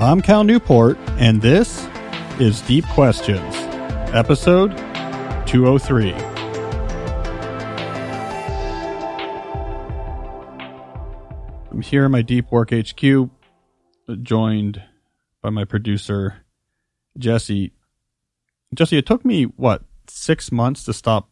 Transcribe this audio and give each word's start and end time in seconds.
I'm 0.00 0.22
Cal 0.22 0.44
Newport, 0.44 0.96
and 1.18 1.42
this 1.42 1.86
is 2.38 2.62
Deep 2.62 2.86
Questions, 2.86 3.54
episode 4.14 4.70
203. 5.46 6.14
I'm 11.70 11.82
here 11.82 12.06
in 12.06 12.12
my 12.12 12.22
Deep 12.22 12.50
Work 12.50 12.70
HQ, 12.72 13.28
joined 14.22 14.82
by 15.42 15.50
my 15.50 15.66
producer, 15.66 16.46
Jesse. 17.18 17.74
Jesse, 18.74 18.96
it 18.96 19.04
took 19.04 19.22
me, 19.22 19.42
what, 19.42 19.82
six 20.08 20.50
months 20.50 20.82
to 20.84 20.94
stop 20.94 21.28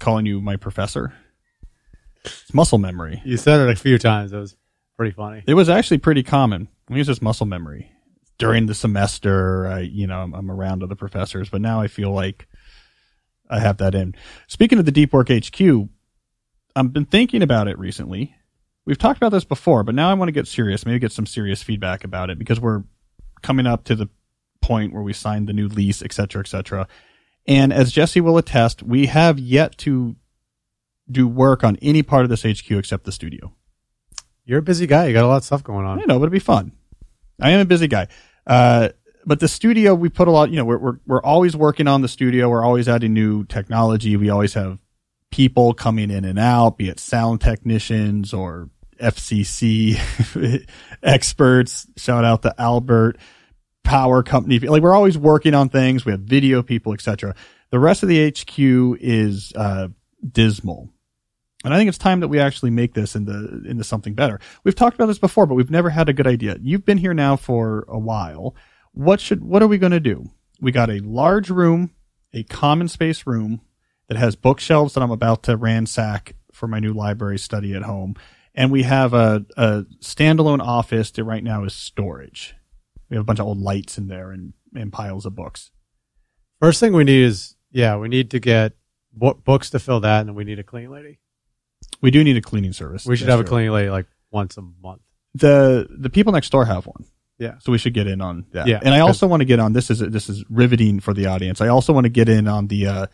calling 0.00 0.26
you 0.26 0.40
my 0.40 0.56
professor? 0.56 1.14
It's 2.24 2.52
muscle 2.52 2.78
memory. 2.78 3.22
You 3.24 3.36
said 3.36 3.60
it 3.60 3.70
a 3.70 3.76
few 3.76 3.96
times. 3.96 4.32
It 4.32 4.38
was 4.38 4.56
pretty 4.96 5.12
funny. 5.12 5.44
It 5.46 5.54
was 5.54 5.68
actually 5.68 5.98
pretty 5.98 6.24
common. 6.24 6.66
We 6.90 6.98
use 6.98 7.06
this 7.06 7.22
muscle 7.22 7.46
memory 7.46 7.92
during 8.38 8.66
the 8.66 8.74
semester. 8.74 9.66
I, 9.68 9.80
you 9.80 10.08
know, 10.08 10.22
I'm, 10.22 10.34
I'm 10.34 10.50
around 10.50 10.82
other 10.82 10.96
professors, 10.96 11.48
but 11.48 11.60
now 11.60 11.80
I 11.80 11.86
feel 11.86 12.10
like 12.10 12.48
I 13.48 13.60
have 13.60 13.76
that 13.76 13.94
in. 13.94 14.16
Speaking 14.48 14.80
of 14.80 14.86
the 14.86 14.90
Deep 14.90 15.12
Work 15.12 15.28
HQ, 15.28 15.88
I've 16.74 16.92
been 16.92 17.04
thinking 17.04 17.42
about 17.42 17.68
it 17.68 17.78
recently. 17.78 18.34
We've 18.84 18.98
talked 18.98 19.18
about 19.18 19.30
this 19.30 19.44
before, 19.44 19.84
but 19.84 19.94
now 19.94 20.10
I 20.10 20.14
want 20.14 20.28
to 20.28 20.32
get 20.32 20.48
serious. 20.48 20.84
Maybe 20.84 20.98
get 20.98 21.12
some 21.12 21.26
serious 21.26 21.62
feedback 21.62 22.02
about 22.02 22.28
it 22.28 22.40
because 22.40 22.58
we're 22.58 22.82
coming 23.40 23.66
up 23.66 23.84
to 23.84 23.94
the 23.94 24.08
point 24.60 24.92
where 24.92 25.02
we 25.02 25.12
signed 25.12 25.48
the 25.48 25.52
new 25.52 25.68
lease, 25.68 26.02
et 26.02 26.12
cetera, 26.12 26.40
et 26.40 26.48
cetera. 26.48 26.88
And 27.46 27.72
as 27.72 27.92
Jesse 27.92 28.20
will 28.20 28.36
attest, 28.36 28.82
we 28.82 29.06
have 29.06 29.38
yet 29.38 29.78
to 29.78 30.16
do 31.08 31.28
work 31.28 31.62
on 31.62 31.76
any 31.80 32.02
part 32.02 32.24
of 32.24 32.30
this 32.30 32.42
HQ 32.42 32.68
except 32.72 33.04
the 33.04 33.12
studio. 33.12 33.54
You're 34.44 34.58
a 34.58 34.62
busy 34.62 34.88
guy. 34.88 35.06
You 35.06 35.12
got 35.12 35.24
a 35.24 35.28
lot 35.28 35.36
of 35.36 35.44
stuff 35.44 35.62
going 35.62 35.86
on. 35.86 36.00
I 36.00 36.04
know, 36.04 36.18
but 36.18 36.24
it'd 36.24 36.32
be 36.32 36.40
fun. 36.40 36.72
I 37.40 37.50
am 37.50 37.60
a 37.60 37.64
busy 37.64 37.88
guy. 37.88 38.08
Uh, 38.46 38.90
but 39.26 39.40
the 39.40 39.48
studio, 39.48 39.94
we 39.94 40.08
put 40.08 40.28
a 40.28 40.30
lot, 40.30 40.50
you 40.50 40.56
know, 40.56 40.64
we're, 40.64 40.78
we're, 40.78 41.00
we're 41.06 41.22
always 41.22 41.56
working 41.56 41.86
on 41.86 42.02
the 42.02 42.08
studio. 42.08 42.48
We're 42.48 42.64
always 42.64 42.88
adding 42.88 43.12
new 43.12 43.44
technology. 43.44 44.16
We 44.16 44.30
always 44.30 44.54
have 44.54 44.78
people 45.30 45.74
coming 45.74 46.10
in 46.10 46.24
and 46.24 46.38
out, 46.38 46.78
be 46.78 46.88
it 46.88 46.98
sound 46.98 47.40
technicians 47.40 48.32
or 48.32 48.70
FCC 49.00 49.98
experts. 51.02 51.86
Shout 51.96 52.24
out 52.24 52.42
to 52.42 52.54
Albert, 52.60 53.18
power 53.84 54.22
company. 54.22 54.58
Like 54.58 54.82
we're 54.82 54.94
always 54.94 55.16
working 55.16 55.54
on 55.54 55.68
things. 55.68 56.04
We 56.04 56.12
have 56.12 56.20
video 56.20 56.62
people, 56.62 56.92
etc. 56.92 57.34
The 57.70 57.78
rest 57.78 58.02
of 58.02 58.08
the 58.08 58.28
HQ 58.30 58.98
is, 59.00 59.52
uh, 59.54 59.88
dismal. 60.28 60.90
And 61.64 61.74
I 61.74 61.76
think 61.76 61.88
it's 61.88 61.98
time 61.98 62.20
that 62.20 62.28
we 62.28 62.38
actually 62.38 62.70
make 62.70 62.94
this 62.94 63.14
into 63.14 63.62
into 63.66 63.84
something 63.84 64.14
better. 64.14 64.40
We've 64.64 64.74
talked 64.74 64.94
about 64.94 65.06
this 65.06 65.18
before, 65.18 65.46
but 65.46 65.54
we've 65.54 65.70
never 65.70 65.90
had 65.90 66.08
a 66.08 66.14
good 66.14 66.26
idea. 66.26 66.56
You've 66.60 66.86
been 66.86 66.98
here 66.98 67.14
now 67.14 67.36
for 67.36 67.84
a 67.88 67.98
while. 67.98 68.54
What 68.92 69.20
should 69.20 69.44
what 69.44 69.62
are 69.62 69.68
we 69.68 69.78
going 69.78 69.92
to 69.92 70.00
do? 70.00 70.30
We 70.60 70.72
got 70.72 70.90
a 70.90 71.00
large 71.00 71.50
room, 71.50 71.90
a 72.32 72.44
common 72.44 72.88
space 72.88 73.26
room 73.26 73.60
that 74.08 74.16
has 74.16 74.36
bookshelves 74.36 74.94
that 74.94 75.02
I'm 75.02 75.10
about 75.10 75.42
to 75.44 75.56
ransack 75.56 76.34
for 76.52 76.66
my 76.66 76.80
new 76.80 76.92
library 76.92 77.38
study 77.38 77.74
at 77.74 77.82
home, 77.82 78.14
and 78.54 78.72
we 78.72 78.82
have 78.82 79.14
a, 79.14 79.44
a 79.56 79.84
standalone 80.00 80.60
office 80.60 81.10
that 81.12 81.24
right 81.24 81.44
now 81.44 81.64
is 81.64 81.74
storage. 81.74 82.54
We 83.08 83.16
have 83.16 83.22
a 83.22 83.24
bunch 83.24 83.38
of 83.38 83.46
old 83.46 83.58
lights 83.58 83.98
in 83.98 84.08
there 84.08 84.30
and, 84.30 84.54
and 84.74 84.92
piles 84.92 85.26
of 85.26 85.34
books. 85.34 85.70
First 86.58 86.80
thing 86.80 86.92
we 86.92 87.04
need 87.04 87.24
is 87.24 87.56
yeah, 87.70 87.96
we 87.96 88.08
need 88.08 88.30
to 88.30 88.40
get 88.40 88.72
books 89.12 89.70
to 89.70 89.78
fill 89.78 90.00
that, 90.00 90.26
and 90.26 90.34
we 90.34 90.44
need 90.44 90.58
a 90.58 90.64
clean 90.64 90.90
lady. 90.90 91.20
We 92.00 92.10
do 92.10 92.22
need 92.24 92.36
a 92.36 92.40
cleaning 92.40 92.72
service. 92.72 93.04
We 93.06 93.16
should 93.16 93.28
have 93.28 93.40
a 93.40 93.42
true. 93.42 93.50
cleaning 93.50 93.72
lady 93.72 93.90
like 93.90 94.06
once 94.30 94.56
a 94.56 94.62
month. 94.62 95.02
the 95.34 95.86
the 95.90 96.10
people 96.10 96.32
next 96.32 96.50
door 96.50 96.64
have 96.64 96.86
one. 96.86 97.04
Yeah. 97.38 97.54
So 97.60 97.72
we 97.72 97.78
should 97.78 97.94
get 97.94 98.06
in 98.06 98.20
on 98.20 98.44
that. 98.52 98.66
Yeah. 98.66 98.80
And 98.82 98.94
I 98.94 99.00
also 99.00 99.26
want 99.26 99.40
to 99.40 99.46
get 99.46 99.60
on 99.60 99.72
this 99.72 99.90
is 99.90 100.00
this 100.00 100.28
is 100.28 100.44
riveting 100.50 101.00
for 101.00 101.14
the 101.14 101.26
audience. 101.26 101.60
I 101.60 101.68
also 101.68 101.92
want 101.92 102.04
to 102.04 102.10
get 102.10 102.28
in 102.28 102.46
on 102.48 102.66
the 102.66 102.86
uh 102.86 103.06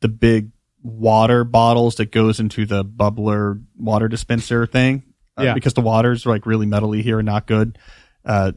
the 0.00 0.08
big 0.08 0.50
water 0.82 1.44
bottles 1.44 1.96
that 1.96 2.10
goes 2.12 2.40
into 2.40 2.64
the 2.64 2.84
bubbler 2.84 3.62
water 3.76 4.08
dispenser 4.08 4.66
thing. 4.66 5.02
Uh, 5.38 5.42
Yeah. 5.44 5.54
Because 5.54 5.74
the 5.74 5.80
water's 5.82 6.24
like 6.24 6.46
really 6.46 6.66
metally 6.66 7.02
here 7.02 7.18
and 7.18 7.26
not 7.26 7.46
good. 7.46 7.78
Uh 8.24 8.52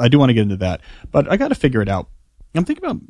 I 0.00 0.08
do 0.08 0.18
want 0.18 0.30
to 0.30 0.34
get 0.34 0.42
into 0.42 0.56
that. 0.58 0.80
But 1.10 1.30
I 1.30 1.36
got 1.36 1.48
to 1.48 1.54
figure 1.54 1.80
it 1.80 1.88
out. 1.88 2.08
I'm 2.54 2.64
thinking 2.64 2.84
about 2.84 3.00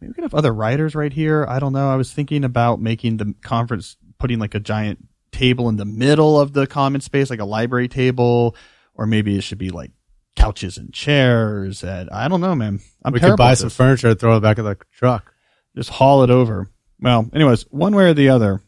maybe 0.00 0.08
we 0.08 0.12
could 0.12 0.24
have 0.24 0.34
other 0.34 0.52
writers 0.52 0.94
right 0.94 1.12
here. 1.12 1.46
I 1.48 1.58
don't 1.58 1.72
know. 1.72 1.88
I 1.90 1.96
was 1.96 2.12
thinking 2.12 2.44
about 2.44 2.80
making 2.80 3.16
the 3.16 3.34
conference 3.42 3.96
putting 4.18 4.38
like 4.38 4.54
a 4.54 4.60
giant 4.60 5.06
table 5.32 5.68
in 5.68 5.76
the 5.76 5.84
middle 5.84 6.40
of 6.40 6.52
the 6.52 6.66
common 6.66 7.00
space, 7.00 7.30
like 7.30 7.40
a 7.40 7.44
library 7.44 7.88
table, 7.88 8.56
or 8.94 9.06
maybe 9.06 9.36
it 9.36 9.42
should 9.42 9.58
be 9.58 9.70
like 9.70 9.92
couches 10.36 10.78
and 10.78 10.92
chairs. 10.92 11.82
And 11.82 12.10
I 12.10 12.28
don't 12.28 12.40
know, 12.40 12.54
man. 12.54 12.80
I'm 13.04 13.12
we 13.12 13.20
could 13.20 13.36
buy 13.36 13.54
some 13.54 13.70
furniture 13.70 14.08
and 14.08 14.18
throw 14.18 14.36
it 14.36 14.40
back 14.40 14.58
of 14.58 14.64
the 14.64 14.76
truck. 14.92 15.32
Just 15.76 15.90
haul 15.90 16.22
it 16.22 16.30
over. 16.30 16.68
Well, 17.00 17.28
anyways, 17.32 17.62
one 17.70 17.94
way 17.94 18.04
or 18.04 18.14
the 18.14 18.30
other, 18.30 18.60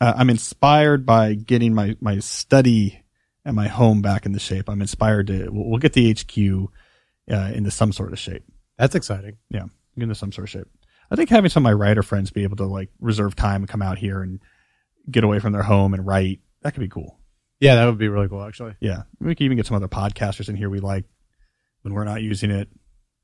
uh, 0.00 0.14
I'm 0.16 0.30
inspired 0.30 1.04
by 1.04 1.34
getting 1.34 1.74
my 1.74 1.96
my 2.00 2.18
study 2.20 3.02
and 3.44 3.54
my 3.54 3.68
home 3.68 4.02
back 4.02 4.26
into 4.26 4.38
shape. 4.38 4.68
I'm 4.68 4.80
inspired 4.80 5.28
to. 5.28 5.48
We'll, 5.50 5.70
we'll 5.70 5.78
get 5.78 5.92
the 5.92 6.12
HQ 6.12 6.70
uh, 7.30 7.52
into 7.54 7.70
some 7.70 7.92
sort 7.92 8.12
of 8.12 8.18
shape. 8.18 8.44
That's 8.78 8.94
exciting. 8.94 9.36
Yeah, 9.50 9.66
into 9.96 10.14
some 10.14 10.32
sort 10.32 10.44
of 10.44 10.50
shape. 10.50 10.68
I 11.10 11.16
think 11.16 11.30
having 11.30 11.50
some 11.50 11.62
of 11.62 11.70
my 11.70 11.72
writer 11.72 12.02
friends 12.02 12.30
be 12.30 12.42
able 12.42 12.56
to 12.56 12.66
like 12.66 12.90
reserve 13.00 13.36
time 13.36 13.62
and 13.62 13.68
come 13.68 13.82
out 13.82 13.98
here 13.98 14.22
and 14.22 14.40
get 15.10 15.24
away 15.24 15.38
from 15.38 15.52
their 15.52 15.62
home 15.62 15.94
and 15.94 16.06
write 16.06 16.40
that 16.62 16.74
could 16.74 16.80
be 16.80 16.88
cool. 16.88 17.18
Yeah, 17.60 17.76
that 17.76 17.86
would 17.86 17.98
be 17.98 18.08
really 18.08 18.28
cool 18.28 18.42
actually. 18.42 18.74
Yeah, 18.80 19.02
we 19.20 19.34
could 19.34 19.44
even 19.44 19.56
get 19.56 19.66
some 19.66 19.76
other 19.76 19.88
podcasters 19.88 20.48
in 20.48 20.56
here 20.56 20.68
we 20.68 20.80
like 20.80 21.04
when 21.82 21.94
we're 21.94 22.04
not 22.04 22.22
using 22.22 22.50
it. 22.50 22.68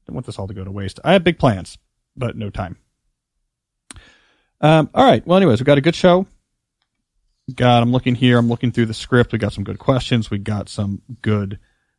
Don't 0.06 0.14
want 0.14 0.26
this 0.26 0.38
all 0.38 0.48
to 0.48 0.54
go 0.54 0.64
to 0.64 0.70
waste. 0.70 1.00
I 1.04 1.12
have 1.12 1.24
big 1.24 1.38
plans, 1.38 1.78
but 2.16 2.36
no 2.36 2.50
time. 2.50 2.76
Um, 4.60 4.90
all 4.94 5.04
right. 5.04 5.26
Well, 5.26 5.36
anyways, 5.36 5.60
we 5.60 5.64
got 5.64 5.78
a 5.78 5.82
good 5.82 5.94
show. 5.94 6.26
Got. 7.54 7.82
I'm 7.82 7.90
looking 7.90 8.14
here. 8.14 8.38
I'm 8.38 8.48
looking 8.48 8.70
through 8.70 8.86
the 8.86 8.94
script. 8.94 9.32
We 9.32 9.38
got 9.38 9.52
some 9.52 9.64
good 9.64 9.78
questions. 9.78 10.30
We 10.30 10.38
got 10.38 10.68
some 10.68 11.02
good 11.20 11.58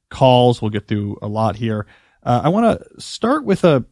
calls. 0.09 0.61
We'll 0.61 0.71
get 0.71 0.87
through 0.87 1.19
a 1.21 1.27
lot 1.27 1.57
here. 1.57 1.85
Uh, 2.23 2.41
I 2.45 2.49
want 2.49 2.79
to 2.79 3.01
start 3.01 3.43
with 3.43 3.65
a 3.65 3.85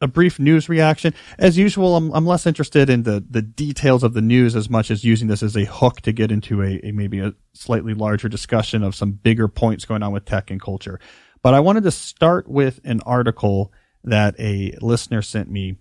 a 0.00 0.06
brief 0.06 0.38
news 0.38 0.68
reaction. 0.68 1.14
As 1.38 1.56
usual, 1.56 1.96
I'm, 1.96 2.12
I'm 2.12 2.26
less 2.26 2.46
interested 2.46 2.90
in 2.90 3.04
the, 3.04 3.24
the 3.28 3.42
details 3.42 4.02
of 4.02 4.14
the 4.14 4.20
news 4.20 4.54
as 4.54 4.68
much 4.68 4.90
as 4.90 5.04
using 5.04 5.28
this 5.28 5.42
as 5.42 5.56
a 5.56 5.64
hook 5.64 6.02
to 6.02 6.12
get 6.12 6.30
into 6.30 6.62
a, 6.62 6.80
a 6.84 6.92
maybe 6.92 7.20
a 7.20 7.32
slightly 7.54 7.94
larger 7.94 8.28
discussion 8.28 8.82
of 8.82 8.94
some 8.94 9.12
bigger 9.12 9.48
points 9.48 9.84
going 9.84 10.02
on 10.02 10.12
with 10.12 10.24
tech 10.24 10.50
and 10.50 10.60
culture. 10.60 11.00
But 11.42 11.54
I 11.54 11.60
wanted 11.60 11.84
to 11.84 11.90
start 11.90 12.48
with 12.48 12.80
an 12.84 13.00
article 13.06 13.72
that 14.04 14.38
a 14.38 14.76
listener 14.80 15.22
sent 15.22 15.50
me 15.50 15.76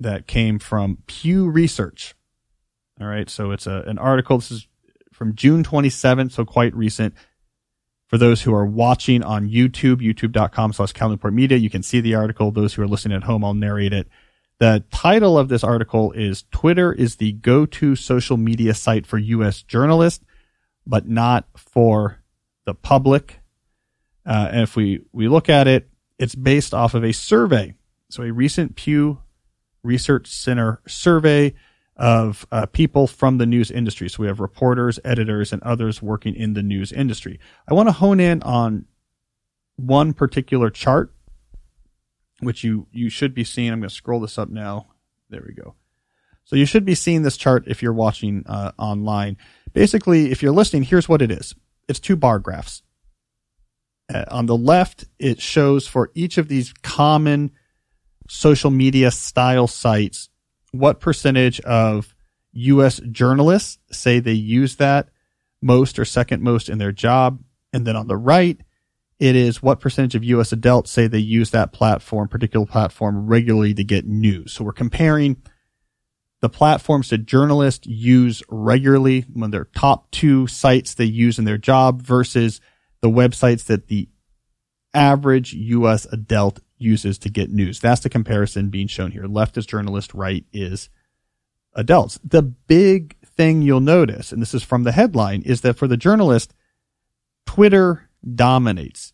that 0.00 0.26
came 0.26 0.58
from 0.58 0.98
Pew 1.06 1.48
Research. 1.48 2.14
All 3.00 3.06
right. 3.06 3.28
So 3.28 3.50
it's 3.50 3.66
a, 3.66 3.82
an 3.86 3.98
article. 3.98 4.38
This 4.38 4.50
is 4.50 4.68
from 5.12 5.34
June 5.34 5.64
27th. 5.64 6.32
So 6.32 6.44
quite 6.44 6.74
recent. 6.74 7.14
For 8.08 8.18
those 8.18 8.42
who 8.42 8.54
are 8.54 8.66
watching 8.66 9.22
on 9.22 9.48
YouTube, 9.48 9.96
youtube.com 9.96 10.72
slash 10.72 10.92
Newport 11.00 11.34
Media, 11.34 11.56
you 11.56 11.70
can 11.70 11.82
see 11.82 12.00
the 12.00 12.14
article. 12.14 12.50
Those 12.50 12.74
who 12.74 12.82
are 12.82 12.86
listening 12.86 13.16
at 13.16 13.24
home, 13.24 13.44
I'll 13.44 13.54
narrate 13.54 13.92
it. 13.92 14.08
The 14.58 14.84
title 14.90 15.36
of 15.36 15.48
this 15.48 15.64
article 15.64 16.12
is 16.12 16.44
Twitter 16.52 16.92
is 16.92 17.16
the 17.16 17.32
go-to 17.32 17.96
social 17.96 18.36
media 18.36 18.74
site 18.74 19.06
for 19.06 19.18
U.S. 19.18 19.62
journalists, 19.62 20.24
but 20.86 21.08
not 21.08 21.48
for 21.56 22.20
the 22.64 22.74
public. 22.74 23.40
Uh, 24.24 24.48
and 24.52 24.62
if 24.62 24.76
we, 24.76 25.00
we 25.12 25.28
look 25.28 25.48
at 25.48 25.66
it, 25.66 25.88
it's 26.18 26.34
based 26.34 26.72
off 26.72 26.94
of 26.94 27.04
a 27.04 27.12
survey. 27.12 27.74
So 28.10 28.22
a 28.22 28.32
recent 28.32 28.76
Pew 28.76 29.18
Research 29.82 30.28
Center 30.28 30.80
survey 30.86 31.54
of 31.96 32.46
uh, 32.50 32.66
people 32.66 33.06
from 33.06 33.38
the 33.38 33.46
news 33.46 33.70
industry. 33.70 34.08
So 34.08 34.22
we 34.22 34.26
have 34.26 34.40
reporters, 34.40 34.98
editors, 35.04 35.52
and 35.52 35.62
others 35.62 36.02
working 36.02 36.34
in 36.34 36.54
the 36.54 36.62
news 36.62 36.92
industry. 36.92 37.38
I 37.68 37.74
want 37.74 37.88
to 37.88 37.92
hone 37.92 38.20
in 38.20 38.42
on 38.42 38.86
one 39.76 40.12
particular 40.12 40.70
chart, 40.70 41.12
which 42.40 42.64
you 42.64 42.86
you 42.92 43.08
should 43.08 43.34
be 43.34 43.44
seeing. 43.44 43.72
I'm 43.72 43.80
going 43.80 43.88
to 43.88 43.94
scroll 43.94 44.20
this 44.20 44.38
up 44.38 44.48
now. 44.48 44.88
There 45.30 45.44
we 45.46 45.54
go. 45.54 45.74
So 46.44 46.56
you 46.56 46.66
should 46.66 46.84
be 46.84 46.94
seeing 46.94 47.22
this 47.22 47.36
chart 47.36 47.64
if 47.66 47.82
you're 47.82 47.92
watching 47.92 48.44
uh, 48.46 48.72
online. 48.78 49.38
Basically, 49.72 50.30
if 50.30 50.42
you're 50.42 50.52
listening, 50.52 50.82
here's 50.82 51.08
what 51.08 51.22
it 51.22 51.30
is. 51.30 51.54
It's 51.88 52.00
two 52.00 52.16
bar 52.16 52.38
graphs. 52.38 52.82
Uh, 54.12 54.24
on 54.30 54.46
the 54.46 54.56
left, 54.56 55.06
it 55.18 55.40
shows 55.40 55.86
for 55.86 56.10
each 56.14 56.36
of 56.36 56.48
these 56.48 56.74
common 56.82 57.52
social 58.28 58.70
media 58.70 59.10
style 59.10 59.66
sites 59.66 60.28
what 60.74 61.00
percentage 61.00 61.60
of 61.60 62.14
U.S. 62.52 63.00
journalists 63.10 63.78
say 63.90 64.18
they 64.18 64.32
use 64.32 64.76
that 64.76 65.08
most 65.62 65.98
or 65.98 66.04
second 66.04 66.42
most 66.42 66.68
in 66.68 66.78
their 66.78 66.92
job. 66.92 67.42
And 67.72 67.86
then 67.86 67.96
on 67.96 68.08
the 68.08 68.16
right, 68.16 68.60
it 69.18 69.36
is 69.36 69.62
what 69.62 69.80
percentage 69.80 70.14
of 70.14 70.24
U.S. 70.24 70.52
adults 70.52 70.90
say 70.90 71.06
they 71.06 71.18
use 71.18 71.50
that 71.50 71.72
platform, 71.72 72.28
particular 72.28 72.66
platform 72.66 73.26
regularly 73.26 73.74
to 73.74 73.84
get 73.84 74.06
news. 74.06 74.52
So 74.52 74.64
we're 74.64 74.72
comparing 74.72 75.42
the 76.40 76.48
platforms 76.48 77.10
that 77.10 77.24
journalists 77.24 77.86
use 77.86 78.42
regularly 78.48 79.22
when 79.32 79.50
their 79.50 79.64
top 79.64 80.10
two 80.10 80.46
sites 80.46 80.94
they 80.94 81.04
use 81.04 81.38
in 81.38 81.44
their 81.44 81.58
job 81.58 82.02
versus 82.02 82.60
the 83.00 83.08
websites 83.08 83.64
that 83.64 83.86
the 83.88 84.08
average 84.92 85.54
U.S. 85.54 86.06
adult 86.12 86.60
uses 86.78 87.18
to 87.18 87.28
get 87.28 87.50
news. 87.50 87.80
That's 87.80 88.02
the 88.02 88.10
comparison 88.10 88.70
being 88.70 88.88
shown 88.88 89.12
here. 89.12 89.26
Left 89.26 89.56
is 89.56 89.66
journalist, 89.66 90.14
right 90.14 90.44
is 90.52 90.88
adults. 91.74 92.18
The 92.24 92.42
big 92.42 93.16
thing 93.24 93.62
you'll 93.62 93.80
notice, 93.80 94.32
and 94.32 94.40
this 94.40 94.54
is 94.54 94.62
from 94.62 94.84
the 94.84 94.92
headline, 94.92 95.42
is 95.42 95.60
that 95.62 95.74
for 95.74 95.88
the 95.88 95.96
journalist, 95.96 96.54
Twitter 97.46 98.08
dominates. 98.34 99.12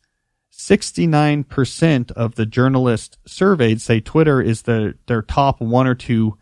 69% 0.52 2.10
of 2.12 2.34
the 2.34 2.44
journalists 2.44 3.16
surveyed 3.26 3.80
say 3.80 4.00
Twitter 4.00 4.42
is 4.42 4.62
the, 4.62 4.94
their 5.06 5.22
top 5.22 5.60
one 5.60 5.86
or 5.86 5.94
two 5.94 6.36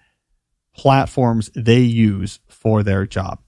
platforms 0.75 1.51
they 1.55 1.81
use 1.81 2.41
for 2.49 2.83
their 2.83 3.07
job. 3.07 3.41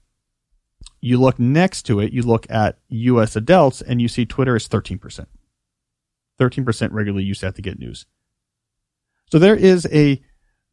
You 1.01 1.19
look 1.19 1.39
next 1.39 1.83
to 1.83 1.99
it, 1.99 2.13
you 2.13 2.21
look 2.21 2.49
at 2.49 2.77
US 2.89 3.35
adults, 3.35 3.81
and 3.81 4.01
you 4.01 4.07
see 4.07 4.25
Twitter 4.25 4.55
is 4.55 4.67
13%. 4.67 5.25
13% 6.41 6.89
regularly 6.91 7.23
use 7.23 7.41
that 7.41 7.55
to 7.55 7.61
get 7.61 7.79
news. 7.79 8.05
So 9.31 9.39
there 9.39 9.55
is 9.55 9.87
a 9.91 10.21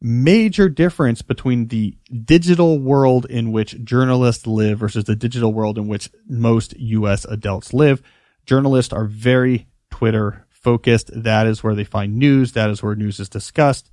major 0.01 0.69
difference 0.69 1.21
between 1.21 1.67
the 1.67 1.97
digital 2.25 2.79
world 2.79 3.25
in 3.25 3.51
which 3.51 3.83
journalists 3.83 4.47
live 4.47 4.79
versus 4.79 5.03
the 5.03 5.15
digital 5.15 5.53
world 5.53 5.77
in 5.77 5.87
which 5.87 6.09
most 6.27 6.73
US 6.77 7.25
adults 7.25 7.73
live. 7.73 8.01
Journalists 8.45 8.93
are 8.93 9.05
very 9.05 9.67
Twitter 9.91 10.45
focused. 10.49 11.11
That 11.13 11.47
is 11.47 11.63
where 11.63 11.75
they 11.75 11.83
find 11.83 12.17
news. 12.17 12.53
That 12.53 12.69
is 12.69 12.81
where 12.81 12.95
news 12.95 13.19
is 13.19 13.29
discussed. 13.29 13.91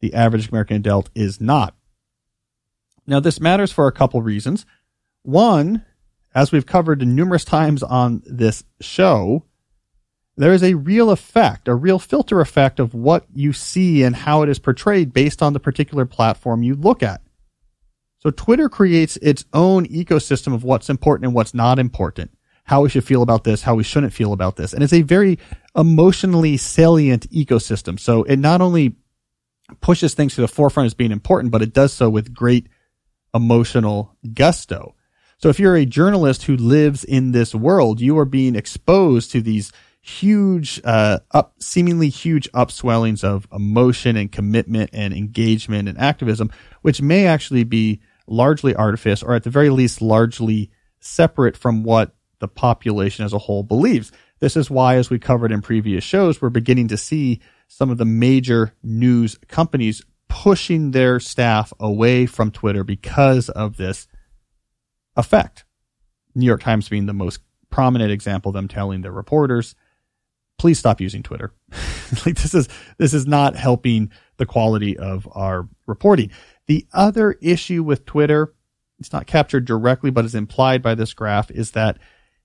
The 0.00 0.14
average 0.14 0.48
American 0.48 0.76
adult 0.76 1.10
is 1.14 1.40
not. 1.40 1.74
Now, 3.06 3.20
this 3.20 3.40
matters 3.40 3.72
for 3.72 3.86
a 3.86 3.92
couple 3.92 4.20
reasons. 4.20 4.66
One, 5.22 5.84
as 6.34 6.52
we've 6.52 6.66
covered 6.66 7.06
numerous 7.06 7.44
times 7.44 7.82
on 7.82 8.22
this 8.26 8.64
show, 8.80 9.44
there 10.38 10.52
is 10.52 10.62
a 10.62 10.74
real 10.74 11.10
effect, 11.10 11.68
a 11.68 11.74
real 11.74 11.98
filter 11.98 12.40
effect 12.40 12.78
of 12.80 12.94
what 12.94 13.24
you 13.34 13.52
see 13.52 14.02
and 14.02 14.14
how 14.14 14.42
it 14.42 14.48
is 14.48 14.58
portrayed 14.58 15.12
based 15.12 15.42
on 15.42 15.52
the 15.52 15.60
particular 15.60 16.06
platform 16.06 16.62
you 16.62 16.74
look 16.74 17.02
at. 17.02 17.20
So 18.18 18.30
Twitter 18.30 18.68
creates 18.68 19.16
its 19.18 19.44
own 19.52 19.86
ecosystem 19.86 20.54
of 20.54 20.64
what's 20.64 20.90
important 20.90 21.26
and 21.26 21.34
what's 21.34 21.54
not 21.54 21.78
important, 21.78 22.30
how 22.64 22.82
we 22.82 22.88
should 22.88 23.04
feel 23.04 23.22
about 23.22 23.44
this, 23.44 23.62
how 23.62 23.74
we 23.74 23.84
shouldn't 23.84 24.12
feel 24.12 24.32
about 24.32 24.56
this. 24.56 24.72
And 24.72 24.82
it's 24.82 24.92
a 24.92 25.02
very 25.02 25.38
emotionally 25.76 26.56
salient 26.56 27.30
ecosystem. 27.30 27.98
So 27.98 28.24
it 28.24 28.38
not 28.38 28.60
only 28.60 28.96
pushes 29.80 30.14
things 30.14 30.34
to 30.34 30.40
the 30.40 30.48
forefront 30.48 30.86
as 30.86 30.94
being 30.94 31.12
important, 31.12 31.52
but 31.52 31.62
it 31.62 31.72
does 31.72 31.92
so 31.92 32.10
with 32.10 32.34
great 32.34 32.68
emotional 33.34 34.16
gusto. 34.34 34.94
So 35.38 35.48
if 35.48 35.60
you're 35.60 35.76
a 35.76 35.86
journalist 35.86 36.44
who 36.44 36.56
lives 36.56 37.04
in 37.04 37.30
this 37.30 37.54
world, 37.54 38.00
you 38.00 38.18
are 38.18 38.24
being 38.24 38.56
exposed 38.56 39.30
to 39.32 39.40
these 39.40 39.72
huge, 40.00 40.80
uh, 40.84 41.18
up, 41.32 41.54
seemingly 41.60 42.08
huge 42.08 42.50
upswellings 42.52 43.24
of 43.24 43.46
emotion 43.52 44.16
and 44.16 44.32
commitment 44.32 44.90
and 44.92 45.12
engagement 45.12 45.88
and 45.88 45.98
activism, 45.98 46.50
which 46.82 47.02
may 47.02 47.26
actually 47.26 47.64
be 47.64 48.00
largely 48.26 48.74
artifice 48.74 49.22
or 49.22 49.34
at 49.34 49.44
the 49.44 49.50
very 49.50 49.70
least 49.70 50.00
largely 50.00 50.70
separate 51.00 51.56
from 51.56 51.82
what 51.82 52.14
the 52.40 52.48
population 52.48 53.24
as 53.24 53.32
a 53.32 53.38
whole 53.38 53.62
believes. 53.62 54.12
This 54.40 54.56
is 54.56 54.70
why, 54.70 54.96
as 54.96 55.10
we 55.10 55.18
covered 55.18 55.50
in 55.50 55.62
previous 55.62 56.04
shows, 56.04 56.40
we're 56.40 56.50
beginning 56.50 56.88
to 56.88 56.96
see 56.96 57.40
some 57.66 57.90
of 57.90 57.98
the 57.98 58.04
major 58.04 58.74
news 58.82 59.36
companies 59.48 60.04
pushing 60.28 60.92
their 60.92 61.18
staff 61.18 61.72
away 61.80 62.26
from 62.26 62.50
Twitter 62.50 62.84
because 62.84 63.48
of 63.48 63.76
this 63.76 64.06
effect. 65.16 65.64
New 66.34 66.46
York 66.46 66.62
Times 66.62 66.88
being 66.88 67.06
the 67.06 67.12
most 67.12 67.40
prominent 67.70 68.12
example, 68.12 68.52
them 68.52 68.68
telling 68.68 69.02
their 69.02 69.12
reporters, 69.12 69.74
please 70.58 70.78
stop 70.78 71.00
using 71.00 71.22
Twitter. 71.22 71.52
like 72.26 72.36
this 72.36 72.54
is, 72.54 72.68
this 72.98 73.14
is 73.14 73.26
not 73.26 73.56
helping 73.56 74.10
the 74.36 74.46
quality 74.46 74.98
of 74.98 75.28
our 75.32 75.68
reporting. 75.86 76.30
The 76.66 76.86
other 76.92 77.32
issue 77.40 77.82
with 77.82 78.04
Twitter, 78.04 78.54
it's 78.98 79.12
not 79.12 79.26
captured 79.26 79.64
directly, 79.64 80.10
but 80.10 80.24
is 80.24 80.34
implied 80.34 80.82
by 80.82 80.94
this 80.94 81.14
graph 81.14 81.50
is 81.50 81.70
that 81.72 81.98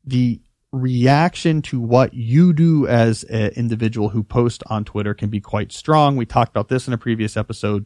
the 0.05 0.41
reaction 0.71 1.61
to 1.61 1.79
what 1.79 2.13
you 2.13 2.51
do 2.51 2.87
as 2.87 3.23
an 3.25 3.51
individual 3.55 4.09
who 4.09 4.23
posts 4.23 4.63
on 4.67 4.83
Twitter 4.83 5.13
can 5.13 5.29
be 5.29 5.39
quite 5.39 5.71
strong. 5.71 6.15
We 6.15 6.25
talked 6.25 6.51
about 6.51 6.67
this 6.67 6.87
in 6.87 6.93
a 6.93 6.97
previous 6.97 7.37
episode. 7.37 7.85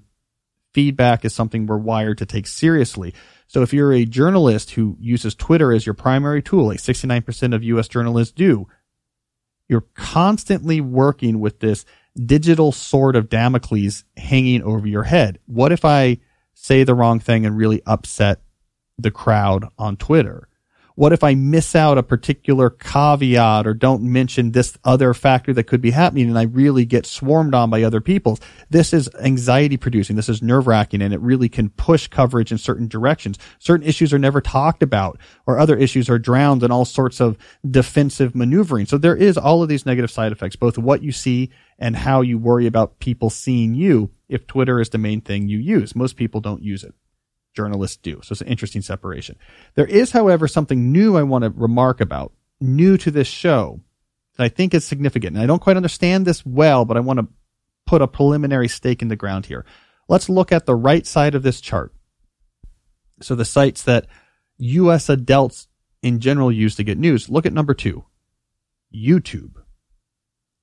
Feedback 0.74 1.26
is 1.26 1.34
something 1.34 1.66
we're 1.66 1.78
wired 1.78 2.18
to 2.20 2.26
take 2.26 2.48
seriously. 2.48 3.14
So 3.48 3.62
if 3.62 3.74
you're 3.74 3.94
a 3.94 4.06
journalist 4.06 4.72
who 4.72 4.96
uses 5.00 5.36
Twitter 5.36 5.74
as 5.74 5.86
your 5.86 5.96
primary 5.96 6.42
tool, 6.42 6.68
like 6.68 6.80
69% 6.80 7.54
of 7.54 7.64
US 7.64 7.88
journalists 7.88 8.34
do, 8.34 8.68
you're 9.68 9.86
constantly 9.96 10.82
working 10.82 11.40
with 11.40 11.60
this 11.60 11.86
digital 12.26 12.72
sword 12.72 13.16
of 13.16 13.30
Damocles 13.30 14.04
hanging 14.16 14.64
over 14.64 14.88
your 14.88 15.04
head. 15.04 15.40
What 15.46 15.72
if 15.72 15.86
I 15.86 16.20
say 16.54 16.84
the 16.84 16.96
wrong 16.96 17.20
thing 17.20 17.46
and 17.46 17.58
really 17.58 17.82
upset 17.86 18.42
the 18.98 19.12
crowd 19.12 19.66
on 19.78 19.98
Twitter? 19.98 20.48
What 20.98 21.14
if 21.14 21.24
I 21.24 21.36
miss 21.36 21.76
out 21.76 22.00
a 22.00 22.02
particular 22.02 22.72
caveat 22.72 23.68
or 23.68 23.76
don't 23.76 24.02
mention 24.02 24.52
this 24.52 24.76
other 24.84 25.14
factor 25.14 25.54
that 25.54 25.66
could 25.66 25.80
be 25.80 25.92
happening 25.92 26.28
and 26.28 26.40
I 26.40 26.46
really 26.46 26.86
get 26.86 27.06
swarmed 27.06 27.54
on 27.54 27.70
by 27.70 27.84
other 27.84 28.02
people? 28.02 28.40
This 28.72 28.94
is 28.94 29.08
anxiety 29.22 29.78
producing. 29.78 30.16
This 30.16 30.28
is 30.28 30.42
nerve 30.42 30.66
wracking 30.66 31.04
and 31.04 31.14
it 31.14 31.22
really 31.22 31.50
can 31.50 31.70
push 31.70 32.08
coverage 32.08 32.52
in 32.52 32.58
certain 32.58 32.88
directions. 32.88 33.38
Certain 33.60 33.86
issues 33.86 34.12
are 34.12 34.18
never 34.18 34.42
talked 34.42 34.82
about 34.82 35.20
or 35.46 35.60
other 35.60 35.78
issues 35.78 36.10
are 36.10 36.18
drowned 36.18 36.64
in 36.64 36.72
all 36.72 36.84
sorts 36.84 37.22
of 37.22 37.38
defensive 37.70 38.34
maneuvering. 38.34 38.88
So 38.88 38.98
there 38.98 39.16
is 39.16 39.38
all 39.38 39.62
of 39.62 39.70
these 39.70 39.86
negative 39.86 40.10
side 40.10 40.32
effects, 40.32 40.56
both 40.56 40.80
what 40.80 41.04
you 41.04 41.12
see 41.12 41.52
and 41.78 41.96
how 41.96 42.22
you 42.22 42.40
worry 42.40 42.66
about 42.66 42.98
people 42.98 43.30
seeing 43.30 43.76
you 43.76 44.10
if 44.30 44.48
Twitter 44.48 44.82
is 44.82 44.90
the 44.90 44.98
main 44.98 45.22
thing 45.22 45.48
you 45.48 45.60
use. 45.60 45.96
Most 45.96 46.16
people 46.16 46.42
don't 46.42 46.64
use 46.64 46.84
it 46.84 46.96
journalists 47.58 47.98
do. 47.98 48.22
So 48.24 48.34
it's 48.34 48.42
an 48.42 48.48
interesting 48.48 48.84
separation. 48.84 49.36
There 49.74 49.88
is, 49.88 50.12
however, 50.12 50.48
something 50.48 50.92
new 50.92 51.18
I 51.18 51.24
want 51.24 51.44
to 51.44 51.50
remark 51.50 52.00
about, 52.00 52.32
new 52.62 52.98
to 52.98 53.10
this 53.10 53.28
show 53.28 53.82
that 54.36 54.44
I 54.44 54.50
think 54.50 54.76
is 54.76 54.86
significant. 54.86 55.36
And 55.36 55.44
I 55.44 55.48
don't 55.48 55.62
quite 55.62 55.76
understand 55.76 56.26
this 56.26 56.46
well, 56.46 56.86
but 56.86 56.98
I 56.98 57.00
want 57.02 57.20
to 57.20 57.28
put 57.88 58.04
a 58.04 58.08
preliminary 58.08 58.68
stake 58.68 59.02
in 59.02 59.08
the 59.08 59.16
ground 59.16 59.48
here. 59.48 59.66
Let's 60.08 60.30
look 60.30 60.52
at 60.52 60.68
the 60.68 60.76
right 60.76 61.06
side 61.06 61.34
of 61.34 61.42
this 61.42 61.60
chart. 61.60 61.94
So 63.22 63.34
the 63.34 63.44
sites 63.44 63.82
that 63.84 64.06
U.S. 64.60 65.10
adults 65.10 65.68
in 66.04 66.20
general 66.20 66.52
use 66.52 66.76
to 66.76 66.84
get 66.84 67.00
news. 67.00 67.28
Look 67.28 67.48
at 67.48 67.54
number 67.54 67.74
two, 67.74 68.06
YouTube. 68.94 69.56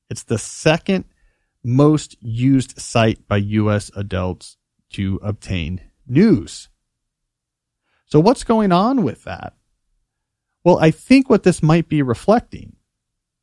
It's 0.09 0.23
the 0.23 0.39
second 0.39 1.07
most 1.65 2.17
used 2.21 2.79
site 2.79 3.27
by 3.27 3.39
U.S. 3.39 3.91
adults 3.97 4.57
to 4.91 5.19
obtain 5.23 5.81
news. 6.07 6.69
So 8.07 8.21
what's 8.21 8.45
going 8.45 8.73
on 8.73 9.03
with 9.03 9.25
that? 9.25 9.55
Well, 10.65 10.79
I 10.79 10.91
think 10.91 11.29
what 11.29 11.43
this 11.43 11.63
might 11.63 11.89
be 11.89 12.03
reflecting 12.03 12.77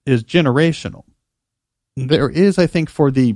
is 0.05 0.23
generational. 0.23 1.03
There 1.95 2.29
is, 2.29 2.57
I 2.57 2.67
think, 2.67 2.89
for 2.89 3.11
the 3.11 3.35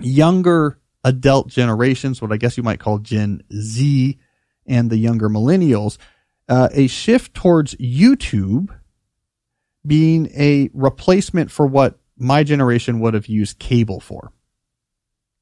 younger 0.00 0.78
adult 1.04 1.48
generations, 1.48 2.22
what 2.22 2.32
I 2.32 2.36
guess 2.36 2.56
you 2.56 2.62
might 2.62 2.80
call 2.80 2.98
Gen 2.98 3.42
Z 3.52 4.18
and 4.66 4.90
the 4.90 4.96
younger 4.96 5.28
millennials, 5.28 5.98
uh, 6.48 6.68
a 6.72 6.86
shift 6.86 7.34
towards 7.34 7.74
YouTube 7.76 8.74
being 9.86 10.28
a 10.36 10.70
replacement 10.72 11.50
for 11.50 11.66
what 11.66 11.98
my 12.18 12.42
generation 12.42 13.00
would 13.00 13.14
have 13.14 13.26
used 13.26 13.58
cable 13.58 14.00
for. 14.00 14.32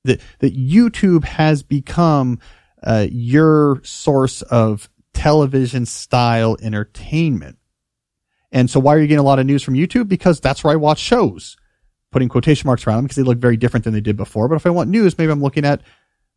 That, 0.05 0.21
that 0.41 0.57
YouTube 0.57 1.25
has 1.25 1.63
become 1.63 2.39
uh, 2.85 3.07
your 3.11 3.81
source 3.83 4.43
of 4.43 4.88
television 5.14 5.87
style 5.87 6.57
entertainment. 6.61 7.59
And 8.53 8.71
so 8.71 8.79
why 8.79 8.95
are 8.95 9.00
you 9.00 9.07
getting 9.07 9.19
a 9.19 9.25
lot 9.25 9.38
of 9.38 9.47
news 9.47 9.62
from 9.62 9.75
YouTube? 9.75 10.09
Because 10.09 10.41
that's 10.41 10.62
where 10.62 10.73
I 10.73 10.76
watch 10.76 10.99
shows. 10.99 11.57
Putting 12.12 12.29
quotation 12.29 12.69
marks 12.69 12.87
around 12.87 12.99
them 12.99 13.05
because 13.07 13.17
they 13.17 13.23
look 13.23 13.38
very 13.38 13.57
different 13.57 13.85
than 13.85 13.95
they 13.95 14.00
did 14.00 14.17
before. 14.17 14.49
But 14.49 14.57
if 14.57 14.67
I 14.67 14.71
want 14.71 14.91
news, 14.91 15.19
maybe 15.19 15.33
I'm 15.33 15.43
looking 15.43 15.64
at 15.64 15.83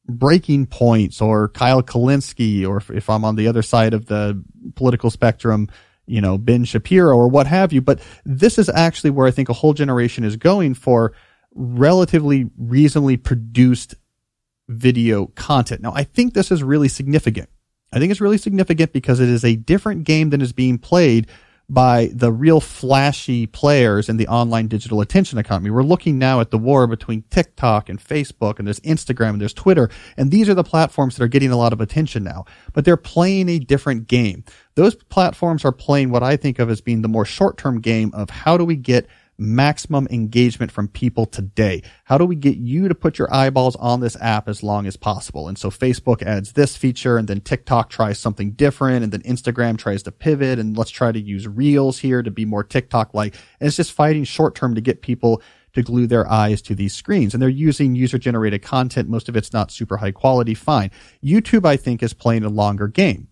Breaking 0.09 0.65
Points 0.65 1.21
or 1.21 1.49
Kyle 1.49 1.83
Kulinski, 1.83 2.67
or 2.67 2.77
if, 2.77 2.89
if 2.89 3.09
I'm 3.09 3.25
on 3.25 3.35
the 3.35 3.47
other 3.47 3.61
side 3.61 3.93
of 3.93 4.05
the 4.05 4.43
political 4.75 5.11
spectrum, 5.11 5.69
you 6.07 6.21
know, 6.21 6.37
Ben 6.37 6.63
Shapiro 6.63 7.15
or 7.15 7.27
what 7.27 7.45
have 7.45 7.73
you. 7.73 7.81
But 7.81 7.99
this 8.25 8.57
is 8.57 8.69
actually 8.69 9.11
where 9.11 9.27
I 9.27 9.31
think 9.31 9.49
a 9.49 9.53
whole 9.53 9.73
generation 9.73 10.23
is 10.23 10.37
going 10.37 10.73
for 10.73 11.13
relatively 11.53 12.49
reasonably 12.57 13.17
produced 13.17 13.95
video 14.67 15.27
content. 15.27 15.81
Now, 15.81 15.93
I 15.93 16.03
think 16.03 16.33
this 16.33 16.51
is 16.51 16.63
really 16.63 16.87
significant. 16.87 17.49
I 17.93 17.99
think 17.99 18.11
it's 18.11 18.21
really 18.21 18.37
significant 18.37 18.91
because 18.91 19.19
it 19.19 19.29
is 19.29 19.45
a 19.45 19.55
different 19.55 20.03
game 20.03 20.29
than 20.29 20.41
is 20.41 20.53
being 20.53 20.77
played 20.77 21.27
by 21.69 22.09
the 22.13 22.31
real 22.31 22.61
flashy 22.61 23.45
players 23.45 24.07
in 24.07 24.15
the 24.15 24.27
online 24.27 24.67
digital 24.67 25.01
attention 25.01 25.37
economy. 25.37 25.69
We're 25.69 25.83
looking 25.83 26.17
now 26.17 26.39
at 26.39 26.49
the 26.49 26.57
war 26.57 26.87
between 26.87 27.23
TikTok 27.29 27.89
and 27.89 27.99
Facebook 27.99 28.57
and 28.57 28.67
there's 28.67 28.79
Instagram 28.81 29.31
and 29.31 29.41
there's 29.41 29.53
Twitter. 29.53 29.89
And 30.15 30.31
these 30.31 30.47
are 30.47 30.53
the 30.53 30.63
platforms 30.63 31.17
that 31.17 31.23
are 31.23 31.29
getting 31.29 31.51
a 31.51 31.57
lot 31.57 31.73
of 31.73 31.81
attention 31.81 32.23
now, 32.23 32.45
but 32.71 32.85
they're 32.85 32.95
playing 32.95 33.49
a 33.49 33.59
different 33.59 34.07
game. 34.07 34.45
Those 34.75 34.95
platforms 34.95 35.65
are 35.65 35.73
playing 35.73 36.09
what 36.09 36.23
I 36.23 36.37
think 36.37 36.59
of 36.59 36.69
as 36.69 36.79
being 36.79 37.01
the 37.01 37.09
more 37.09 37.25
short 37.25 37.57
term 37.57 37.81
game 37.81 38.11
of 38.13 38.29
how 38.29 38.55
do 38.55 38.63
we 38.63 38.77
get 38.77 39.07
maximum 39.37 40.07
engagement 40.09 40.71
from 40.71 40.87
people 40.87 41.25
today? 41.25 41.83
How 42.05 42.17
do 42.17 42.25
we 42.25 42.35
get 42.35 42.57
you 42.57 42.87
to 42.87 42.95
put 42.95 43.17
your 43.17 43.33
eyeballs 43.33 43.75
on 43.77 43.99
this 43.99 44.17
app 44.21 44.47
as 44.47 44.63
long 44.63 44.87
as 44.87 44.97
possible? 44.97 45.47
And 45.47 45.57
so 45.57 45.69
Facebook 45.69 46.21
adds 46.21 46.53
this 46.53 46.75
feature 46.75 47.17
and 47.17 47.27
then 47.27 47.41
TikTok 47.41 47.89
tries 47.89 48.19
something 48.19 48.51
different 48.51 49.03
and 49.03 49.11
then 49.11 49.21
Instagram 49.21 49.77
tries 49.77 50.03
to 50.03 50.11
pivot 50.11 50.59
and 50.59 50.77
let's 50.77 50.91
try 50.91 51.11
to 51.11 51.19
use 51.19 51.47
reels 51.47 51.99
here 51.99 52.23
to 52.23 52.31
be 52.31 52.45
more 52.45 52.63
TikTok 52.63 53.13
like. 53.13 53.35
And 53.59 53.67
it's 53.67 53.77
just 53.77 53.91
fighting 53.91 54.23
short 54.23 54.55
term 54.55 54.75
to 54.75 54.81
get 54.81 55.01
people 55.01 55.41
to 55.73 55.83
glue 55.83 56.07
their 56.07 56.27
eyes 56.29 56.61
to 56.63 56.75
these 56.75 56.93
screens. 56.93 57.33
And 57.33 57.41
they're 57.41 57.49
using 57.49 57.95
user 57.95 58.17
generated 58.17 58.63
content. 58.63 59.09
Most 59.09 59.29
of 59.29 59.35
it's 59.35 59.53
not 59.53 59.71
super 59.71 59.97
high 59.97 60.11
quality. 60.11 60.55
Fine. 60.55 60.91
YouTube, 61.23 61.65
I 61.65 61.77
think, 61.77 62.01
is 62.01 62.13
playing 62.13 62.43
a 62.43 62.49
longer 62.49 62.87
game. 62.87 63.27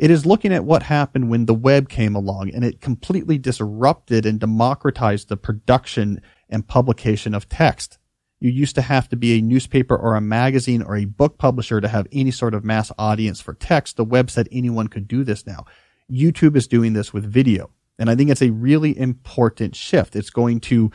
It 0.00 0.10
is 0.10 0.24
looking 0.24 0.50
at 0.50 0.64
what 0.64 0.84
happened 0.84 1.28
when 1.28 1.44
the 1.44 1.52
web 1.52 1.90
came 1.90 2.14
along 2.14 2.54
and 2.54 2.64
it 2.64 2.80
completely 2.80 3.36
disrupted 3.36 4.24
and 4.24 4.40
democratized 4.40 5.28
the 5.28 5.36
production 5.36 6.22
and 6.48 6.66
publication 6.66 7.34
of 7.34 7.50
text. 7.50 7.98
You 8.40 8.50
used 8.50 8.76
to 8.76 8.80
have 8.80 9.10
to 9.10 9.16
be 9.16 9.36
a 9.36 9.42
newspaper 9.42 9.94
or 9.94 10.16
a 10.16 10.22
magazine 10.22 10.80
or 10.80 10.96
a 10.96 11.04
book 11.04 11.36
publisher 11.36 11.82
to 11.82 11.88
have 11.88 12.06
any 12.12 12.30
sort 12.30 12.54
of 12.54 12.64
mass 12.64 12.90
audience 12.98 13.42
for 13.42 13.52
text. 13.52 13.98
The 13.98 14.04
web 14.06 14.30
said 14.30 14.48
anyone 14.50 14.88
could 14.88 15.06
do 15.06 15.22
this 15.22 15.46
now. 15.46 15.66
YouTube 16.10 16.56
is 16.56 16.66
doing 16.66 16.94
this 16.94 17.12
with 17.12 17.30
video. 17.30 17.68
And 17.98 18.08
I 18.08 18.14
think 18.14 18.30
it's 18.30 18.40
a 18.40 18.52
really 18.52 18.98
important 18.98 19.76
shift. 19.76 20.16
It's 20.16 20.30
going 20.30 20.60
to 20.60 20.90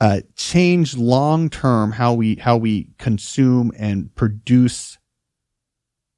uh, 0.00 0.22
change 0.36 0.96
long 0.96 1.50
term 1.50 1.92
how 1.92 2.14
we 2.14 2.36
how 2.36 2.56
we 2.56 2.88
consume 2.96 3.72
and 3.76 4.12
produce 4.14 4.96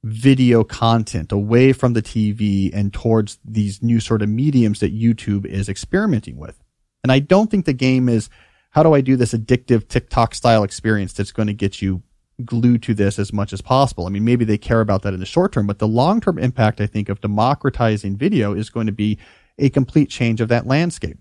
video 0.05 0.63
content 0.65 1.33
away 1.33 1.73
from 1.73 1.95
the 1.95 2.03
TV 2.03 2.71
and 2.75 2.93
towards 2.93 3.39
these 3.43 3.83
new 3.83 3.99
sort 4.01 4.21
of 4.21 4.29
mediums 4.29 4.81
that 4.81 4.95
YouTube 4.95 5.47
is 5.47 5.67
experimenting 5.67 6.37
with. 6.37 6.63
And 7.03 7.11
I 7.11 7.21
don't 7.21 7.51
think 7.51 7.65
the 7.65 7.73
game 7.73 8.11
is 8.11 8.29
how 8.71 8.83
do 8.83 8.93
I 8.93 9.01
do 9.01 9.17
this 9.17 9.33
addictive 9.33 9.89
TikTok 9.89 10.35
style 10.35 10.63
experience 10.63 11.15
that's 11.15 11.33
going 11.33 11.47
to 11.47 11.55
get 11.55 11.81
you 11.81 12.03
glued 12.45 12.83
to 12.83 12.93
this 12.93 13.19
as 13.19 13.33
much 13.33 13.55
as 13.55 13.63
possible. 13.63 14.07
I 14.07 14.11
mean, 14.11 14.27
maybe 14.27 14.45
they 14.45 14.59
care 14.59 14.83
about 14.83 15.03
that 15.03 15.15
in 15.15 15.21
the 15.21 15.27
short 15.27 15.53
term, 15.53 15.67
but 15.67 15.79
the 15.79 15.89
long 15.89 16.21
term 16.21 16.39
impact, 16.39 16.83
I 16.83 16.87
think, 16.87 17.09
of 17.09 17.23
democratizing 17.23 18.19
video 18.19 18.53
is 18.53 18.69
going 18.69 18.87
to 18.87 18.93
be 18.93 19.19
a 19.59 19.71
complete 19.71 20.11
change 20.11 20.43
of 20.43 20.49
that 20.49 20.67
landscape. 20.67 21.17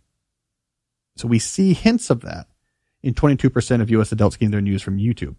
So 1.16 1.30
we 1.30 1.40
see 1.40 1.74
hints 1.74 2.10
of 2.10 2.20
that 2.22 2.48
in 3.02 3.14
22% 3.14 3.82
of 3.82 3.90
US 3.92 4.12
adults 4.12 4.36
getting 4.36 4.52
their 4.52 4.60
news 4.60 4.82
from 4.82 4.98
YouTube. 4.98 5.36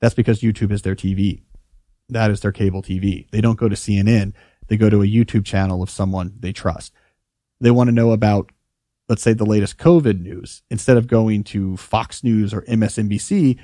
That's 0.00 0.14
because 0.14 0.40
YouTube 0.40 0.70
is 0.72 0.82
their 0.82 0.94
TV 0.94 1.42
that 2.12 2.30
is 2.30 2.40
their 2.40 2.52
cable 2.52 2.82
TV. 2.82 3.28
They 3.30 3.40
don't 3.40 3.58
go 3.58 3.68
to 3.68 3.74
CNN. 3.74 4.32
They 4.68 4.76
go 4.76 4.90
to 4.90 5.02
a 5.02 5.06
YouTube 5.06 5.44
channel 5.44 5.82
of 5.82 5.90
someone 5.90 6.34
they 6.38 6.52
trust. 6.52 6.92
They 7.60 7.70
want 7.70 7.88
to 7.88 7.92
know 7.92 8.12
about, 8.12 8.50
let's 9.08 9.22
say, 9.22 9.32
the 9.32 9.46
latest 9.46 9.78
COVID 9.78 10.20
news. 10.20 10.62
Instead 10.70 10.96
of 10.96 11.06
going 11.06 11.44
to 11.44 11.76
Fox 11.76 12.24
News 12.24 12.52
or 12.54 12.62
MSNBC, 12.62 13.58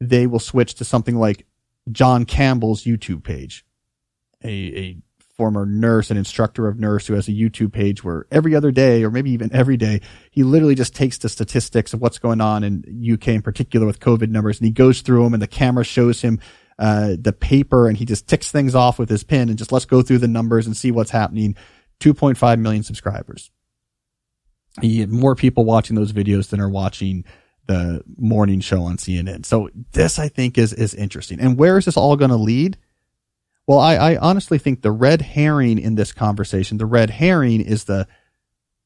they 0.00 0.26
will 0.26 0.38
switch 0.38 0.74
to 0.74 0.84
something 0.84 1.16
like 1.16 1.46
John 1.90 2.24
Campbell's 2.24 2.84
YouTube 2.84 3.22
page, 3.22 3.64
a, 4.42 4.48
a 4.48 4.96
former 5.40 5.64
nurse 5.64 6.10
an 6.10 6.18
instructor 6.18 6.68
of 6.68 6.78
nurse 6.78 7.06
who 7.06 7.14
has 7.14 7.26
a 7.26 7.30
YouTube 7.32 7.72
page 7.72 8.04
where 8.04 8.26
every 8.30 8.54
other 8.54 8.70
day 8.70 9.02
or 9.02 9.10
maybe 9.10 9.30
even 9.30 9.50
every 9.54 9.78
day, 9.78 9.98
he 10.30 10.42
literally 10.42 10.74
just 10.74 10.94
takes 10.94 11.16
the 11.16 11.30
statistics 11.30 11.94
of 11.94 12.00
what's 12.02 12.18
going 12.18 12.42
on 12.42 12.62
in 12.62 12.84
UK 13.14 13.28
in 13.28 13.40
particular 13.40 13.86
with 13.86 14.00
COVID 14.00 14.28
numbers 14.28 14.58
and 14.58 14.66
he 14.66 14.70
goes 14.70 15.00
through 15.00 15.24
them 15.24 15.32
and 15.32 15.42
the 15.42 15.46
camera 15.46 15.82
shows 15.82 16.20
him 16.20 16.38
uh, 16.80 17.14
the 17.20 17.32
paper 17.32 17.88
and 17.88 17.96
he 17.98 18.06
just 18.06 18.26
ticks 18.26 18.50
things 18.50 18.74
off 18.74 18.98
with 18.98 19.10
his 19.10 19.22
pen 19.22 19.50
and 19.50 19.58
just 19.58 19.70
let's 19.70 19.84
go 19.84 20.00
through 20.00 20.18
the 20.18 20.26
numbers 20.26 20.66
and 20.66 20.74
see 20.74 20.90
what's 20.90 21.10
happening. 21.10 21.54
2.5 22.00 22.58
million 22.58 22.82
subscribers. 22.82 23.50
He 24.80 25.00
had 25.00 25.10
more 25.10 25.34
people 25.34 25.66
watching 25.66 25.94
those 25.94 26.12
videos 26.12 26.48
than 26.48 26.58
are 26.58 26.70
watching 26.70 27.24
the 27.66 28.02
morning 28.16 28.60
show 28.60 28.82
on 28.82 28.96
CNN. 28.96 29.44
So 29.44 29.68
this, 29.92 30.18
I 30.18 30.28
think, 30.28 30.56
is, 30.56 30.72
is 30.72 30.94
interesting. 30.94 31.38
And 31.38 31.58
where 31.58 31.76
is 31.76 31.84
this 31.84 31.98
all 31.98 32.16
going 32.16 32.30
to 32.30 32.36
lead? 32.36 32.78
Well, 33.66 33.78
I, 33.78 33.96
I 33.96 34.16
honestly 34.16 34.56
think 34.58 34.80
the 34.80 34.90
red 34.90 35.20
herring 35.20 35.78
in 35.78 35.96
this 35.96 36.12
conversation, 36.12 36.78
the 36.78 36.86
red 36.86 37.10
herring 37.10 37.60
is 37.60 37.84
the 37.84 38.08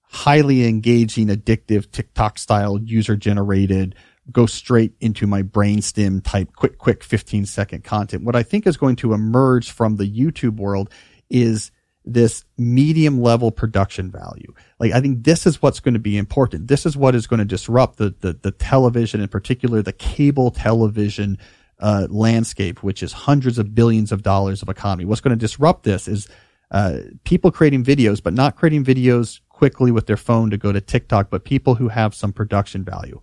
highly 0.03 0.67
engaging, 0.67 1.29
addictive 1.29 1.93
TikTok 1.93 2.39
style 2.39 2.81
user 2.83 3.17
generated 3.17 3.95
go 4.33 4.47
straight 4.47 4.95
into 5.00 5.26
my 5.26 5.43
brainstem 5.43 6.23
type 6.25 6.54
quick, 6.57 6.78
quick 6.78 7.04
15 7.04 7.47
second 7.47 7.85
content. 7.85 8.25
What 8.25 8.37
I 8.37 8.43
think 8.43 8.66
is 8.66 8.76
going 8.76 8.97
to 8.97 9.12
emerge 9.12 9.71
from 9.71 9.97
the 9.97 10.11
YouTube 10.11 10.57
world 10.57 10.90
is 11.31 11.71
this 12.04 12.45
medium 12.59 13.21
level 13.21 13.50
production 13.50 14.11
value. 14.11 14.52
Like 14.78 14.93
I 14.93 15.00
think 15.00 15.25
this 15.25 15.47
is 15.47 15.62
what's 15.62 15.81
going 15.81 15.95
to 15.95 16.00
be 16.00 16.19
important. 16.19 16.69
This 16.69 16.85
is 16.85 16.97
what 16.97 17.14
is 17.14 17.26
going 17.26 17.38
to 17.38 17.45
disrupt 17.45 17.97
the 17.97 18.14
the, 18.21 18.35
the 18.35 18.50
television, 18.50 19.21
in 19.21 19.28
particular 19.28 19.83
the 19.83 19.93
cable 19.93 20.50
television 20.50 21.38
uh, 21.81 22.07
landscape, 22.11 22.83
which 22.83 23.02
is 23.02 23.12
hundreds 23.12 23.59
of 23.59 23.75
billions 23.75 24.12
of 24.12 24.23
dollars 24.23 24.62
of 24.62 24.69
economy. 24.69 25.04
What's 25.04 25.21
going 25.21 25.37
to 25.37 25.40
disrupt 25.40 25.85
this 25.85 26.07
is 26.07 26.28
uh, 26.71 26.99
people 27.25 27.50
creating 27.50 27.85
videos, 27.85 28.23
but 28.23 28.35
not 28.35 28.57
creating 28.57 28.85
videos 28.85 29.40
quickly 29.49 29.90
with 29.90 30.07
their 30.07 30.16
phone 30.16 30.50
to 30.50 30.57
go 30.57 30.73
to 30.73 30.81
TikTok, 30.81 31.31
but 31.31 31.45
people 31.45 31.76
who 31.76 31.88
have 31.88 32.14
some 32.14 32.33
production 32.33 32.85
value 32.85 33.21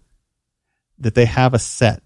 that 1.02 1.16
they 1.16 1.26
have 1.26 1.54
a 1.54 1.60
set. 1.60 2.02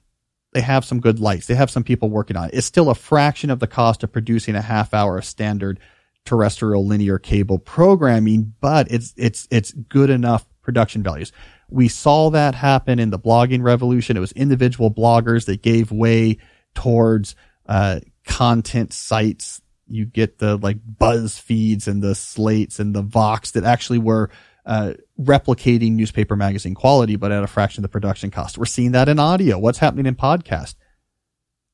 They 0.53 0.61
have 0.61 0.85
some 0.85 1.01
good 1.01 1.19
lights. 1.19 1.47
They 1.47 1.55
have 1.55 1.69
some 1.69 1.83
people 1.83 2.09
working 2.09 2.37
on 2.37 2.45
it. 2.45 2.53
It's 2.53 2.65
still 2.65 2.89
a 2.89 2.95
fraction 2.95 3.49
of 3.49 3.59
the 3.59 3.67
cost 3.67 4.03
of 4.03 4.11
producing 4.11 4.55
a 4.55 4.61
half 4.61 4.93
hour 4.93 5.17
of 5.17 5.25
standard 5.25 5.79
terrestrial 6.23 6.85
linear 6.87 7.19
cable 7.19 7.59
programming, 7.59 8.53
but 8.61 8.89
it's, 8.89 9.13
it's, 9.17 9.47
it's 9.51 9.71
good 9.71 10.09
enough 10.09 10.45
production 10.61 11.03
values. 11.03 11.31
We 11.69 11.87
saw 11.87 12.29
that 12.31 12.55
happen 12.55 12.99
in 12.99 13.09
the 13.09 13.19
blogging 13.19 13.63
revolution. 13.63 14.17
It 14.17 14.21
was 14.21 14.31
individual 14.31 14.91
bloggers 14.91 15.45
that 15.45 15.61
gave 15.61 15.91
way 15.91 16.37
towards, 16.73 17.35
uh, 17.67 17.99
content 18.25 18.93
sites. 18.93 19.61
You 19.87 20.05
get 20.05 20.39
the 20.39 20.57
like 20.57 20.77
BuzzFeeds 20.79 21.87
and 21.87 22.01
the 22.01 22.15
slates 22.15 22.79
and 22.79 22.95
the 22.95 23.03
Vox 23.03 23.51
that 23.51 23.63
actually 23.63 23.99
were 23.99 24.31
uh, 24.65 24.93
replicating 25.19 25.93
newspaper 25.93 26.36
magazine 26.36 26.74
quality, 26.74 27.15
but 27.15 27.31
at 27.31 27.43
a 27.43 27.48
fraction 27.48 27.81
of 27.81 27.84
the 27.84 27.93
production 27.93 28.31
cost. 28.31 28.57
We're 28.57 28.65
seeing 28.65 28.91
that 28.93 29.10
in 29.10 29.19
audio. 29.19 29.60
What's 29.60 29.79
happening 29.79 30.05
in 30.05 30.15
podcast? 30.15 30.75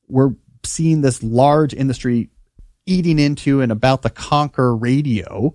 We're 0.08 0.34
seeing 0.64 1.00
this 1.00 1.22
large 1.22 1.74
industry 1.74 2.30
eating 2.86 3.18
into 3.18 3.60
and 3.60 3.72
about 3.72 4.02
the 4.02 4.10
conquer 4.10 4.76
radio. 4.76 5.54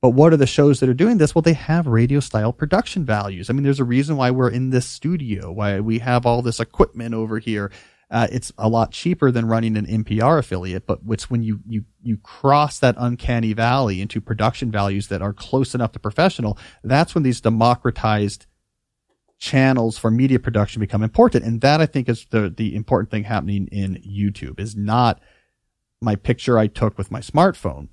But 0.00 0.10
what 0.10 0.34
are 0.34 0.36
the 0.36 0.46
shows 0.46 0.80
that 0.80 0.88
are 0.90 0.94
doing 0.94 1.16
this? 1.16 1.34
Well, 1.34 1.42
they 1.42 1.54
have 1.54 1.86
radio 1.86 2.20
style 2.20 2.52
production 2.52 3.06
values. 3.06 3.48
I 3.48 3.54
mean, 3.54 3.62
there's 3.62 3.80
a 3.80 3.84
reason 3.84 4.16
why 4.16 4.30
we're 4.32 4.50
in 4.50 4.68
this 4.68 4.86
studio, 4.86 5.50
why 5.50 5.80
we 5.80 6.00
have 6.00 6.26
all 6.26 6.42
this 6.42 6.60
equipment 6.60 7.14
over 7.14 7.38
here. 7.38 7.72
Uh, 8.14 8.28
it's 8.30 8.52
a 8.58 8.68
lot 8.68 8.92
cheaper 8.92 9.32
than 9.32 9.44
running 9.44 9.76
an 9.76 9.86
NPR 9.86 10.38
affiliate, 10.38 10.86
but 10.86 11.00
it's 11.08 11.28
when 11.28 11.42
you, 11.42 11.58
you, 11.66 11.84
you 12.00 12.16
cross 12.18 12.78
that 12.78 12.94
uncanny 12.96 13.52
valley 13.52 14.00
into 14.00 14.20
production 14.20 14.70
values 14.70 15.08
that 15.08 15.20
are 15.20 15.32
close 15.32 15.74
enough 15.74 15.90
to 15.90 15.98
professional, 15.98 16.56
that's 16.84 17.12
when 17.12 17.24
these 17.24 17.40
democratized 17.40 18.46
channels 19.40 19.98
for 19.98 20.12
media 20.12 20.38
production 20.38 20.78
become 20.78 21.02
important. 21.02 21.44
And 21.44 21.60
that 21.62 21.80
I 21.80 21.86
think 21.86 22.08
is 22.08 22.24
the, 22.30 22.48
the 22.48 22.76
important 22.76 23.10
thing 23.10 23.24
happening 23.24 23.66
in 23.72 23.96
YouTube 23.96 24.60
is 24.60 24.76
not 24.76 25.20
my 26.00 26.14
picture 26.14 26.56
I 26.56 26.68
took 26.68 26.96
with 26.96 27.10
my 27.10 27.20
smartphone, 27.20 27.88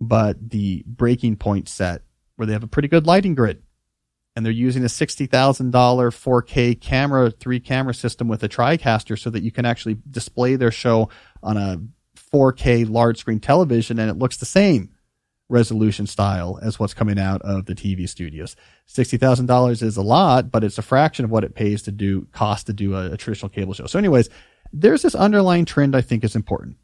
but 0.00 0.50
the 0.50 0.84
breaking 0.86 1.38
point 1.38 1.68
set 1.68 2.02
where 2.36 2.46
they 2.46 2.52
have 2.52 2.62
a 2.62 2.68
pretty 2.68 2.86
good 2.86 3.04
lighting 3.04 3.34
grid 3.34 3.64
and 4.40 4.46
they're 4.46 4.52
using 4.54 4.84
a 4.84 4.86
$60,000 4.86 5.28
4K 5.70 6.80
camera, 6.80 7.30
three 7.30 7.60
camera 7.60 7.92
system 7.92 8.26
with 8.26 8.42
a 8.42 8.48
TriCaster 8.48 9.18
so 9.18 9.28
that 9.28 9.42
you 9.42 9.52
can 9.52 9.66
actually 9.66 9.98
display 10.10 10.56
their 10.56 10.70
show 10.70 11.10
on 11.42 11.58
a 11.58 11.78
4K 12.32 12.88
large 12.88 13.18
screen 13.18 13.38
television 13.38 13.98
and 13.98 14.10
it 14.10 14.16
looks 14.16 14.38
the 14.38 14.46
same 14.46 14.94
resolution 15.50 16.06
style 16.06 16.58
as 16.62 16.80
what's 16.80 16.94
coming 16.94 17.18
out 17.18 17.42
of 17.42 17.66
the 17.66 17.74
TV 17.74 18.08
studios. 18.08 18.56
$60,000 18.88 19.82
is 19.82 19.98
a 19.98 20.02
lot, 20.02 20.50
but 20.50 20.64
it's 20.64 20.78
a 20.78 20.82
fraction 20.82 21.26
of 21.26 21.30
what 21.30 21.44
it 21.44 21.54
pays 21.54 21.82
to 21.82 21.92
do, 21.92 22.26
cost 22.32 22.66
to 22.68 22.72
do 22.72 22.94
a, 22.94 23.10
a 23.10 23.18
traditional 23.18 23.50
cable 23.50 23.74
show. 23.74 23.84
So 23.84 23.98
anyways, 23.98 24.30
there's 24.72 25.02
this 25.02 25.14
underlying 25.14 25.66
trend 25.66 25.94
I 25.94 26.00
think 26.00 26.24
is 26.24 26.34
important. 26.34 26.78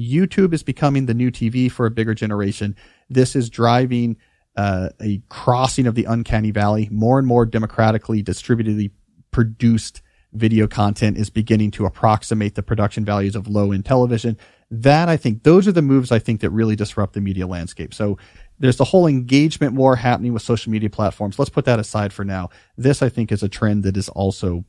YouTube 0.00 0.54
is 0.54 0.62
becoming 0.62 1.06
the 1.06 1.14
new 1.14 1.32
TV 1.32 1.68
for 1.68 1.84
a 1.84 1.90
bigger 1.90 2.14
generation. 2.14 2.76
This 3.10 3.34
is 3.34 3.50
driving 3.50 4.18
uh, 4.56 4.90
a 5.00 5.22
crossing 5.28 5.86
of 5.86 5.94
the 5.94 6.04
uncanny 6.04 6.50
valley. 6.50 6.88
More 6.90 7.18
and 7.18 7.26
more 7.26 7.46
democratically 7.46 8.22
distributedly 8.22 8.90
produced 9.30 10.02
video 10.32 10.66
content 10.66 11.16
is 11.16 11.30
beginning 11.30 11.70
to 11.72 11.86
approximate 11.86 12.54
the 12.54 12.62
production 12.62 13.04
values 13.04 13.36
of 13.36 13.48
low 13.48 13.72
end 13.72 13.84
television. 13.84 14.36
That 14.70 15.08
I 15.08 15.16
think 15.16 15.42
those 15.44 15.68
are 15.68 15.72
the 15.72 15.82
moves 15.82 16.10
I 16.10 16.18
think 16.18 16.40
that 16.40 16.50
really 16.50 16.76
disrupt 16.76 17.14
the 17.14 17.20
media 17.20 17.46
landscape. 17.46 17.94
So 17.94 18.18
there's 18.58 18.76
the 18.76 18.84
whole 18.84 19.06
engagement 19.06 19.74
war 19.74 19.96
happening 19.96 20.32
with 20.32 20.42
social 20.42 20.72
media 20.72 20.90
platforms. 20.90 21.38
Let's 21.38 21.50
put 21.50 21.66
that 21.66 21.78
aside 21.78 22.12
for 22.12 22.24
now. 22.24 22.48
This 22.76 23.02
I 23.02 23.08
think 23.08 23.30
is 23.30 23.42
a 23.42 23.48
trend 23.48 23.84
that 23.84 23.96
is 23.96 24.08
also 24.08 24.64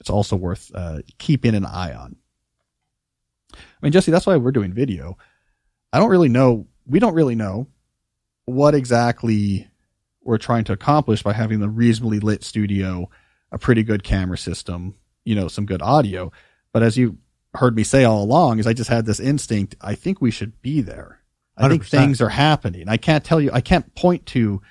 it's 0.00 0.10
also 0.10 0.36
worth 0.36 0.70
uh, 0.74 1.00
keeping 1.18 1.54
an 1.54 1.66
eye 1.66 1.94
on. 1.94 2.16
I 3.52 3.58
mean, 3.82 3.92
Jesse, 3.92 4.10
that's 4.10 4.26
why 4.26 4.36
we're 4.36 4.52
doing 4.52 4.72
video. 4.72 5.18
I 5.92 5.98
don't 5.98 6.10
really 6.10 6.28
know. 6.28 6.66
We 6.86 6.98
don't 6.98 7.14
really 7.14 7.34
know 7.34 7.68
what 8.44 8.74
exactly 8.74 9.68
we're 10.22 10.38
trying 10.38 10.64
to 10.64 10.72
accomplish 10.72 11.22
by 11.22 11.32
having 11.32 11.60
the 11.60 11.68
reasonably 11.68 12.20
lit 12.20 12.44
studio, 12.44 13.08
a 13.52 13.58
pretty 13.58 13.82
good 13.82 14.02
camera 14.02 14.38
system, 14.38 14.94
you 15.24 15.34
know, 15.34 15.48
some 15.48 15.66
good 15.66 15.82
audio. 15.82 16.30
But 16.72 16.82
as 16.82 16.96
you 16.96 17.18
heard 17.54 17.74
me 17.74 17.84
say 17.84 18.04
all 18.04 18.22
along, 18.22 18.58
is 18.58 18.66
I 18.66 18.72
just 18.72 18.90
had 18.90 19.06
this 19.06 19.20
instinct. 19.20 19.76
I 19.80 19.94
think 19.94 20.20
we 20.20 20.30
should 20.30 20.60
be 20.62 20.80
there. 20.80 21.20
I 21.56 21.68
think 21.68 21.84
100%. 21.84 21.90
things 21.90 22.20
are 22.20 22.28
happening. 22.28 22.88
I 22.88 22.96
can't 22.96 23.24
tell 23.24 23.40
you, 23.40 23.50
I 23.52 23.60
can't 23.60 23.94
point 23.94 24.24
to, 24.26 24.62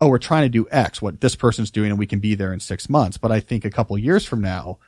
oh, 0.00 0.08
we're 0.08 0.18
trying 0.18 0.42
to 0.42 0.48
do 0.48 0.66
X, 0.70 1.00
what 1.00 1.20
this 1.20 1.34
person's 1.34 1.70
doing, 1.70 1.90
and 1.90 1.98
we 1.98 2.06
can 2.06 2.18
be 2.18 2.34
there 2.34 2.52
in 2.52 2.60
six 2.60 2.88
months. 2.88 3.18
But 3.18 3.32
I 3.32 3.40
think 3.40 3.64
a 3.64 3.70
couple 3.70 3.96
of 3.96 4.02
years 4.02 4.24
from 4.24 4.40
now, 4.40 4.78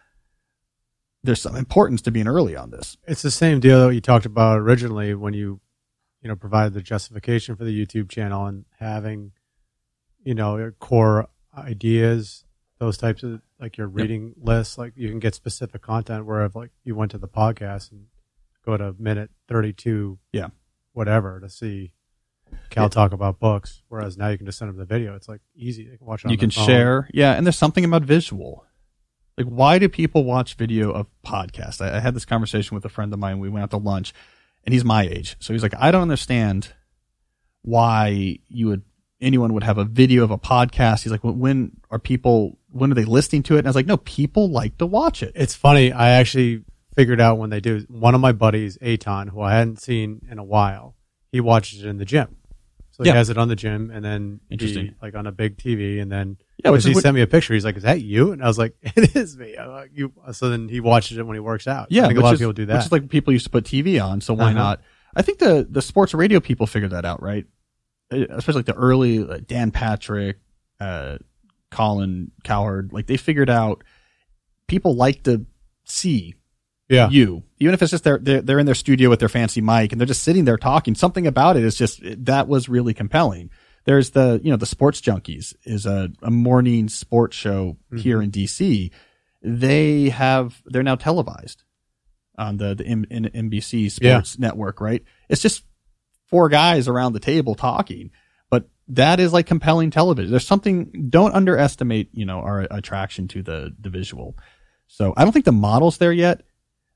there's 1.22 1.40
some 1.40 1.56
importance 1.56 2.02
to 2.02 2.10
being 2.10 2.28
early 2.28 2.56
on 2.56 2.70
this. 2.70 2.96
It's 3.06 3.22
the 3.22 3.30
same 3.30 3.60
deal 3.60 3.86
that 3.86 3.94
you 3.94 4.00
talked 4.00 4.26
about 4.26 4.58
originally 4.58 5.14
when 5.14 5.34
you, 5.34 5.60
you 6.22 6.28
know, 6.28 6.36
provided 6.36 6.74
the 6.74 6.82
justification 6.82 7.56
for 7.56 7.64
the 7.64 7.86
YouTube 7.86 8.08
channel 8.08 8.46
and 8.46 8.64
having, 8.78 9.32
you 10.22 10.34
know, 10.34 10.56
your 10.56 10.72
core 10.72 11.28
ideas, 11.56 12.44
those 12.78 12.96
types 12.96 13.22
of 13.22 13.40
like 13.60 13.76
your 13.76 13.86
reading 13.88 14.34
lists, 14.36 14.78
like 14.78 14.92
you 14.96 15.08
can 15.08 15.18
get 15.18 15.34
specific 15.34 15.82
content. 15.82 16.26
Where 16.26 16.44
if 16.44 16.54
like 16.54 16.70
you 16.84 16.94
went 16.94 17.10
to 17.12 17.18
the 17.18 17.28
podcast 17.28 17.90
and 17.92 18.06
go 18.64 18.76
to 18.76 18.94
minute 18.98 19.30
thirty-two, 19.48 20.18
Yeah. 20.32 20.48
whatever, 20.92 21.40
to 21.40 21.48
see 21.48 21.92
Cal 22.68 22.84
Yeah. 22.84 22.88
talk 22.88 23.12
about 23.12 23.38
books. 23.38 23.82
Whereas 23.88 24.16
now 24.18 24.28
you 24.28 24.36
can 24.36 24.46
just 24.46 24.58
send 24.58 24.68
them 24.70 24.76
the 24.76 24.84
video. 24.84 25.14
It's 25.14 25.28
like 25.28 25.40
easy. 25.54 25.88
They 25.88 25.96
can 25.96 26.06
watch 26.06 26.24
it. 26.24 26.26
On 26.28 26.32
you 26.32 26.38
can 26.38 26.50
phone. 26.50 26.66
share. 26.66 27.08
Yeah. 27.12 27.32
And 27.32 27.46
there's 27.46 27.56
something 27.58 27.84
about 27.84 28.02
visual. 28.02 28.64
Like, 29.38 29.46
why 29.46 29.78
do 29.78 29.88
people 29.88 30.24
watch 30.24 30.54
video 30.54 30.90
of 30.90 31.06
podcasts? 31.24 31.80
I, 31.80 31.96
I 31.96 32.00
had 32.00 32.14
this 32.14 32.24
conversation 32.26 32.74
with 32.74 32.84
a 32.84 32.88
friend 32.90 33.12
of 33.12 33.18
mine. 33.18 33.38
We 33.38 33.48
went 33.48 33.62
out 33.62 33.70
to 33.70 33.76
lunch 33.78 34.12
and 34.64 34.72
he's 34.72 34.84
my 34.84 35.02
age. 35.04 35.36
So 35.40 35.52
he's 35.52 35.62
like, 35.62 35.74
I 35.78 35.90
don't 35.90 36.02
understand 36.02 36.72
why 37.62 38.38
you 38.48 38.68
would, 38.68 38.82
anyone 39.20 39.52
would 39.54 39.62
have 39.64 39.78
a 39.78 39.84
video 39.84 40.24
of 40.24 40.30
a 40.30 40.38
podcast. 40.38 41.02
He's 41.02 41.12
like, 41.12 41.22
"When- 41.24 41.38
when 41.38 41.72
are 41.90 41.98
people, 41.98 42.58
when 42.70 42.90
are 42.90 42.94
they 42.94 43.04
listening 43.04 43.42
to 43.44 43.56
it? 43.56 43.58
And 43.60 43.66
I 43.66 43.70
was 43.70 43.76
like, 43.76 43.86
no, 43.86 43.98
people 43.98 44.50
like 44.50 44.78
to 44.78 44.86
watch 44.86 45.22
it. 45.22 45.32
It's 45.34 45.54
funny. 45.54 45.92
I 45.92 46.10
actually 46.10 46.64
figured 46.94 47.20
out 47.20 47.38
when 47.38 47.50
they 47.50 47.60
do. 47.60 47.84
One 47.88 48.14
of 48.14 48.20
my 48.20 48.32
buddies, 48.32 48.78
Aton, 48.80 49.28
who 49.28 49.40
I 49.40 49.52
hadn't 49.54 49.80
seen 49.80 50.22
in 50.30 50.38
a 50.38 50.44
while, 50.44 50.96
he 51.32 51.40
watches 51.40 51.84
it 51.84 51.88
in 51.88 51.98
the 51.98 52.04
gym. 52.04 52.36
So 52.92 53.04
he 53.04 53.08
Yeah. 53.10 53.14
has 53.16 53.30
it 53.30 53.38
on 53.38 53.48
the 53.48 53.56
gym, 53.56 53.90
and 53.90 54.04
then 54.04 54.40
he- 54.48 54.54
Interesting. 54.54 54.94
like 55.02 55.14
on 55.14 55.26
a 55.26 55.32
big 55.32 55.56
TV, 55.56 56.00
and 56.00 56.10
then 56.10 56.36
Yeah, 56.64 56.70
which 56.70 56.84
he 56.84 56.92
what- 56.94 57.02
sent 57.02 57.14
me 57.14 57.22
a 57.22 57.26
picture. 57.26 57.54
He's 57.54 57.64
like, 57.64 57.76
"Is 57.76 57.82
that 57.84 58.02
you?" 58.02 58.32
And 58.32 58.42
I 58.42 58.46
was 58.46 58.58
like, 58.58 58.74
"It 58.82 59.16
is 59.16 59.36
me." 59.36 59.56
Like, 59.58 59.90
you. 59.94 60.12
So 60.32 60.48
then 60.50 60.68
he 60.68 60.80
watches 60.80 61.16
it 61.18 61.26
when 61.26 61.34
he 61.34 61.40
works 61.40 61.66
out. 61.66 61.88
Yeah, 61.90 62.04
I 62.04 62.08
think 62.08 62.18
a 62.18 62.22
lot 62.22 62.34
is, 62.34 62.40
of 62.40 62.44
people 62.44 62.52
do 62.52 62.62
Which 62.62 62.68
that. 62.68 62.84
is 62.86 62.92
like 62.92 63.08
people 63.08 63.32
used 63.32 63.44
to 63.46 63.50
put 63.50 63.64
TV 63.64 64.02
on, 64.04 64.20
so 64.20 64.34
why 64.34 64.46
Uh-huh. 64.46 64.52
not? 64.54 64.80
I 65.14 65.22
think 65.22 65.38
the 65.38 65.66
the 65.68 65.82
sports 65.82 66.14
radio 66.14 66.40
people 66.40 66.66
figured 66.66 66.92
that 66.92 67.04
out, 67.04 67.22
right? 67.22 67.46
Uh, 68.12 68.26
Especially 68.30 68.60
like 68.60 68.66
the 68.66 68.74
early 68.74 69.20
like 69.20 69.46
Dan 69.46 69.70
Patrick, 69.70 70.38
uh, 70.80 71.18
Colin 71.70 72.30
Cowherd, 72.44 72.92
like 72.92 73.06
they 73.06 73.16
figured 73.16 73.50
out 73.50 73.82
people 74.66 74.94
like 74.94 75.22
to 75.24 75.46
see 75.84 76.34
yeah, 76.88 77.08
you, 77.08 77.44
even 77.60 77.72
if 77.72 77.82
it's 77.82 77.92
just 77.92 78.02
they're, 78.02 78.18
they're 78.18 78.42
they're 78.42 78.58
in 78.58 78.66
their 78.66 78.74
studio 78.74 79.08
with 79.10 79.20
their 79.20 79.28
fancy 79.28 79.60
mic 79.60 79.92
and 79.92 80.00
they're 80.00 80.06
just 80.08 80.24
sitting 80.24 80.44
there 80.44 80.56
talking. 80.56 80.96
Something 80.96 81.24
about 81.28 81.56
it 81.56 81.62
is 81.64 81.76
just 81.76 82.00
that 82.24 82.48
was 82.48 82.68
really 82.68 82.94
compelling. 82.94 83.50
There's 83.84 84.10
the 84.10 84.40
you 84.42 84.50
know 84.50 84.56
the 84.56 84.66
Sports 84.66 85.00
Junkies 85.00 85.54
is 85.64 85.86
a, 85.86 86.10
a 86.22 86.30
morning 86.30 86.88
sports 86.88 87.36
show 87.36 87.76
here 87.96 88.22
in 88.22 88.30
DC. 88.30 88.90
They 89.42 90.08
have 90.10 90.62
they're 90.66 90.82
now 90.82 90.96
televised 90.96 91.64
on 92.36 92.58
the 92.58 92.74
the 92.74 92.86
M- 92.86 93.06
N- 93.10 93.30
NBC 93.34 93.90
Sports 93.90 94.38
Network, 94.38 94.80
right? 94.80 95.02
It's 95.28 95.42
just 95.42 95.64
four 96.26 96.48
guys 96.48 96.88
around 96.88 97.14
the 97.14 97.20
table 97.20 97.54
talking, 97.54 98.10
but 98.50 98.68
that 98.88 99.18
is 99.18 99.32
like 99.32 99.46
compelling 99.46 99.90
television. 99.90 100.30
There's 100.30 100.46
something. 100.46 101.08
Don't 101.08 101.34
underestimate 101.34 102.10
you 102.12 102.26
know 102.26 102.40
our 102.40 102.66
attraction 102.70 103.28
to 103.28 103.42
the 103.42 103.74
the 103.80 103.90
visual. 103.90 104.36
So 104.88 105.14
I 105.16 105.24
don't 105.24 105.32
think 105.32 105.44
the 105.44 105.52
model's 105.52 105.98
there 105.98 106.12
yet 106.12 106.42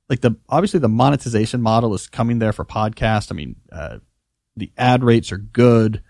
like 0.09 0.21
the 0.21 0.37
obviously 0.49 0.81
the 0.81 0.89
monetization 0.89 1.63
model 1.63 1.95
is 1.95 2.09
coming 2.09 2.39
there 2.39 2.53
for 2.53 2.65
podcast. 2.65 3.31
I 3.31 3.35
mean, 3.35 3.57
uh, 3.73 3.99
the 4.57 4.71
ad 4.77 5.03
rates 5.03 5.33
are 5.33 5.39
good. 5.39 6.03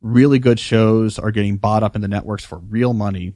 Really 0.00 0.38
good 0.38 0.60
shows 0.60 1.18
are 1.18 1.30
getting 1.30 1.56
bought 1.56 1.82
up 1.82 1.96
in 1.96 2.02
the 2.02 2.08
networks 2.08 2.44
for 2.44 2.58
real 2.58 2.92
money. 2.92 3.34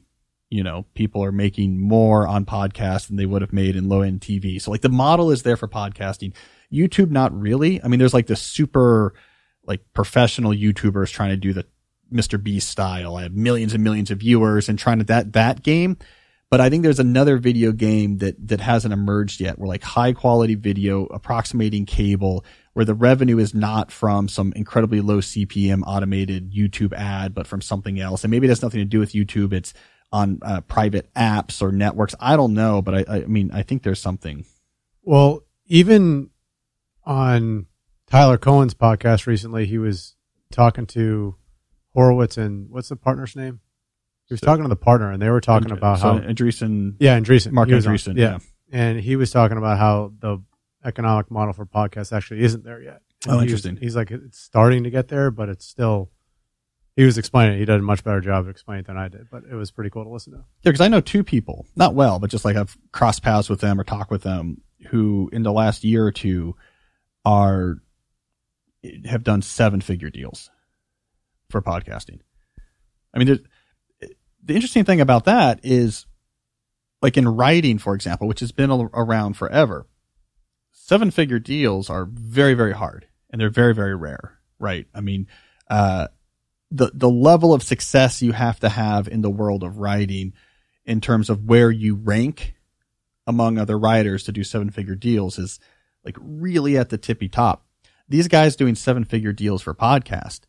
You 0.50 0.62
know, 0.62 0.86
people 0.94 1.24
are 1.24 1.32
making 1.32 1.80
more 1.80 2.26
on 2.26 2.44
podcasts 2.44 3.08
than 3.08 3.16
they 3.16 3.26
would 3.26 3.42
have 3.42 3.52
made 3.52 3.74
in 3.74 3.88
low 3.88 4.02
end 4.02 4.20
TV. 4.20 4.60
So 4.60 4.70
like 4.70 4.82
the 4.82 4.88
model 4.88 5.30
is 5.30 5.42
there 5.42 5.56
for 5.56 5.66
podcasting. 5.66 6.34
YouTube, 6.72 7.10
not 7.10 7.38
really. 7.38 7.82
I 7.82 7.88
mean, 7.88 7.98
there's 7.98 8.14
like 8.14 8.26
the 8.26 8.36
super 8.36 9.14
like 9.64 9.80
professional 9.94 10.52
YouTubers 10.52 11.10
trying 11.10 11.30
to 11.30 11.36
do 11.36 11.52
the 11.52 11.66
Mr. 12.12 12.42
Beast 12.42 12.68
style. 12.68 13.16
I 13.16 13.22
have 13.22 13.34
millions 13.34 13.74
and 13.74 13.82
millions 13.82 14.10
of 14.10 14.18
viewers 14.18 14.68
and 14.68 14.78
trying 14.78 14.98
to 14.98 15.04
that, 15.04 15.32
that 15.32 15.62
game. 15.62 15.96
But 16.50 16.60
I 16.60 16.68
think 16.68 16.82
there's 16.82 16.98
another 16.98 17.38
video 17.38 17.72
game 17.72 18.18
that, 18.18 18.48
that 18.48 18.60
hasn't 18.60 18.92
emerged 18.92 19.40
yet 19.40 19.58
where 19.58 19.68
like 19.68 19.82
high 19.82 20.12
quality 20.12 20.54
video 20.54 21.06
approximating 21.06 21.86
cable 21.86 22.44
where 22.72 22.84
the 22.84 22.94
revenue 22.94 23.38
is 23.38 23.54
not 23.54 23.92
from 23.92 24.28
some 24.28 24.52
incredibly 24.56 25.00
low 25.00 25.18
CPM 25.18 25.82
automated 25.86 26.52
YouTube 26.52 26.92
ad, 26.94 27.34
but 27.34 27.46
from 27.46 27.60
something 27.60 28.00
else. 28.00 28.24
And 28.24 28.30
maybe 28.30 28.46
it 28.46 28.50
has 28.50 28.62
nothing 28.62 28.80
to 28.80 28.84
do 28.84 28.98
with 28.98 29.12
YouTube. 29.12 29.52
It's 29.52 29.74
on 30.10 30.38
uh, 30.42 30.60
private 30.62 31.12
apps 31.14 31.62
or 31.62 31.72
networks. 31.72 32.14
I 32.20 32.36
don't 32.36 32.54
know, 32.54 32.82
but 32.82 33.08
I, 33.08 33.16
I 33.16 33.20
mean, 33.26 33.50
I 33.52 33.62
think 33.62 33.82
there's 33.82 34.00
something. 34.00 34.44
Well, 35.02 35.44
even 35.66 36.30
on 37.04 37.66
Tyler 38.08 38.38
Cowen's 38.38 38.74
podcast 38.74 39.26
recently, 39.26 39.66
he 39.66 39.78
was 39.78 40.16
talking 40.50 40.86
to 40.88 41.36
Horowitz 41.94 42.36
and 42.36 42.70
what's 42.70 42.88
the 42.88 42.96
partner's 42.96 43.36
name? 43.36 43.60
He 44.26 44.34
was 44.34 44.40
talking 44.40 44.62
to 44.62 44.68
the 44.68 44.76
partner, 44.76 45.10
and 45.10 45.20
they 45.20 45.28
were 45.28 45.42
talking 45.42 45.72
about 45.72 45.98
so 45.98 46.14
how 46.14 46.18
Andreessen, 46.20 46.94
yeah, 46.98 47.18
Andreessen, 47.18 47.52
Mark 47.52 47.68
was 47.68 47.86
on- 47.86 47.94
Andreessen, 47.94 48.16
yeah. 48.16 48.38
yeah. 48.70 48.80
and 48.80 49.00
he 49.00 49.16
was 49.16 49.30
talking 49.30 49.58
about 49.58 49.78
how 49.78 50.12
the 50.20 50.38
economic 50.84 51.30
model 51.30 51.52
for 51.52 51.66
podcasts 51.66 52.12
actually 52.12 52.42
isn't 52.42 52.64
there 52.64 52.80
yet. 52.82 53.00
And 53.24 53.34
Oh, 53.34 53.38
he 53.38 53.44
was- 53.52 53.64
interesting. 53.64 53.76
he's 53.76 53.96
like, 53.96 54.10
it's 54.10 54.38
starting 54.38 54.84
to 54.84 54.90
get 54.90 55.08
there, 55.08 55.30
but 55.30 55.48
it's 55.48 55.64
still. 55.66 56.10
He 56.94 57.04
was 57.04 57.16
explaining. 57.16 57.56
it. 57.56 57.60
He 57.60 57.64
did 57.64 57.76
a 57.80 57.82
much 57.82 58.04
better 58.04 58.20
job 58.20 58.40
of 58.44 58.48
explaining 58.50 58.80
it 58.80 58.86
than 58.86 58.98
I 58.98 59.08
did, 59.08 59.28
but 59.30 59.44
it 59.50 59.54
was 59.54 59.70
pretty 59.70 59.88
cool 59.88 60.04
to 60.04 60.10
listen 60.10 60.32
to. 60.34 60.38
Yeah, 60.38 60.72
because 60.72 60.82
I 60.82 60.88
know 60.88 61.00
two 61.00 61.24
people, 61.24 61.66
not 61.74 61.94
well, 61.94 62.18
but 62.18 62.28
just 62.28 62.44
like 62.44 62.54
I've 62.54 62.76
crossed 62.92 63.22
paths 63.22 63.48
with 63.48 63.60
them 63.60 63.80
or 63.80 63.84
talked 63.84 64.10
with 64.10 64.22
them, 64.22 64.60
who 64.90 65.30
in 65.32 65.42
the 65.42 65.52
last 65.52 65.84
year 65.84 66.04
or 66.04 66.12
two 66.12 66.54
are 67.24 67.76
have 69.06 69.22
done 69.24 69.40
seven 69.40 69.80
figure 69.80 70.10
deals 70.10 70.50
for 71.48 71.62
podcasting. 71.62 72.18
I 73.14 73.18
mean, 73.18 73.38
the 74.44 74.54
interesting 74.54 74.84
thing 74.84 75.00
about 75.00 75.24
that 75.24 75.60
is, 75.62 76.04
like 77.00 77.16
in 77.16 77.26
writing, 77.28 77.78
for 77.78 77.94
example, 77.94 78.26
which 78.28 78.40
has 78.40 78.52
been 78.52 78.70
around 78.70 79.34
forever, 79.38 79.86
seven 80.84 81.12
figure 81.12 81.38
deals 81.38 81.88
are 81.88 82.04
very, 82.04 82.54
very 82.54 82.72
hard 82.72 83.06
and 83.30 83.40
they're 83.40 83.50
very, 83.50 83.72
very 83.72 83.94
rare, 83.94 84.38
right? 84.58 84.86
I 84.92 85.00
mean, 85.00 85.28
uh, 85.70 86.08
the, 86.72 86.90
the 86.92 87.08
level 87.08 87.54
of 87.54 87.62
success 87.62 88.20
you 88.20 88.32
have 88.32 88.58
to 88.60 88.68
have 88.68 89.06
in 89.06 89.22
the 89.22 89.30
world 89.30 89.62
of 89.62 89.78
writing 89.78 90.32
in 90.84 91.00
terms 91.00 91.30
of 91.30 91.44
where 91.44 91.70
you 91.70 91.94
rank 91.94 92.54
among 93.28 93.58
other 93.58 93.78
writers 93.78 94.24
to 94.24 94.32
do 94.32 94.42
seven 94.42 94.70
figure 94.70 94.96
deals 94.96 95.38
is 95.38 95.60
like 96.04 96.16
really 96.20 96.76
at 96.76 96.88
the 96.88 96.98
tippy 96.98 97.28
top. 97.28 97.64
These 98.08 98.26
guys 98.26 98.56
doing 98.56 98.74
seven 98.74 99.04
figure 99.04 99.32
deals 99.32 99.62
for 99.62 99.74
podcast 99.74 100.40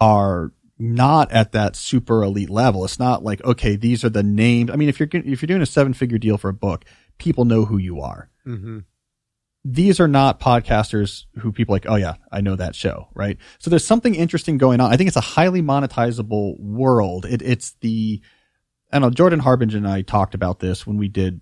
are 0.00 0.52
not 0.78 1.32
at 1.32 1.50
that 1.50 1.74
super 1.74 2.22
elite 2.22 2.50
level. 2.50 2.84
It's 2.84 3.00
not 3.00 3.24
like, 3.24 3.42
okay, 3.44 3.74
these 3.74 4.04
are 4.04 4.10
the 4.10 4.22
names. 4.22 4.70
I 4.70 4.76
mean, 4.76 4.88
if 4.88 5.00
you're, 5.00 5.08
if 5.12 5.42
you're 5.42 5.48
doing 5.48 5.62
a 5.62 5.66
seven 5.66 5.94
figure 5.94 6.18
deal 6.18 6.38
for 6.38 6.48
a 6.48 6.54
book, 6.54 6.84
people 7.18 7.44
know 7.44 7.64
who 7.64 7.78
you 7.78 8.00
are 8.00 8.30
Mm-hmm. 8.46 8.80
These 9.64 9.98
are 9.98 10.08
not 10.08 10.40
podcasters 10.40 11.24
who 11.38 11.50
people 11.50 11.74
like, 11.74 11.86
oh 11.88 11.96
yeah, 11.96 12.16
I 12.30 12.42
know 12.42 12.54
that 12.56 12.74
show, 12.74 13.08
right? 13.14 13.38
So 13.58 13.70
there's 13.70 13.86
something 13.86 14.14
interesting 14.14 14.58
going 14.58 14.80
on. 14.80 14.92
I 14.92 14.96
think 14.96 15.08
it's 15.08 15.16
a 15.16 15.22
highly 15.22 15.62
monetizable 15.62 16.60
world. 16.60 17.24
It, 17.24 17.40
it's 17.40 17.72
the, 17.80 18.20
I 18.92 18.98
don't 18.98 19.02
know, 19.02 19.10
Jordan 19.10 19.38
Harbinger 19.40 19.78
and 19.78 19.88
I 19.88 20.02
talked 20.02 20.34
about 20.34 20.60
this 20.60 20.86
when 20.86 20.98
we 20.98 21.08
did, 21.08 21.40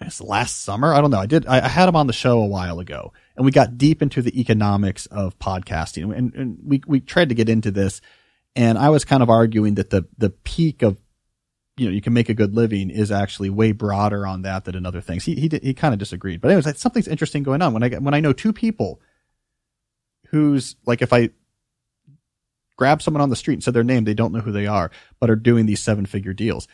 guess 0.00 0.20
last 0.20 0.62
summer. 0.62 0.92
I 0.92 1.00
don't 1.00 1.12
know. 1.12 1.20
I 1.20 1.26
did, 1.26 1.46
I, 1.46 1.64
I 1.64 1.68
had 1.68 1.88
him 1.88 1.94
on 1.94 2.08
the 2.08 2.12
show 2.12 2.40
a 2.40 2.46
while 2.46 2.80
ago 2.80 3.12
and 3.36 3.44
we 3.44 3.52
got 3.52 3.78
deep 3.78 4.02
into 4.02 4.20
the 4.20 4.40
economics 4.40 5.06
of 5.06 5.38
podcasting 5.38 6.12
and, 6.12 6.34
and 6.34 6.58
we, 6.64 6.82
we 6.88 6.98
tried 6.98 7.28
to 7.28 7.36
get 7.36 7.48
into 7.48 7.70
this 7.70 8.00
and 8.56 8.78
I 8.78 8.90
was 8.90 9.04
kind 9.04 9.22
of 9.22 9.30
arguing 9.30 9.74
that 9.74 9.90
the, 9.90 10.06
the 10.18 10.30
peak 10.30 10.82
of 10.82 11.00
you 11.76 11.86
know, 11.86 11.92
you 11.92 12.00
can 12.00 12.12
make 12.12 12.28
a 12.28 12.34
good 12.34 12.54
living 12.54 12.90
is 12.90 13.10
actually 13.10 13.50
way 13.50 13.72
broader 13.72 14.26
on 14.26 14.42
that 14.42 14.64
than 14.64 14.76
in 14.76 14.86
other 14.86 15.00
things. 15.00 15.24
He 15.24 15.34
he 15.34 15.50
he 15.62 15.74
kind 15.74 15.92
of 15.92 15.98
disagreed, 15.98 16.40
but 16.40 16.50
anyways, 16.50 16.78
something's 16.78 17.08
interesting 17.08 17.42
going 17.42 17.62
on 17.62 17.72
when 17.72 17.82
I 17.82 17.88
when 17.96 18.14
I 18.14 18.20
know 18.20 18.32
two 18.32 18.52
people 18.52 19.00
who's 20.28 20.76
like 20.86 21.02
if 21.02 21.12
I 21.12 21.30
grab 22.76 23.02
someone 23.02 23.20
on 23.20 23.30
the 23.30 23.36
street 23.36 23.54
and 23.54 23.64
said 23.64 23.74
their 23.74 23.84
name, 23.84 24.04
they 24.04 24.14
don't 24.14 24.32
know 24.32 24.40
who 24.40 24.52
they 24.52 24.66
are, 24.66 24.90
but 25.20 25.30
are 25.30 25.36
doing 25.36 25.66
these 25.66 25.82
seven 25.82 26.06
figure 26.06 26.32
deals. 26.32 26.68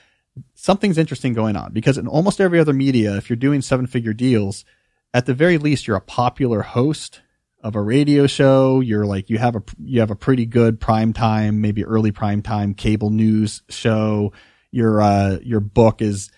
Something's 0.55 0.99
interesting 0.99 1.35
going 1.35 1.57
on 1.57 1.73
because 1.73 1.99
in 1.99 2.07
almost 2.07 2.41
every 2.41 2.61
other 2.61 2.73
media, 2.73 3.17
if 3.17 3.29
you're 3.29 3.37
doing 3.37 3.63
seven 3.63 3.87
figure 3.87 4.13
deals, 4.13 4.65
at 5.13 5.27
the 5.27 5.35
very 5.35 5.59
least, 5.59 5.87
you're 5.87 5.97
a 5.97 6.01
popular 6.01 6.63
host 6.63 7.21
of 7.63 7.75
a 7.75 7.81
radio 7.81 8.27
show. 8.27 8.81
You're 8.81 9.07
like, 9.07 9.29
you 9.29 9.39
have 9.39 9.57
a, 9.57 9.63
you 9.83 10.01
have 10.01 10.11
a 10.11 10.17
pretty 10.17 10.47
good 10.47 10.81
prime 10.81 11.13
time, 11.13 11.61
maybe 11.61 11.85
early 11.85 12.13
prime 12.13 12.43
time 12.43 12.75
cable 12.75 13.11
news 13.11 13.63
show. 13.69 14.33
Your, 14.73 15.01
uh, 15.03 15.39
your 15.43 15.61
book 15.61 16.01
is 16.03 16.31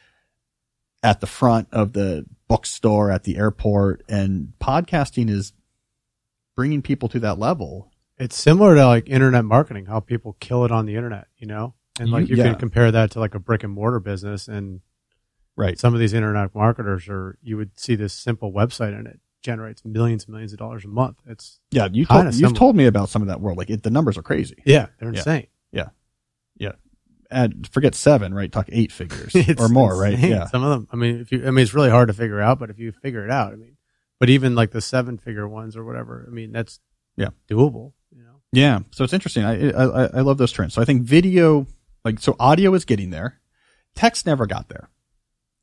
at 1.03 1.21
the 1.21 1.27
front 1.27 1.69
of 1.73 1.93
the 1.93 2.25
bookstore 2.49 3.11
at 3.11 3.25
the 3.25 3.37
airport 3.37 4.03
and 4.09 4.53
podcasting 4.61 5.29
is 5.29 5.53
bringing 6.57 6.83
people 6.83 7.09
to 7.09 7.19
that 7.21 7.39
level. 7.39 7.91
It's 8.19 8.37
similar 8.37 8.75
to 8.77 8.87
like 8.87 9.09
internet 9.09 9.45
marketing, 9.45 9.87
how 9.87 10.01
people 10.01 10.37
kill 10.39 10.65
it 10.65 10.71
on 10.71 10.87
the 10.87 10.95
internet, 10.97 11.27
you 11.37 11.47
know? 11.47 11.75
And 11.99 12.11
like 12.11 12.29
You- 12.29 12.37
you 12.37 12.43
yeah. 12.43 12.51
can 12.51 12.59
compare 12.61 12.91
that 12.93 13.11
to 13.13 13.21
like 13.21 13.35
a 13.35 13.39
brick 13.39 13.65
and 13.65 13.73
mortar 13.73 14.01
business 14.01 14.49
and 14.49 14.81
Right. 15.57 15.79
some 15.79 15.93
of 15.93 16.01
these 16.01 16.15
internet 16.15 16.55
marketers 16.55 17.09
are 17.09 17.37
you 17.43 17.57
would 17.57 17.79
see 17.79 17.95
this 17.95 18.15
simple 18.15 18.53
website 18.53 18.97
and 18.97 19.07
it 19.07 19.21
generates 19.43 19.85
millions 19.85 20.25
and 20.25 20.33
millions 20.33 20.53
of 20.53 20.59
dollars 20.59 20.85
a 20.85 20.89
month. 20.89 21.19
It's 21.27 21.59
Yeah. 21.73 21.89
You 21.93 22.07
told, 22.07 22.35
you've 22.35 22.55
told 22.55 22.77
me 22.77 22.87
about 22.87 23.09
some 23.09 23.23
of 23.23 23.29
that 23.29 23.41
world. 23.41 23.59
Like 23.59 23.71
it, 23.71 23.83
the 23.83 23.91
numbers 23.91 24.17
are 24.17 24.23
crazy. 24.23 24.63
yeah, 24.65 24.87
they're 24.99 25.09
insane. 25.09 25.49
Yeah. 25.73 25.89
insane. 26.61 26.77
Forget 27.71 27.95
seven, 27.95 28.35
right? 28.35 28.51
Talk 28.51 28.67
eight 28.71 28.93
figures 28.93 29.35
or 29.59 29.69
more, 29.69 29.97
right? 29.97 30.19
Yeah. 30.19 30.47
Some 30.47 30.63
of 30.65 30.71
them. 30.71 30.89
I 30.93 30.97
mean, 30.97 31.21
if 31.21 31.33
you, 31.33 31.47
I 31.47 31.51
mean, 31.51 31.63
it's 31.63 31.75
really 31.75 31.91
hard 31.91 32.09
to 32.09 32.15
figure 32.15 32.41
out, 32.41 32.59
but 32.59 32.71
if 32.71 32.79
you 32.79 32.93
figure 32.93 33.25
it 33.25 33.31
out, 33.31 33.53
I 33.53 33.57
mean, 33.57 33.77
but 34.21 34.29
even 34.31 34.55
like 34.55 34.71
the 34.71 34.81
seven 34.81 35.19
figure 35.19 35.49
ones 35.49 35.77
or 35.77 35.85
whatever, 35.85 36.27
I 36.29 36.33
mean, 36.33 36.53
that's 36.53 36.81
Yeah. 37.17 37.31
doable. 37.51 37.93
You 38.15 38.23
know, 38.25 38.41
Yeah, 38.53 38.81
so 38.91 39.05
it's 39.05 39.13
interesting. 39.13 39.45
I, 39.45 39.71
I 39.71 40.05
I 40.07 40.21
love 40.21 40.39
those 40.39 40.53
trends. 40.53 40.75
So 40.75 40.83
I 40.83 40.85
think 40.85 41.03
video, 41.03 41.67
like 42.05 42.21
so, 42.21 42.37
audio 42.39 42.75
is 42.75 42.85
getting 42.85 43.11
there. 43.11 43.41
Text 43.95 44.27
never 44.27 44.47
got 44.47 44.69
there. 44.69 44.89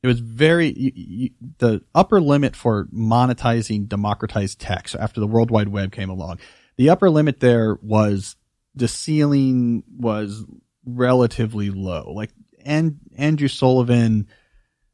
It 0.02 0.06
was 0.06 0.20
very 0.20 0.68
you, 0.76 0.92
you, 0.94 1.30
the 1.58 1.82
upper 1.94 2.20
limit 2.20 2.56
for 2.56 2.86
monetizing 2.86 3.86
democratized 3.88 4.58
text 4.58 4.96
after 4.96 5.20
the 5.20 5.26
World 5.26 5.50
Wide 5.50 5.68
Web 5.68 5.92
came 5.92 6.08
along. 6.10 6.38
The 6.76 6.88
upper 6.88 7.10
limit 7.10 7.40
there 7.40 7.76
was 7.82 8.36
the 8.74 8.88
ceiling 8.88 9.82
was 9.98 10.44
relatively 10.96 11.70
low. 11.70 12.12
Like 12.14 12.30
and 12.64 12.98
Andrew 13.16 13.48
Sullivan 13.48 14.28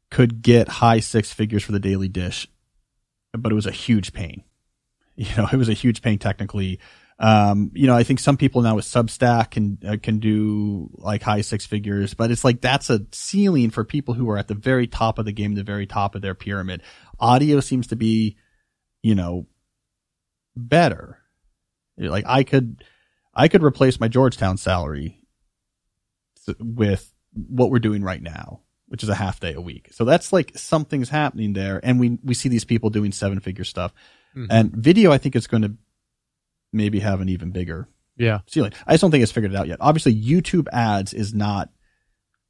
could 0.09 0.41
get 0.41 0.67
high 0.67 0.99
six 0.99 1.33
figures 1.33 1.63
for 1.63 1.71
the 1.71 1.79
Daily 1.79 2.07
Dish, 2.07 2.47
but 3.33 3.51
it 3.51 3.55
was 3.55 3.65
a 3.65 3.71
huge 3.71 4.13
pain. 4.13 4.43
You 5.19 5.25
know, 5.35 5.47
it 5.51 5.57
was 5.57 5.67
a 5.67 5.73
huge 5.73 6.03
pain 6.03 6.19
technically. 6.19 6.79
Um, 7.17 7.71
you 7.73 7.87
know, 7.87 7.95
I 7.95 8.03
think 8.03 8.19
some 8.19 8.37
people 8.37 8.61
now 8.61 8.75
with 8.75 8.85
Substack 8.85 9.49
can 9.49 9.79
uh, 9.83 9.97
can 9.99 10.19
do 10.19 10.91
like 10.93 11.23
high 11.23 11.41
six 11.41 11.65
figures, 11.65 12.13
but 12.13 12.29
it's 12.29 12.43
like 12.43 12.61
that's 12.61 12.91
a 12.91 13.03
ceiling 13.11 13.71
for 13.71 13.83
people 13.83 14.13
who 14.13 14.29
are 14.29 14.37
at 14.37 14.47
the 14.47 14.53
very 14.53 14.85
top 14.85 15.17
of 15.17 15.25
the 15.25 15.31
game, 15.31 15.55
the 15.55 15.63
very 15.63 15.87
top 15.87 16.13
of 16.13 16.21
their 16.21 16.35
pyramid. 16.35 16.83
Audio 17.19 17.61
seems 17.61 17.87
to 17.87 17.95
be, 17.95 18.37
you 19.01 19.15
know, 19.15 19.47
better. 20.55 21.17
Like 21.97 22.25
I 22.27 22.43
could, 22.43 22.83
I 23.33 23.47
could 23.47 23.63
replace 23.63 23.99
my 23.99 24.07
Georgetown 24.07 24.57
salary 24.57 25.26
with 26.59 27.11
what 27.33 27.69
we're 27.69 27.79
doing 27.79 28.03
right 28.03 28.21
now, 28.21 28.61
which 28.87 29.03
is 29.03 29.09
a 29.09 29.15
half 29.15 29.39
day 29.39 29.53
a 29.53 29.61
week. 29.61 29.89
So 29.91 30.05
that's 30.05 30.31
like 30.33 30.57
something's 30.57 31.09
happening 31.09 31.53
there, 31.53 31.79
and 31.83 31.99
we 31.99 32.17
we 32.23 32.33
see 32.33 32.49
these 32.49 32.65
people 32.65 32.89
doing 32.89 33.11
seven 33.11 33.39
figure 33.39 33.63
stuff. 33.63 33.93
Mhm. 34.35 34.47
And 34.49 34.71
video, 34.75 35.11
I 35.11 35.17
think 35.17 35.35
it's 35.35 35.47
going 35.47 35.63
to 35.63 35.73
maybe 36.73 36.99
have 36.99 37.21
an 37.21 37.29
even 37.29 37.51
bigger 37.51 37.87
yeah, 38.17 38.39
ceiling. 38.47 38.73
I 38.85 38.93
just 38.93 39.01
don't 39.01 39.11
think 39.11 39.23
it's 39.23 39.31
figured 39.31 39.53
it 39.53 39.57
out 39.57 39.67
yet. 39.67 39.77
Obviously, 39.79 40.15
YouTube 40.15 40.67
ads 40.73 41.13
is 41.13 41.33
not 41.33 41.69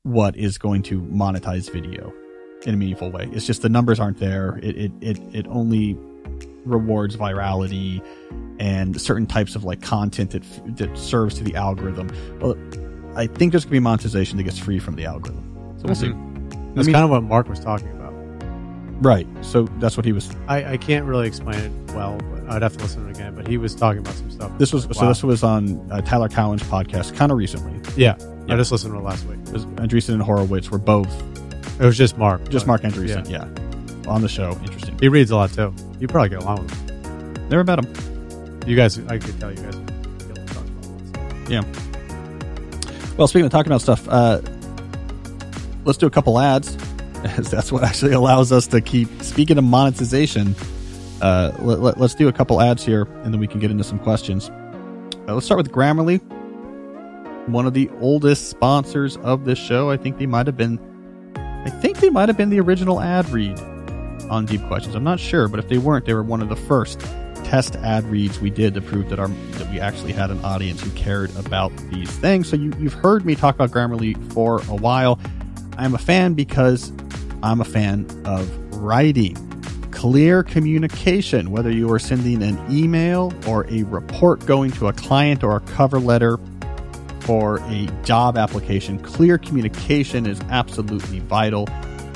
what 0.03 0.35
is 0.37 0.57
going 0.57 0.83
to 0.83 1.01
monetize 1.01 1.69
video 1.69 2.13
in 2.65 2.73
a 2.73 2.77
meaningful 2.77 3.11
way. 3.11 3.29
It's 3.33 3.45
just 3.45 3.61
the 3.61 3.69
numbers 3.69 3.99
aren't 3.99 4.19
there. 4.19 4.59
It 4.63 4.77
it 4.77 4.91
it, 5.01 5.19
it 5.33 5.47
only 5.47 5.97
rewards 6.65 7.15
virality 7.15 8.03
and 8.59 8.99
certain 8.99 9.25
types 9.25 9.55
of 9.55 9.63
like 9.63 9.81
content 9.81 10.31
that 10.31 10.43
that 10.77 10.97
serves 10.97 11.35
to 11.35 11.43
the 11.43 11.55
algorithm. 11.55 12.09
Well, 12.39 12.55
I 13.17 13.27
think 13.27 13.51
there's 13.51 13.65
going 13.65 13.71
to 13.71 13.75
be 13.75 13.79
monetization 13.79 14.37
that 14.37 14.43
gets 14.43 14.59
free 14.59 14.79
from 14.79 14.95
the 14.95 15.05
algorithm. 15.05 15.43
So 15.79 15.85
we'll 15.85 15.95
see. 15.95 16.09
that's 16.75 16.87
mean- 16.87 16.93
kind 16.93 17.03
of 17.03 17.09
what 17.09 17.23
Mark 17.23 17.49
was 17.49 17.59
talking 17.59 17.89
about. 17.89 17.97
Right. 19.03 19.27
So 19.41 19.63
that's 19.79 19.95
what 19.95 20.05
he 20.05 20.11
was. 20.11 20.29
I, 20.47 20.73
I 20.73 20.77
can't 20.77 21.05
really 21.05 21.27
explain 21.27 21.59
it 21.59 21.71
well, 21.93 22.17
but 22.31 22.49
I'd 22.51 22.63
have 22.63 22.75
to 22.77 22.83
listen 22.83 23.03
to 23.03 23.09
it 23.09 23.15
again. 23.15 23.35
But 23.35 23.47
he 23.47 23.57
was 23.57 23.75
talking 23.75 23.99
about 23.99 24.15
some 24.15 24.31
stuff. 24.31 24.51
This 24.57 24.73
was 24.73 24.85
so. 24.85 25.01
Wow. 25.03 25.07
This 25.09 25.23
was 25.23 25.43
on 25.43 25.87
uh, 25.91 26.01
Tyler 26.01 26.29
Cowen's 26.29 26.63
podcast, 26.63 27.15
kind 27.15 27.31
of 27.31 27.37
recently. 27.37 27.73
yeah, 27.95 28.15
Yeah. 28.47 28.53
I 28.55 28.57
just 28.57 28.71
listened 28.71 28.93
to 28.93 28.99
it 28.99 29.03
last 29.03 29.25
week. 29.25 29.37
It 29.45 29.53
was 29.53 29.65
Andreessen 29.65 30.13
and 30.13 30.21
Horowitz 30.23 30.71
were 30.71 30.79
both 30.79 31.07
It 31.79 31.85
was 31.85 31.95
just 31.97 32.17
Mark, 32.17 32.49
just 32.49 32.65
but 32.65 32.81
Mark 32.83 32.93
Andreessen. 32.93 33.29
Yeah. 33.29 33.43
on 34.11 34.21
the 34.23 34.29
show. 34.29 34.51
Interesting. 34.63 34.97
He 34.99 35.09
reads 35.09 35.29
a 35.29 35.35
lot 35.35 35.51
too. 35.53 35.71
You 35.99 36.07
probably 36.07 36.29
get 36.29 36.41
along 36.41 36.63
with 36.63 36.71
him. 36.89 37.49
Never 37.49 37.63
met 37.63 37.77
him. 37.77 38.61
You 38.65 38.75
guys, 38.75 38.97
I 38.97 39.19
could 39.19 39.39
tell 39.39 39.51
you 39.51 39.61
guys. 39.61 39.75
would 39.77 39.85
be 40.17 40.23
able 40.25 40.33
to 40.47 40.53
talk 40.53 40.63
about 40.65 41.49
Yeah. 41.51 41.61
Well, 43.17 43.27
speaking 43.27 43.47
of 43.47 43.51
talking 43.51 43.71
about 43.71 43.81
stuff, 43.81 44.07
uh, 44.09 44.41
let's 45.85 45.97
do 45.97 46.05
a 46.05 46.11
couple 46.11 46.37
ads. 46.37 46.77
as 47.23 47.49
That's 47.51 47.71
what 47.71 47.83
actually 47.83 48.13
allows 48.13 48.51
us 48.51 48.67
to 48.67 48.79
keep 48.79 49.09
speaking 49.23 49.57
of 49.57 49.63
monetization. 49.63 50.55
Uh, 51.19 51.51
let, 51.59 51.79
let, 51.79 51.99
us 51.99 52.13
do 52.13 52.27
a 52.27 52.31
couple 52.31 52.61
ads 52.61 52.85
here, 52.85 53.07
and 53.23 53.33
then 53.33 53.39
we 53.39 53.47
can 53.47 53.59
get 53.59 53.71
into 53.71 53.83
some 53.83 53.97
questions. 53.97 54.51
Uh, 55.27 55.33
let's 55.33 55.47
start 55.47 55.57
with 55.57 55.71
Grammarly, 55.71 56.21
one 57.47 57.65
of 57.65 57.73
the 57.73 57.89
oldest 58.01 58.51
sponsors 58.51 59.17
of 59.17 59.45
this 59.45 59.57
show. 59.57 59.89
I 59.89 59.97
think 59.97 60.19
they 60.19 60.27
might 60.27 60.45
have 60.45 60.55
been, 60.55 60.79
I 61.35 61.71
think 61.71 61.97
they 61.97 62.11
might 62.11 62.29
have 62.29 62.37
been 62.37 62.51
the 62.51 62.59
original 62.59 63.01
ad 63.01 63.27
read 63.29 63.59
on 64.29 64.45
Deep 64.45 64.61
Questions. 64.67 64.93
I'm 64.93 65.03
not 65.03 65.19
sure, 65.19 65.47
but 65.47 65.59
if 65.59 65.69
they 65.69 65.79
weren't, 65.79 66.05
they 66.05 66.13
were 66.13 66.21
one 66.21 66.43
of 66.43 66.49
the 66.49 66.55
first 66.55 67.01
test 67.43 67.75
ad 67.77 68.03
reads 68.05 68.39
we 68.39 68.49
did 68.49 68.73
to 68.73 68.81
prove 68.81 69.09
that 69.09 69.19
our 69.19 69.27
that 69.27 69.69
we 69.71 69.79
actually 69.79 70.13
had 70.13 70.31
an 70.31 70.43
audience 70.43 70.81
who 70.81 70.89
cared 70.91 71.35
about 71.35 71.75
these 71.89 72.09
things. 72.17 72.49
So 72.49 72.55
you, 72.55 72.73
you've 72.79 72.93
heard 72.93 73.25
me 73.25 73.35
talk 73.35 73.55
about 73.55 73.71
Grammarly 73.71 74.15
for 74.33 74.61
a 74.69 74.75
while. 74.75 75.19
I'm 75.77 75.93
a 75.93 75.99
fan 75.99 76.33
because 76.33 76.91
I'm 77.43 77.61
a 77.61 77.65
fan 77.65 78.07
of 78.25 78.49
writing. 78.75 79.35
Clear 79.91 80.43
communication, 80.43 81.51
whether 81.51 81.71
you 81.71 81.91
are 81.91 81.99
sending 81.99 82.43
an 82.43 82.59
email 82.69 83.33
or 83.47 83.65
a 83.71 83.83
report 83.83 84.45
going 84.45 84.71
to 84.73 84.87
a 84.87 84.93
client 84.93 85.43
or 85.43 85.55
a 85.55 85.59
cover 85.61 85.99
letter 85.99 86.37
for 87.21 87.59
a 87.65 87.87
job 88.03 88.37
application, 88.37 88.99
clear 88.99 89.37
communication 89.37 90.25
is 90.25 90.39
absolutely 90.49 91.19
vital. 91.19 91.67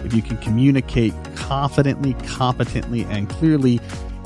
If 0.04 0.14
you 0.14 0.22
can 0.22 0.38
communicate 0.38 1.14
confidently, 1.36 2.14
competently, 2.26 3.04
and 3.06 3.30
clearly, 3.30 3.80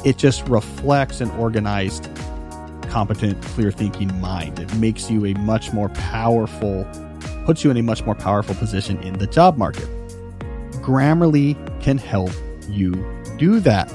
it 0.06 0.18
just 0.18 0.48
reflects 0.48 1.20
an 1.20 1.32
organized, 1.32 2.08
competent, 2.90 3.42
clear 3.42 3.72
thinking 3.72 4.22
mind. 4.22 4.60
It 4.60 4.74
makes 4.76 5.10
you 5.10 5.26
a 5.26 5.34
much 5.34 5.74
more 5.74 5.90
powerful, 5.90 6.88
puts 7.44 7.64
you 7.64 7.72
in 7.72 7.78
a 7.78 7.84
much 7.84 8.06
more 8.06 8.14
powerful 8.14 8.54
position 8.56 9.02
in 9.02 9.14
the 9.18 9.26
job 9.26 9.58
market. 9.58 9.90
Grammarly 10.84 11.56
can 11.82 11.98
help 11.98 12.32
you 12.70 12.94
do 13.38 13.60
that. 13.62 13.92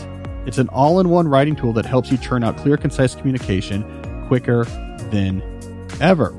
It's 0.47 0.59
an 0.59 0.69
all 0.71 0.99
in 0.99 1.11
one 1.11 1.29
writing 1.29 1.55
tool 1.55 1.73
that 1.75 1.87
helps 1.87 2.11
you 2.11 2.19
churn 2.19 2.43
out 2.43 2.57
clear, 2.57 2.77
concise 2.77 3.15
communication 3.15 3.85
quicker 4.27 4.65
than 5.11 5.41
ever. 6.01 6.31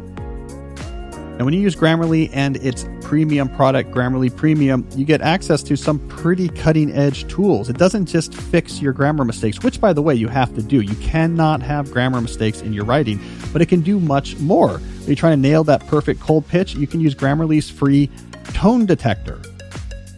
And 1.38 1.46
when 1.46 1.54
you 1.54 1.62
use 1.62 1.78
Grammarly 1.78 2.30
and 2.34 2.58
its 2.58 2.84
premium 3.12 3.50
product, 3.50 3.92
Grammarly 3.92 4.34
Premium, 4.34 4.88
you 4.96 5.04
get 5.04 5.20
access 5.20 5.62
to 5.62 5.76
some 5.76 6.00
pretty 6.08 6.48
cutting 6.48 6.90
edge 6.94 7.28
tools. 7.28 7.68
It 7.68 7.78
doesn't 7.78 8.06
just 8.06 8.34
fix 8.34 8.82
your 8.82 8.94
grammar 8.94 9.26
mistakes, 9.26 9.62
which, 9.62 9.82
by 9.82 9.92
the 9.92 10.02
way, 10.02 10.16
you 10.16 10.30
have 10.30 10.56
to 10.56 10.62
do. 10.64 10.80
You 10.80 10.96
cannot 10.96 11.62
have 11.62 11.92
grammar 11.92 12.22
mistakes 12.22 12.62
in 12.62 12.72
your 12.72 12.86
writing, 12.86 13.20
but 13.52 13.62
it 13.62 13.66
can 13.66 13.82
do 13.82 14.00
much 14.00 14.40
more. 14.40 14.78
When 14.78 15.08
you're 15.08 15.18
trying 15.18 15.34
to 15.34 15.42
nail 15.42 15.66
that 15.66 15.86
perfect 15.88 16.22
cold 16.22 16.48
pitch, 16.48 16.74
you 16.74 16.88
can 16.88 17.02
use 17.02 17.14
Grammarly's 17.14 17.70
free 17.70 18.10
tone 18.54 18.86
detector 18.86 19.42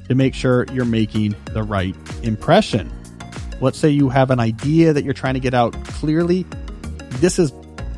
to 0.07 0.13
make 0.13 0.35
sure 0.35 0.67
you're 0.71 0.85
making 0.85 1.33
the 1.45 1.63
right 1.63 1.95
impression. 2.21 2.93
Let's 3.59 3.79
say 3.79 3.89
you 3.89 4.09
have 4.09 4.29
an 4.29 4.39
idea 4.39 4.93
that 4.93 5.03
you're 5.03 5.15
trying 5.15 5.33
to 5.33 5.39
get 5.39 5.55
out 5.55 5.73
clearly. 5.85 6.45
This 7.13 7.39
is 7.39 7.51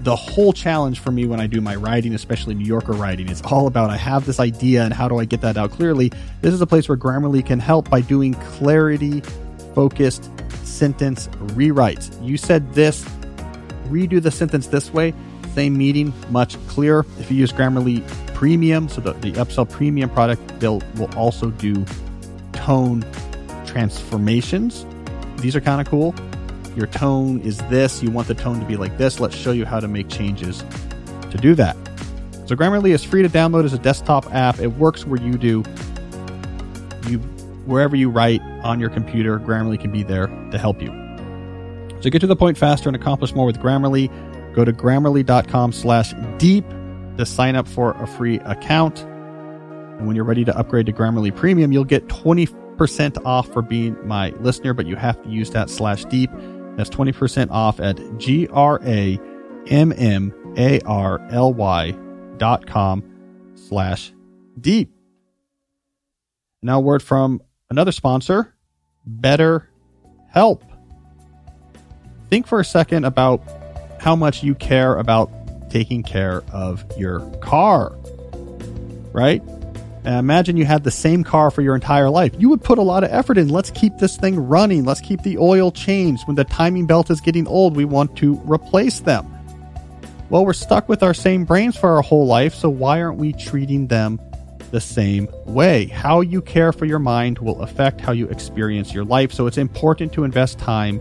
the 0.05 0.15
whole 0.15 0.53
challenge 0.53 0.99
for 0.99 1.09
me 1.09 1.25
when 1.25 1.39
I 1.41 1.47
do 1.47 1.59
my 1.61 1.75
writing, 1.75 2.13
especially 2.13 2.53
New 2.53 2.65
Yorker 2.65 2.93
writing. 2.93 3.27
is 3.27 3.41
all 3.41 3.65
about 3.65 3.89
I 3.89 3.97
have 3.97 4.27
this 4.27 4.39
idea 4.39 4.83
and 4.83 4.93
how 4.93 5.07
do 5.07 5.17
I 5.17 5.25
get 5.25 5.41
that 5.41 5.57
out 5.57 5.71
clearly. 5.71 6.11
This 6.41 6.53
is 6.53 6.61
a 6.61 6.67
place 6.67 6.87
where 6.87 6.97
Grammarly 6.97 7.43
can 7.43 7.59
help 7.59 7.89
by 7.89 8.01
doing 8.01 8.35
clarity 8.35 9.21
focused 9.73 10.29
sentence 10.63 11.27
rewrites. 11.55 12.23
You 12.23 12.37
said 12.37 12.71
this, 12.75 13.03
redo 13.87 14.21
the 14.21 14.29
sentence 14.29 14.67
this 14.67 14.93
way, 14.93 15.11
same 15.55 15.75
meaning, 15.75 16.13
much 16.29 16.55
clearer. 16.67 17.03
If 17.19 17.31
you 17.31 17.37
use 17.37 17.51
Grammarly 17.51 18.07
Premium, 18.35 18.87
so 18.87 19.01
the, 19.01 19.13
the 19.13 19.31
Upsell 19.33 19.67
Premium 19.67 20.11
product, 20.11 20.59
they'll 20.59 20.83
will 20.97 21.11
also 21.15 21.49
do 21.49 21.83
tone 22.53 23.03
transformations. 23.65 24.85
These 25.37 25.55
are 25.55 25.61
kind 25.61 25.81
of 25.81 25.87
cool. 25.87 26.13
Your 26.75 26.87
tone 26.87 27.39
is 27.41 27.57
this, 27.69 28.03
you 28.03 28.11
want 28.11 28.27
the 28.27 28.35
tone 28.35 28.59
to 28.59 28.65
be 28.65 28.75
like 28.75 28.97
this. 28.97 29.19
Let's 29.19 29.35
show 29.35 29.51
you 29.51 29.65
how 29.65 29.79
to 29.79 29.87
make 29.87 30.09
changes 30.09 30.63
to 31.31 31.37
do 31.37 31.55
that. 31.55 31.77
So 32.45 32.55
Grammarly 32.55 32.91
is 32.91 33.03
free 33.03 33.23
to 33.23 33.29
download 33.29 33.65
as 33.65 33.73
a 33.73 33.79
desktop 33.79 34.33
app. 34.33 34.59
It 34.59 34.67
works 34.67 35.05
where 35.05 35.19
you 35.19 35.37
do. 35.37 35.63
You 37.07 37.19
wherever 37.65 37.95
you 37.95 38.09
write 38.09 38.41
on 38.63 38.79
your 38.79 38.89
computer, 38.89 39.39
Grammarly 39.39 39.79
can 39.79 39.91
be 39.91 40.03
there 40.03 40.27
to 40.51 40.57
help 40.57 40.81
you. 40.81 40.89
To 42.01 42.09
get 42.09 42.19
to 42.19 42.27
the 42.27 42.35
point 42.35 42.57
faster 42.57 42.87
and 42.87 42.95
accomplish 42.95 43.33
more 43.33 43.45
with 43.45 43.57
Grammarly, 43.57 44.11
go 44.53 44.63
to 44.63 44.71
grammarly.com 44.71 45.71
slash 45.71 46.13
deep 46.37 46.65
to 47.17 47.25
sign 47.25 47.55
up 47.55 47.67
for 47.67 47.91
a 48.01 48.05
free 48.05 48.39
account. 48.39 49.01
And 49.01 50.05
when 50.05 50.15
you're 50.15 50.25
ready 50.25 50.45
to 50.45 50.55
upgrade 50.55 50.85
to 50.85 50.93
Grammarly 50.93 51.35
Premium, 51.35 51.71
you'll 51.71 51.83
get 51.83 52.07
20% 52.07 53.25
off 53.25 53.51
for 53.51 53.61
being 53.61 53.97
my 54.07 54.29
listener, 54.41 54.73
but 54.73 54.85
you 54.85 54.95
have 54.95 55.21
to 55.23 55.29
use 55.29 55.49
that 55.51 55.69
slash 55.69 56.05
deep. 56.05 56.29
That's 56.75 56.89
20% 56.89 57.51
off 57.51 57.79
at 57.79 57.99
G 58.17 58.47
R 58.47 58.79
A 58.83 59.19
M 59.67 59.93
M 59.93 60.33
A 60.57 60.79
R 60.81 61.19
L 61.29 61.53
Y 61.53 61.91
dot 62.37 62.67
com 62.67 63.03
slash 63.55 64.13
deep. 64.59 64.91
Now, 66.61 66.79
a 66.79 66.81
word 66.81 67.03
from 67.03 67.41
another 67.69 67.91
sponsor, 67.91 68.55
Better 69.05 69.69
Help. 70.29 70.63
Think 72.29 72.47
for 72.47 72.59
a 72.59 72.65
second 72.65 73.05
about 73.05 73.41
how 73.99 74.15
much 74.15 74.43
you 74.43 74.55
care 74.55 74.97
about 74.97 75.31
taking 75.69 76.03
care 76.03 76.43
of 76.51 76.83
your 76.97 77.19
car, 77.41 77.95
right? 79.13 79.41
And 80.05 80.15
imagine 80.19 80.55
you 80.55 80.65
had 80.65 80.83
the 80.83 80.91
same 80.91 81.23
car 81.23 81.49
for 81.49 81.63
your 81.63 81.73
entire 81.73 82.09
life. 82.11 82.33
You 82.37 82.49
would 82.49 82.63
put 82.63 82.77
a 82.77 82.83
lot 82.83 83.03
of 83.03 83.09
effort 83.11 83.39
in. 83.39 83.49
Let's 83.49 83.71
keep 83.71 83.97
this 83.97 84.17
thing 84.17 84.39
running. 84.39 84.85
Let's 84.85 85.01
keep 85.01 85.23
the 85.23 85.39
oil 85.39 85.71
changed. 85.71 86.27
When 86.27 86.35
the 86.35 86.43
timing 86.43 86.85
belt 86.85 87.09
is 87.09 87.19
getting 87.21 87.47
old, 87.47 87.75
we 87.75 87.85
want 87.85 88.15
to 88.17 88.39
replace 88.45 88.99
them. 88.99 89.31
Well, 90.29 90.45
we're 90.45 90.53
stuck 90.53 90.87
with 90.87 91.01
our 91.01 91.13
same 91.13 91.43
brains 91.43 91.75
for 91.75 91.89
our 91.95 92.01
whole 92.01 92.27
life, 92.27 92.53
so 92.53 92.69
why 92.69 93.01
aren't 93.01 93.17
we 93.17 93.33
treating 93.33 93.87
them 93.87 94.19
the 94.71 94.81
same 94.81 95.27
way? 95.45 95.85
How 95.85 96.21
you 96.21 96.41
care 96.41 96.71
for 96.71 96.85
your 96.85 96.99
mind 96.99 97.39
will 97.39 97.61
affect 97.61 98.01
how 98.01 98.11
you 98.11 98.27
experience 98.29 98.93
your 98.93 99.05
life, 99.05 99.31
so 99.31 99.47
it's 99.47 99.57
important 99.57 100.13
to 100.13 100.23
invest 100.23 100.59
time 100.59 100.99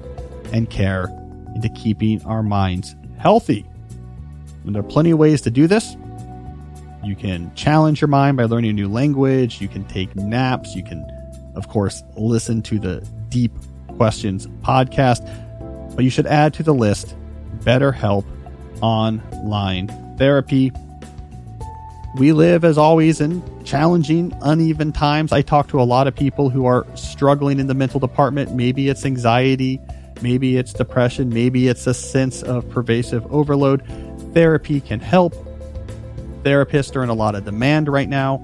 and 0.52 0.68
care 0.68 1.08
into 1.54 1.68
keeping 1.70 2.22
our 2.24 2.42
minds 2.42 2.96
healthy. 3.18 3.66
And 4.64 4.74
there 4.74 4.80
are 4.80 4.86
plenty 4.86 5.10
of 5.10 5.18
ways 5.18 5.40
to 5.42 5.50
do 5.50 5.66
this. 5.66 5.96
You 7.04 7.14
can 7.14 7.54
challenge 7.54 8.00
your 8.00 8.08
mind 8.08 8.36
by 8.36 8.44
learning 8.44 8.70
a 8.70 8.74
new 8.74 8.88
language. 8.88 9.60
You 9.60 9.68
can 9.68 9.84
take 9.84 10.16
naps. 10.16 10.74
You 10.74 10.82
can, 10.82 11.04
of 11.54 11.68
course, 11.68 12.02
listen 12.16 12.62
to 12.62 12.78
the 12.78 13.06
Deep 13.28 13.52
Questions 13.96 14.46
podcast. 14.62 15.22
But 15.94 16.04
you 16.04 16.10
should 16.10 16.26
add 16.26 16.54
to 16.54 16.62
the 16.62 16.74
list 16.74 17.14
BetterHelp 17.58 18.24
online 18.80 19.88
therapy. 20.18 20.72
We 22.16 22.32
live, 22.32 22.64
as 22.64 22.78
always, 22.78 23.20
in 23.20 23.42
challenging, 23.64 24.32
uneven 24.40 24.92
times. 24.92 25.32
I 25.32 25.42
talk 25.42 25.68
to 25.68 25.80
a 25.80 25.82
lot 25.82 26.06
of 26.06 26.14
people 26.14 26.48
who 26.48 26.64
are 26.64 26.86
struggling 26.94 27.58
in 27.58 27.66
the 27.66 27.74
mental 27.74 28.00
department. 28.00 28.54
Maybe 28.54 28.88
it's 28.88 29.04
anxiety, 29.04 29.80
maybe 30.22 30.56
it's 30.56 30.72
depression, 30.72 31.28
maybe 31.28 31.68
it's 31.68 31.86
a 31.86 31.94
sense 31.94 32.42
of 32.42 32.68
pervasive 32.70 33.26
overload. 33.32 33.82
Therapy 34.32 34.80
can 34.80 35.00
help. 35.00 35.34
Therapists 36.44 36.94
are 36.94 37.02
in 37.02 37.08
a 37.08 37.14
lot 37.14 37.34
of 37.34 37.46
demand 37.46 37.88
right 37.88 38.08
now. 38.08 38.36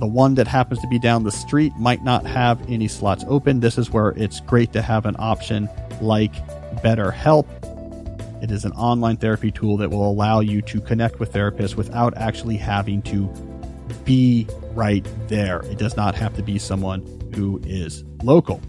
The 0.00 0.06
one 0.06 0.34
that 0.34 0.46
happens 0.46 0.80
to 0.80 0.86
be 0.88 0.98
down 0.98 1.24
the 1.24 1.32
street 1.32 1.72
might 1.78 2.04
not 2.04 2.26
have 2.26 2.60
any 2.68 2.88
slots 2.88 3.24
open. 3.26 3.60
This 3.60 3.78
is 3.78 3.90
where 3.90 4.10
it's 4.10 4.40
great 4.40 4.72
to 4.74 4.82
have 4.82 5.06
an 5.06 5.16
option 5.18 5.66
like 6.02 6.34
BetterHelp. 6.82 7.46
It 8.42 8.50
is 8.50 8.66
an 8.66 8.72
online 8.72 9.16
therapy 9.16 9.50
tool 9.50 9.78
that 9.78 9.90
will 9.90 10.10
allow 10.10 10.40
you 10.40 10.60
to 10.62 10.80
connect 10.82 11.20
with 11.20 11.32
therapists 11.32 11.74
without 11.74 12.14
actually 12.18 12.58
having 12.58 13.00
to 13.02 13.32
be 14.04 14.46
right 14.74 15.06
there. 15.28 15.62
It 15.62 15.78
does 15.78 15.96
not 15.96 16.14
have 16.14 16.36
to 16.36 16.42
be 16.42 16.58
someone 16.58 17.00
who 17.34 17.62
is 17.64 18.04
local. 18.22 18.60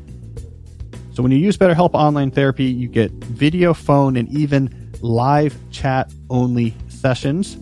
So 1.13 1.21
when 1.21 1.33
you 1.33 1.37
use 1.37 1.57
BetterHelp 1.57 1.95
Online 1.95 2.31
Therapy, 2.31 2.65
you 2.65 2.87
get 2.87 3.11
video, 3.11 3.73
phone, 3.73 4.15
and 4.15 4.29
even 4.29 4.91
live 5.01 5.57
chat 5.69 6.13
only 6.29 6.73
sessions. 6.87 7.57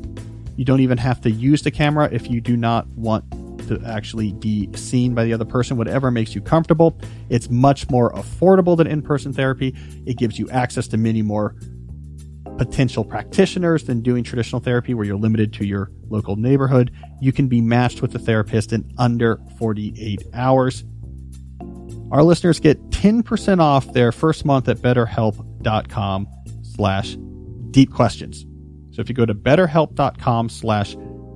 You 0.62 0.66
don't 0.66 0.82
even 0.82 1.00
have 1.00 1.20
to 1.22 1.32
use 1.32 1.64
the 1.64 1.72
camera 1.72 2.08
if 2.12 2.30
you 2.30 2.40
do 2.40 2.56
not 2.56 2.86
want 2.90 3.26
to 3.68 3.82
actually 3.84 4.32
be 4.34 4.70
seen 4.76 5.16
by 5.16 5.24
the 5.24 5.34
other 5.34 5.44
person, 5.44 5.76
whatever 5.76 6.12
makes 6.12 6.36
you 6.36 6.42
comfortable. 6.42 7.00
It's 7.30 7.50
much 7.50 7.90
more 7.90 8.12
affordable 8.12 8.78
than 8.78 8.86
in 8.86 9.02
person 9.02 9.34
therapy. 9.34 9.76
It 10.06 10.20
gives 10.20 10.38
you 10.38 10.48
access 10.52 10.88
to 10.90 10.98
many 10.98 11.24
more 11.24 11.56
potential 12.60 13.04
practitioners 13.04 13.86
than 13.86 14.02
doing 14.02 14.24
traditional 14.24 14.62
therapy 14.62 14.94
where 14.94 15.04
you're 15.04 15.18
limited 15.18 15.52
to 15.54 15.66
your 15.66 15.90
local 16.10 16.36
neighborhood. 16.36 16.92
You 17.20 17.32
can 17.32 17.48
be 17.48 17.60
matched 17.60 18.04
with 18.04 18.14
a 18.14 18.20
therapist 18.20 18.72
in 18.72 18.88
under 19.00 19.42
48 19.58 20.22
hours. 20.36 20.84
Our 22.12 22.22
listeners 22.22 22.60
get 22.60 22.80
10% 22.92 23.60
off 23.60 23.92
their 23.94 24.12
first 24.12 24.46
month 24.46 24.70
at 24.70 24.78
betterhelp.com 24.78 26.28
slash 26.62 27.18
deep 27.72 27.92
questions. 27.92 28.46
So 28.92 29.02
if 29.02 29.10
you 29.10 29.16
go 29.16 29.26
to 29.26 29.34
betterhelp.com 29.34 30.50
slash 30.50 30.96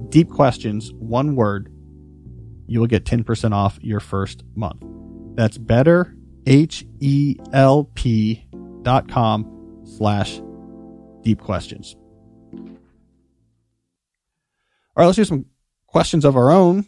deep 0.09 0.29
questions, 0.29 0.91
one 0.93 1.35
word, 1.35 1.71
you 2.67 2.79
will 2.79 2.87
get 2.87 3.05
10% 3.05 3.53
off 3.53 3.79
your 3.81 3.99
first 3.99 4.43
month. 4.55 4.83
That's 5.35 5.57
better, 5.57 6.15
H-E-L-P 6.47 7.41
dot 8.81 9.09
com 9.09 9.81
slash 9.97 10.41
deep 11.23 11.39
questions. 11.41 11.95
All 14.97 15.01
right, 15.01 15.07
let's 15.07 15.15
do 15.17 15.25
some 15.25 15.45
questions 15.87 16.23
of 16.23 16.37
our 16.37 16.51
own. 16.51 16.87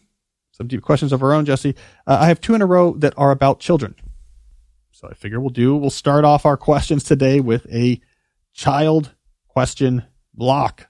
Some 0.51 0.67
deep 0.67 0.81
questions 0.81 1.11
of 1.13 1.21
our 1.23 1.33
own, 1.33 1.45
Jesse. 1.45 1.75
Uh, 2.05 2.17
I 2.21 2.27
have 2.27 2.41
two 2.41 2.55
in 2.55 2.61
a 2.61 2.65
row 2.65 2.93
that 2.97 3.13
are 3.17 3.31
about 3.31 3.59
children. 3.59 3.95
So 4.91 5.07
I 5.07 5.13
figure 5.13 5.39
we'll 5.39 5.49
do, 5.49 5.75
we'll 5.75 5.89
start 5.89 6.25
off 6.25 6.45
our 6.45 6.57
questions 6.57 7.03
today 7.03 7.39
with 7.39 7.67
a 7.71 8.01
child 8.53 9.13
question 9.47 10.03
block. 10.37 10.87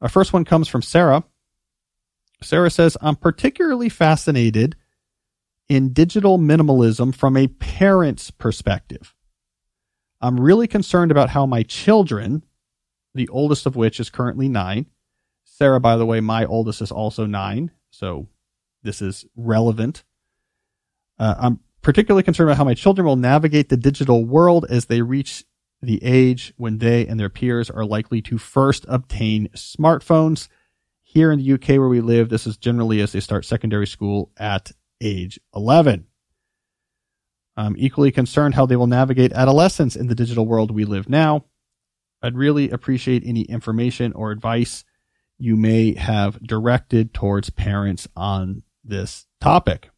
Our 0.00 0.08
first 0.08 0.32
one 0.32 0.44
comes 0.44 0.68
from 0.68 0.82
Sarah. 0.82 1.24
Sarah 2.42 2.70
says, 2.70 2.96
I'm 3.00 3.16
particularly 3.16 3.88
fascinated 3.88 4.76
in 5.68 5.92
digital 5.92 6.38
minimalism 6.38 7.14
from 7.14 7.36
a 7.36 7.48
parent's 7.48 8.30
perspective. 8.30 9.14
I'm 10.20 10.38
really 10.38 10.68
concerned 10.68 11.10
about 11.10 11.30
how 11.30 11.46
my 11.46 11.62
children, 11.62 12.44
the 13.14 13.28
oldest 13.28 13.66
of 13.66 13.76
which 13.76 13.98
is 13.98 14.10
currently 14.10 14.48
nine, 14.48 14.86
Sarah, 15.44 15.80
by 15.80 15.96
the 15.96 16.06
way, 16.06 16.20
my 16.20 16.44
oldest 16.44 16.82
is 16.82 16.90
also 16.90 17.26
nine, 17.26 17.70
so 17.90 18.28
this 18.82 19.00
is 19.00 19.24
relevant. 19.36 20.04
Uh, 21.18 21.34
I'm 21.38 21.60
particularly 21.80 22.24
concerned 22.24 22.50
about 22.50 22.58
how 22.58 22.64
my 22.64 22.74
children 22.74 23.06
will 23.06 23.16
navigate 23.16 23.68
the 23.68 23.76
digital 23.76 24.24
world 24.24 24.66
as 24.68 24.86
they 24.86 25.00
reach 25.00 25.44
the 25.86 26.02
age 26.02 26.52
when 26.56 26.78
they 26.78 27.06
and 27.06 27.18
their 27.18 27.28
peers 27.28 27.70
are 27.70 27.84
likely 27.84 28.20
to 28.22 28.38
first 28.38 28.84
obtain 28.88 29.48
smartphones. 29.48 30.48
Here 31.02 31.30
in 31.30 31.38
the 31.38 31.52
UK 31.52 31.68
where 31.70 31.88
we 31.88 32.00
live, 32.00 32.28
this 32.28 32.46
is 32.46 32.56
generally 32.56 33.00
as 33.00 33.12
they 33.12 33.20
start 33.20 33.44
secondary 33.44 33.86
school 33.86 34.32
at 34.36 34.72
age 35.00 35.38
11. 35.54 36.06
I'm 37.56 37.76
equally 37.78 38.10
concerned 38.10 38.54
how 38.54 38.66
they 38.66 38.76
will 38.76 38.88
navigate 38.88 39.32
adolescence 39.32 39.94
in 39.94 40.08
the 40.08 40.14
digital 40.14 40.46
world 40.46 40.70
we 40.70 40.84
live 40.84 41.08
now. 41.08 41.44
I'd 42.20 42.36
really 42.36 42.70
appreciate 42.70 43.22
any 43.24 43.42
information 43.42 44.12
or 44.12 44.30
advice 44.32 44.84
you 45.38 45.56
may 45.56 45.94
have 45.94 46.42
directed 46.42 47.12
towards 47.12 47.50
parents 47.50 48.08
on 48.16 48.62
this 48.82 49.26
topic. 49.40 49.90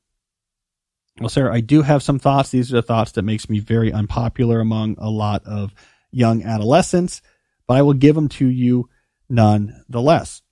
Well, 1.19 1.31
Sarah, 1.31 1.55
I 1.55 1.61
do 1.61 1.83
have 1.83 2.03
some 2.03 2.19
thoughts. 2.19 2.51
These 2.51 2.73
are 2.73 2.77
the 2.77 2.83
thoughts 2.83 3.13
that 3.13 3.23
makes 3.23 3.49
me 3.49 3.59
very 3.59 3.93
unpopular 3.93 4.61
among 4.61 4.97
a 4.99 5.09
lot 5.09 5.45
of 5.47 5.73
young 6.11 6.43
adolescents, 6.43 7.23
but 7.67 7.79
I 7.79 7.83
will 7.83 7.95
give 7.95 8.15
them 8.15 8.29
to 8.31 8.47
you 8.47 8.89
nonetheless. 9.29 10.43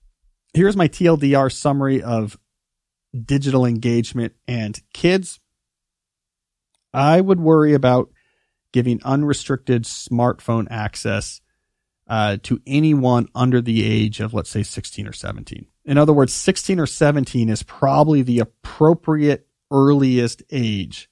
Here's 0.54 0.76
my 0.76 0.88
TLDR 0.88 1.52
summary 1.52 2.02
of 2.02 2.38
digital 3.14 3.66
engagement 3.66 4.34
and 4.48 4.80
kids. 4.92 5.38
I 6.92 7.20
would 7.20 7.40
worry 7.40 7.74
about 7.74 8.10
giving 8.72 9.02
unrestricted 9.04 9.84
smartphone 9.84 10.66
access 10.70 11.40
uh, 12.08 12.38
to 12.42 12.60
anyone 12.66 13.28
under 13.34 13.60
the 13.60 13.84
age 13.84 14.20
of, 14.20 14.32
let's 14.32 14.50
say, 14.50 14.62
16 14.62 15.06
or 15.06 15.12
17. 15.12 15.66
In 15.84 15.98
other 15.98 16.12
words, 16.12 16.32
16 16.32 16.80
or 16.80 16.86
17 16.86 17.48
is 17.48 17.62
probably 17.62 18.22
the 18.22 18.40
appropriate 18.40 19.46
earliest 19.74 20.42
age 20.50 21.10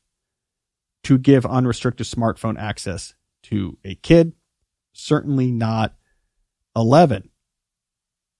to 1.02 1.18
give 1.18 1.44
unrestricted 1.44 2.06
smartphone 2.06 2.58
access 2.58 3.14
to 3.42 3.76
a 3.84 3.96
kid. 3.96 4.32
Certainly 4.92 5.50
not 5.50 5.94
11. 6.76 7.28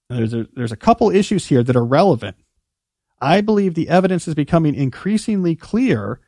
There's 0.09 0.33
a, 0.33 0.47
there's 0.53 0.71
a 0.71 0.77
couple 0.77 1.09
issues 1.11 1.47
here 1.47 1.63
that 1.63 1.75
are 1.75 1.85
relevant. 1.85 2.37
I 3.19 3.41
believe 3.41 3.73
the 3.73 3.89
evidence 3.89 4.27
is 4.27 4.35
becoming 4.35 4.75
increasingly 4.75 5.55
clear 5.55 6.19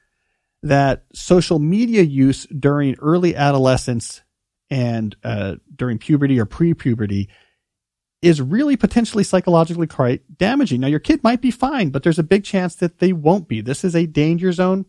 that 0.63 1.05
social 1.13 1.59
media 1.59 2.01
use 2.01 2.45
during 2.47 2.95
early 2.99 3.35
adolescence 3.35 4.23
and 4.69 5.15
uh, 5.23 5.55
during 5.75 5.99
puberty 5.99 6.39
or 6.39 6.45
pre-puberty 6.45 7.29
is 8.21 8.41
really 8.41 8.75
potentially 8.75 9.23
psychologically 9.23 9.87
quite 9.87 10.37
damaging. 10.37 10.81
Now, 10.81 10.87
your 10.87 10.99
kid 10.99 11.23
might 11.23 11.41
be 11.41 11.51
fine, 11.51 11.89
but 11.89 12.03
there's 12.03 12.19
a 12.19 12.23
big 12.23 12.43
chance 12.43 12.75
that 12.75 12.99
they 12.99 13.13
won't 13.13 13.47
be. 13.47 13.61
This 13.61 13.83
is 13.83 13.95
a 13.95 14.07
danger 14.07 14.51
zone. 14.51 14.85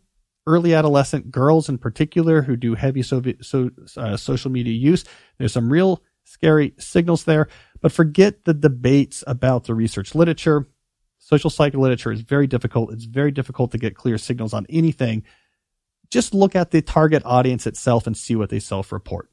early 0.46 0.72
adolescent 0.74 1.30
girls 1.30 1.68
in 1.68 1.76
particular 1.76 2.42
who 2.42 2.56
do 2.56 2.74
heavy 2.74 3.02
so, 3.02 3.20
so 3.42 3.70
uh, 3.96 4.16
social 4.16 4.50
media 4.50 4.72
use. 4.72 5.04
There's 5.38 5.52
some 5.52 5.72
real 5.72 6.02
scary 6.24 6.72
signals 6.78 7.24
there, 7.24 7.48
but 7.80 7.92
forget 7.92 8.44
the 8.44 8.54
debates 8.54 9.24
about 9.26 9.64
the 9.64 9.74
research 9.74 10.14
literature. 10.14 10.66
Social 11.18 11.50
psych 11.50 11.74
literature 11.74 12.12
is 12.12 12.20
very 12.20 12.46
difficult. 12.46 12.92
It's 12.92 13.04
very 13.04 13.32
difficult 13.32 13.72
to 13.72 13.78
get 13.78 13.96
clear 13.96 14.18
signals 14.18 14.54
on 14.54 14.66
anything. 14.70 15.24
Just 16.10 16.32
look 16.32 16.54
at 16.54 16.70
the 16.70 16.82
target 16.82 17.22
audience 17.24 17.66
itself 17.66 18.06
and 18.06 18.16
see 18.16 18.36
what 18.36 18.50
they 18.50 18.60
self 18.60 18.92
report. 18.92 19.28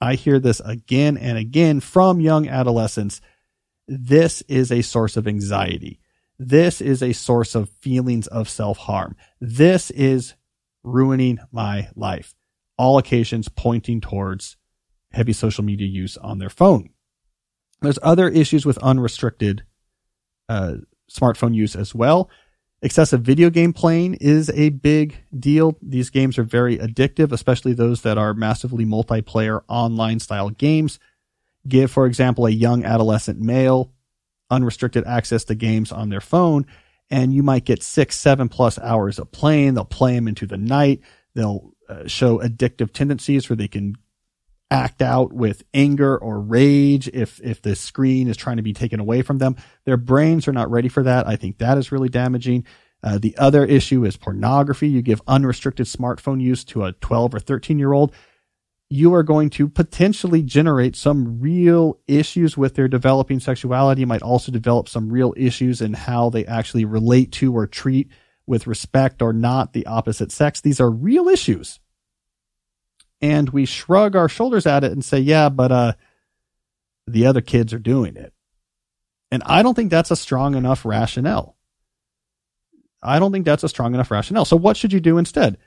I 0.00 0.14
hear 0.14 0.38
this 0.38 0.60
again 0.60 1.16
and 1.16 1.36
again 1.36 1.80
from 1.80 2.20
young 2.20 2.48
adolescents. 2.48 3.20
This 3.86 4.42
is 4.42 4.72
a 4.72 4.82
source 4.82 5.16
of 5.16 5.28
anxiety. 5.28 6.00
This 6.38 6.80
is 6.80 7.02
a 7.02 7.12
source 7.12 7.54
of 7.54 7.68
feelings 7.68 8.26
of 8.28 8.48
self 8.48 8.78
harm. 8.78 9.16
This 9.40 9.90
is 9.90 10.34
ruining 10.82 11.38
my 11.52 11.88
life. 11.94 12.34
All 12.78 12.96
occasions 12.96 13.48
pointing 13.48 14.00
towards 14.00 14.56
heavy 15.12 15.34
social 15.34 15.64
media 15.64 15.86
use 15.86 16.16
on 16.16 16.38
their 16.38 16.48
phone. 16.48 16.90
There's 17.82 17.98
other 18.02 18.28
issues 18.28 18.64
with 18.64 18.78
unrestricted 18.78 19.64
uh, 20.48 20.76
smartphone 21.10 21.54
use 21.54 21.76
as 21.76 21.94
well. 21.94 22.30
Excessive 22.82 23.20
video 23.20 23.50
game 23.50 23.74
playing 23.74 24.14
is 24.14 24.48
a 24.50 24.70
big 24.70 25.14
deal. 25.38 25.76
These 25.82 26.08
games 26.08 26.38
are 26.38 26.44
very 26.44 26.78
addictive, 26.78 27.30
especially 27.30 27.74
those 27.74 28.02
that 28.02 28.16
are 28.16 28.32
massively 28.32 28.86
multiplayer 28.86 29.62
online 29.68 30.18
style 30.18 30.48
games. 30.48 30.98
Give, 31.68 31.90
for 31.90 32.06
example, 32.06 32.46
a 32.46 32.50
young 32.50 32.84
adolescent 32.84 33.38
male 33.38 33.92
unrestricted 34.50 35.04
access 35.06 35.44
to 35.44 35.54
games 35.54 35.92
on 35.92 36.08
their 36.08 36.22
phone, 36.22 36.66
and 37.10 37.34
you 37.34 37.42
might 37.42 37.66
get 37.66 37.82
six, 37.82 38.18
seven 38.18 38.48
plus 38.48 38.78
hours 38.78 39.18
of 39.18 39.30
playing. 39.30 39.74
They'll 39.74 39.84
play 39.84 40.14
them 40.14 40.26
into 40.26 40.46
the 40.46 40.56
night. 40.56 41.00
They'll 41.34 41.72
uh, 41.88 42.06
show 42.06 42.38
addictive 42.38 42.92
tendencies 42.92 43.48
where 43.48 43.56
they 43.56 43.68
can 43.68 43.96
act 44.70 45.02
out 45.02 45.32
with 45.32 45.64
anger 45.74 46.16
or 46.16 46.40
rage 46.40 47.08
if 47.08 47.40
if 47.42 47.60
the 47.62 47.74
screen 47.74 48.28
is 48.28 48.36
trying 48.36 48.56
to 48.56 48.62
be 48.62 48.72
taken 48.72 49.00
away 49.00 49.22
from 49.22 49.38
them. 49.38 49.56
Their 49.84 49.96
brains 49.96 50.46
are 50.46 50.52
not 50.52 50.70
ready 50.70 50.88
for 50.88 51.02
that. 51.02 51.26
I 51.26 51.36
think 51.36 51.58
that 51.58 51.78
is 51.78 51.92
really 51.92 52.08
damaging. 52.08 52.64
Uh, 53.02 53.18
the 53.18 53.36
other 53.38 53.64
issue 53.64 54.04
is 54.04 54.16
pornography. 54.16 54.88
You 54.88 55.02
give 55.02 55.22
unrestricted 55.26 55.86
smartphone 55.86 56.40
use 56.40 56.64
to 56.64 56.84
a 56.84 56.92
12 56.92 57.34
or 57.34 57.40
13 57.40 57.78
year 57.78 57.92
old, 57.92 58.12
you 58.90 59.14
are 59.14 59.22
going 59.22 59.50
to 59.50 59.68
potentially 59.68 60.42
generate 60.42 60.96
some 60.96 61.40
real 61.40 61.98
issues 62.08 62.56
with 62.56 62.74
their 62.74 62.88
developing 62.88 63.40
sexuality. 63.40 64.00
You 64.00 64.06
might 64.06 64.22
also 64.22 64.50
develop 64.52 64.88
some 64.88 65.10
real 65.10 65.32
issues 65.36 65.80
in 65.80 65.94
how 65.94 66.28
they 66.28 66.44
actually 66.44 66.84
relate 66.84 67.32
to 67.32 67.56
or 67.56 67.66
treat 67.66 68.10
with 68.46 68.66
respect 68.66 69.22
or 69.22 69.32
not 69.32 69.72
the 69.72 69.86
opposite 69.86 70.32
sex. 70.32 70.60
These 70.60 70.80
are 70.80 70.90
real 70.90 71.28
issues 71.28 71.78
and 73.22 73.50
we 73.50 73.66
shrug 73.66 74.16
our 74.16 74.28
shoulders 74.28 74.66
at 74.66 74.84
it 74.84 74.92
and 74.92 75.04
say, 75.04 75.18
yeah, 75.18 75.48
but 75.48 75.70
uh, 75.70 75.92
the 77.06 77.26
other 77.26 77.40
kids 77.40 77.74
are 77.74 77.78
doing 77.78 78.16
it. 78.16 78.32
And 79.30 79.42
I 79.46 79.62
don't 79.62 79.74
think 79.74 79.90
that's 79.90 80.10
a 80.10 80.16
strong 80.16 80.54
enough 80.54 80.84
rationale. 80.84 81.56
I 83.02 83.18
don't 83.18 83.32
think 83.32 83.44
that's 83.44 83.64
a 83.64 83.68
strong 83.68 83.94
enough 83.94 84.10
rationale. 84.10 84.44
So 84.44 84.56
what 84.56 84.76
should 84.76 84.92
you 84.92 85.00
do 85.00 85.18
instead? 85.18 85.58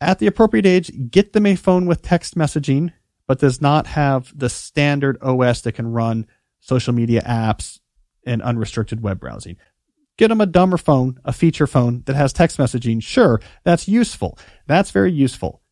At 0.00 0.18
the 0.18 0.26
appropriate 0.26 0.66
age, 0.66 0.90
get 1.10 1.32
them 1.32 1.46
a 1.46 1.56
phone 1.56 1.86
with 1.86 2.02
text 2.02 2.36
messaging, 2.36 2.92
but 3.26 3.40
does 3.40 3.60
not 3.60 3.88
have 3.88 4.32
the 4.36 4.48
standard 4.48 5.18
OS 5.20 5.60
that 5.62 5.72
can 5.72 5.88
run 5.88 6.26
social 6.60 6.92
media 6.92 7.22
apps 7.22 7.80
and 8.24 8.42
unrestricted 8.42 9.02
web 9.02 9.20
browsing. 9.20 9.56
Get 10.16 10.28
them 10.28 10.40
a 10.40 10.46
dumber 10.46 10.78
phone, 10.78 11.20
a 11.24 11.32
feature 11.32 11.66
phone 11.66 12.02
that 12.06 12.16
has 12.16 12.32
text 12.32 12.58
messaging. 12.58 13.02
Sure, 13.02 13.40
that's 13.64 13.86
useful. 13.86 14.38
That's 14.66 14.90
very 14.90 15.12
useful 15.12 15.62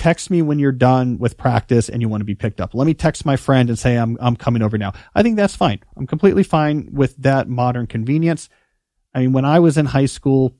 text 0.00 0.30
me 0.30 0.40
when 0.40 0.58
you're 0.58 0.72
done 0.72 1.18
with 1.18 1.36
practice 1.36 1.90
and 1.90 2.00
you 2.00 2.08
want 2.08 2.22
to 2.22 2.24
be 2.24 2.34
picked 2.34 2.58
up. 2.58 2.72
Let 2.72 2.86
me 2.86 2.94
text 2.94 3.26
my 3.26 3.36
friend 3.36 3.68
and 3.68 3.78
say 3.78 3.96
I'm 3.96 4.16
I'm 4.18 4.34
coming 4.34 4.62
over 4.62 4.78
now. 4.78 4.92
I 5.14 5.22
think 5.22 5.36
that's 5.36 5.54
fine. 5.54 5.80
I'm 5.94 6.06
completely 6.06 6.42
fine 6.42 6.88
with 6.90 7.14
that 7.18 7.50
modern 7.50 7.86
convenience. 7.86 8.48
I 9.14 9.20
mean, 9.20 9.34
when 9.34 9.44
I 9.44 9.60
was 9.60 9.76
in 9.76 9.84
high 9.84 10.06
school, 10.06 10.56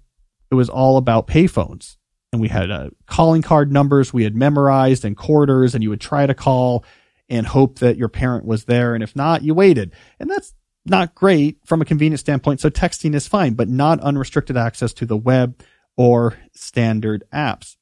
it 0.51 0.57
was 0.57 0.69
all 0.69 0.99
about 0.99 1.27
payphones, 1.27 1.97
and 2.33 2.43
we 2.43 2.49
had 2.49 2.71
uh, 2.71 2.91
calling 3.07 3.41
card 3.41 3.73
numbers 3.73 4.13
we 4.13 4.25
had 4.25 4.37
memorized 4.37 5.07
and 5.07 5.17
quarters, 5.17 5.75
and 5.75 5.83
you 5.83 5.89
would 5.89 6.03
try 6.03 6.27
to 6.27 6.35
call 6.35 6.85
and 7.31 7.47
hope 7.47 7.79
that 7.79 7.97
your 7.97 8.09
parent 8.11 8.45
was 8.45 8.67
there, 8.67 8.95
and 8.95 9.03
if 9.03 9.17
not, 9.17 9.43
you 9.43 9.55
waited, 9.55 9.95
and 10.19 10.29
that's 10.29 10.53
not 10.85 11.15
great 11.15 11.61
from 11.65 11.81
a 11.81 11.87
convenience 11.87 12.21
standpoint. 12.21 12.61
So 12.61 12.69
texting 12.69 13.15
is 13.15 13.27
fine, 13.27 13.55
but 13.55 13.69
not 13.69 14.01
unrestricted 14.01 14.59
access 14.59 14.93
to 14.95 15.07
the 15.07 15.17
web 15.17 15.63
or 15.97 16.35
standard 16.53 17.25
apps. 17.33 17.77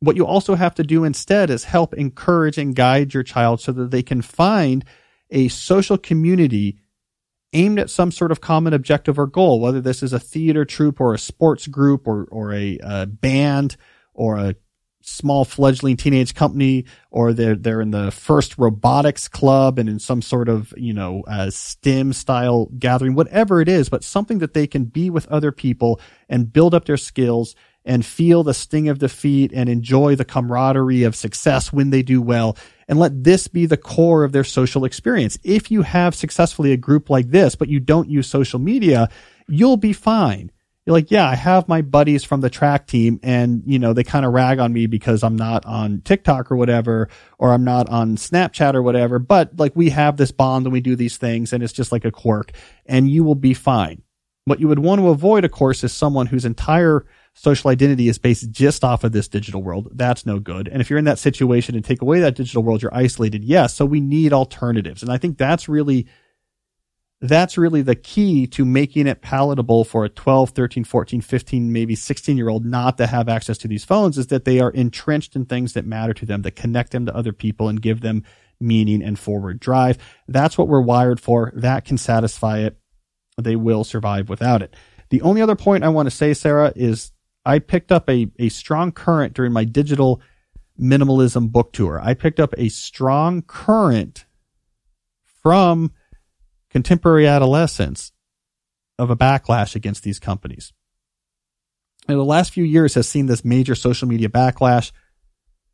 What 0.00 0.16
you 0.16 0.26
also 0.26 0.54
have 0.54 0.74
to 0.76 0.84
do 0.84 1.04
instead 1.04 1.50
is 1.50 1.64
help 1.64 1.94
encourage 1.94 2.58
and 2.58 2.74
guide 2.74 3.14
your 3.14 3.22
child 3.24 3.60
so 3.60 3.72
that 3.72 3.90
they 3.90 4.02
can 4.02 4.22
find 4.22 4.84
a 5.30 5.48
social 5.48 5.98
community 5.98 6.78
aimed 7.52 7.78
at 7.78 7.90
some 7.90 8.12
sort 8.12 8.30
of 8.30 8.40
common 8.40 8.74
objective 8.74 9.18
or 9.18 9.26
goal, 9.26 9.60
whether 9.60 9.80
this 9.80 10.02
is 10.02 10.12
a 10.12 10.20
theater 10.20 10.64
troupe 10.64 11.00
or 11.00 11.14
a 11.14 11.18
sports 11.18 11.66
group 11.66 12.06
or, 12.06 12.24
or 12.30 12.52
a, 12.52 12.78
a 12.82 13.06
band 13.06 13.76
or 14.14 14.36
a 14.36 14.54
small 15.00 15.44
fledgling 15.44 15.96
teenage 15.96 16.34
company 16.34 16.84
or 17.10 17.32
they're 17.32 17.54
they're 17.54 17.80
in 17.80 17.92
the 17.92 18.10
first 18.10 18.58
robotics 18.58 19.26
club 19.26 19.78
and 19.78 19.88
in 19.88 19.98
some 19.98 20.20
sort 20.20 20.48
of 20.48 20.74
you 20.76 20.92
know 20.92 21.22
uh, 21.26 21.48
STEM 21.50 22.12
style 22.12 22.68
gathering, 22.78 23.14
whatever 23.14 23.60
it 23.60 23.68
is, 23.68 23.88
but 23.88 24.04
something 24.04 24.38
that 24.38 24.54
they 24.54 24.66
can 24.66 24.84
be 24.84 25.08
with 25.08 25.26
other 25.28 25.52
people 25.52 26.00
and 26.28 26.52
build 26.52 26.74
up 26.74 26.84
their 26.84 26.96
skills 26.96 27.54
and 27.88 28.04
feel 28.04 28.44
the 28.44 28.54
sting 28.54 28.88
of 28.88 28.98
defeat 28.98 29.50
and 29.52 29.68
enjoy 29.68 30.14
the 30.14 30.24
camaraderie 30.24 31.04
of 31.04 31.16
success 31.16 31.72
when 31.72 31.88
they 31.90 32.02
do 32.02 32.20
well. 32.20 32.56
And 32.86 32.98
let 32.98 33.24
this 33.24 33.48
be 33.48 33.66
the 33.66 33.78
core 33.78 34.24
of 34.24 34.32
their 34.32 34.44
social 34.44 34.84
experience. 34.84 35.38
If 35.42 35.70
you 35.70 35.82
have 35.82 36.14
successfully 36.14 36.72
a 36.72 36.76
group 36.76 37.08
like 37.08 37.30
this, 37.30 37.54
but 37.54 37.68
you 37.68 37.80
don't 37.80 38.10
use 38.10 38.28
social 38.28 38.58
media, 38.58 39.08
you'll 39.48 39.78
be 39.78 39.94
fine. 39.94 40.52
You're 40.84 40.96
like, 40.96 41.10
yeah, 41.10 41.28
I 41.28 41.34
have 41.34 41.68
my 41.68 41.82
buddies 41.82 42.24
from 42.24 42.40
the 42.40 42.48
track 42.50 42.86
team 42.86 43.20
and, 43.22 43.62
you 43.66 43.78
know, 43.78 43.92
they 43.92 44.04
kind 44.04 44.24
of 44.24 44.32
rag 44.32 44.58
on 44.58 44.72
me 44.72 44.86
because 44.86 45.22
I'm 45.22 45.36
not 45.36 45.66
on 45.66 46.02
TikTok 46.02 46.50
or 46.50 46.56
whatever, 46.56 47.08
or 47.38 47.52
I'm 47.52 47.64
not 47.64 47.88
on 47.88 48.16
Snapchat 48.16 48.74
or 48.74 48.82
whatever, 48.82 49.18
but 49.18 49.58
like 49.58 49.74
we 49.74 49.90
have 49.90 50.16
this 50.16 50.30
bond 50.30 50.66
and 50.66 50.72
we 50.72 50.80
do 50.80 50.96
these 50.96 51.16
things 51.16 51.52
and 51.52 51.62
it's 51.62 51.74
just 51.74 51.92
like 51.92 52.04
a 52.04 52.10
quirk 52.10 52.52
and 52.86 53.10
you 53.10 53.24
will 53.24 53.34
be 53.34 53.54
fine. 53.54 54.02
What 54.44 54.60
you 54.60 54.68
would 54.68 54.78
want 54.78 55.00
to 55.00 55.08
avoid, 55.08 55.44
of 55.44 55.50
course, 55.50 55.84
is 55.84 55.92
someone 55.92 56.26
whose 56.26 56.46
entire 56.46 57.04
social 57.38 57.70
identity 57.70 58.08
is 58.08 58.18
based 58.18 58.50
just 58.50 58.82
off 58.82 59.04
of 59.04 59.12
this 59.12 59.28
digital 59.28 59.62
world. 59.62 59.88
That's 59.94 60.26
no 60.26 60.40
good. 60.40 60.66
And 60.66 60.80
if 60.80 60.90
you're 60.90 60.98
in 60.98 61.04
that 61.04 61.20
situation 61.20 61.76
and 61.76 61.84
take 61.84 62.02
away 62.02 62.20
that 62.20 62.34
digital 62.34 62.64
world, 62.64 62.82
you're 62.82 62.94
isolated. 62.94 63.44
Yes. 63.44 63.74
So 63.74 63.86
we 63.86 64.00
need 64.00 64.32
alternatives. 64.32 65.02
And 65.02 65.12
I 65.12 65.18
think 65.18 65.38
that's 65.38 65.68
really, 65.68 66.08
that's 67.20 67.56
really 67.56 67.82
the 67.82 67.94
key 67.94 68.48
to 68.48 68.64
making 68.64 69.06
it 69.06 69.22
palatable 69.22 69.84
for 69.84 70.04
a 70.04 70.08
12, 70.08 70.50
13, 70.50 70.82
14, 70.82 71.20
15, 71.20 71.72
maybe 71.72 71.94
16 71.94 72.36
year 72.36 72.48
old 72.48 72.66
not 72.66 72.98
to 72.98 73.06
have 73.06 73.28
access 73.28 73.56
to 73.58 73.68
these 73.68 73.84
phones 73.84 74.18
is 74.18 74.26
that 74.28 74.44
they 74.44 74.58
are 74.58 74.70
entrenched 74.70 75.36
in 75.36 75.44
things 75.44 75.74
that 75.74 75.86
matter 75.86 76.14
to 76.14 76.26
them, 76.26 76.42
that 76.42 76.56
connect 76.56 76.90
them 76.90 77.06
to 77.06 77.14
other 77.14 77.32
people 77.32 77.68
and 77.68 77.80
give 77.80 78.00
them 78.00 78.24
meaning 78.60 79.00
and 79.00 79.16
forward 79.16 79.60
drive. 79.60 79.96
That's 80.26 80.58
what 80.58 80.66
we're 80.66 80.80
wired 80.80 81.20
for. 81.20 81.52
That 81.54 81.84
can 81.84 81.98
satisfy 81.98 82.58
it. 82.58 82.76
They 83.40 83.54
will 83.54 83.84
survive 83.84 84.28
without 84.28 84.62
it. 84.62 84.74
The 85.10 85.22
only 85.22 85.40
other 85.40 85.54
point 85.54 85.84
I 85.84 85.88
want 85.88 86.06
to 86.06 86.14
say, 86.14 86.34
Sarah, 86.34 86.72
is 86.74 87.12
I 87.48 87.60
picked 87.60 87.90
up 87.90 88.10
a, 88.10 88.30
a 88.38 88.50
strong 88.50 88.92
current 88.92 89.32
during 89.32 89.54
my 89.54 89.64
digital 89.64 90.20
minimalism 90.78 91.50
book 91.50 91.72
tour. 91.72 91.98
I 91.98 92.12
picked 92.12 92.38
up 92.38 92.52
a 92.58 92.68
strong 92.68 93.40
current 93.40 94.26
from 95.42 95.92
contemporary 96.68 97.26
adolescents 97.26 98.12
of 98.98 99.08
a 99.08 99.16
backlash 99.16 99.74
against 99.74 100.02
these 100.02 100.18
companies. 100.18 100.74
And 102.06 102.18
the 102.18 102.24
last 102.24 102.52
few 102.52 102.64
years 102.64 102.94
has 102.94 103.08
seen 103.08 103.26
this 103.26 103.46
major 103.46 103.74
social 103.74 104.06
media 104.06 104.28
backlash. 104.28 104.92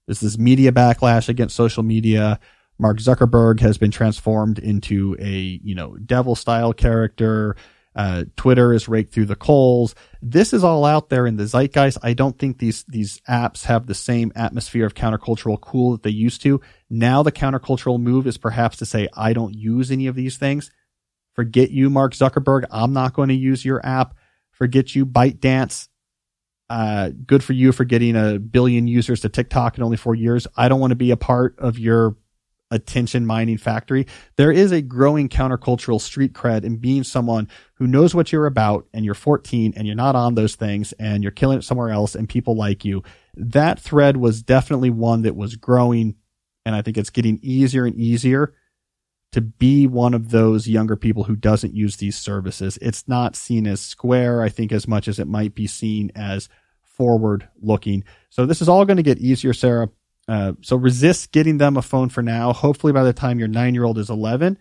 There's 0.07 0.21
this 0.21 0.39
media 0.39 0.71
backlash 0.71 1.29
against 1.29 1.57
social 1.57 1.83
media. 1.83 2.39
Mark 2.79 2.99
Zuckerberg 2.99 3.59
has 3.61 3.79
been 3.79 3.91
transformed 3.91 4.61
into 4.61 5.17
a, 5.19 5.61
you 5.63 5.75
know, 5.75 5.97
devil 5.97 6.37
style 6.37 6.73
character. 6.73 7.57
Uh, 7.95 8.25
Twitter 8.37 8.73
is 8.73 8.89
raked 8.89 9.13
through 9.13 9.27
the 9.27 9.37
coals. 9.37 9.95
This 10.21 10.53
is 10.53 10.65
all 10.65 10.85
out 10.85 11.11
there 11.11 11.27
in 11.27 11.37
the 11.37 11.47
zeitgeist. 11.47 11.99
I 12.03 12.15
don't 12.15 12.37
think 12.37 12.59
these 12.59 12.85
these 12.89 13.21
apps 13.29 13.65
have 13.65 13.87
the 13.87 13.95
same 13.95 14.33
atmosphere 14.35 14.85
of 14.85 14.95
countercultural 14.95 15.61
cool 15.61 15.93
that 15.93 16.03
they 16.03 16.11
used 16.11 16.43
to. 16.43 16.61
Now 16.91 17.23
the 17.23 17.33
countercultural 17.33 18.01
move 18.01 18.27
is 18.27 18.37
perhaps 18.37 18.79
to 18.79 18.87
say 18.87 19.09
I 19.15 19.33
don't 19.33 19.55
use 19.55 19.91
any 19.93 20.09
of 20.09 20.17
these 20.17 20.37
things. 20.37 20.71
Forget 21.35 21.71
you, 21.71 21.91
Mark 21.91 22.15
Zuckerberg. 22.15 22.65
I'm 22.71 22.93
not 22.93 23.13
going 23.13 23.29
to 23.29 23.35
use 23.35 23.65
your 23.65 23.85
app. 23.85 24.17
Forget 24.51 24.95
you, 24.95 25.05
ByteDance. 25.05 25.89
Uh, 26.71 27.11
good 27.27 27.45
for 27.45 27.53
you 27.53 27.73
for 27.73 27.85
getting 27.85 28.17
a 28.17 28.39
billion 28.39 28.87
users 28.87 29.21
to 29.21 29.29
TikTok 29.29 29.77
in 29.77 29.83
only 29.83 29.97
four 29.97 30.15
years. 30.15 30.47
I 30.57 30.69
don't 30.69 30.81
want 30.81 30.93
to 30.93 30.97
be 30.97 31.11
a 31.11 31.17
part 31.17 31.57
of 31.59 31.79
your 31.79 32.17
attention 32.71 33.27
mining 33.27 33.59
factory. 33.59 34.07
There 34.37 34.51
is 34.53 34.73
a 34.73 34.83
growing 34.83 35.29
countercultural 35.29 36.01
street 36.01 36.33
cred 36.33 36.65
in 36.65 36.79
being 36.79 37.05
someone 37.05 37.49
who 37.75 37.87
knows 37.87 38.15
what 38.15 38.33
you're 38.33 38.47
about 38.47 38.87
and 38.93 39.05
you're 39.05 39.15
14 39.15 39.75
and 39.77 39.87
you're 39.87 39.97
not 39.97 40.17
on 40.17 40.35
those 40.35 40.57
things 40.57 40.93
and 40.95 41.23
you're 41.23 41.33
killing 41.33 41.59
it 41.59 41.65
somewhere 41.65 41.91
else 41.91 42.15
and 42.15 42.29
people 42.29 42.57
like 42.57 42.85
you. 42.85 43.03
That 43.37 43.79
thread 43.79 44.17
was 44.17 44.43
definitely 44.43 44.91
one 44.91 45.23
that 45.23 45.37
was 45.37 45.57
growing 45.57 46.17
and 46.67 46.75
I 46.75 46.83
think 46.83 46.97
it's 46.97 47.11
getting 47.11 47.39
easier 47.43 47.85
and 47.85 47.95
easier 47.97 48.55
to 49.33 49.41
be 49.41 49.87
one 49.87 50.15
of 50.15 50.31
those 50.31 50.69
younger 50.69 50.97
people 50.97 51.25
who 51.25 51.37
doesn't 51.37 51.75
use 51.75 51.97
these 51.97 52.17
services. 52.17 52.79
It's 52.81 53.09
not 53.09 53.35
seen 53.35 53.67
as 53.67 53.81
square, 53.81 54.43
I 54.43 54.49
think, 54.49 54.71
as 54.71 54.87
much 54.87 55.09
as 55.09 55.19
it 55.19 55.27
might 55.27 55.55
be 55.55 55.67
seen 55.67 56.13
as 56.15 56.49
forward 56.83 57.49
looking. 57.61 58.05
So 58.31 58.47
this 58.47 58.63
is 58.63 58.69
all 58.69 58.85
going 58.85 58.97
to 58.97 59.03
get 59.03 59.19
easier, 59.19 59.53
Sarah. 59.53 59.89
Uh, 60.27 60.53
so 60.63 60.77
resist 60.77 61.33
getting 61.33 61.59
them 61.59 61.77
a 61.77 61.83
phone 61.83 62.09
for 62.09 62.23
now. 62.23 62.53
Hopefully, 62.53 62.93
by 62.93 63.03
the 63.05 63.13
time 63.13 63.39
your 63.39 63.49
nine 63.49 63.75
year 63.75 63.85
old 63.85 63.99
is 63.99 64.09
11, 64.11 64.59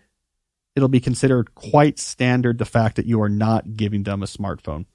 it'll 0.76 0.88
be 0.88 1.00
considered 1.00 1.54
quite 1.54 1.98
standard 1.98 2.58
the 2.58 2.64
fact 2.64 2.96
that 2.96 3.06
you 3.06 3.20
are 3.22 3.28
not 3.28 3.76
giving 3.76 4.02
them 4.02 4.22
a 4.22 4.26
smartphone. 4.26 4.86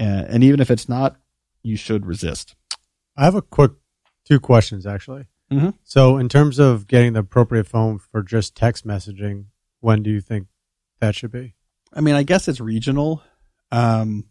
Uh, 0.00 0.24
and 0.28 0.42
even 0.42 0.60
if 0.60 0.70
it's 0.70 0.88
not, 0.88 1.16
you 1.62 1.76
should 1.76 2.06
resist. 2.06 2.54
I 3.16 3.24
have 3.24 3.34
a 3.34 3.42
quick 3.42 3.72
two 4.24 4.40
questions 4.40 4.86
actually. 4.86 5.26
Mhm. 5.52 5.74
So, 5.84 6.16
in 6.16 6.28
terms 6.28 6.58
of 6.58 6.86
getting 6.86 7.12
the 7.12 7.20
appropriate 7.20 7.66
phone 7.66 7.98
for 7.98 8.22
just 8.22 8.54
text 8.56 8.86
messaging, 8.86 9.46
when 9.80 10.02
do 10.02 10.10
you 10.10 10.20
think 10.20 10.46
that 11.00 11.14
should 11.14 11.32
be? 11.32 11.54
I 11.92 12.00
mean, 12.00 12.14
I 12.14 12.22
guess 12.22 12.46
it's 12.48 12.60
regional. 12.60 13.22
Um, 13.72 14.26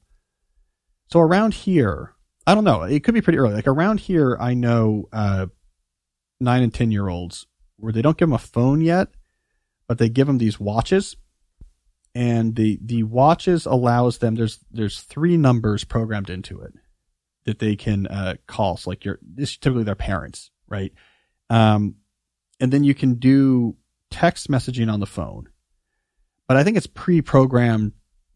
so 1.08 1.20
around 1.20 1.54
here, 1.54 2.14
I 2.48 2.56
don't 2.56 2.64
know. 2.64 2.84
It 2.84 3.04
could 3.04 3.14
be 3.14 3.22
pretty 3.22 3.38
early. 3.40 3.54
Like 3.54 3.68
around 3.68 4.00
here, 4.00 4.38
I 4.40 4.54
know 4.54 5.10
uh, 5.12 5.48
nine 6.40 6.64
and 6.64 6.74
ten 6.74 6.92
year 6.92 7.08
olds 7.08 7.48
where 7.78 7.94
they 7.94 8.02
don't 8.02 8.18
give 8.18 8.28
them 8.28 8.36
a 8.36 8.40
phone 8.40 8.82
yet, 8.82 9.10
but 9.88 9.98
they 9.98 10.10
give 10.10 10.28
them 10.28 10.38
these 10.38 10.60
watches, 10.60 11.16
and 12.14 12.56
the 12.56 12.80
the 12.82 13.04
watches 13.04 13.66
allows 13.66 14.18
them. 14.20 14.36
There's 14.36 14.60
there's 14.72 15.02
three 15.02 15.38
numbers 15.38 15.84
programmed 15.84 16.30
into 16.30 16.62
it 16.62 16.74
that 17.46 17.60
they 17.60 17.76
can 17.76 18.08
uh, 18.08 18.36
call. 18.48 18.78
So 18.78 18.90
like 18.90 19.06
your 19.06 19.20
this 19.22 19.58
typically 19.58 19.84
their 19.84 19.96
parents, 19.96 20.52
right? 20.68 20.94
Um, 21.50 21.96
and 22.60 22.72
then 22.72 22.84
you 22.84 22.94
can 22.94 23.16
do 23.16 23.78
text 24.12 24.50
messaging 24.50 24.92
on 24.92 25.00
the 25.00 25.06
phone 25.06 25.50
but 26.50 26.58
I 26.58 26.64
think 26.64 26.78
it's 26.78 26.88
pre-programmed 26.88 27.94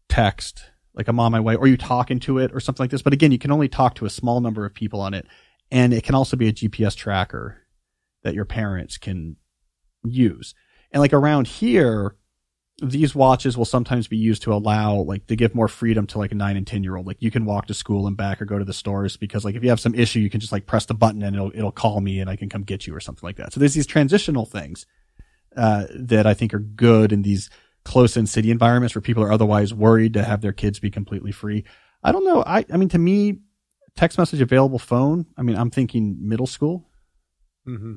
text, 0.08 0.70
like 0.94 1.08
I'm 1.08 1.18
on 1.18 1.32
my 1.32 1.40
way, 1.40 1.56
or 1.56 1.66
you 1.66 1.76
talking 1.76 2.20
to 2.20 2.38
it 2.38 2.52
or 2.54 2.60
something 2.60 2.84
like 2.84 2.92
this. 2.92 3.02
But 3.02 3.12
again, 3.12 3.32
you 3.32 3.40
can 3.40 3.50
only 3.50 3.68
talk 3.68 3.96
to 3.96 4.06
a 4.06 4.10
small 4.10 4.40
number 4.40 4.64
of 4.64 4.72
people 4.72 5.00
on 5.00 5.14
it, 5.14 5.26
and 5.72 5.92
it 5.92 6.04
can 6.04 6.14
also 6.14 6.36
be 6.36 6.46
a 6.46 6.52
GPS 6.52 6.94
tracker 6.94 7.58
that 8.24 8.34
your 8.34 8.44
parents 8.44 8.98
can 8.98 9.36
use. 10.02 10.54
And 10.90 11.00
like 11.00 11.12
around 11.12 11.46
here, 11.46 12.16
these 12.82 13.14
watches 13.14 13.56
will 13.56 13.64
sometimes 13.64 14.08
be 14.08 14.16
used 14.16 14.42
to 14.42 14.52
allow 14.52 14.96
like 14.96 15.26
to 15.28 15.36
give 15.36 15.54
more 15.54 15.68
freedom 15.68 16.06
to 16.08 16.18
like 16.18 16.32
a 16.32 16.34
nine 16.34 16.56
and 16.56 16.66
ten 16.66 16.82
year 16.82 16.96
old. 16.96 17.06
Like 17.06 17.22
you 17.22 17.30
can 17.30 17.44
walk 17.44 17.66
to 17.66 17.74
school 17.74 18.06
and 18.06 18.16
back 18.16 18.42
or 18.42 18.44
go 18.44 18.58
to 18.58 18.64
the 18.64 18.72
stores 18.72 19.16
because 19.16 19.44
like 19.44 19.54
if 19.54 19.62
you 19.62 19.70
have 19.70 19.78
some 19.78 19.94
issue, 19.94 20.18
you 20.18 20.30
can 20.30 20.40
just 20.40 20.52
like 20.52 20.66
press 20.66 20.86
the 20.86 20.94
button 20.94 21.22
and 21.22 21.36
it'll 21.36 21.52
it'll 21.54 21.72
call 21.72 22.00
me 22.00 22.18
and 22.18 22.28
I 22.28 22.36
can 22.36 22.48
come 22.48 22.62
get 22.62 22.86
you 22.86 22.94
or 22.94 23.00
something 23.00 23.26
like 23.26 23.36
that. 23.36 23.52
So 23.52 23.60
there's 23.60 23.74
these 23.74 23.86
transitional 23.86 24.44
things 24.44 24.86
uh, 25.56 25.86
that 25.94 26.26
I 26.26 26.34
think 26.34 26.52
are 26.52 26.58
good 26.58 27.12
in 27.12 27.22
these 27.22 27.48
close 27.84 28.16
in 28.16 28.26
city 28.26 28.50
environments 28.50 28.94
where 28.94 29.02
people 29.02 29.22
are 29.22 29.32
otherwise 29.32 29.72
worried 29.72 30.14
to 30.14 30.24
have 30.24 30.40
their 30.40 30.52
kids 30.52 30.80
be 30.80 30.90
completely 30.90 31.32
free. 31.32 31.64
I 32.02 32.12
don't 32.12 32.24
know. 32.24 32.42
I, 32.44 32.64
I 32.72 32.76
mean, 32.76 32.88
to 32.90 32.98
me, 32.98 33.40
text 33.96 34.18
message 34.18 34.40
available 34.40 34.78
phone. 34.78 35.26
I 35.36 35.42
mean, 35.42 35.56
I'm 35.56 35.70
thinking 35.70 36.16
middle 36.20 36.46
school. 36.46 36.88
Mm-hmm. 37.68 37.94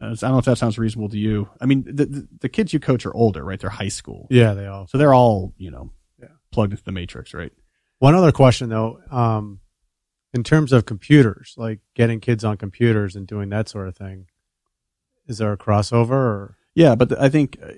I 0.00 0.06
don't 0.14 0.22
know 0.22 0.38
if 0.38 0.44
that 0.44 0.58
sounds 0.58 0.78
reasonable 0.78 1.08
to 1.08 1.18
you. 1.18 1.48
I 1.60 1.66
mean, 1.66 1.82
the, 1.84 2.06
the, 2.06 2.28
the 2.42 2.48
kids 2.48 2.72
you 2.72 2.78
coach 2.80 3.04
are 3.04 3.14
older, 3.14 3.42
right? 3.44 3.58
They're 3.58 3.68
high 3.70 3.88
school. 3.88 4.28
Yeah, 4.30 4.54
they 4.54 4.66
all. 4.66 4.86
So 4.86 4.96
they're 4.98 5.14
all, 5.14 5.52
you 5.56 5.70
know, 5.72 5.90
Yeah. 6.20 6.28
plugged 6.52 6.72
into 6.72 6.84
the 6.84 6.92
matrix, 6.92 7.34
right? 7.34 7.52
One 7.98 8.14
other 8.14 8.30
question 8.32 8.68
though, 8.68 9.00
um, 9.10 9.58
in 10.32 10.44
terms 10.44 10.72
of 10.72 10.86
computers, 10.86 11.54
like 11.56 11.80
getting 11.94 12.20
kids 12.20 12.44
on 12.44 12.56
computers 12.58 13.16
and 13.16 13.26
doing 13.26 13.48
that 13.48 13.68
sort 13.68 13.88
of 13.88 13.96
thing, 13.96 14.26
is 15.26 15.38
there 15.38 15.52
a 15.52 15.58
crossover? 15.58 16.10
Or? 16.12 16.56
Yeah, 16.74 16.94
but 16.94 17.08
the, 17.08 17.20
I 17.20 17.28
think 17.28 17.58
uh, 17.62 17.72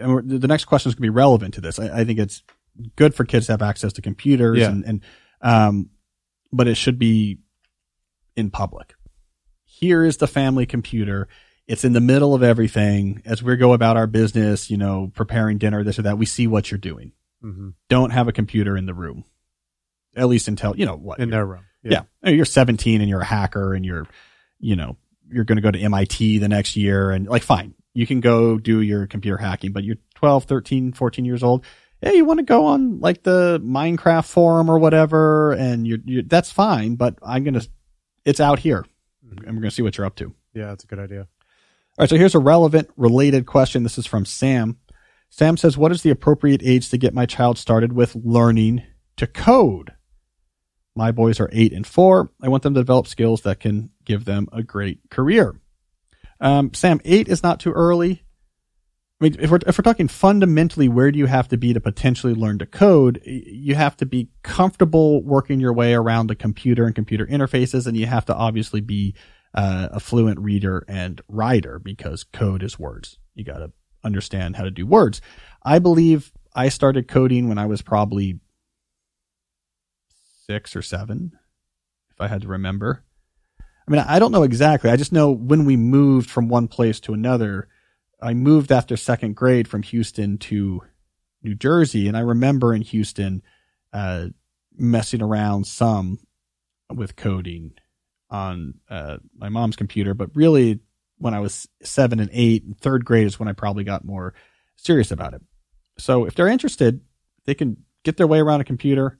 and 0.00 0.14
we're- 0.14 0.38
the 0.38 0.48
next 0.48 0.64
question 0.64 0.88
is 0.88 0.94
going 0.94 1.02
to 1.06 1.12
be 1.12 1.16
relevant 1.16 1.54
to 1.54 1.60
this. 1.60 1.78
I, 1.78 2.00
I 2.00 2.04
think 2.04 2.18
it's 2.18 2.42
good 2.96 3.14
for 3.14 3.24
kids 3.24 3.46
to 3.46 3.52
have 3.52 3.62
access 3.62 3.92
to 3.94 4.02
computers 4.02 4.58
Yeah. 4.58 4.70
and, 4.70 4.84
and, 4.84 5.00
um, 5.42 5.90
but 6.52 6.68
it 6.68 6.76
should 6.76 6.98
be 6.98 7.38
in 8.34 8.50
public. 8.50 8.94
Here 9.80 10.04
is 10.04 10.18
the 10.18 10.28
family 10.28 10.66
computer. 10.66 11.26
It's 11.66 11.84
in 11.84 11.94
the 11.94 12.00
middle 12.00 12.32
of 12.32 12.44
everything. 12.44 13.22
As 13.24 13.42
we 13.42 13.56
go 13.56 13.72
about 13.72 13.96
our 13.96 14.06
business, 14.06 14.70
you 14.70 14.76
know, 14.76 15.10
preparing 15.14 15.58
dinner, 15.58 15.82
this 15.82 15.98
or 15.98 16.02
that, 16.02 16.16
we 16.16 16.26
see 16.26 16.46
what 16.46 16.70
you're 16.70 16.78
doing. 16.78 17.10
Mm-hmm. 17.42 17.70
Don't 17.88 18.10
have 18.10 18.28
a 18.28 18.32
computer 18.32 18.76
in 18.76 18.86
the 18.86 18.94
room. 18.94 19.24
At 20.14 20.28
least 20.28 20.46
until, 20.46 20.76
you 20.76 20.86
know, 20.86 20.94
what? 20.94 21.18
In 21.18 21.30
their 21.30 21.44
room. 21.44 21.64
Yeah. 21.82 22.02
Mean, 22.22 22.36
You're 22.36 22.44
17 22.44 23.00
and 23.00 23.10
you're 23.10 23.22
a 23.22 23.24
hacker 23.24 23.74
and 23.74 23.84
you're, 23.84 24.06
you 24.60 24.76
know, 24.76 24.96
you're 25.28 25.44
going 25.44 25.56
to 25.56 25.62
go 25.62 25.72
to 25.72 25.78
MIT 25.78 26.38
the 26.38 26.48
next 26.48 26.76
year 26.76 27.10
and 27.10 27.26
like, 27.26 27.42
fine, 27.42 27.74
you 27.94 28.06
can 28.06 28.20
go 28.20 28.58
do 28.58 28.80
your 28.80 29.08
computer 29.08 29.38
hacking, 29.38 29.72
but 29.72 29.82
you're 29.82 29.96
12, 30.14 30.44
13, 30.44 30.92
14 30.92 31.24
years 31.24 31.42
old. 31.42 31.64
Hey, 32.00 32.14
you 32.14 32.24
want 32.24 32.38
to 32.38 32.44
go 32.44 32.66
on 32.66 33.00
like 33.00 33.24
the 33.24 33.60
Minecraft 33.64 34.26
forum 34.26 34.70
or 34.70 34.78
whatever 34.78 35.52
and 35.52 35.84
you're, 35.84 35.98
you're 36.04 36.22
that's 36.22 36.52
fine, 36.52 36.94
but 36.94 37.18
I'm 37.22 37.42
going 37.42 37.54
to, 37.54 37.68
it's 38.24 38.40
out 38.40 38.60
here 38.60 38.84
and 39.30 39.40
we're 39.40 39.60
going 39.60 39.62
to 39.62 39.70
see 39.70 39.82
what 39.82 39.96
you're 39.96 40.06
up 40.06 40.16
to. 40.16 40.34
Yeah, 40.54 40.66
that's 40.66 40.84
a 40.84 40.86
good 40.86 40.98
idea. 40.98 41.20
All 41.20 42.02
right, 42.02 42.08
so 42.08 42.16
here's 42.16 42.34
a 42.34 42.40
relevant, 42.40 42.90
related 42.96 43.46
question. 43.46 43.82
This 43.82 43.98
is 43.98 44.06
from 44.06 44.24
Sam. 44.24 44.78
Sam 45.30 45.56
says, 45.56 45.76
What 45.76 45.92
is 45.92 46.02
the 46.02 46.10
appropriate 46.10 46.62
age 46.64 46.90
to 46.90 46.98
get 46.98 47.14
my 47.14 47.26
child 47.26 47.58
started 47.58 47.92
with 47.92 48.14
learning 48.16 48.82
to 49.16 49.26
code? 49.26 49.92
My 50.96 51.10
boys 51.10 51.40
are 51.40 51.50
eight 51.52 51.72
and 51.72 51.86
four. 51.86 52.30
I 52.40 52.48
want 52.48 52.62
them 52.62 52.74
to 52.74 52.80
develop 52.80 53.06
skills 53.06 53.42
that 53.42 53.60
can 53.60 53.90
give 54.04 54.24
them 54.24 54.48
a 54.52 54.62
great 54.62 55.00
career. 55.10 55.60
Um, 56.40 56.72
Sam, 56.72 57.00
eight 57.04 57.28
is 57.28 57.42
not 57.42 57.60
too 57.60 57.72
early. 57.72 58.22
I 59.24 59.28
mean, 59.30 59.36
if 59.40 59.50
we're, 59.50 59.60
if 59.66 59.78
we're 59.78 59.82
talking 59.82 60.08
fundamentally, 60.08 60.86
where 60.86 61.10
do 61.10 61.18
you 61.18 61.24
have 61.24 61.48
to 61.48 61.56
be 61.56 61.72
to 61.72 61.80
potentially 61.80 62.34
learn 62.34 62.58
to 62.58 62.66
code? 62.66 63.22
You 63.24 63.74
have 63.74 63.96
to 63.96 64.06
be 64.06 64.28
comfortable 64.42 65.22
working 65.22 65.60
your 65.60 65.72
way 65.72 65.94
around 65.94 66.26
the 66.26 66.34
computer 66.34 66.84
and 66.84 66.94
computer 66.94 67.24
interfaces, 67.24 67.86
and 67.86 67.96
you 67.96 68.04
have 68.04 68.26
to 68.26 68.34
obviously 68.34 68.82
be 68.82 69.14
uh, 69.54 69.88
a 69.92 69.98
fluent 69.98 70.40
reader 70.40 70.84
and 70.88 71.22
writer 71.26 71.78
because 71.78 72.22
code 72.22 72.62
is 72.62 72.78
words. 72.78 73.16
You 73.34 73.44
got 73.44 73.60
to 73.60 73.72
understand 74.02 74.56
how 74.56 74.64
to 74.64 74.70
do 74.70 74.86
words. 74.86 75.22
I 75.62 75.78
believe 75.78 76.30
I 76.54 76.68
started 76.68 77.08
coding 77.08 77.48
when 77.48 77.56
I 77.56 77.64
was 77.64 77.80
probably 77.80 78.40
six 80.46 80.76
or 80.76 80.82
seven, 80.82 81.32
if 82.10 82.20
I 82.20 82.28
had 82.28 82.42
to 82.42 82.48
remember. 82.48 83.04
I 83.58 83.90
mean, 83.90 84.04
I 84.06 84.18
don't 84.18 84.32
know 84.32 84.42
exactly. 84.42 84.90
I 84.90 84.96
just 84.96 85.12
know 85.12 85.30
when 85.30 85.64
we 85.64 85.78
moved 85.78 86.28
from 86.28 86.48
one 86.48 86.68
place 86.68 87.00
to 87.00 87.14
another, 87.14 87.68
I 88.20 88.34
moved 88.34 88.72
after 88.72 88.96
second 88.96 89.36
grade 89.36 89.68
from 89.68 89.82
Houston 89.82 90.38
to 90.38 90.82
New 91.42 91.54
Jersey, 91.54 92.08
and 92.08 92.16
I 92.16 92.20
remember 92.20 92.74
in 92.74 92.82
Houston 92.82 93.42
uh, 93.92 94.28
messing 94.76 95.22
around 95.22 95.66
some 95.66 96.18
with 96.92 97.16
coding 97.16 97.72
on 98.30 98.74
uh, 98.88 99.18
my 99.36 99.48
mom's 99.48 99.76
computer, 99.76 100.14
but 100.14 100.30
really 100.34 100.80
when 101.18 101.34
I 101.34 101.40
was 101.40 101.68
seven 101.82 102.20
and 102.20 102.30
eight, 102.32 102.64
and 102.64 102.78
third 102.78 103.04
grade 103.04 103.26
is 103.26 103.38
when 103.38 103.48
I 103.48 103.52
probably 103.52 103.84
got 103.84 104.04
more 104.04 104.34
serious 104.76 105.10
about 105.10 105.34
it. 105.34 105.42
So 105.98 106.24
if 106.24 106.34
they're 106.34 106.48
interested, 106.48 107.00
they 107.44 107.54
can 107.54 107.76
get 108.02 108.16
their 108.16 108.26
way 108.26 108.40
around 108.40 108.60
a 108.60 108.64
computer. 108.64 109.18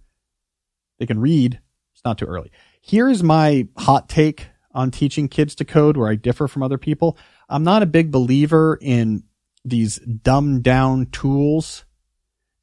They 0.99 1.07
can 1.07 1.21
read. 1.21 1.61
It's 1.93 2.05
not 2.05 2.19
too 2.19 2.27
early. 2.27 2.51
Here 2.81 3.09
is 3.09 3.23
my 3.23 3.69
hot 3.79 4.09
take 4.09 4.49
on 4.73 4.91
teaching 4.91 5.29
kids 5.29 5.55
to 5.57 5.65
code 5.65 5.97
where 5.97 6.09
I 6.09 6.17
differ 6.17 6.49
from 6.49 6.63
other 6.63 6.79
people. 6.79 7.17
I'm 7.49 7.65
not 7.65 7.83
a 7.83 7.87
big 7.87 8.11
believer 8.11 8.79
in 8.81 9.25
these 9.65 9.97
dumbed 9.97 10.63
down 10.63 11.07
tools 11.07 11.85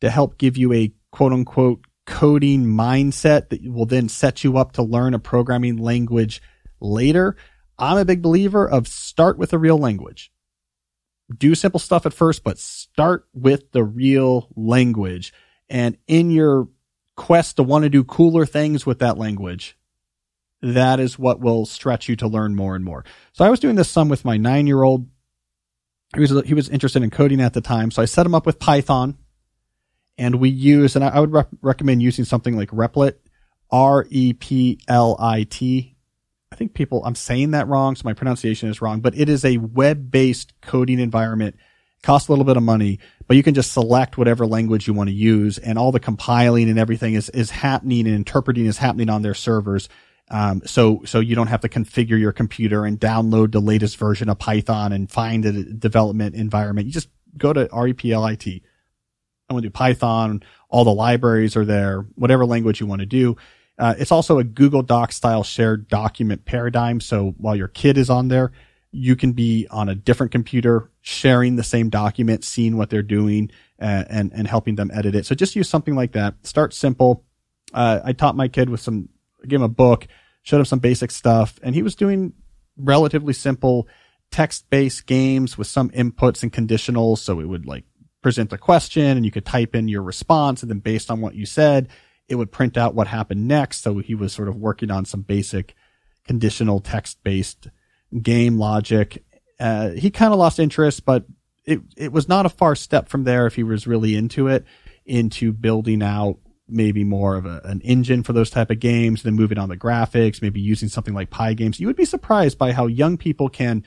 to 0.02 0.10
help 0.10 0.38
give 0.38 0.58
you 0.58 0.74
a 0.74 0.94
quote 1.12 1.34
unquote 1.34 1.86
coding 2.06 2.66
mindset 2.66 3.50
that 3.50 3.62
will 3.64 3.86
then 3.86 4.10
set 4.10 4.44
you 4.44 4.58
up 4.58 4.74
to 4.74 4.84
learn 4.84 5.14
a 5.14 5.20
programming 5.20 5.78
language 5.78 6.42
later. 6.80 7.36
I'm 7.78 7.98
a 7.98 8.06
big 8.06 8.22
believer 8.22 8.68
of 8.68 8.88
start 8.88 9.38
with 9.38 9.54
a 9.54 9.58
real 9.58 9.78
language. 9.78 10.32
Do 11.36 11.56
simple 11.56 11.80
stuff 11.80 12.06
at 12.06 12.14
first, 12.14 12.44
but 12.44 12.60
start 12.60 13.28
with 13.34 13.72
the 13.72 13.84
real 13.84 14.50
language. 14.56 15.34
And 15.70 15.98
in 16.08 16.32
your 16.32 16.68
quest 17.16 17.56
to 17.56 17.64
want 17.64 17.84
to 17.84 17.90
do 17.90 18.04
cooler 18.04 18.46
things 18.46 18.86
with 18.86 19.00
that 19.00 19.18
language, 19.18 19.78
that 20.62 21.00
is 21.00 21.18
what 21.18 21.40
will 21.40 21.66
stretch 21.66 22.08
you 22.08 22.16
to 22.18 22.28
learn 22.28 22.56
more 22.56 22.76
and 22.76 22.86
more. 22.86 23.04
So 23.34 23.44
I 23.46 23.50
was 23.50 23.60
doing 23.60 23.76
this 23.76 23.90
some 23.90 24.10
with 24.10 24.26
my 24.26 24.38
nine 24.38 24.68
year 24.68 24.84
old. 24.84 25.08
He 26.14 26.20
was, 26.20 26.32
he 26.46 26.54
was 26.54 26.70
interested 26.70 27.04
in 27.04 27.10
coding 27.10 27.42
at 27.42 27.54
the 27.54 27.62
time. 27.62 27.90
So 27.90 28.02
I 28.02 28.06
set 28.06 28.26
him 28.26 28.36
up 28.36 28.46
with 28.46 28.60
Python 28.60 29.18
and 30.18 30.36
we 30.36 30.50
use, 30.50 30.96
and 30.96 31.06
I, 31.06 31.10
I 31.10 31.20
would 31.20 31.32
rep- 31.32 31.50
recommend 31.62 32.04
using 32.04 32.26
something 32.26 32.56
like 32.56 32.70
Replit, 32.70 33.16
R 33.72 34.06
E 34.10 34.34
P 34.34 34.80
L 34.88 35.16
I 35.20 35.44
T. 35.44 35.96
I 36.52 36.56
think 36.58 36.74
people, 36.74 37.02
I'm 37.06 37.16
saying 37.16 37.52
that 37.52 37.68
wrong, 37.70 37.96
so 37.96 38.02
my 38.04 38.14
pronunciation 38.14 38.70
is 38.70 38.82
wrong, 38.82 39.00
but 39.00 39.18
it 39.18 39.30
is 39.30 39.46
a 39.46 39.58
web 39.58 40.12
based 40.12 40.54
coding 40.62 41.00
environment. 41.00 41.56
Costs 42.04 42.30
a 42.30 42.32
little 42.32 42.46
bit 42.46 42.58
of 42.58 42.64
money, 42.64 42.98
but 43.28 43.38
you 43.38 43.44
can 43.44 43.54
just 43.54 43.72
select 43.72 44.18
whatever 44.18 44.48
language 44.48 44.88
you 44.88 44.94
want 44.94 45.10
to 45.10 45.16
use 45.16 45.60
and 45.60 45.78
all 45.78 45.92
the 45.92 46.00
compiling 46.00 46.68
and 46.68 46.80
everything 46.80 47.14
is, 47.14 47.30
is 47.30 47.52
happening 47.52 48.08
and 48.08 48.16
interpreting 48.16 48.66
is 48.66 48.78
happening 48.78 49.08
on 49.08 49.22
their 49.22 49.36
servers. 49.36 49.88
Um, 50.32 50.62
so, 50.66 51.02
so 51.06 51.20
you 51.20 51.36
don't 51.36 51.48
have 51.48 51.60
to 51.62 51.70
configure 51.70 52.18
your 52.18 52.32
computer 52.32 52.86
and 52.86 52.98
download 52.98 53.52
the 53.52 53.60
latest 53.60 53.98
version 53.98 54.30
of 54.30 54.40
Python 54.40 54.94
and 54.94 55.12
find 55.12 55.46
a 55.46 55.64
development 55.64 56.36
environment. 56.36 56.88
You 56.88 56.94
just 56.94 57.10
go 57.38 57.52
to 57.52 57.68
REPLIT. 57.68 58.62
I 59.50 59.54
want 59.54 59.64
to 59.64 59.70
do 59.70 59.74
Python. 59.74 60.42
All 60.70 60.86
the 60.86 60.94
libraries 60.94 61.58
are 61.58 61.66
there, 61.66 62.06
whatever 62.16 62.46
language 62.46 62.80
you 62.80 62.88
want 62.88 63.02
to 63.02 63.06
do. 63.06 63.36
Uh, 63.78 63.94
it's 63.98 64.12
also 64.12 64.40
a 64.40 64.44
Google 64.46 64.84
Doc 64.84 65.12
style 65.12 65.44
shared 65.44 65.90
document 65.90 66.46
paradigm. 66.46 67.02
So 67.02 67.36
while 67.38 67.56
your 67.56 67.68
kid 67.68 67.98
is 67.98 68.10
on 68.10 68.30
there, 68.30 68.54
you 68.92 69.18
can 69.18 69.34
be 69.34 69.68
on 69.70 69.90
a 69.90 69.96
different 69.96 70.32
computer 70.32 70.90
sharing 71.02 71.58
the 71.58 71.64
same 71.64 71.90
document, 71.90 72.46
seeing 72.46 72.78
what 72.78 72.90
they're 72.90 73.02
doing 73.04 73.52
and, 73.80 74.32
and 74.34 74.48
helping 74.48 74.76
them 74.76 74.92
edit 74.94 75.16
it. 75.16 75.26
So 75.26 75.36
just 75.36 75.56
use 75.56 75.68
something 75.68 75.96
like 75.96 76.14
that. 76.14 76.36
Start 76.44 76.74
simple. 76.74 77.26
Uh, 77.74 78.00
I 78.04 78.14
taught 78.14 78.36
my 78.36 78.48
kid 78.48 78.70
with 78.70 78.80
some, 78.80 79.10
gave 79.48 79.60
him 79.60 79.64
a 79.64 79.70
book, 79.70 80.08
showed 80.44 80.60
him 80.60 80.66
some 80.66 80.80
basic 80.80 81.12
stuff 81.12 81.60
and 81.64 81.76
he 81.76 81.84
was 81.84 81.96
doing 81.96 82.34
relatively 82.78 83.34
simple 83.34 83.88
text 84.32 84.70
based 84.70 85.06
games 85.06 85.58
with 85.58 85.68
some 85.68 85.90
inputs 85.90 86.42
and 86.42 86.54
conditionals. 86.54 87.20
So 87.20 87.40
it 87.40 87.46
would 87.46 87.66
like 87.66 87.84
present 88.22 88.54
a 88.54 88.58
question 88.58 89.18
and 89.18 89.26
you 89.26 89.32
could 89.32 89.46
type 89.46 89.76
in 89.76 89.88
your 89.88 90.04
response 90.04 90.62
and 90.62 90.70
then 90.70 90.80
based 90.80 91.12
on 91.12 91.22
what 91.22 91.36
you 91.36 91.46
said, 91.46 91.90
it 92.28 92.36
would 92.36 92.52
print 92.52 92.78
out 92.78 92.96
what 92.96 93.08
happened 93.08 93.48
next. 93.48 93.82
So 93.82 93.98
he 94.00 94.16
was 94.16 94.34
sort 94.34 94.48
of 94.48 94.56
working 94.56 94.90
on 94.92 95.06
some 95.06 95.22
basic 95.22 95.76
conditional 96.26 96.80
text 96.80 97.24
based 97.24 97.68
game 98.22 98.58
logic. 98.58 99.24
Uh, 99.60 99.90
he 99.90 100.10
kind 100.10 100.34
of 100.34 100.40
lost 100.40 100.60
interest, 100.60 101.06
but 101.06 101.26
it, 101.66 101.82
it 101.98 102.12
was 102.12 102.28
not 102.28 102.46
a 102.46 102.50
far 102.50 102.76
step 102.76 103.10
from 103.10 103.24
there 103.24 103.46
if 103.48 103.56
he 103.56 103.64
was 103.64 103.86
really 103.86 104.16
into 104.16 104.48
it, 104.48 104.66
into 105.06 105.52
building 105.52 106.02
out 106.02 106.38
maybe 106.72 107.04
more 107.04 107.36
of 107.36 107.46
a, 107.46 107.62
an 107.66 107.82
engine 107.82 108.24
for 108.24 108.34
those 108.34 108.50
type 108.50 108.72
of 108.72 108.80
games, 108.80 109.24
then 109.24 109.36
moving 109.36 109.58
on 109.58 109.70
the 109.70 109.78
graphics, 109.78 110.42
maybe 110.42 110.62
using 110.62 110.90
something 110.90 111.14
like 111.14 111.30
Pygames. 111.30 111.80
You 111.80 111.88
would 111.88 111.96
be 111.96 112.06
surprised 112.06 112.58
by 112.58 112.72
how 112.72 112.88
young 112.88 113.18
people 113.18 113.50
can 113.50 113.84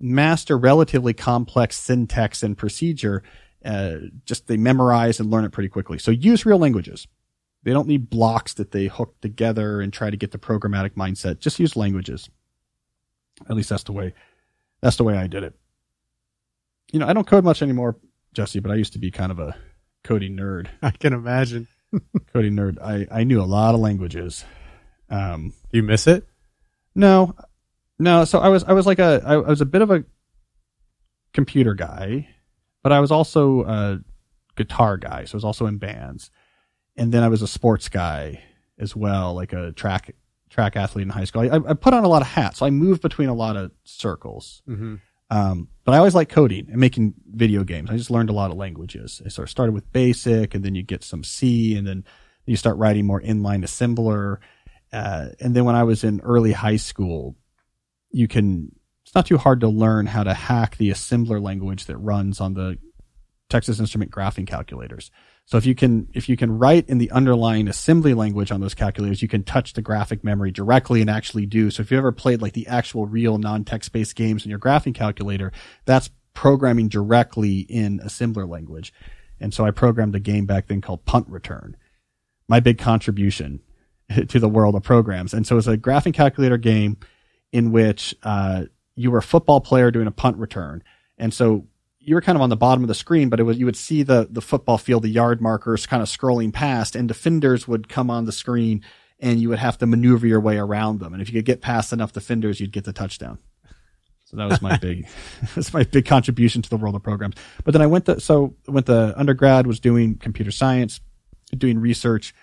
master 0.00 0.56
relatively 0.56 1.12
complex 1.12 1.76
syntax 1.76 2.42
and 2.42 2.56
procedure. 2.56 3.22
Uh, 3.64 3.96
just 4.26 4.46
they 4.46 4.56
memorize 4.56 5.20
and 5.20 5.30
learn 5.30 5.44
it 5.44 5.52
pretty 5.52 5.68
quickly. 5.68 5.98
So 5.98 6.10
use 6.10 6.46
real 6.46 6.58
languages. 6.58 7.06
They 7.62 7.72
don't 7.72 7.88
need 7.88 8.10
blocks 8.10 8.54
that 8.54 8.72
they 8.72 8.86
hook 8.86 9.18
together 9.22 9.80
and 9.80 9.92
try 9.92 10.10
to 10.10 10.16
get 10.16 10.32
the 10.32 10.38
programmatic 10.38 10.90
mindset. 10.90 11.38
Just 11.38 11.58
use 11.58 11.76
languages. 11.76 12.28
At 13.48 13.56
least 13.56 13.70
that's 13.70 13.84
the 13.84 13.92
way, 13.92 14.12
that's 14.80 14.96
the 14.96 15.04
way 15.04 15.16
I 15.16 15.26
did 15.26 15.42
it. 15.42 15.54
You 16.92 17.00
know, 17.00 17.06
I 17.06 17.14
don't 17.14 17.26
code 17.26 17.44
much 17.44 17.62
anymore, 17.62 17.96
Jesse, 18.34 18.60
but 18.60 18.70
I 18.70 18.74
used 18.74 18.92
to 18.92 18.98
be 18.98 19.10
kind 19.10 19.32
of 19.32 19.38
a 19.38 19.56
coding 20.04 20.36
nerd. 20.36 20.68
I 20.82 20.90
can 20.90 21.12
imagine. 21.12 21.66
Cody 22.32 22.50
nerd. 22.50 22.80
I, 22.80 23.06
I 23.10 23.24
knew 23.24 23.40
a 23.40 23.44
lot 23.44 23.74
of 23.74 23.80
languages. 23.80 24.44
Um, 25.10 25.52
you 25.72 25.82
miss 25.82 26.06
it? 26.06 26.26
No, 26.94 27.34
no. 27.98 28.24
So 28.24 28.38
I 28.38 28.48
was, 28.48 28.64
I 28.64 28.72
was 28.72 28.86
like 28.86 28.98
a, 28.98 29.22
I 29.24 29.36
was 29.36 29.60
a 29.60 29.66
bit 29.66 29.82
of 29.82 29.90
a 29.90 30.04
computer 31.32 31.74
guy, 31.74 32.28
but 32.82 32.92
I 32.92 33.00
was 33.00 33.10
also 33.10 33.64
a 33.64 34.00
guitar 34.56 34.96
guy. 34.96 35.24
So 35.24 35.34
I 35.34 35.38
was 35.38 35.44
also 35.44 35.66
in 35.66 35.78
bands 35.78 36.30
and 36.96 37.12
then 37.12 37.22
I 37.22 37.28
was 37.28 37.42
a 37.42 37.48
sports 37.48 37.88
guy 37.88 38.42
as 38.78 38.94
well, 38.94 39.34
like 39.34 39.52
a 39.52 39.72
track 39.72 40.14
track 40.50 40.76
athlete 40.76 41.04
in 41.04 41.10
high 41.10 41.24
school. 41.24 41.42
I, 41.42 41.56
I 41.70 41.74
put 41.74 41.94
on 41.94 42.04
a 42.04 42.08
lot 42.08 42.22
of 42.22 42.28
hats, 42.28 42.58
so 42.58 42.66
I 42.66 42.70
moved 42.70 43.02
between 43.02 43.28
a 43.28 43.34
lot 43.34 43.56
of 43.56 43.72
circles. 43.84 44.62
Mm-hmm. 44.68 44.96
Um, 45.30 45.68
but 45.84 45.94
I 45.94 45.98
always 45.98 46.14
like 46.14 46.28
coding 46.28 46.68
and 46.70 46.80
making 46.80 47.14
video 47.30 47.64
games. 47.64 47.90
I 47.90 47.96
just 47.96 48.10
learned 48.10 48.30
a 48.30 48.34
lot 48.34 48.50
of 48.50 48.56
languages. 48.56 49.20
I 49.24 49.28
sort 49.28 49.46
of 49.46 49.50
started 49.50 49.72
with 49.72 49.90
BASIC, 49.92 50.54
and 50.54 50.64
then 50.64 50.74
you 50.74 50.82
get 50.82 51.04
some 51.04 51.24
C, 51.24 51.76
and 51.76 51.86
then 51.86 52.04
you 52.46 52.56
start 52.56 52.76
writing 52.76 53.06
more 53.06 53.20
inline 53.20 53.64
assembler. 53.64 54.38
Uh, 54.92 55.30
and 55.40 55.54
then 55.54 55.64
when 55.64 55.74
I 55.74 55.82
was 55.82 56.04
in 56.04 56.20
early 56.20 56.52
high 56.52 56.76
school, 56.76 57.36
you 58.10 58.28
can. 58.28 58.74
It's 59.04 59.14
not 59.14 59.26
too 59.26 59.36
hard 59.36 59.60
to 59.60 59.68
learn 59.68 60.06
how 60.06 60.24
to 60.24 60.32
hack 60.32 60.78
the 60.78 60.90
assembler 60.90 61.42
language 61.42 61.86
that 61.86 61.98
runs 61.98 62.40
on 62.40 62.54
the 62.54 62.78
Texas 63.50 63.78
Instrument 63.78 64.10
graphing 64.10 64.46
calculators. 64.46 65.10
So 65.46 65.58
if 65.58 65.66
you 65.66 65.74
can, 65.74 66.08
if 66.14 66.28
you 66.28 66.36
can 66.36 66.56
write 66.58 66.88
in 66.88 66.98
the 66.98 67.10
underlying 67.10 67.68
assembly 67.68 68.14
language 68.14 68.50
on 68.50 68.60
those 68.60 68.74
calculators, 68.74 69.20
you 69.20 69.28
can 69.28 69.44
touch 69.44 69.74
the 69.74 69.82
graphic 69.82 70.24
memory 70.24 70.50
directly 70.50 71.00
and 71.00 71.10
actually 71.10 71.44
do. 71.44 71.70
So 71.70 71.82
if 71.82 71.90
you 71.90 71.98
ever 71.98 72.12
played 72.12 72.40
like 72.40 72.54
the 72.54 72.66
actual 72.66 73.06
real 73.06 73.36
non-text 73.36 73.92
based 73.92 74.16
games 74.16 74.44
in 74.44 74.50
your 74.50 74.58
graphing 74.58 74.94
calculator, 74.94 75.52
that's 75.84 76.10
programming 76.32 76.88
directly 76.88 77.60
in 77.60 78.00
assembler 78.00 78.48
language. 78.48 78.92
And 79.38 79.52
so 79.52 79.66
I 79.66 79.70
programmed 79.70 80.14
a 80.14 80.20
game 80.20 80.46
back 80.46 80.68
then 80.68 80.80
called 80.80 81.04
Punt 81.04 81.28
Return. 81.28 81.76
My 82.48 82.60
big 82.60 82.78
contribution 82.78 83.60
to 84.28 84.38
the 84.38 84.48
world 84.48 84.74
of 84.74 84.82
programs. 84.82 85.34
And 85.34 85.46
so 85.46 85.58
it's 85.58 85.66
a 85.66 85.76
graphing 85.76 86.14
calculator 86.14 86.58
game 86.58 86.96
in 87.52 87.70
which, 87.70 88.14
uh, 88.22 88.64
you 88.96 89.10
were 89.10 89.18
a 89.18 89.22
football 89.22 89.60
player 89.60 89.90
doing 89.90 90.06
a 90.06 90.12
punt 90.12 90.36
return. 90.36 90.82
And 91.18 91.32
so 91.34 91.66
you 92.04 92.14
were 92.14 92.20
kind 92.20 92.36
of 92.36 92.42
on 92.42 92.50
the 92.50 92.56
bottom 92.56 92.84
of 92.84 92.88
the 92.88 92.94
screen, 92.94 93.28
but 93.28 93.40
it 93.40 93.44
was 93.44 93.58
you 93.58 93.66
would 93.66 93.76
see 93.76 94.02
the 94.02 94.28
the 94.30 94.42
football 94.42 94.78
field, 94.78 95.02
the 95.02 95.08
yard 95.08 95.40
markers 95.40 95.86
kind 95.86 96.02
of 96.02 96.08
scrolling 96.08 96.52
past, 96.52 96.94
and 96.94 97.08
defenders 97.08 97.66
would 97.66 97.88
come 97.88 98.10
on 98.10 98.24
the 98.24 98.32
screen, 98.32 98.82
and 99.20 99.40
you 99.40 99.48
would 99.48 99.58
have 99.58 99.78
to 99.78 99.86
maneuver 99.86 100.26
your 100.26 100.40
way 100.40 100.58
around 100.58 101.00
them. 101.00 101.12
And 101.12 101.22
if 101.22 101.28
you 101.28 101.34
could 101.34 101.46
get 101.46 101.60
past 101.60 101.92
enough 101.92 102.12
defenders, 102.12 102.60
you'd 102.60 102.72
get 102.72 102.84
the 102.84 102.92
touchdown. 102.92 103.38
So 104.26 104.36
that 104.36 104.48
was 104.48 104.60
my 104.60 104.76
big, 104.78 105.06
that's 105.54 105.72
my 105.72 105.84
big 105.84 106.06
contribution 106.06 106.62
to 106.62 106.70
the 106.70 106.76
world 106.76 106.94
of 106.94 107.02
programs. 107.02 107.36
But 107.64 107.72
then 107.72 107.82
I 107.82 107.86
went 107.86 108.06
to 108.06 108.20
so 108.20 108.54
went 108.66 108.86
to 108.86 109.18
undergrad, 109.18 109.66
was 109.66 109.80
doing 109.80 110.16
computer 110.16 110.50
science, 110.50 111.00
doing 111.56 111.78
research, 111.78 112.34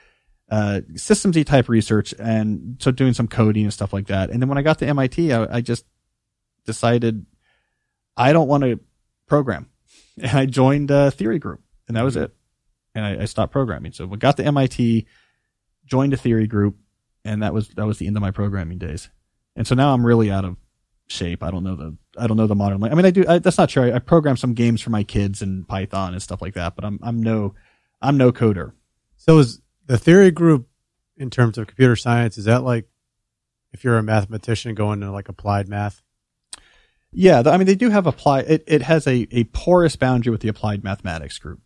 uh, 0.49 0.81
systems 0.95 1.43
type 1.45 1.69
research, 1.69 2.13
and 2.17 2.77
so 2.79 2.91
doing 2.91 3.13
some 3.13 3.27
coding 3.27 3.63
and 3.63 3.73
stuff 3.73 3.93
like 3.93 4.07
that. 4.07 4.31
And 4.31 4.41
then 4.41 4.49
when 4.49 4.57
I 4.57 4.63
got 4.63 4.79
to 4.79 4.87
MIT, 4.87 5.31
I, 5.33 5.57
I 5.57 5.61
just 5.61 5.85
decided 6.65 7.25
I 8.17 8.33
don't 8.33 8.47
want 8.47 8.63
to 8.63 8.79
program. 9.31 9.69
And 10.21 10.37
I 10.37 10.45
joined 10.45 10.91
a 10.91 11.09
theory 11.09 11.39
group 11.39 11.61
and 11.87 11.95
that 11.95 12.03
was 12.03 12.15
mm-hmm. 12.15 12.25
it. 12.25 12.35
And 12.93 13.05
I, 13.05 13.21
I 13.21 13.25
stopped 13.25 13.53
programming. 13.53 13.93
So 13.93 14.05
we 14.05 14.17
got 14.17 14.35
to 14.37 14.45
MIT, 14.45 15.07
joined 15.85 16.13
a 16.13 16.17
theory 16.17 16.47
group 16.47 16.75
and 17.23 17.41
that 17.41 17.53
was, 17.53 17.69
that 17.69 17.85
was 17.85 17.97
the 17.97 18.07
end 18.07 18.17
of 18.17 18.21
my 18.21 18.31
programming 18.31 18.77
days. 18.77 19.09
And 19.55 19.65
so 19.65 19.73
now 19.73 19.93
I'm 19.93 20.05
really 20.05 20.29
out 20.29 20.43
of 20.43 20.57
shape. 21.07 21.43
I 21.43 21.49
don't 21.49 21.63
know 21.63 21.77
the, 21.77 21.95
I 22.17 22.27
don't 22.27 22.35
know 22.35 22.45
the 22.45 22.55
modern, 22.55 22.83
I 22.83 22.93
mean, 22.93 23.05
I 23.05 23.11
do, 23.11 23.23
I, 23.25 23.39
that's 23.39 23.57
not 23.57 23.69
true. 23.69 23.83
I, 23.83 23.95
I 23.95 23.99
program 23.99 24.35
some 24.35 24.53
games 24.53 24.81
for 24.81 24.89
my 24.89 25.03
kids 25.03 25.41
and 25.41 25.65
Python 25.65 26.11
and 26.11 26.21
stuff 26.21 26.41
like 26.41 26.55
that, 26.55 26.75
but 26.75 26.83
I'm, 26.83 26.99
I'm 27.01 27.23
no, 27.23 27.55
I'm 28.01 28.17
no 28.17 28.33
coder. 28.33 28.73
So 29.15 29.37
is 29.37 29.61
the 29.85 29.97
theory 29.97 30.31
group 30.31 30.67
in 31.15 31.29
terms 31.29 31.57
of 31.57 31.67
computer 31.67 31.95
science, 31.95 32.37
is 32.37 32.45
that 32.45 32.63
like 32.63 32.89
if 33.71 33.85
you're 33.85 33.97
a 33.97 34.03
mathematician 34.03 34.75
going 34.75 34.99
to 34.99 35.09
like 35.09 35.29
applied 35.29 35.69
math? 35.69 36.03
Yeah, 37.11 37.43
I 37.45 37.57
mean 37.57 37.67
they 37.67 37.75
do 37.75 37.89
have 37.89 38.07
applied. 38.07 38.45
It, 38.49 38.63
it 38.67 38.81
has 38.83 39.05
a, 39.07 39.27
a 39.31 39.43
porous 39.45 39.95
boundary 39.95 40.31
with 40.31 40.41
the 40.41 40.47
applied 40.47 40.83
mathematics 40.83 41.37
group 41.39 41.59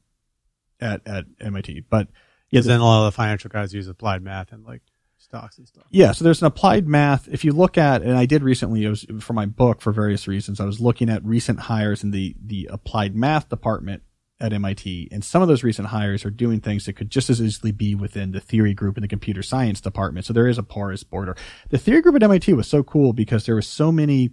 at 0.80 1.06
at 1.08 1.26
MIT, 1.40 1.86
but 1.90 2.08
yeah, 2.50 2.62
the, 2.62 2.70
then 2.70 2.80
a 2.80 2.84
lot 2.84 3.06
of 3.06 3.14
the 3.14 3.16
financial 3.16 3.50
guys 3.50 3.74
use 3.74 3.88
applied 3.88 4.24
math 4.24 4.52
and 4.52 4.66
like 4.66 4.82
stocks 5.18 5.58
and 5.58 5.68
stuff. 5.68 5.84
Yeah, 5.90 6.14
so 6.14 6.24
there's 6.24 6.42
an 6.42 6.48
applied 6.48 6.88
math. 6.88 7.28
If 7.28 7.44
you 7.44 7.52
look 7.52 7.78
at, 7.78 8.02
and 8.02 8.18
I 8.18 8.26
did 8.26 8.44
recently, 8.44 8.86
it 8.86 8.90
was 8.90 9.06
for 9.20 9.34
my 9.34 9.46
book 9.46 9.82
for 9.82 9.92
various 9.92 10.28
reasons. 10.28 10.60
I 10.60 10.66
was 10.66 10.80
looking 10.80 11.10
at 11.10 11.24
recent 11.24 11.60
hires 11.60 12.04
in 12.04 12.12
the 12.12 12.36
the 12.44 12.70
applied 12.72 13.16
math 13.16 13.50
department 13.50 14.04
at 14.40 14.52
MIT, 14.52 15.10
and 15.12 15.24
some 15.24 15.42
of 15.42 15.48
those 15.48 15.64
recent 15.64 15.90
hires 15.90 16.26
are 16.26 16.30
doing 16.30 16.60
things 16.60 16.86
that 16.86 16.94
could 16.94 17.10
just 17.10 17.30
as 17.30 17.42
easily 17.42 17.72
be 17.72 17.96
within 17.96 18.32
the 18.32 18.40
theory 18.40 18.74
group 18.74 18.98
in 18.98 19.02
the 19.02 19.08
computer 19.08 19.42
science 19.42 19.80
department. 19.80 20.26
So 20.26 20.34
there 20.34 20.48
is 20.48 20.58
a 20.58 20.64
porous 20.64 21.04
border. 21.04 21.36
The 21.70 21.78
theory 21.78 22.02
group 22.02 22.16
at 22.16 22.24
MIT 22.24 22.52
was 22.54 22.68
so 22.68 22.84
cool 22.84 23.14
because 23.14 23.46
there 23.46 23.56
were 23.56 23.62
so 23.62 23.92
many 23.92 24.32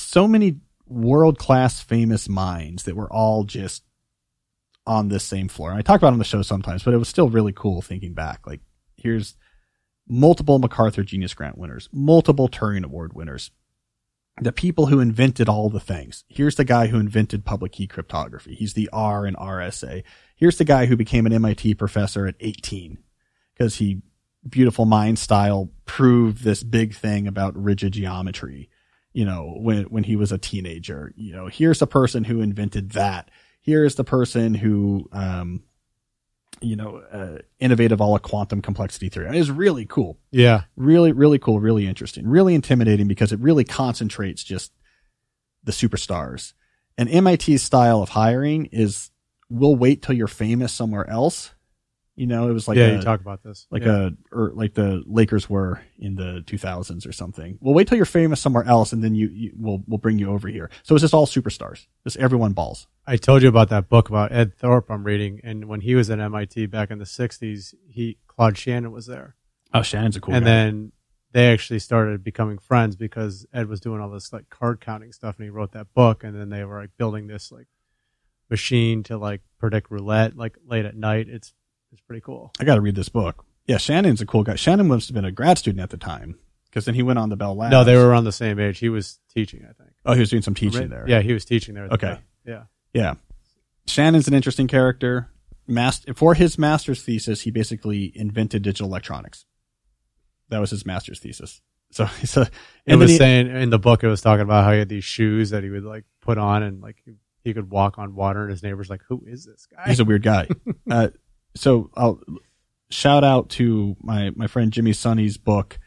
so 0.00 0.28
many 0.28 0.60
world 0.86 1.38
class 1.38 1.80
famous 1.80 2.28
minds 2.28 2.84
that 2.84 2.96
were 2.96 3.12
all 3.12 3.44
just 3.44 3.82
on 4.86 5.08
this 5.08 5.24
same 5.24 5.48
floor. 5.48 5.70
And 5.70 5.78
I 5.78 5.82
talk 5.82 6.00
about 6.00 6.14
on 6.14 6.18
the 6.18 6.24
show 6.24 6.42
sometimes, 6.42 6.82
but 6.82 6.94
it 6.94 6.98
was 6.98 7.08
still 7.08 7.28
really 7.28 7.52
cool 7.52 7.82
thinking 7.82 8.14
back. 8.14 8.46
Like 8.46 8.60
here's 8.96 9.36
multiple 10.08 10.58
MacArthur 10.58 11.02
Genius 11.02 11.34
Grant 11.34 11.58
winners, 11.58 11.88
multiple 11.92 12.48
Turing 12.48 12.84
Award 12.84 13.12
winners, 13.12 13.50
the 14.40 14.52
people 14.52 14.86
who 14.86 15.00
invented 15.00 15.48
all 15.48 15.68
the 15.68 15.80
things. 15.80 16.24
Here's 16.28 16.54
the 16.54 16.64
guy 16.64 16.86
who 16.86 16.98
invented 16.98 17.44
public 17.44 17.72
key 17.72 17.86
cryptography. 17.86 18.54
He's 18.54 18.72
the 18.72 18.88
R 18.92 19.26
in 19.26 19.34
RSA. 19.34 20.04
Here's 20.36 20.56
the 20.56 20.64
guy 20.64 20.86
who 20.86 20.96
became 20.96 21.26
an 21.26 21.32
MIT 21.32 21.74
professor 21.74 22.26
at 22.26 22.36
18 22.40 22.98
because 23.52 23.76
he 23.76 24.00
beautiful 24.48 24.86
mind 24.86 25.18
style 25.18 25.70
proved 25.84 26.42
this 26.42 26.62
big 26.62 26.94
thing 26.94 27.26
about 27.26 27.60
rigid 27.60 27.92
geometry 27.92 28.70
you 29.18 29.24
know, 29.24 29.52
when, 29.56 29.82
when 29.86 30.04
he 30.04 30.14
was 30.14 30.30
a 30.30 30.38
teenager, 30.38 31.12
you 31.16 31.32
know, 31.32 31.48
here's 31.48 31.80
the 31.80 31.88
person 31.88 32.22
who 32.22 32.40
invented 32.40 32.90
that. 32.90 33.32
Here's 33.60 33.96
the 33.96 34.04
person 34.04 34.54
who, 34.54 35.08
um, 35.10 35.64
you 36.60 36.76
know, 36.76 37.02
uh, 37.10 37.38
innovative 37.58 38.00
all 38.00 38.14
of 38.14 38.22
quantum 38.22 38.62
complexity 38.62 39.08
theory. 39.08 39.26
I 39.26 39.32
mean, 39.32 39.40
it's 39.40 39.50
really 39.50 39.86
cool. 39.86 40.20
Yeah. 40.30 40.62
Really, 40.76 41.10
really 41.10 41.40
cool. 41.40 41.58
Really 41.58 41.88
interesting. 41.88 42.28
Really 42.28 42.54
intimidating 42.54 43.08
because 43.08 43.32
it 43.32 43.40
really 43.40 43.64
concentrates 43.64 44.44
just 44.44 44.70
the 45.64 45.72
superstars. 45.72 46.52
And 46.96 47.10
MIT's 47.10 47.64
style 47.64 48.00
of 48.00 48.10
hiring 48.10 48.66
is 48.66 49.10
we'll 49.50 49.74
wait 49.74 50.00
till 50.00 50.14
you're 50.14 50.28
famous 50.28 50.72
somewhere 50.72 51.10
else. 51.10 51.52
You 52.18 52.26
know, 52.26 52.48
it 52.48 52.52
was 52.52 52.66
like 52.66 52.76
yeah, 52.76 52.86
a, 52.86 52.96
you 52.96 53.00
talk 53.02 53.20
about 53.20 53.42
this. 53.42 53.66
like 53.70 53.84
yeah. 53.84 54.08
a 54.08 54.36
or 54.36 54.50
like 54.54 54.74
the 54.74 55.02
Lakers 55.06 55.48
were 55.48 55.80
in 55.98 56.16
the 56.16 56.42
2000s 56.46 57.06
or 57.06 57.12
something. 57.12 57.58
We'll 57.60 57.74
wait 57.74 57.86
till 57.88 57.96
you're 57.96 58.06
famous 58.06 58.40
somewhere 58.40 58.64
else, 58.64 58.92
and 58.92 59.02
then 59.04 59.14
you, 59.14 59.28
you 59.28 59.52
we'll 59.56 59.82
we'll 59.86 59.98
bring 59.98 60.18
you 60.18 60.30
over 60.30 60.48
here. 60.48 60.68
So 60.82 60.94
it's 60.94 61.02
just 61.02 61.14
all 61.14 61.26
superstars, 61.26 61.86
just 62.04 62.16
everyone 62.16 62.52
balls. 62.52 62.86
I 63.06 63.16
told 63.16 63.42
you 63.42 63.48
about 63.48 63.68
that 63.70 63.88
book 63.88 64.08
about 64.08 64.32
Ed 64.32 64.54
Thorp 64.56 64.90
I'm 64.90 65.04
reading, 65.04 65.40
and 65.44 65.66
when 65.66 65.80
he 65.80 65.94
was 65.94 66.10
at 66.10 66.18
MIT 66.18 66.66
back 66.66 66.90
in 66.90 66.98
the 66.98 67.04
'60s, 67.04 67.74
he 67.88 68.18
Claude 68.26 68.58
Shannon 68.58 68.92
was 68.92 69.06
there, 69.06 69.36
Oh, 69.72 69.82
Shannon's 69.82 70.16
a 70.16 70.20
cool 70.20 70.34
and 70.34 70.44
guy. 70.44 70.50
then 70.50 70.92
they 71.32 71.52
actually 71.52 71.78
started 71.78 72.24
becoming 72.24 72.58
friends 72.58 72.96
because 72.96 73.46
Ed 73.52 73.68
was 73.68 73.80
doing 73.80 74.00
all 74.00 74.10
this 74.10 74.32
like 74.32 74.48
card 74.48 74.80
counting 74.80 75.12
stuff, 75.12 75.36
and 75.38 75.44
he 75.44 75.50
wrote 75.50 75.72
that 75.72 75.94
book, 75.94 76.24
and 76.24 76.34
then 76.38 76.48
they 76.48 76.64
were 76.64 76.80
like 76.80 76.90
building 76.98 77.26
this 77.26 77.52
like 77.52 77.68
machine 78.50 79.02
to 79.04 79.18
like 79.18 79.42
predict 79.58 79.90
roulette 79.90 80.36
like 80.36 80.56
late 80.66 80.84
at 80.84 80.96
night. 80.96 81.28
It's 81.28 81.52
it's 81.92 82.00
pretty 82.02 82.20
cool. 82.20 82.52
I 82.60 82.64
got 82.64 82.74
to 82.76 82.80
read 82.80 82.94
this 82.94 83.08
book. 83.08 83.44
Yeah, 83.66 83.76
Shannon's 83.78 84.20
a 84.20 84.26
cool 84.26 84.42
guy. 84.44 84.54
Shannon 84.56 84.88
must 84.88 85.08
have 85.08 85.14
been 85.14 85.24
a 85.24 85.32
grad 85.32 85.58
student 85.58 85.82
at 85.82 85.90
the 85.90 85.96
time 85.98 86.38
because 86.70 86.84
then 86.86 86.94
he 86.94 87.02
went 87.02 87.18
on 87.18 87.28
the 87.28 87.36
Bell 87.36 87.54
Labs. 87.56 87.70
No, 87.70 87.84
they 87.84 87.96
were 87.96 88.06
around 88.08 88.24
the 88.24 88.32
same 88.32 88.58
age. 88.58 88.78
He 88.78 88.88
was 88.88 89.18
teaching, 89.34 89.60
I 89.68 89.72
think. 89.72 89.90
Oh, 90.06 90.14
he 90.14 90.20
was 90.20 90.30
doing 90.30 90.42
some 90.42 90.54
teaching 90.54 90.88
there. 90.88 91.04
Yeah, 91.06 91.20
he 91.20 91.32
was 91.34 91.44
teaching 91.44 91.74
there. 91.74 91.84
at 91.84 91.90
the 91.90 91.94
Okay. 91.96 92.14
time. 92.14 92.22
Yeah. 92.46 92.62
Yeah. 92.94 93.14
Shannon's 93.86 94.28
an 94.28 94.34
interesting 94.34 94.68
character. 94.68 95.30
Mas- 95.66 96.04
for 96.14 96.32
his 96.34 96.56
master's 96.58 97.02
thesis, 97.02 97.42
he 97.42 97.50
basically 97.50 98.10
invented 98.14 98.62
digital 98.62 98.86
electronics. 98.88 99.44
That 100.48 100.60
was 100.60 100.70
his 100.70 100.86
master's 100.86 101.18
thesis. 101.20 101.60
So 101.90 102.04
he's 102.20 102.36
a, 102.38 102.48
It 102.86 102.96
was 102.96 103.10
he- 103.10 103.18
saying 103.18 103.48
in 103.48 103.68
the 103.70 103.78
book, 103.78 104.02
it 104.02 104.08
was 104.08 104.22
talking 104.22 104.42
about 104.42 104.64
how 104.64 104.72
he 104.72 104.78
had 104.78 104.88
these 104.88 105.04
shoes 105.04 105.50
that 105.50 105.62
he 105.62 105.68
would 105.70 105.84
like 105.84 106.04
put 106.22 106.38
on 106.38 106.62
and 106.62 106.80
like 106.80 106.96
he, 107.04 107.12
he 107.44 107.52
could 107.54 107.70
walk 107.70 107.98
on 107.98 108.14
water, 108.14 108.42
and 108.42 108.50
his 108.50 108.62
neighbor's 108.62 108.90
like, 108.90 109.00
"Who 109.08 109.22
is 109.26 109.44
this 109.46 109.66
guy?" 109.66 109.84
he's 109.88 110.00
a 110.00 110.04
weird 110.04 110.22
guy. 110.22 110.48
uh, 110.90 111.08
so 111.58 111.90
I'll 111.96 112.20
shout 112.90 113.24
out 113.24 113.48
to 113.50 113.96
my, 114.00 114.30
my 114.30 114.46
friend 114.46 114.72
Jimmy 114.72 114.92
Soni's 114.92 115.36
book, 115.36 115.78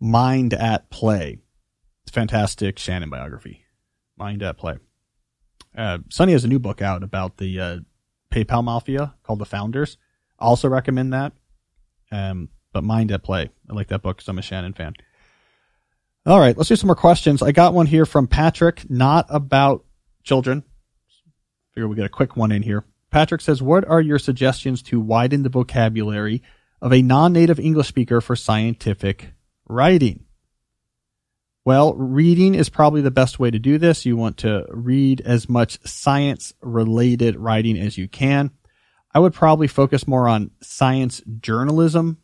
Mind 0.00 0.54
at 0.54 0.90
Play. 0.90 1.38
Fantastic 2.10 2.78
Shannon 2.78 3.10
biography. 3.10 3.64
Mind 4.16 4.42
at 4.42 4.56
Play. 4.56 4.78
Uh, 5.76 5.98
Sonny 6.10 6.32
has 6.32 6.44
a 6.44 6.48
new 6.48 6.58
book 6.58 6.80
out 6.80 7.02
about 7.02 7.38
the 7.38 7.58
uh, 7.58 7.78
PayPal 8.30 8.62
mafia 8.62 9.14
called 9.22 9.40
The 9.40 9.46
Founders. 9.46 9.96
I 10.38 10.44
also 10.44 10.68
recommend 10.68 11.12
that. 11.12 11.32
Um, 12.12 12.50
but 12.72 12.84
Mind 12.84 13.10
at 13.10 13.22
Play. 13.22 13.50
I 13.68 13.72
like 13.72 13.88
that 13.88 14.02
book 14.02 14.18
because 14.18 14.28
I'm 14.28 14.38
a 14.38 14.42
Shannon 14.42 14.74
fan. 14.74 14.94
All 16.26 16.38
right, 16.38 16.56
let's 16.56 16.68
do 16.68 16.76
some 16.76 16.88
more 16.88 16.96
questions. 16.96 17.42
I 17.42 17.52
got 17.52 17.74
one 17.74 17.86
here 17.86 18.06
from 18.06 18.26
Patrick, 18.26 18.88
not 18.88 19.26
about 19.28 19.84
children. 20.22 20.64
Figure 21.74 21.88
we 21.88 21.96
get 21.96 22.06
a 22.06 22.10
quick 22.10 22.36
one 22.36 22.52
in 22.52 22.62
here. 22.62 22.84
Patrick 23.14 23.42
says, 23.42 23.62
What 23.62 23.88
are 23.88 24.00
your 24.00 24.18
suggestions 24.18 24.82
to 24.82 24.98
widen 24.98 25.44
the 25.44 25.48
vocabulary 25.48 26.42
of 26.82 26.92
a 26.92 27.00
non 27.00 27.32
native 27.32 27.60
English 27.60 27.86
speaker 27.86 28.20
for 28.20 28.34
scientific 28.34 29.34
writing? 29.68 30.24
Well, 31.64 31.94
reading 31.94 32.56
is 32.56 32.68
probably 32.68 33.02
the 33.02 33.12
best 33.12 33.38
way 33.38 33.52
to 33.52 33.58
do 33.60 33.78
this. 33.78 34.04
You 34.04 34.16
want 34.16 34.38
to 34.38 34.66
read 34.68 35.20
as 35.20 35.48
much 35.48 35.78
science 35.86 36.54
related 36.60 37.36
writing 37.36 37.78
as 37.78 37.96
you 37.96 38.08
can. 38.08 38.50
I 39.14 39.20
would 39.20 39.32
probably 39.32 39.68
focus 39.68 40.08
more 40.08 40.26
on 40.26 40.50
science 40.60 41.22
journalism. 41.38 42.18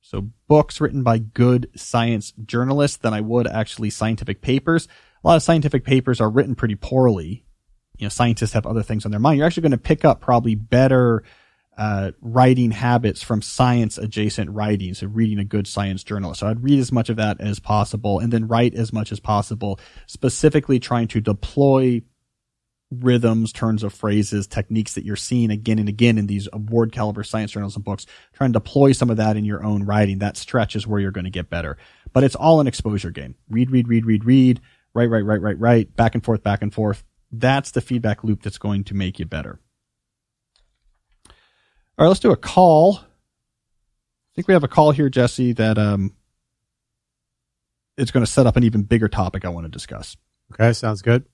So 0.00 0.32
books 0.48 0.80
written 0.80 1.04
by 1.04 1.18
good 1.18 1.70
science 1.76 2.32
journalists 2.44 2.96
than 2.96 3.14
I 3.14 3.20
would 3.20 3.46
actually 3.46 3.90
scientific 3.90 4.42
papers. 4.42 4.88
A 5.22 5.28
lot 5.28 5.36
of 5.36 5.44
scientific 5.44 5.84
papers 5.84 6.20
are 6.20 6.28
written 6.28 6.56
pretty 6.56 6.74
poorly. 6.74 7.44
You 7.98 8.06
know, 8.06 8.10
scientists 8.10 8.52
have 8.52 8.66
other 8.66 8.82
things 8.82 9.04
on 9.04 9.10
their 9.10 9.20
mind. 9.20 9.38
You're 9.38 9.46
actually 9.46 9.62
going 9.62 9.72
to 9.72 9.78
pick 9.78 10.04
up 10.04 10.20
probably 10.20 10.54
better 10.54 11.22
uh, 11.76 12.12
writing 12.20 12.70
habits 12.70 13.22
from 13.22 13.42
science 13.42 13.98
adjacent 13.98 14.50
writing. 14.50 14.94
So 14.94 15.06
reading 15.06 15.38
a 15.38 15.44
good 15.44 15.66
science 15.66 16.04
journal. 16.04 16.34
So 16.34 16.46
I'd 16.46 16.62
read 16.62 16.78
as 16.78 16.92
much 16.92 17.08
of 17.08 17.16
that 17.16 17.40
as 17.40 17.58
possible 17.58 18.20
and 18.20 18.32
then 18.32 18.46
write 18.48 18.74
as 18.74 18.92
much 18.92 19.12
as 19.12 19.20
possible, 19.20 19.80
specifically 20.06 20.78
trying 20.78 21.08
to 21.08 21.20
deploy 21.20 22.02
rhythms, 22.90 23.52
turns 23.52 23.82
of 23.82 23.92
phrases, 23.92 24.46
techniques 24.46 24.94
that 24.94 25.04
you're 25.04 25.16
seeing 25.16 25.50
again 25.50 25.78
and 25.78 25.88
again 25.88 26.18
in 26.18 26.26
these 26.26 26.48
award 26.52 26.92
caliber 26.92 27.24
science 27.24 27.50
journals 27.50 27.74
and 27.74 27.84
books. 27.84 28.06
Try 28.34 28.44
and 28.44 28.54
deploy 28.54 28.92
some 28.92 29.10
of 29.10 29.16
that 29.16 29.36
in 29.36 29.44
your 29.44 29.64
own 29.64 29.84
writing. 29.84 30.18
That 30.18 30.36
stretch 30.36 30.76
is 30.76 30.86
where 30.86 31.00
you're 31.00 31.10
going 31.10 31.24
to 31.24 31.30
get 31.30 31.50
better. 31.50 31.76
But 32.12 32.24
it's 32.24 32.36
all 32.36 32.60
an 32.60 32.68
exposure 32.68 33.10
game. 33.10 33.34
Read, 33.48 33.70
read, 33.70 33.88
read, 33.88 34.06
read, 34.06 34.24
read, 34.24 34.60
write, 34.94 35.10
write, 35.10 35.24
write, 35.24 35.40
write, 35.40 35.58
write, 35.58 35.96
back 35.96 36.14
and 36.14 36.24
forth, 36.24 36.42
back 36.42 36.62
and 36.62 36.72
forth. 36.72 37.02
That's 37.38 37.72
the 37.72 37.80
feedback 37.80 38.22
loop 38.22 38.42
that's 38.42 38.58
going 38.58 38.84
to 38.84 38.94
make 38.94 39.18
you 39.18 39.26
better. 39.26 39.60
All 41.96 42.04
right, 42.04 42.08
let's 42.08 42.20
do 42.20 42.30
a 42.30 42.36
call. 42.36 42.98
I 42.98 44.30
think 44.34 44.48
we 44.48 44.54
have 44.54 44.64
a 44.64 44.68
call 44.68 44.90
here, 44.90 45.08
Jesse, 45.08 45.52
that 45.54 45.78
um, 45.78 46.14
it's 47.96 48.10
going 48.10 48.24
to 48.24 48.30
set 48.30 48.46
up 48.46 48.56
an 48.56 48.64
even 48.64 48.82
bigger 48.82 49.08
topic 49.08 49.44
I 49.44 49.48
want 49.48 49.64
to 49.64 49.70
discuss. 49.70 50.16
okay, 50.52 50.72
sounds 50.72 51.02
good. 51.02 51.24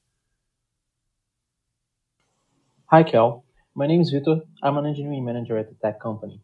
Hi, 2.87 3.03
Cal. 3.03 3.45
My 3.75 3.87
name 3.87 4.01
is 4.01 4.13
Vitor. 4.13 4.43
I'm 4.63 4.77
an 4.77 4.87
engineering 4.87 5.25
manager 5.25 5.57
at 5.57 5.71
a 5.71 5.75
tech 5.83 6.01
company. 6.01 6.41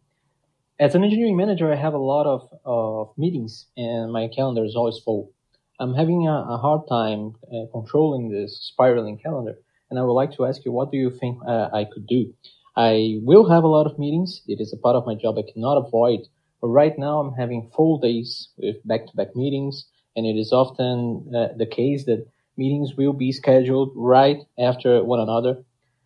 As 0.79 0.95
an 0.95 1.03
engineering 1.03 1.37
manager, 1.37 1.73
I 1.73 1.77
have 1.77 1.95
a 1.95 1.99
lot 1.99 2.27
of, 2.27 2.49
of 2.65 3.13
meetings 3.17 3.67
and 3.77 4.13
my 4.13 4.29
calendar 4.29 4.65
is 4.65 4.77
always 4.77 4.99
full. 5.05 5.33
I'm 5.79 5.95
having 5.95 6.27
a, 6.27 6.33
a 6.33 6.57
hard 6.57 6.89
time 6.89 7.35
uh, 7.53 7.67
controlling 7.71 8.31
this 8.31 8.59
spiraling 8.63 9.19
calendar, 9.19 9.57
and 9.91 9.99
I 9.99 10.03
would 10.03 10.13
like 10.13 10.33
to 10.37 10.47
ask 10.47 10.65
you, 10.65 10.73
what 10.73 10.91
do 10.91 10.97
you 10.97 11.11
think 11.11 11.39
uh, 11.47 11.69
I 11.73 11.85
could 11.85 12.07
do? 12.07 12.33
I 12.77 13.19
will 13.23 13.49
have 13.51 13.65
a 13.65 13.69
lot 13.69 13.87
of 13.87 13.99
meetings. 13.99 14.43
It 14.47 14.61
is 14.61 14.73
a 14.73 14.79
part 14.79 14.97
of 14.97 15.07
my 15.07 15.15
job 15.15 15.37
I 15.37 15.51
cannot 15.51 15.77
avoid. 15.77 16.21
But 16.63 16.69
right 16.69 16.99
now, 16.99 17.21
I'm 17.21 17.35
having 17.35 17.71
full 17.77 17.99
days 17.99 18.49
with 18.57 18.77
back-to-back 18.87 19.37
meetings, 19.37 19.87
and 20.17 20.25
it 20.25 20.39
is 20.39 20.51
often 20.53 21.31
uh, 21.37 21.49
the 21.57 21.67
case 21.67 22.07
that 22.07 22.27
meetings 22.57 22.97
will 22.97 23.13
be 23.13 23.31
scheduled 23.33 23.93
right 23.95 24.39
after 24.59 25.05
one 25.05 25.21
another. 25.21 25.63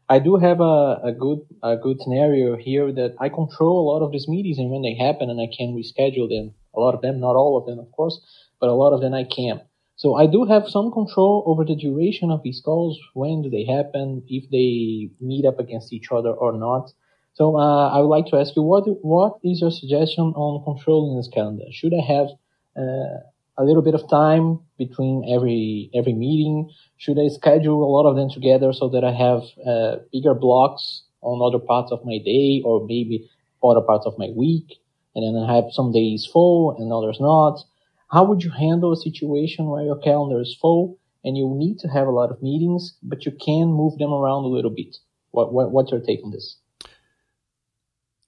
I 0.09 0.19
do 0.19 0.35
have 0.37 0.61
a, 0.61 1.01
a 1.05 1.13
good 1.13 1.41
a 1.63 1.77
good 1.77 2.01
scenario 2.01 2.57
here 2.57 2.91
that 2.93 3.15
I 3.21 3.29
control 3.29 3.79
a 3.79 3.89
lot 3.89 4.05
of 4.05 4.11
these 4.11 4.27
meetings 4.27 4.59
and 4.59 4.69
when 4.69 4.83
they 4.83 4.95
happen 4.95 5.31
and 5.31 5.41
I 5.41 5.47
can 5.57 5.77
reschedule 5.77 6.29
them. 6.29 6.55
A 6.75 6.81
lot 6.81 6.97
of 6.97 7.03
them, 7.03 7.21
not 7.21 7.37
all 7.37 7.57
of 7.57 7.67
them, 7.67 7.79
of 7.79 7.93
course, 7.93 8.21
but 8.61 8.69
a 8.69 8.75
lot 8.75 8.93
of 8.93 9.01
them 9.01 9.15
I 9.15 9.25
can. 9.25 9.61
So 9.97 10.15
I 10.15 10.27
do 10.27 10.45
have 10.47 10.67
some 10.69 10.91
control 10.91 11.45
over 11.47 11.65
the 11.65 11.77
duration 11.77 12.31
of 12.31 12.43
these 12.43 12.61
calls, 12.65 12.99
when 13.15 13.43
do 13.43 13.51
they 13.51 13.65
happen, 13.65 14.23
if 14.29 14.49
they 14.51 15.11
meet 15.21 15.45
up 15.45 15.59
against 15.59 15.93
each 15.93 16.09
other 16.11 16.31
or 16.31 16.53
not. 16.53 16.91
So 17.35 17.57
uh, 17.59 17.89
I 17.89 17.99
would 18.01 18.09
like 18.09 18.27
to 18.27 18.37
ask 18.37 18.57
you, 18.57 18.63
what 18.63 18.85
what 19.03 19.39
is 19.45 19.61
your 19.61 19.71
suggestion 19.71 20.33
on 20.37 20.65
controlling 20.65 21.17
this 21.17 21.29
calendar? 21.29 21.65
Should 21.71 21.93
I 21.95 22.05
have 22.15 22.29
uh, 22.77 23.21
a 23.59 23.65
little 23.65 23.83
bit 23.83 23.95
of 23.95 24.09
time 24.09 24.61
between 24.79 25.25
every 25.29 25.91
every 25.95 26.15
meeting? 26.15 26.71
Should 26.97 27.19
I 27.19 27.29
schedule 27.29 27.85
a 27.85 27.91
lot 27.97 28.09
of 28.09 28.17
them 28.17 28.31
together 28.31 28.73
so 28.73 28.89
that 28.89 29.05
I 29.05 29.13
have 29.13 29.43
uh, 29.67 30.03
bigger 30.13 30.35
blocks 30.35 31.03
on 31.21 31.47
other 31.47 31.63
parts 31.63 31.93
of 31.93 32.05
my 32.05 32.19
day 32.19 32.63
or 32.65 32.87
maybe 32.87 33.29
other 33.63 33.83
parts 33.83 34.07
of 34.07 34.19
my 34.19 34.31
week, 34.35 34.81
and 35.15 35.23
then 35.25 35.43
I 35.43 35.55
have 35.57 35.73
some 35.73 35.93
days 35.93 36.27
full 36.27 36.77
and 36.79 36.91
others 36.93 37.21
not? 37.21 37.65
How 38.11 38.25
would 38.25 38.43
you 38.43 38.51
handle 38.51 38.93
a 38.93 38.97
situation 38.97 39.67
where 39.67 39.85
your 39.85 39.99
calendar 39.99 40.41
is 40.41 40.57
full 40.61 40.99
and 41.25 41.37
you 41.37 41.53
need 41.55 41.79
to 41.81 41.89
have 41.89 42.07
a 42.07 42.11
lot 42.11 42.31
of 42.31 42.43
meetings, 42.43 42.97
but 43.03 43.25
you 43.25 43.33
can 43.33 43.69
move 43.69 43.99
them 43.99 44.13
around 44.13 44.45
a 44.45 44.49
little 44.49 44.71
bit? 44.71 44.97
What, 45.31 45.53
what 45.53 45.71
what's 45.71 45.93
your 45.93 46.01
take 46.01 46.25
on 46.25 46.33
this? 46.33 46.57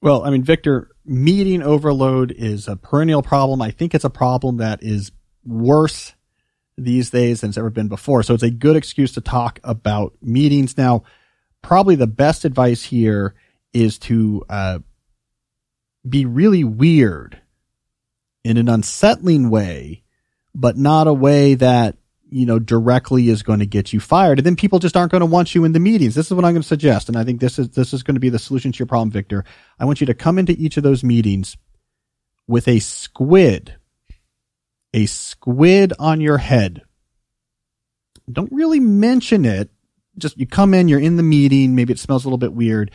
Well, 0.01 0.25
I 0.25 0.31
mean, 0.31 0.43
Victor, 0.43 0.91
meeting 1.05 1.63
overload 1.63 2.33
is 2.33 2.69
a 2.69 2.77
perennial 2.77 3.23
problem. 3.23 3.63
I 3.63 3.71
think 3.71 3.95
it's 3.95 4.05
a 4.05 4.11
problem 4.11 4.59
that 4.59 4.83
is 4.83 5.13
worse 5.45 6.15
these 6.77 7.11
days 7.11 7.41
than 7.41 7.51
it's 7.51 7.59
ever 7.59 7.71
been 7.71 7.89
before. 7.89 8.23
So 8.23 8.35
it's 8.35 8.43
a 8.43 8.51
good 8.51 8.77
excuse 8.77 9.13
to 9.13 9.21
talk 9.21 9.61
about 9.63 10.15
meetings. 10.23 10.77
Now, 10.77 11.03
probably 11.61 11.97
the 11.97 12.07
best 12.07 12.45
advice 12.45 12.85
here 12.85 13.35
is 13.73 13.99
to 14.01 14.45
uh, 14.49 14.79
be 16.09 16.25
really 16.25 16.65
weird 16.65 17.42
in 18.45 18.57
an 18.57 18.69
unsettling 18.69 19.51
way, 19.51 20.03
but 20.55 20.77
not 20.77 21.07
a 21.07 21.13
way 21.13 21.55
that 21.55 21.97
you 22.29 22.47
know 22.47 22.59
directly 22.59 23.29
is 23.29 23.43
going 23.43 23.59
to 23.59 23.67
get 23.67 23.93
you 23.93 24.01
fired. 24.01 24.39
And 24.39 24.47
then 24.47 24.57
people 24.57 24.79
just 24.79 24.97
aren't 24.97 25.13
going 25.13 25.21
to 25.21 25.27
want 25.27 25.55
you 25.55 25.65
in 25.65 25.73
the 25.73 25.81
meetings. 25.81 26.15
This 26.15 26.27
is 26.27 26.35
what 26.35 26.45
i'm 26.45 26.53
going 26.53 26.63
to 26.63 26.69
suggest. 26.69 27.09
And 27.09 27.17
i 27.17 27.25
think 27.25 27.41
this 27.41 27.59
is 27.59 27.69
this 27.71 27.93
is 27.93 28.03
going 28.03 28.15
to 28.15 28.21
be 28.21 28.31
the 28.31 28.39
solution 28.39 28.73
to 28.73 28.79
your 28.79 28.87
problem 28.87 29.11
victor. 29.11 29.45
I 29.79 29.85
want 29.85 30.01
you 30.01 30.07
to 30.07 30.15
come 30.15 30.39
into 30.39 30.53
each 30.53 30.77
of 30.77 30.83
those 30.83 31.05
meetings 31.05 31.57
with 32.47 32.69
a 32.69 32.81
squid 32.81 33.77
a 34.95 35.07
squid 35.07 35.93
on 35.99 36.21
your 36.21 36.39
head. 36.39 36.83
Don't 38.31 38.53
really 38.53 38.81
mention 38.81 39.45
it. 39.45 39.71
Just 40.19 40.39
you 40.39 40.47
come 40.47 40.75
in 40.75 40.89
you're 40.89 41.01
in 41.01 41.17
the 41.17 41.23
meeting. 41.23 41.75
Maybe 41.75 41.93
it 41.93 41.99
smells 41.99 42.25
a 42.25 42.29
little 42.29 42.39
bit 42.39 42.53
weird. 42.53 42.91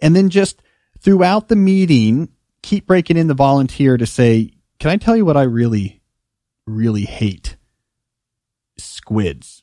And 0.00 0.14
then 0.14 0.30
just 0.30 0.62
throughout 1.00 1.48
the 1.48 1.56
meeting, 1.56 2.28
keep 2.62 2.86
breaking 2.86 3.16
in 3.16 3.26
the 3.26 3.34
volunteer 3.34 3.96
to 3.96 4.06
say, 4.06 4.52
can 4.80 4.90
I 4.90 4.96
tell 4.96 5.16
you 5.16 5.24
what 5.24 5.36
I 5.36 5.42
really, 5.42 6.00
really 6.66 7.04
hate? 7.04 7.56
Squids. 8.78 9.62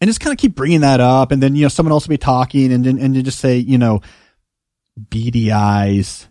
And 0.00 0.08
just 0.08 0.20
kind 0.20 0.32
of 0.32 0.38
keep 0.38 0.54
bringing 0.54 0.82
that 0.82 1.00
up. 1.00 1.32
And 1.32 1.42
then, 1.42 1.56
you 1.56 1.62
know, 1.62 1.68
someone 1.68 1.92
else 1.92 2.06
will 2.06 2.12
be 2.12 2.18
talking 2.18 2.72
and 2.72 2.84
then, 2.84 2.98
and 2.98 3.16
you 3.16 3.22
just 3.22 3.40
say, 3.40 3.56
you 3.56 3.78
know, 3.78 4.02
beady 5.10 5.50
eyes, 5.50 6.28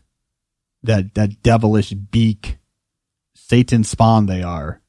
that, 0.83 1.15
that 1.15 1.41
devilish 1.41 1.91
beak, 1.91 2.59
Satan 3.33 3.83
spawn 3.83 4.27
they 4.27 4.43
are. 4.43 4.81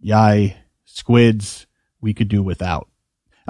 Yai, 0.00 0.56
squids, 0.84 1.66
we 2.00 2.14
could 2.14 2.28
do 2.28 2.42
without. 2.42 2.89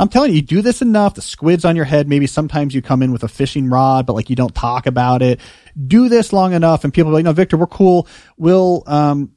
I'm 0.01 0.09
telling 0.09 0.31
you, 0.31 0.37
you 0.37 0.43
do 0.43 0.63
this 0.63 0.81
enough, 0.81 1.15
the 1.15 1.21
squid's 1.21 1.67
on 1.67 1.77
your 1.77 1.85
head. 1.85 2.09
Maybe 2.09 2.27
sometimes 2.27 2.75
you 2.75 2.81
come 2.81 3.03
in 3.03 3.13
with 3.13 3.23
a 3.23 3.29
fishing 3.29 3.69
rod, 3.69 4.07
but 4.07 4.15
like 4.15 4.31
you 4.31 4.37
don't 4.37 4.55
talk 4.55 4.87
about 4.87 5.21
it. 5.21 5.41
Do 5.87 6.09
this 6.09 6.33
long 6.33 6.55
enough 6.55 6.85
and 6.85 6.95
people 6.95 7.11
are 7.11 7.15
like, 7.15 7.25
no, 7.25 7.33
Victor, 7.33 7.59
we're 7.59 7.67
cool. 7.67 8.09
We'll, 8.39 8.83
um, 8.87 9.33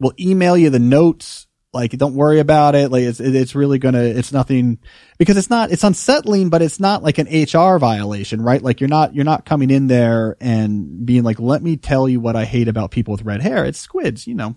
we'll 0.00 0.14
email 0.18 0.56
you 0.56 0.70
the 0.70 0.78
notes. 0.78 1.46
Like, 1.74 1.90
don't 1.90 2.14
worry 2.14 2.40
about 2.40 2.74
it. 2.74 2.90
Like, 2.90 3.02
it's, 3.02 3.20
it's 3.20 3.54
really 3.54 3.78
gonna, 3.78 4.04
it's 4.04 4.32
nothing 4.32 4.78
because 5.18 5.36
it's 5.36 5.50
not, 5.50 5.70
it's 5.70 5.84
unsettling, 5.84 6.48
but 6.48 6.62
it's 6.62 6.80
not 6.80 7.02
like 7.02 7.18
an 7.18 7.26
HR 7.26 7.76
violation, 7.76 8.40
right? 8.40 8.62
Like 8.62 8.80
you're 8.80 8.88
not, 8.88 9.14
you're 9.14 9.26
not 9.26 9.44
coming 9.44 9.68
in 9.68 9.86
there 9.86 10.38
and 10.40 11.04
being 11.04 11.24
like, 11.24 11.38
let 11.38 11.62
me 11.62 11.76
tell 11.76 12.08
you 12.08 12.20
what 12.20 12.36
I 12.36 12.46
hate 12.46 12.68
about 12.68 12.90
people 12.90 13.12
with 13.12 13.22
red 13.22 13.42
hair. 13.42 13.66
It's 13.66 13.78
squids, 13.78 14.26
you 14.26 14.34
know. 14.34 14.56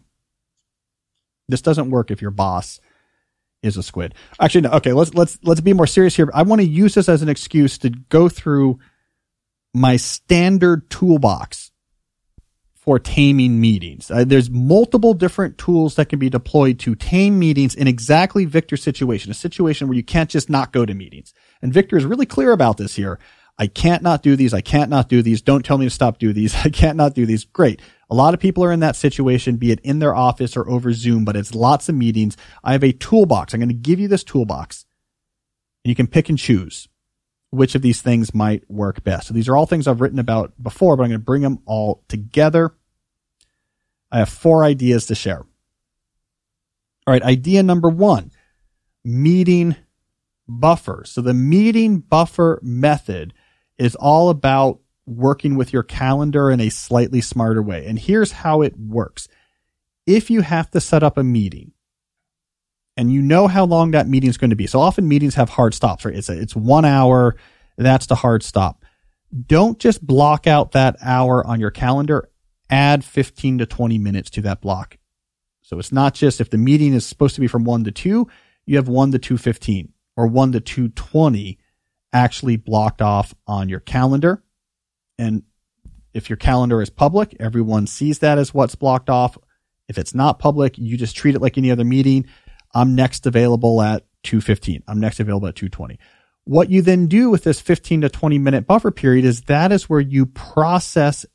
This 1.49 1.61
doesn't 1.61 1.89
work 1.89 2.11
if 2.11 2.21
your 2.21 2.31
boss 2.31 2.79
is 3.61 3.77
a 3.77 3.83
squid. 3.83 4.15
Actually, 4.39 4.61
no. 4.61 4.71
Okay, 4.71 4.93
let's 4.93 5.13
let's 5.13 5.37
let's 5.43 5.61
be 5.61 5.73
more 5.73 5.87
serious 5.87 6.15
here. 6.15 6.29
I 6.33 6.43
want 6.43 6.61
to 6.61 6.67
use 6.67 6.95
this 6.95 7.09
as 7.09 7.21
an 7.21 7.29
excuse 7.29 7.77
to 7.79 7.89
go 7.89 8.29
through 8.29 8.79
my 9.73 9.97
standard 9.97 10.89
toolbox 10.89 11.71
for 12.75 12.97
taming 12.97 13.59
meetings. 13.59 14.09
Uh, 14.09 14.23
there's 14.25 14.49
multiple 14.49 15.13
different 15.13 15.57
tools 15.57 15.95
that 15.95 16.09
can 16.09 16.17
be 16.17 16.29
deployed 16.29 16.79
to 16.79 16.95
tame 16.95 17.37
meetings 17.37 17.75
in 17.75 17.87
exactly 17.87 18.45
Victor's 18.45 18.81
situation, 18.81 19.29
a 19.29 19.35
situation 19.35 19.87
where 19.87 19.97
you 19.97 20.03
can't 20.03 20.29
just 20.29 20.49
not 20.49 20.71
go 20.71 20.85
to 20.85 20.93
meetings. 20.93 21.33
And 21.61 21.73
Victor 21.73 21.97
is 21.97 22.05
really 22.05 22.25
clear 22.25 22.51
about 22.51 22.77
this 22.77 22.95
here. 22.95 23.19
I 23.59 23.67
can't 23.67 24.01
not 24.01 24.23
do 24.23 24.37
these. 24.37 24.53
I 24.53 24.61
can't 24.61 24.89
not 24.89 25.09
do 25.09 25.21
these. 25.21 25.41
Don't 25.41 25.65
tell 25.65 25.77
me 25.77 25.85
to 25.85 25.91
stop 25.91 26.17
do 26.17 26.31
these. 26.31 26.55
I 26.65 26.69
can't 26.69 26.97
not 26.97 27.13
do 27.13 27.25
these. 27.25 27.43
Great. 27.43 27.81
A 28.09 28.15
lot 28.15 28.33
of 28.33 28.39
people 28.39 28.63
are 28.63 28.71
in 28.71 28.79
that 28.79 28.95
situation, 28.95 29.57
be 29.57 29.71
it 29.71 29.79
in 29.81 29.99
their 29.99 30.15
office 30.15 30.57
or 30.57 30.67
over 30.67 30.91
Zoom, 30.93 31.25
but 31.25 31.35
it's 31.35 31.53
lots 31.53 31.89
of 31.89 31.95
meetings. 31.95 32.35
I 32.63 32.71
have 32.71 32.83
a 32.83 32.91
toolbox. 32.91 33.53
I'm 33.53 33.59
going 33.59 33.69
to 33.69 33.75
give 33.75 33.99
you 33.99 34.07
this 34.07 34.23
toolbox 34.23 34.85
and 35.83 35.89
you 35.89 35.95
can 35.95 36.07
pick 36.07 36.29
and 36.29 36.37
choose 36.37 36.87
which 37.51 37.75
of 37.75 37.81
these 37.81 38.01
things 38.01 38.33
might 38.33 38.69
work 38.69 39.03
best. 39.03 39.27
So 39.27 39.33
these 39.33 39.47
are 39.47 39.57
all 39.57 39.65
things 39.65 39.87
I've 39.87 40.01
written 40.01 40.19
about 40.19 40.53
before, 40.61 40.95
but 40.95 41.03
I'm 41.03 41.09
going 41.09 41.19
to 41.19 41.25
bring 41.25 41.41
them 41.41 41.59
all 41.65 42.03
together. 42.07 42.75
I 44.11 44.19
have 44.19 44.29
four 44.29 44.63
ideas 44.63 45.07
to 45.07 45.15
share. 45.15 45.45
All 47.07 47.13
right. 47.13 47.23
Idea 47.23 47.63
number 47.63 47.89
one, 47.89 48.31
meeting 49.03 49.75
buffer. 50.47 51.03
So 51.05 51.21
the 51.21 51.33
meeting 51.33 51.99
buffer 51.99 52.59
method 52.61 53.33
is 53.77 53.95
all 53.95 54.29
about 54.29 54.79
working 55.09 55.55
with 55.55 55.73
your 55.73 55.83
calendar 55.83 56.51
in 56.51 56.59
a 56.59 56.69
slightly 56.69 57.21
smarter 57.21 57.61
way. 57.61 57.85
And 57.85 57.97
here's 57.97 58.31
how 58.31 58.61
it 58.61 58.77
works. 58.77 59.27
If 60.05 60.29
you 60.29 60.41
have 60.41 60.69
to 60.71 60.81
set 60.81 61.03
up 61.03 61.17
a 61.17 61.23
meeting 61.23 61.71
and 62.95 63.11
you 63.11 63.21
know 63.21 63.47
how 63.47 63.65
long 63.65 63.91
that 63.91 64.07
meeting 64.07 64.29
is 64.29 64.37
going 64.37 64.49
to 64.49 64.55
be. 64.55 64.67
So 64.67 64.79
often 64.79 65.07
meetings 65.07 65.35
have 65.35 65.49
hard 65.49 65.73
stops, 65.73 66.05
right? 66.05 66.15
It's 66.15 66.29
a, 66.29 66.39
it's 66.39 66.55
one 66.55 66.85
hour. 66.85 67.35
That's 67.77 68.07
the 68.07 68.15
hard 68.15 68.43
stop. 68.43 68.83
Don't 69.47 69.79
just 69.79 70.05
block 70.05 70.47
out 70.47 70.73
that 70.73 70.97
hour 71.01 71.45
on 71.45 71.59
your 71.59 71.71
calendar. 71.71 72.29
Add 72.69 73.03
15 73.03 73.59
to 73.59 73.65
20 73.65 73.97
minutes 73.97 74.29
to 74.31 74.41
that 74.41 74.61
block. 74.61 74.97
So 75.61 75.79
it's 75.79 75.91
not 75.91 76.13
just 76.13 76.41
if 76.41 76.49
the 76.49 76.57
meeting 76.57 76.93
is 76.93 77.05
supposed 77.05 77.35
to 77.35 77.41
be 77.41 77.47
from 77.47 77.63
one 77.63 77.83
to 77.83 77.91
two, 77.91 78.27
you 78.65 78.75
have 78.75 78.87
one 78.87 79.11
to 79.11 79.19
215 79.19 79.93
or 80.17 80.27
one 80.27 80.51
to 80.51 80.59
220 80.59 81.57
actually 82.11 82.57
blocked 82.57 83.01
off 83.01 83.33
on 83.47 83.69
your 83.69 83.79
calendar. 83.79 84.43
And 85.19 85.43
if 86.13 86.29
your 86.29 86.37
calendar 86.37 86.81
is 86.81 86.89
public, 86.89 87.35
everyone 87.39 87.85
sees 87.85 88.19
that 88.19 88.39
as 88.39 88.53
what's 88.53 88.73
blocked 88.73 89.09
off. 89.09 89.37
If 89.87 89.97
it's 89.97 90.15
not 90.15 90.39
public, 90.39 90.77
you 90.77 90.97
just 90.97 91.15
treat 91.15 91.35
it 91.35 91.41
like 91.41 91.57
any 91.57 91.69
other 91.69 91.83
meeting. 91.83 92.25
I'm 92.73 92.95
next 92.95 93.27
available 93.27 93.81
at 93.81 94.05
215. 94.23 94.83
I'm 94.87 94.99
next 94.99 95.19
available 95.19 95.47
at 95.47 95.55
220. 95.55 95.99
What 96.45 96.69
you 96.69 96.81
then 96.81 97.07
do 97.07 97.29
with 97.29 97.43
this 97.43 97.59
15 97.59 98.01
to 98.01 98.09
20 98.09 98.39
minute 98.39 98.65
buffer 98.65 98.91
period 98.91 99.25
is 99.25 99.41
that 99.43 99.71
is 99.71 99.89
where 99.89 99.99
you 99.99 100.25
process 100.25 101.25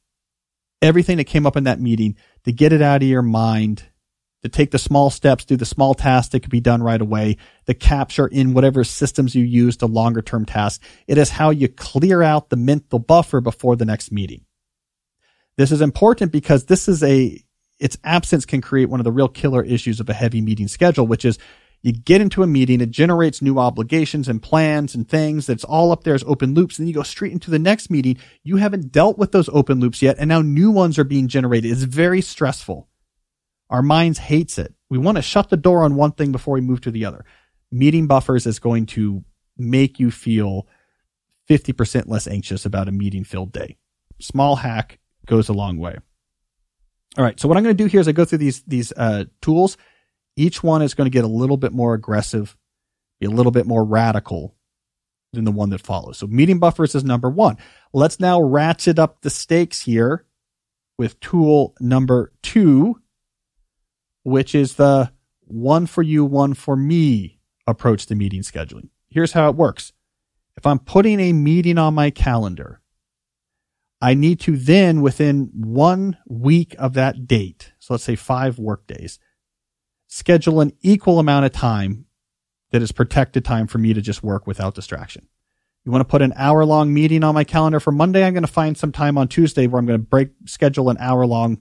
everything 0.82 1.18
that 1.18 1.24
came 1.24 1.46
up 1.46 1.56
in 1.56 1.64
that 1.64 1.80
meeting 1.80 2.16
to 2.44 2.52
get 2.52 2.72
it 2.72 2.82
out 2.82 3.02
of 3.02 3.08
your 3.08 3.22
mind 3.22 3.84
to 4.44 4.50
take 4.50 4.70
the 4.70 4.78
small 4.78 5.08
steps, 5.08 5.46
do 5.46 5.56
the 5.56 5.64
small 5.64 5.94
tasks 5.94 6.30
that 6.32 6.40
could 6.40 6.50
be 6.50 6.60
done 6.60 6.82
right 6.82 7.00
away, 7.00 7.38
the 7.64 7.72
capture 7.72 8.26
in 8.26 8.52
whatever 8.52 8.84
systems 8.84 9.34
you 9.34 9.42
use 9.42 9.78
the 9.78 9.88
longer 9.88 10.20
term 10.20 10.44
tasks. 10.44 10.86
It 11.08 11.16
is 11.16 11.30
how 11.30 11.48
you 11.48 11.66
clear 11.66 12.22
out 12.22 12.50
the 12.50 12.56
mental 12.56 12.98
buffer 12.98 13.40
before 13.40 13.74
the 13.74 13.86
next 13.86 14.12
meeting. 14.12 14.44
This 15.56 15.72
is 15.72 15.80
important 15.80 16.30
because 16.30 16.66
this 16.66 16.88
is 16.88 17.02
a, 17.02 17.42
its 17.80 17.96
absence 18.04 18.44
can 18.44 18.60
create 18.60 18.90
one 18.90 19.00
of 19.00 19.04
the 19.04 19.12
real 19.12 19.28
killer 19.28 19.64
issues 19.64 19.98
of 19.98 20.10
a 20.10 20.14
heavy 20.14 20.42
meeting 20.42 20.68
schedule, 20.68 21.06
which 21.06 21.24
is 21.24 21.38
you 21.80 21.92
get 21.92 22.20
into 22.20 22.42
a 22.42 22.46
meeting, 22.46 22.82
it 22.82 22.90
generates 22.90 23.40
new 23.40 23.58
obligations 23.58 24.28
and 24.28 24.42
plans 24.42 24.94
and 24.94 25.08
things 25.08 25.46
that's 25.46 25.64
all 25.64 25.90
up 25.90 26.04
there 26.04 26.14
as 26.14 26.24
open 26.24 26.52
loops. 26.52 26.78
And 26.78 26.84
then 26.84 26.88
you 26.88 26.94
go 26.94 27.02
straight 27.02 27.32
into 27.32 27.50
the 27.50 27.58
next 27.58 27.88
meeting. 27.88 28.18
You 28.42 28.58
haven't 28.58 28.92
dealt 28.92 29.16
with 29.16 29.32
those 29.32 29.48
open 29.48 29.80
loops 29.80 30.02
yet. 30.02 30.16
And 30.18 30.28
now 30.28 30.42
new 30.42 30.70
ones 30.70 30.98
are 30.98 31.04
being 31.04 31.28
generated. 31.28 31.70
It's 31.70 31.82
very 31.82 32.20
stressful. 32.20 32.88
Our 33.70 33.82
minds 33.82 34.18
hates 34.18 34.58
it. 34.58 34.74
We 34.90 34.98
want 34.98 35.16
to 35.16 35.22
shut 35.22 35.50
the 35.50 35.56
door 35.56 35.82
on 35.82 35.96
one 35.96 36.12
thing 36.12 36.32
before 36.32 36.54
we 36.54 36.60
move 36.60 36.80
to 36.82 36.90
the 36.90 37.04
other. 37.04 37.24
Meeting 37.72 38.06
buffers 38.06 38.46
is 38.46 38.58
going 38.58 38.86
to 38.86 39.24
make 39.56 39.98
you 39.98 40.10
feel 40.10 40.66
50% 41.48 42.08
less 42.08 42.26
anxious 42.26 42.64
about 42.64 42.88
a 42.88 42.92
meeting 42.92 43.24
filled 43.24 43.52
day. 43.52 43.76
Small 44.20 44.56
hack 44.56 44.98
goes 45.26 45.48
a 45.48 45.52
long 45.52 45.78
way. 45.78 45.96
All 47.16 47.24
right. 47.24 47.38
So 47.38 47.48
what 47.48 47.56
I'm 47.56 47.62
going 47.62 47.76
to 47.76 47.82
do 47.82 47.88
here 47.88 48.00
is 48.00 48.08
I 48.08 48.12
go 48.12 48.24
through 48.24 48.38
these, 48.38 48.62
these, 48.62 48.92
uh, 48.96 49.24
tools. 49.40 49.76
Each 50.36 50.62
one 50.62 50.82
is 50.82 50.94
going 50.94 51.06
to 51.06 51.14
get 51.14 51.24
a 51.24 51.28
little 51.28 51.56
bit 51.56 51.72
more 51.72 51.94
aggressive, 51.94 52.56
be 53.20 53.26
a 53.26 53.30
little 53.30 53.52
bit 53.52 53.66
more 53.66 53.84
radical 53.84 54.54
than 55.32 55.44
the 55.44 55.52
one 55.52 55.70
that 55.70 55.84
follows. 55.84 56.18
So 56.18 56.26
meeting 56.26 56.58
buffers 56.58 56.94
is 56.94 57.04
number 57.04 57.30
one. 57.30 57.56
Let's 57.92 58.18
now 58.18 58.40
ratchet 58.40 58.98
up 58.98 59.20
the 59.20 59.30
stakes 59.30 59.82
here 59.82 60.26
with 60.98 61.18
tool 61.20 61.74
number 61.80 62.32
two, 62.42 63.00
which 64.24 64.54
is 64.54 64.74
the 64.74 65.12
one 65.42 65.86
for 65.86 66.02
you, 66.02 66.24
one 66.24 66.54
for 66.54 66.76
me 66.76 67.38
approach 67.66 68.06
to 68.06 68.14
meeting 68.14 68.42
scheduling. 68.42 68.88
Here's 69.08 69.32
how 69.32 69.48
it 69.48 69.56
works. 69.56 69.92
If 70.56 70.66
I'm 70.66 70.78
putting 70.78 71.20
a 71.20 71.32
meeting 71.32 71.78
on 71.78 71.94
my 71.94 72.10
calendar, 72.10 72.80
I 74.00 74.14
need 74.14 74.40
to 74.40 74.56
then 74.56 75.00
within 75.02 75.50
one 75.54 76.18
week 76.26 76.74
of 76.78 76.94
that 76.94 77.26
date, 77.26 77.72
so 77.78 77.94
let's 77.94 78.04
say 78.04 78.16
five 78.16 78.58
work 78.58 78.86
days, 78.86 79.18
schedule 80.06 80.60
an 80.60 80.72
equal 80.82 81.18
amount 81.18 81.46
of 81.46 81.52
time 81.52 82.06
that 82.70 82.82
is 82.82 82.92
protected 82.92 83.44
time 83.44 83.66
for 83.66 83.78
me 83.78 83.94
to 83.94 84.00
just 84.00 84.22
work 84.22 84.46
without 84.46 84.74
distraction. 84.74 85.28
You 85.84 85.92
want 85.92 86.00
to 86.00 86.10
put 86.10 86.22
an 86.22 86.32
hour 86.36 86.64
long 86.64 86.92
meeting 86.94 87.22
on 87.22 87.34
my 87.34 87.44
calendar 87.44 87.78
for 87.78 87.92
Monday? 87.92 88.24
I'm 88.24 88.32
going 88.32 88.42
to 88.44 88.52
find 88.52 88.76
some 88.76 88.92
time 88.92 89.18
on 89.18 89.28
Tuesday 89.28 89.66
where 89.66 89.78
I'm 89.78 89.86
going 89.86 90.00
to 90.00 90.06
break, 90.06 90.30
schedule 90.46 90.88
an 90.88 90.96
hour 90.98 91.26
long 91.26 91.60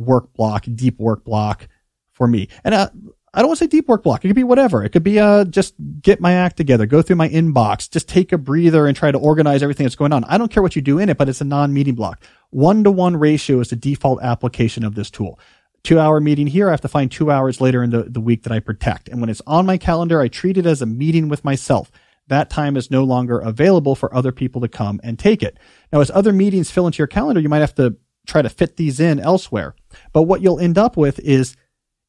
work 0.00 0.32
block, 0.34 0.64
deep 0.74 0.98
work 0.98 1.24
block 1.24 1.68
for 2.12 2.26
me. 2.26 2.48
And 2.64 2.74
uh, 2.74 2.90
I 3.32 3.40
don't 3.40 3.48
want 3.48 3.58
to 3.58 3.64
say 3.64 3.68
deep 3.68 3.86
work 3.86 4.02
block. 4.02 4.24
It 4.24 4.28
could 4.28 4.34
be 4.34 4.42
whatever. 4.44 4.82
It 4.82 4.90
could 4.90 5.04
be 5.04 5.20
uh, 5.20 5.44
just 5.44 5.74
get 6.02 6.20
my 6.20 6.32
act 6.32 6.56
together, 6.56 6.86
go 6.86 7.00
through 7.00 7.16
my 7.16 7.28
inbox, 7.28 7.88
just 7.88 8.08
take 8.08 8.32
a 8.32 8.38
breather 8.38 8.86
and 8.86 8.96
try 8.96 9.12
to 9.12 9.18
organize 9.18 9.62
everything 9.62 9.84
that's 9.84 9.94
going 9.94 10.12
on. 10.12 10.24
I 10.24 10.36
don't 10.36 10.50
care 10.50 10.62
what 10.62 10.74
you 10.74 10.82
do 10.82 10.98
in 10.98 11.08
it, 11.08 11.16
but 11.16 11.28
it's 11.28 11.40
a 11.40 11.44
non-meeting 11.44 11.94
block. 11.94 12.22
One 12.50 12.82
to 12.82 12.90
one 12.90 13.16
ratio 13.16 13.60
is 13.60 13.70
the 13.70 13.76
default 13.76 14.20
application 14.22 14.84
of 14.84 14.96
this 14.96 15.10
tool. 15.10 15.38
Two 15.84 16.00
hour 16.00 16.20
meeting 16.20 16.48
here. 16.48 16.68
I 16.68 16.72
have 16.72 16.80
to 16.80 16.88
find 16.88 17.10
two 17.10 17.30
hours 17.30 17.60
later 17.60 17.82
in 17.82 17.90
the, 17.90 18.02
the 18.02 18.20
week 18.20 18.42
that 18.42 18.52
I 18.52 18.58
protect. 18.58 19.08
And 19.08 19.20
when 19.20 19.30
it's 19.30 19.42
on 19.46 19.64
my 19.64 19.78
calendar, 19.78 20.20
I 20.20 20.28
treat 20.28 20.58
it 20.58 20.66
as 20.66 20.82
a 20.82 20.86
meeting 20.86 21.28
with 21.28 21.44
myself. 21.44 21.90
That 22.26 22.50
time 22.50 22.76
is 22.76 22.90
no 22.90 23.04
longer 23.04 23.38
available 23.38 23.94
for 23.94 24.14
other 24.14 24.32
people 24.32 24.60
to 24.60 24.68
come 24.68 25.00
and 25.02 25.18
take 25.18 25.42
it. 25.42 25.56
Now, 25.92 26.00
as 26.00 26.10
other 26.10 26.32
meetings 26.32 26.70
fill 26.70 26.86
into 26.86 26.98
your 26.98 27.06
calendar, 27.06 27.40
you 27.40 27.48
might 27.48 27.60
have 27.60 27.74
to 27.76 27.96
try 28.26 28.42
to 28.42 28.48
fit 28.48 28.76
these 28.76 29.00
in 29.00 29.18
elsewhere. 29.18 29.74
But 30.12 30.22
what 30.22 30.40
you'll 30.40 30.60
end 30.60 30.78
up 30.78 30.96
with 30.96 31.18
is 31.20 31.56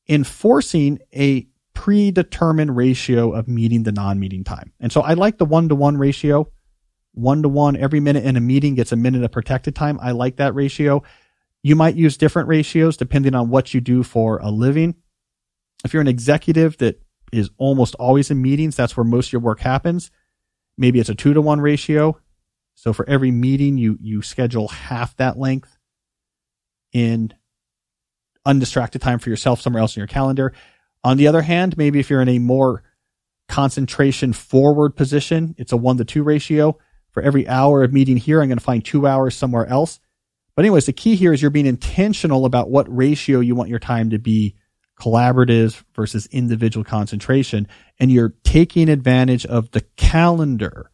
enforcing 0.07 0.99
a 1.15 1.47
predetermined 1.73 2.75
ratio 2.75 3.31
of 3.31 3.47
meeting 3.47 3.83
the 3.83 3.91
non-meeting 3.91 4.43
time. 4.43 4.73
And 4.79 4.91
so 4.91 5.01
I 5.01 5.13
like 5.13 5.37
the 5.37 5.45
one 5.45 5.69
to 5.69 5.75
one 5.75 5.97
ratio. 5.97 6.51
One 7.13 7.41
to 7.43 7.49
one, 7.49 7.75
every 7.75 7.99
minute 7.99 8.23
in 8.23 8.37
a 8.37 8.41
meeting 8.41 8.75
gets 8.75 8.91
a 8.91 8.95
minute 8.95 9.23
of 9.23 9.31
protected 9.31 9.75
time. 9.75 9.99
I 10.01 10.11
like 10.11 10.37
that 10.37 10.55
ratio. 10.55 11.03
You 11.61 11.75
might 11.75 11.95
use 11.95 12.17
different 12.17 12.47
ratios 12.47 12.97
depending 12.97 13.35
on 13.35 13.49
what 13.49 13.73
you 13.73 13.81
do 13.81 14.03
for 14.03 14.37
a 14.37 14.49
living. 14.49 14.95
If 15.83 15.93
you're 15.93 16.01
an 16.01 16.07
executive 16.07 16.77
that 16.77 17.01
is 17.33 17.49
almost 17.57 17.95
always 17.95 18.31
in 18.31 18.41
meetings, 18.41 18.75
that's 18.75 18.95
where 18.95 19.03
most 19.03 19.27
of 19.27 19.33
your 19.33 19.41
work 19.41 19.59
happens. 19.59 20.11
Maybe 20.77 20.99
it's 20.99 21.09
a 21.09 21.15
two 21.15 21.33
to 21.33 21.41
one 21.41 21.59
ratio. 21.59 22.17
So 22.75 22.93
for 22.93 23.07
every 23.09 23.31
meeting, 23.31 23.77
you, 23.77 23.97
you 24.01 24.21
schedule 24.21 24.69
half 24.69 25.15
that 25.17 25.37
length 25.37 25.77
in 26.93 27.33
undistracted 28.45 29.01
time 29.01 29.19
for 29.19 29.29
yourself 29.29 29.61
somewhere 29.61 29.81
else 29.81 29.95
in 29.95 30.01
your 30.01 30.07
calendar. 30.07 30.53
On 31.03 31.17
the 31.17 31.27
other 31.27 31.41
hand, 31.41 31.77
maybe 31.77 31.99
if 31.99 32.09
you're 32.09 32.21
in 32.21 32.29
a 32.29 32.39
more 32.39 32.83
concentration 33.47 34.33
forward 34.33 34.95
position, 34.95 35.55
it's 35.57 35.71
a 35.71 35.77
one 35.77 35.97
to 35.97 36.05
two 36.05 36.23
ratio. 36.23 36.77
For 37.11 37.21
every 37.21 37.47
hour 37.47 37.83
of 37.83 37.91
meeting 37.91 38.17
here, 38.17 38.41
I'm 38.41 38.47
going 38.47 38.57
to 38.57 38.63
find 38.63 38.83
two 38.83 39.05
hours 39.05 39.35
somewhere 39.35 39.65
else. 39.67 39.99
But 40.55 40.63
anyways, 40.63 40.85
the 40.85 40.93
key 40.93 41.15
here 41.15 41.33
is 41.33 41.41
you're 41.41 41.51
being 41.51 41.65
intentional 41.65 42.45
about 42.45 42.69
what 42.69 42.93
ratio 42.95 43.39
you 43.39 43.55
want 43.55 43.69
your 43.69 43.79
time 43.79 44.09
to 44.11 44.19
be 44.19 44.55
collaborative 44.99 45.83
versus 45.95 46.27
individual 46.27 46.83
concentration. 46.83 47.67
And 47.99 48.11
you're 48.11 48.35
taking 48.43 48.87
advantage 48.87 49.45
of 49.45 49.71
the 49.71 49.81
calendar 49.97 50.91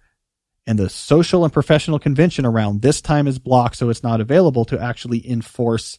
and 0.68 0.78
the 0.78 0.89
social 0.89 1.45
and 1.45 1.53
professional 1.53 1.97
convention 1.97 2.45
around 2.45 2.82
this 2.82 3.01
time 3.01 3.26
is 3.26 3.39
blocked 3.39 3.78
so 3.78 3.89
it's 3.89 4.03
not 4.03 4.20
available 4.20 4.65
to 4.65 4.80
actually 4.80 5.28
enforce 5.28 5.97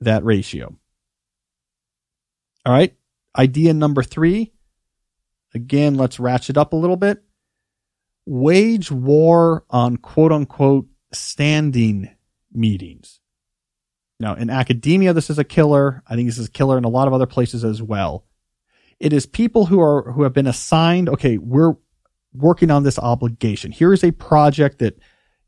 that 0.00 0.24
ratio. 0.24 0.74
All 2.64 2.72
right. 2.72 2.94
Idea 3.36 3.74
number 3.74 4.04
three. 4.04 4.52
Again, 5.54 5.96
let's 5.96 6.20
ratchet 6.20 6.56
up 6.56 6.72
a 6.72 6.76
little 6.76 6.96
bit. 6.96 7.22
Wage 8.26 8.90
war 8.90 9.64
on 9.68 9.96
quote 9.96 10.32
unquote 10.32 10.86
standing 11.12 12.10
meetings. 12.52 13.20
Now, 14.20 14.34
in 14.34 14.50
academia, 14.50 15.12
this 15.12 15.30
is 15.30 15.38
a 15.38 15.44
killer. 15.44 16.02
I 16.06 16.14
think 16.14 16.28
this 16.28 16.38
is 16.38 16.46
a 16.46 16.52
killer 16.52 16.78
in 16.78 16.84
a 16.84 16.88
lot 16.88 17.08
of 17.08 17.12
other 17.12 17.26
places 17.26 17.64
as 17.64 17.82
well. 17.82 18.24
It 19.00 19.12
is 19.12 19.26
people 19.26 19.66
who 19.66 19.80
are, 19.80 20.12
who 20.12 20.22
have 20.22 20.32
been 20.32 20.46
assigned, 20.46 21.08
okay, 21.08 21.36
we're 21.36 21.74
working 22.34 22.70
on 22.70 22.82
this 22.82 22.98
obligation. 22.98 23.72
Here 23.72 23.92
is 23.92 24.04
a 24.04 24.10
project 24.10 24.80
that, 24.80 24.98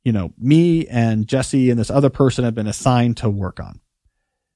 you 0.04 0.12
know, 0.12 0.32
me 0.38 0.86
and 0.86 1.26
Jesse 1.26 1.70
and 1.70 1.78
this 1.78 1.90
other 1.90 2.10
person 2.10 2.44
have 2.44 2.54
been 2.54 2.66
assigned 2.66 3.16
to 3.18 3.28
work 3.28 3.60
on. 3.60 3.80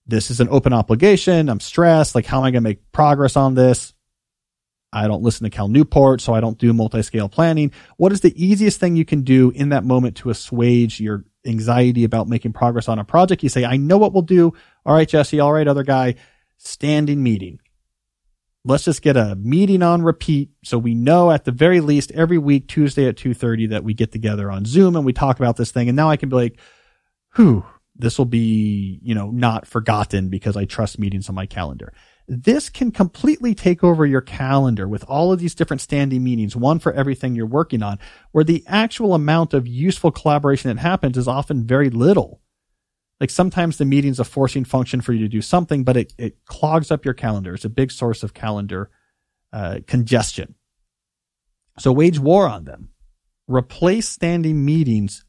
This 0.07 0.31
is 0.31 0.41
an 0.41 0.49
open 0.51 0.73
obligation. 0.73 1.49
I'm 1.49 1.61
stressed. 1.61 2.15
Like, 2.15 2.27
how 2.27 2.39
am 2.39 2.45
I 2.45 2.51
going 2.51 2.63
to 2.63 2.69
make 2.69 2.93
progress 2.93 3.37
on 3.37 3.55
this? 3.55 3.95
I 4.93 5.07
don't 5.07 5.23
listen 5.23 5.45
to 5.45 5.51
Cal 5.51 5.69
Newport, 5.69 6.21
so 6.21 6.35
I 6.35 6.41
don't 6.41 6.59
do 6.59 6.73
multi-scale 6.73 7.29
planning. 7.29 7.71
What 7.97 8.11
is 8.11 8.23
the 8.23 8.35
easiest 8.43 8.81
thing 8.81 8.97
you 8.97 9.05
can 9.05 9.23
do 9.23 9.51
in 9.51 9.69
that 9.69 9.85
moment 9.85 10.17
to 10.17 10.31
assuage 10.31 10.99
your 11.01 11.25
anxiety 11.47 12.03
about 12.03 12.29
making 12.29 12.55
progress 12.55 12.89
on 12.89 12.99
a 12.99 13.05
project? 13.05 13.45
You 13.45 13.49
say, 13.49 13.65
I 13.65 13.77
know 13.77 13.99
what 13.99 14.13
we'll 14.13 14.23
do. 14.23 14.53
All 14.85 14.95
right, 14.95 15.09
Jesse. 15.09 15.39
All 15.39 15.53
right, 15.53 15.69
other 15.69 15.85
guy. 15.85 16.17
Standing 16.57 17.23
meeting. 17.23 17.61
Let's 18.65 18.85
just 18.85 19.01
get 19.01 19.17
a 19.17 19.37
meeting 19.37 19.83
on 19.83 20.03
repeat. 20.03 20.51
So 20.65 20.77
we 20.77 20.95
know 20.95 21.31
at 21.31 21.45
the 21.45 21.53
very 21.53 21.81
least 21.81 22.11
every 22.13 22.37
week, 22.37 22.69
Tuesday 22.69 23.07
at 23.07 23.17
2.30 23.17 23.71
that 23.71 23.85
we 23.85 23.95
get 23.95 24.13
together 24.13 24.51
on 24.51 24.67
Zoom 24.67 24.97
and 24.97 25.05
we 25.05 25.15
talk 25.15 25.39
about 25.39 25.57
this 25.57 25.71
thing. 25.71 25.89
And 25.89 25.97
now 25.97 26.11
I 26.11 26.17
can 26.17 26.29
be 26.29 26.37
like, 26.37 26.61
whew, 27.37 27.65
this 27.97 28.19
will 28.19 28.27
be, 28.27 29.01
you 29.03 29.15
know, 29.15 29.31
not 29.31 29.67
forgotten 29.67 30.29
because 30.29 30.57
I 30.57 30.67
trust 30.67 30.99
meetings 30.99 31.29
on 31.29 31.35
my 31.35 31.47
calendar. 31.47 31.93
This 32.29 32.69
can 32.69 32.93
completely 32.93 33.55
take 33.55 33.83
over 33.83 34.07
your 34.07 34.21
calendar 34.21 34.87
with 34.87 35.05
all 35.05 35.33
of 35.33 35.41
these 35.41 35.55
different 35.55 35.81
standing 35.81 36.23
meetings, 36.23 36.55
one 36.55 36.79
for 36.79 36.93
everything 36.93 37.35
you're 37.35 37.47
working 37.47 37.83
on, 37.83 37.99
where 38.33 38.45
the 38.45 38.63
actual 38.67 39.15
amount 39.15 39.53
of 39.55 39.67
useful 39.67 40.13
collaboration 40.13 40.69
that 40.69 40.81
happens 40.81 41.19
is 41.19 41.27
often 41.27 41.67
very 41.67 41.91
little. 41.91 42.41
Like 43.21 43.31
sometimes 43.31 43.77
the 43.77 43.85
meeting's 43.85 44.19
a 44.19 44.25
forcing 44.25 44.65
function 44.65 45.03
for 45.03 45.13
you 45.13 45.21
to 45.21 45.29
do 45.29 45.43
something, 45.43 45.85
but 45.85 45.97
it, 45.97 46.15
it 46.17 46.45
clogs 46.47 46.91
up 46.91 47.05
your 47.05 47.15
calendar. 47.15 47.55
It's 47.55 47.67
a 47.67 47.71
big 47.71 47.93
source 47.93 48.23
of 48.23 48.33
calendar 48.33 48.91
uh, 49.53 49.81
congestion. 49.87 50.55
So 51.79 51.93
wage 51.93 52.19
war 52.19 52.49
on 52.49 52.65
them. 52.65 52.89
Replace 53.47 54.09
standing 54.09 54.65
meetings 54.65 55.25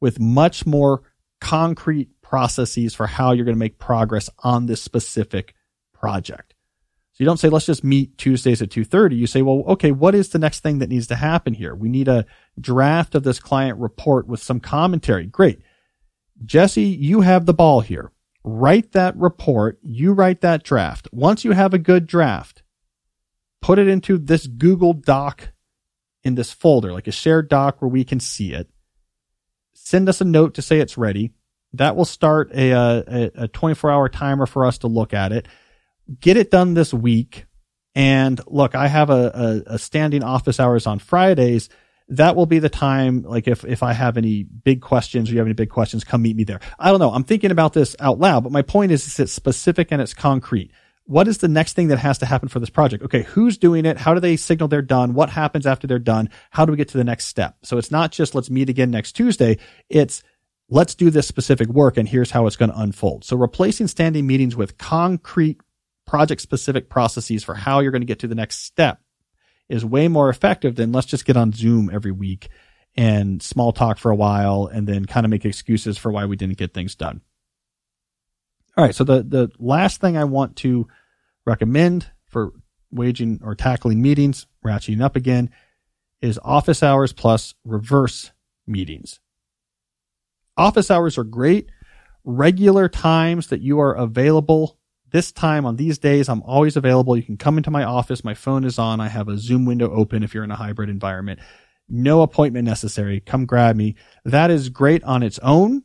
with 0.00 0.18
much 0.18 0.66
more 0.66 1.02
concrete 1.40 2.08
processes 2.22 2.94
for 2.94 3.06
how 3.06 3.32
you're 3.32 3.44
going 3.44 3.54
to 3.54 3.58
make 3.58 3.78
progress 3.78 4.28
on 4.40 4.66
this 4.66 4.82
specific 4.82 5.54
project. 5.92 6.54
So 7.12 7.22
you 7.22 7.26
don't 7.26 7.38
say, 7.38 7.48
let's 7.48 7.66
just 7.66 7.84
meet 7.84 8.16
Tuesdays 8.18 8.62
at 8.62 8.70
2.30. 8.70 9.16
You 9.16 9.26
say, 9.26 9.42
well, 9.42 9.62
okay, 9.68 9.92
what 9.92 10.14
is 10.14 10.30
the 10.30 10.38
next 10.38 10.60
thing 10.60 10.78
that 10.78 10.88
needs 10.88 11.06
to 11.08 11.16
happen 11.16 11.54
here? 11.54 11.74
We 11.74 11.88
need 11.88 12.08
a 12.08 12.24
draft 12.58 13.14
of 13.14 13.24
this 13.24 13.38
client 13.38 13.78
report 13.78 14.26
with 14.26 14.42
some 14.42 14.60
commentary. 14.60 15.26
Great. 15.26 15.60
Jesse, 16.44 16.82
you 16.82 17.20
have 17.20 17.46
the 17.46 17.54
ball 17.54 17.80
here. 17.80 18.12
Write 18.42 18.92
that 18.92 19.16
report. 19.16 19.78
You 19.82 20.12
write 20.12 20.40
that 20.40 20.62
draft. 20.62 21.08
Once 21.12 21.44
you 21.44 21.52
have 21.52 21.74
a 21.74 21.78
good 21.78 22.06
draft, 22.06 22.62
put 23.60 23.78
it 23.78 23.88
into 23.88 24.16
this 24.16 24.46
Google 24.46 24.94
Doc 24.94 25.52
in 26.24 26.34
this 26.34 26.52
folder, 26.52 26.92
like 26.92 27.06
a 27.06 27.12
shared 27.12 27.48
doc 27.48 27.80
where 27.80 27.88
we 27.88 28.04
can 28.04 28.20
see 28.20 28.52
it. 28.52 28.70
Send 29.74 30.08
us 30.08 30.20
a 30.20 30.24
note 30.24 30.54
to 30.54 30.62
say 30.62 30.80
it's 30.80 30.98
ready. 30.98 31.32
That 31.74 31.96
will 31.96 32.04
start 32.04 32.50
a, 32.54 32.72
uh, 32.72 33.02
a, 33.06 33.30
a 33.44 33.48
24 33.48 33.90
hour 33.90 34.08
timer 34.08 34.46
for 34.46 34.64
us 34.64 34.78
to 34.78 34.86
look 34.86 35.14
at 35.14 35.32
it 35.32 35.46
get 36.18 36.36
it 36.36 36.50
done 36.50 36.74
this 36.74 36.92
week. 36.92 37.46
And 37.94 38.40
look, 38.46 38.74
I 38.74 38.88
have 38.88 39.10
a, 39.10 39.62
a, 39.66 39.74
a 39.74 39.78
standing 39.78 40.22
office 40.22 40.58
hours 40.58 40.86
on 40.86 40.98
Fridays. 40.98 41.68
That 42.10 42.34
will 42.34 42.46
be 42.46 42.58
the 42.58 42.68
time, 42.68 43.22
like 43.22 43.46
if, 43.46 43.64
if 43.64 43.82
I 43.82 43.92
have 43.92 44.16
any 44.16 44.42
big 44.42 44.80
questions 44.80 45.28
or 45.30 45.32
you 45.32 45.38
have 45.38 45.46
any 45.46 45.54
big 45.54 45.70
questions, 45.70 46.02
come 46.02 46.22
meet 46.22 46.36
me 46.36 46.44
there. 46.44 46.60
I 46.78 46.90
don't 46.90 46.98
know. 46.98 47.12
I'm 47.12 47.24
thinking 47.24 47.52
about 47.52 47.72
this 47.72 47.94
out 48.00 48.18
loud, 48.18 48.42
but 48.42 48.52
my 48.52 48.62
point 48.62 48.90
is, 48.90 49.06
is 49.06 49.20
it's 49.20 49.32
specific 49.32 49.88
and 49.92 50.02
it's 50.02 50.12
concrete. 50.12 50.72
What 51.04 51.28
is 51.28 51.38
the 51.38 51.48
next 51.48 51.74
thing 51.74 51.88
that 51.88 51.98
has 51.98 52.18
to 52.18 52.26
happen 52.26 52.48
for 52.48 52.60
this 52.60 52.70
project? 52.70 53.04
Okay. 53.04 53.22
Who's 53.22 53.58
doing 53.58 53.84
it? 53.86 53.96
How 53.96 54.14
do 54.14 54.20
they 54.20 54.36
signal 54.36 54.68
they're 54.68 54.82
done? 54.82 55.14
What 55.14 55.30
happens 55.30 55.66
after 55.66 55.86
they're 55.86 55.98
done? 55.98 56.30
How 56.50 56.64
do 56.64 56.72
we 56.72 56.76
get 56.76 56.88
to 56.88 56.98
the 56.98 57.04
next 57.04 57.26
step? 57.26 57.56
So 57.62 57.78
it's 57.78 57.90
not 57.90 58.12
just 58.12 58.34
let's 58.34 58.50
meet 58.50 58.68
again 58.68 58.90
next 58.90 59.12
Tuesday. 59.12 59.58
It's 59.88 60.22
let's 60.68 60.94
do 60.94 61.10
this 61.10 61.26
specific 61.26 61.68
work 61.68 61.96
and 61.96 62.08
here's 62.08 62.30
how 62.30 62.46
it's 62.46 62.56
going 62.56 62.70
to 62.70 62.78
unfold. 62.78 63.24
So 63.24 63.36
replacing 63.36 63.88
standing 63.88 64.26
meetings 64.26 64.56
with 64.56 64.78
concrete 64.78 65.60
project 66.06 66.40
specific 66.40 66.88
processes 66.88 67.44
for 67.44 67.54
how 67.54 67.80
you're 67.80 67.92
going 67.92 68.02
to 68.02 68.06
get 68.06 68.20
to 68.20 68.28
the 68.28 68.34
next 68.34 68.64
step 68.64 68.99
is 69.70 69.84
way 69.84 70.08
more 70.08 70.28
effective 70.28 70.74
than 70.74 70.92
let's 70.92 71.06
just 71.06 71.24
get 71.24 71.36
on 71.36 71.52
Zoom 71.52 71.90
every 71.92 72.10
week 72.10 72.48
and 72.96 73.40
small 73.40 73.72
talk 73.72 73.98
for 73.98 74.10
a 74.10 74.16
while 74.16 74.66
and 74.66 74.86
then 74.86 75.04
kind 75.04 75.24
of 75.24 75.30
make 75.30 75.44
excuses 75.44 75.96
for 75.96 76.10
why 76.10 76.26
we 76.26 76.36
didn't 76.36 76.58
get 76.58 76.74
things 76.74 76.96
done. 76.96 77.20
All 78.76 78.84
right. 78.84 78.94
So 78.94 79.04
the, 79.04 79.22
the 79.22 79.50
last 79.58 80.00
thing 80.00 80.16
I 80.16 80.24
want 80.24 80.56
to 80.56 80.88
recommend 81.46 82.10
for 82.26 82.52
waging 82.90 83.40
or 83.44 83.54
tackling 83.54 84.02
meetings, 84.02 84.46
ratcheting 84.64 85.02
up 85.02 85.14
again, 85.14 85.50
is 86.20 86.38
office 86.42 86.82
hours 86.82 87.12
plus 87.12 87.54
reverse 87.64 88.32
meetings. 88.66 89.20
Office 90.56 90.90
hours 90.90 91.16
are 91.16 91.24
great. 91.24 91.70
Regular 92.24 92.88
times 92.88 93.46
that 93.46 93.60
you 93.60 93.78
are 93.78 93.94
available 93.94 94.79
this 95.10 95.32
time 95.32 95.66
on 95.66 95.76
these 95.76 95.98
days, 95.98 96.28
I'm 96.28 96.42
always 96.42 96.76
available. 96.76 97.16
You 97.16 97.22
can 97.22 97.36
come 97.36 97.56
into 97.56 97.70
my 97.70 97.84
office. 97.84 98.24
My 98.24 98.34
phone 98.34 98.64
is 98.64 98.78
on. 98.78 99.00
I 99.00 99.08
have 99.08 99.28
a 99.28 99.38
Zoom 99.38 99.64
window 99.64 99.90
open 99.92 100.22
if 100.22 100.34
you're 100.34 100.44
in 100.44 100.50
a 100.50 100.56
hybrid 100.56 100.88
environment. 100.88 101.40
No 101.88 102.22
appointment 102.22 102.64
necessary. 102.64 103.20
Come 103.20 103.46
grab 103.46 103.76
me. 103.76 103.96
That 104.24 104.50
is 104.50 104.68
great 104.68 105.02
on 105.04 105.22
its 105.22 105.38
own. 105.40 105.82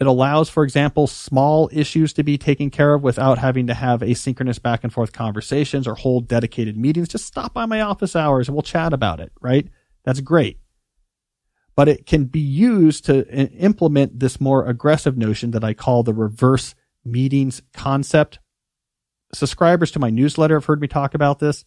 It 0.00 0.06
allows, 0.06 0.48
for 0.48 0.64
example, 0.64 1.06
small 1.06 1.70
issues 1.72 2.12
to 2.14 2.24
be 2.24 2.36
taken 2.36 2.70
care 2.70 2.94
of 2.94 3.02
without 3.02 3.38
having 3.38 3.68
to 3.68 3.74
have 3.74 4.00
asynchronous 4.00 4.60
back 4.60 4.82
and 4.82 4.92
forth 4.92 5.12
conversations 5.12 5.86
or 5.86 5.94
hold 5.94 6.28
dedicated 6.28 6.76
meetings. 6.76 7.08
Just 7.08 7.26
stop 7.26 7.54
by 7.54 7.66
my 7.66 7.80
office 7.80 8.16
hours 8.16 8.48
and 8.48 8.56
we'll 8.56 8.62
chat 8.62 8.92
about 8.92 9.20
it, 9.20 9.32
right? 9.40 9.68
That's 10.04 10.20
great. 10.20 10.58
But 11.76 11.88
it 11.88 12.06
can 12.06 12.24
be 12.24 12.40
used 12.40 13.04
to 13.06 13.20
uh, 13.20 13.46
implement 13.58 14.20
this 14.20 14.40
more 14.40 14.66
aggressive 14.66 15.16
notion 15.16 15.52
that 15.52 15.64
I 15.64 15.74
call 15.74 16.02
the 16.02 16.14
reverse 16.14 16.74
meetings 17.04 17.62
concept 17.72 18.38
subscribers 19.34 19.90
to 19.92 19.98
my 19.98 20.10
newsletter 20.10 20.54
have 20.54 20.66
heard 20.66 20.80
me 20.80 20.88
talk 20.88 21.14
about 21.14 21.38
this. 21.38 21.64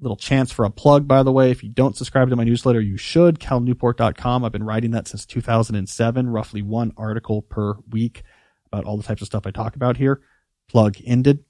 Little 0.00 0.16
chance 0.16 0.50
for 0.50 0.64
a 0.64 0.70
plug, 0.70 1.06
by 1.06 1.22
the 1.22 1.32
way. 1.32 1.50
If 1.50 1.62
you 1.62 1.70
don't 1.70 1.96
subscribe 1.96 2.28
to 2.30 2.36
my 2.36 2.44
newsletter, 2.44 2.80
you 2.80 2.96
should. 2.96 3.38
CalNewport.com. 3.38 4.44
I've 4.44 4.52
been 4.52 4.64
writing 4.64 4.90
that 4.90 5.06
since 5.06 5.24
2007, 5.24 6.28
roughly 6.28 6.62
one 6.62 6.92
article 6.96 7.42
per 7.42 7.74
week 7.90 8.22
about 8.66 8.84
all 8.84 8.96
the 8.96 9.04
types 9.04 9.22
of 9.22 9.26
stuff 9.26 9.46
I 9.46 9.52
talk 9.52 9.76
about 9.76 9.96
here. 9.96 10.20
Plug 10.68 10.96
ended. 11.06 11.44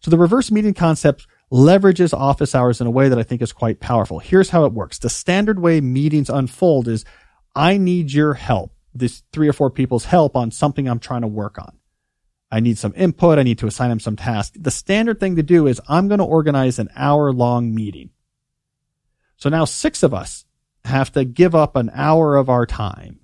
So 0.00 0.10
the 0.10 0.18
reverse 0.18 0.50
meeting 0.50 0.74
concept 0.74 1.26
leverages 1.50 2.12
office 2.12 2.54
hours 2.54 2.80
in 2.80 2.86
a 2.86 2.90
way 2.90 3.08
that 3.08 3.18
I 3.18 3.22
think 3.22 3.40
is 3.40 3.52
quite 3.52 3.80
powerful. 3.80 4.18
Here's 4.18 4.50
how 4.50 4.64
it 4.64 4.72
works. 4.72 4.98
The 4.98 5.08
standard 5.08 5.58
way 5.58 5.80
meetings 5.80 6.28
unfold 6.28 6.88
is 6.88 7.04
I 7.54 7.78
need 7.78 8.12
your 8.12 8.34
help, 8.34 8.72
this 8.94 9.22
three 9.32 9.48
or 9.48 9.52
four 9.52 9.70
people's 9.70 10.04
help 10.04 10.36
on 10.36 10.50
something 10.50 10.86
I'm 10.88 10.98
trying 10.98 11.22
to 11.22 11.28
work 11.28 11.58
on. 11.58 11.78
I 12.50 12.60
need 12.60 12.78
some 12.78 12.94
input. 12.96 13.38
I 13.38 13.42
need 13.42 13.58
to 13.58 13.66
assign 13.66 13.88
them 13.88 14.00
some 14.00 14.16
tasks. 14.16 14.56
The 14.60 14.70
standard 14.70 15.18
thing 15.18 15.36
to 15.36 15.42
do 15.42 15.66
is 15.66 15.80
I'm 15.88 16.08
going 16.08 16.18
to 16.18 16.24
organize 16.24 16.78
an 16.78 16.88
hour 16.94 17.32
long 17.32 17.74
meeting. 17.74 18.10
So 19.36 19.48
now 19.48 19.64
six 19.64 20.02
of 20.02 20.14
us 20.14 20.44
have 20.84 21.12
to 21.12 21.24
give 21.24 21.54
up 21.54 21.76
an 21.76 21.90
hour 21.92 22.36
of 22.36 22.48
our 22.48 22.64
time 22.64 23.20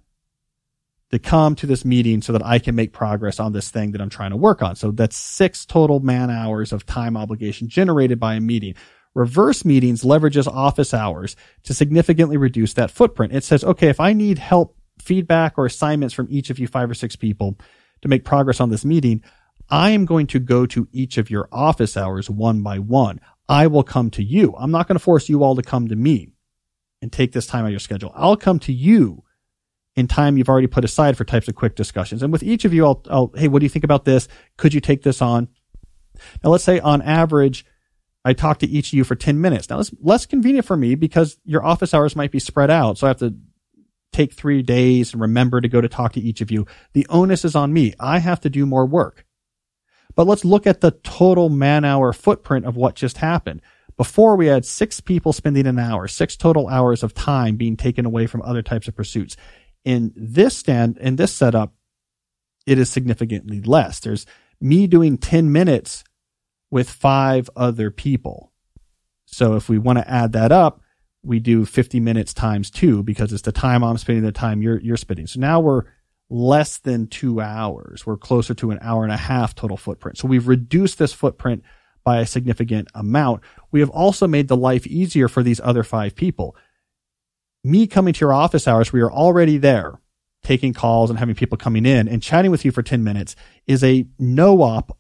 to 1.11 1.19
come 1.19 1.55
to 1.55 1.67
this 1.67 1.85
meeting 1.85 2.23
so 2.23 2.33
that 2.33 2.45
I 2.45 2.59
can 2.59 2.75
make 2.75 2.93
progress 2.93 3.39
on 3.39 3.53
this 3.53 3.71
thing 3.71 3.93
that 3.93 4.01
I'm 4.01 4.11
trying 4.11 4.31
to 4.31 4.37
work 4.37 4.63
on. 4.63 4.77
So 4.77 4.91
that's 4.91 5.17
six 5.17 5.65
total 5.67 6.01
man 6.01 6.31
hours 6.31 6.73
of 6.73 6.87
time 6.87 7.17
obligation 7.17 7.69
generated 7.69 8.19
by 8.19 8.35
a 8.35 8.41
meeting. 8.41 8.75
Reverse 9.15 9.65
meetings 9.65 10.03
leverages 10.03 10.47
office 10.47 10.95
hours 10.95 11.37
to 11.65 11.75
significantly 11.75 12.39
reduce 12.39 12.73
that 12.75 12.91
footprint. 12.91 13.35
It 13.35 13.45
says, 13.45 13.63
okay, 13.63 13.89
if 13.89 14.01
I 14.01 14.15
need 14.15 14.39
help, 14.39 14.77
feedback, 14.99 15.59
or 15.59 15.67
assignments 15.67 16.15
from 16.15 16.29
each 16.31 16.49
of 16.49 16.59
you 16.59 16.67
five 16.67 16.91
or 16.91 16.95
six 16.95 17.15
people 17.15 17.59
to 18.03 18.09
make 18.09 18.25
progress 18.25 18.61
on 18.61 18.71
this 18.71 18.85
meeting, 18.85 19.23
I 19.71 19.91
am 19.91 20.05
going 20.05 20.27
to 20.29 20.39
go 20.39 20.67
to 20.67 20.89
each 20.93 21.19
of 21.19 21.31
your 21.31 21.49
office 21.51 21.97
hours 21.97 22.29
one 22.29 22.63
by 22.63 22.79
one. 22.79 23.21
I 23.49 23.67
will 23.67 23.83
come 23.83 24.11
to 24.11 24.23
you. 24.23 24.55
I'm 24.59 24.71
not 24.71 24.87
going 24.87 24.97
to 24.97 25.03
force 25.05 25.29
you 25.29 25.43
all 25.43 25.57
to 25.57 25.63
come 25.63 25.89
to 25.89 25.97
me 25.97 26.29
and 27.01 27.13
take 27.13 27.33
this 27.33 27.47
time 27.47 27.65
out 27.65 27.69
of 27.69 27.73
your 27.73 27.81
schedule. 27.81 28.13
I'll 28.15 28.37
come 28.37 28.59
to 28.61 28.73
you 28.73 29.25
in 29.97 30.09
time 30.09 30.37
you've 30.37 30.49
already 30.49 30.67
put 30.67 30.85
aside 30.85 31.17
for 31.17 31.25
types 31.25 31.49
of 31.49 31.55
quick 31.55 31.75
discussions. 31.75 32.23
And 32.23 32.33
with 32.33 32.43
each 32.43 32.65
of 32.65 32.73
you, 32.73 32.87
I'll, 32.87 33.03
I'll, 33.11 33.33
hey, 33.35 33.49
what 33.49 33.59
do 33.59 33.67
you 33.67 33.71
think 33.71 33.85
about 33.85 34.05
this? 34.05 34.29
Could 34.57 34.73
you 34.73 34.81
take 34.81 35.03
this 35.03 35.21
on? 35.21 35.49
Now, 36.43 36.51
let's 36.51 36.65
say 36.65 36.81
on 36.81 37.03
average, 37.03 37.67
I 38.25 38.33
talk 38.33 38.59
to 38.61 38.69
each 38.69 38.89
of 38.89 38.95
you 38.95 39.05
for 39.05 39.17
10 39.17 39.41
minutes. 39.41 39.69
Now, 39.69 39.81
it's 39.81 39.93
less 40.01 40.27
convenient 40.27 40.67
for 40.67 40.77
me 40.77 40.95
because 40.95 41.39
your 41.45 41.65
office 41.65 41.93
hours 41.93 42.15
might 42.15 42.31
be 42.31 42.39
spread 42.39 42.71
out. 42.71 42.99
So 42.99 43.07
I 43.07 43.11
have 43.11 43.19
to 43.19 43.35
take 44.13 44.33
three 44.33 44.63
days 44.63 45.13
and 45.13 45.21
remember 45.21 45.61
to 45.61 45.69
go 45.69 45.81
to 45.81 45.89
talk 45.89 46.13
to 46.13 46.21
each 46.21 46.41
of 46.41 46.51
you. 46.51 46.67
The 46.93 47.07
onus 47.09 47.45
is 47.45 47.57
on 47.57 47.73
me. 47.73 47.95
I 47.99 48.19
have 48.19 48.41
to 48.41 48.51
do 48.51 48.67
more 48.67 48.87
work. 48.87 49.25
But 50.15 50.27
let's 50.27 50.45
look 50.45 50.67
at 50.67 50.81
the 50.81 50.91
total 50.91 51.49
man 51.49 51.85
hour 51.85 52.13
footprint 52.13 52.67
of 52.67 52.77
what 52.77 52.95
just 52.95 53.19
happened. 53.19 53.63
Before 53.97 54.37
we 54.37 54.47
had 54.47 54.65
six 54.65 55.01
people 55.01 55.33
spending 55.33 55.67
an 55.67 55.79
hour, 55.79 56.09
six 56.09 56.37
total 56.37 56.69
hours 56.69 57.03
of 57.03 57.15
time 57.15 57.57
being 57.57 57.77
taken 57.77 58.05
away 58.05 58.27
from 58.27 58.43
other 58.43 58.63
types 58.63 58.89
of 58.89 58.97
pursuits. 58.97 59.37
In 59.85 60.13
this 60.15 60.57
stand, 60.57 60.99
in 60.99 61.17
this 61.17 61.33
setup, 61.33 61.73
it 62.67 62.79
is 62.79 62.91
significantly 62.91 63.61
less. 63.61 64.01
There's 64.01 64.27
me 64.61 64.87
doing 64.87 65.19
10 65.19 65.51
minutes 65.51 66.05
with 66.71 66.89
five 66.89 67.51
other 67.57 67.91
people. 67.91 68.53
So 69.27 69.55
if 69.55 69.69
we 69.69 69.79
want 69.79 69.99
to 69.99 70.11
add 70.11 70.33
that 70.33 70.53
up, 70.53 70.82
we 71.23 71.39
do 71.39 71.65
50 71.65 72.01
minutes 72.01 72.35
times 72.35 72.71
two 72.71 73.03
because 73.03 73.33
it's 73.33 73.43
the 73.43 73.53
time 73.53 73.85
I'm 73.85 73.99
spending, 73.99 74.25
the 74.25 74.33
time 74.33 74.63
you're, 74.63 74.81
you're 74.81 74.97
spending. 74.97 75.27
So 75.27 75.41
now 75.41 75.61
we're 75.61 75.85
less 76.29 76.79
than 76.79 77.07
two 77.07 77.41
hours. 77.41 78.07
We're 78.07 78.17
closer 78.17 78.55
to 78.55 78.71
an 78.71 78.79
hour 78.83 79.05
and 79.05 79.13
a 79.13 79.17
half 79.17 79.55
total 79.55 79.77
footprint. 79.77 80.19
So 80.19 80.27
we've 80.27 80.49
reduced 80.49 80.99
this 80.99 81.13
footprint 81.13 81.63
by 82.05 82.19
a 82.19 82.27
significant 82.27 82.89
amount. 82.95 83.43
We 83.71 83.81
have 83.81 83.91
also 83.91 84.27
made 84.27 84.49
the 84.49 84.57
life 84.57 84.87
easier 84.87 85.29
for 85.29 85.43
these 85.43 85.61
other 85.61 85.85
five 85.85 86.17
people. 86.17 86.57
Me 87.63 87.87
coming 87.87 88.13
to 88.15 88.21
your 88.21 88.33
office 88.33 88.67
hours, 88.67 88.93
we 88.93 89.01
are 89.03 89.13
already 89.13 89.59
there 89.59 90.01
taking 90.43 90.73
calls 90.73 91.11
and 91.11 91.19
having 91.19 91.37
people 91.37 91.57
coming 91.57 91.87
in 91.87 92.09
and 92.09 92.23
chatting 92.23 92.51
with 92.51 92.65
you 92.65 92.73
for 92.73 92.83
10 92.83 93.05
minutes 93.05 93.37
is 93.69 93.85
a 93.85 94.05
no 94.19 94.63
op 94.63 94.99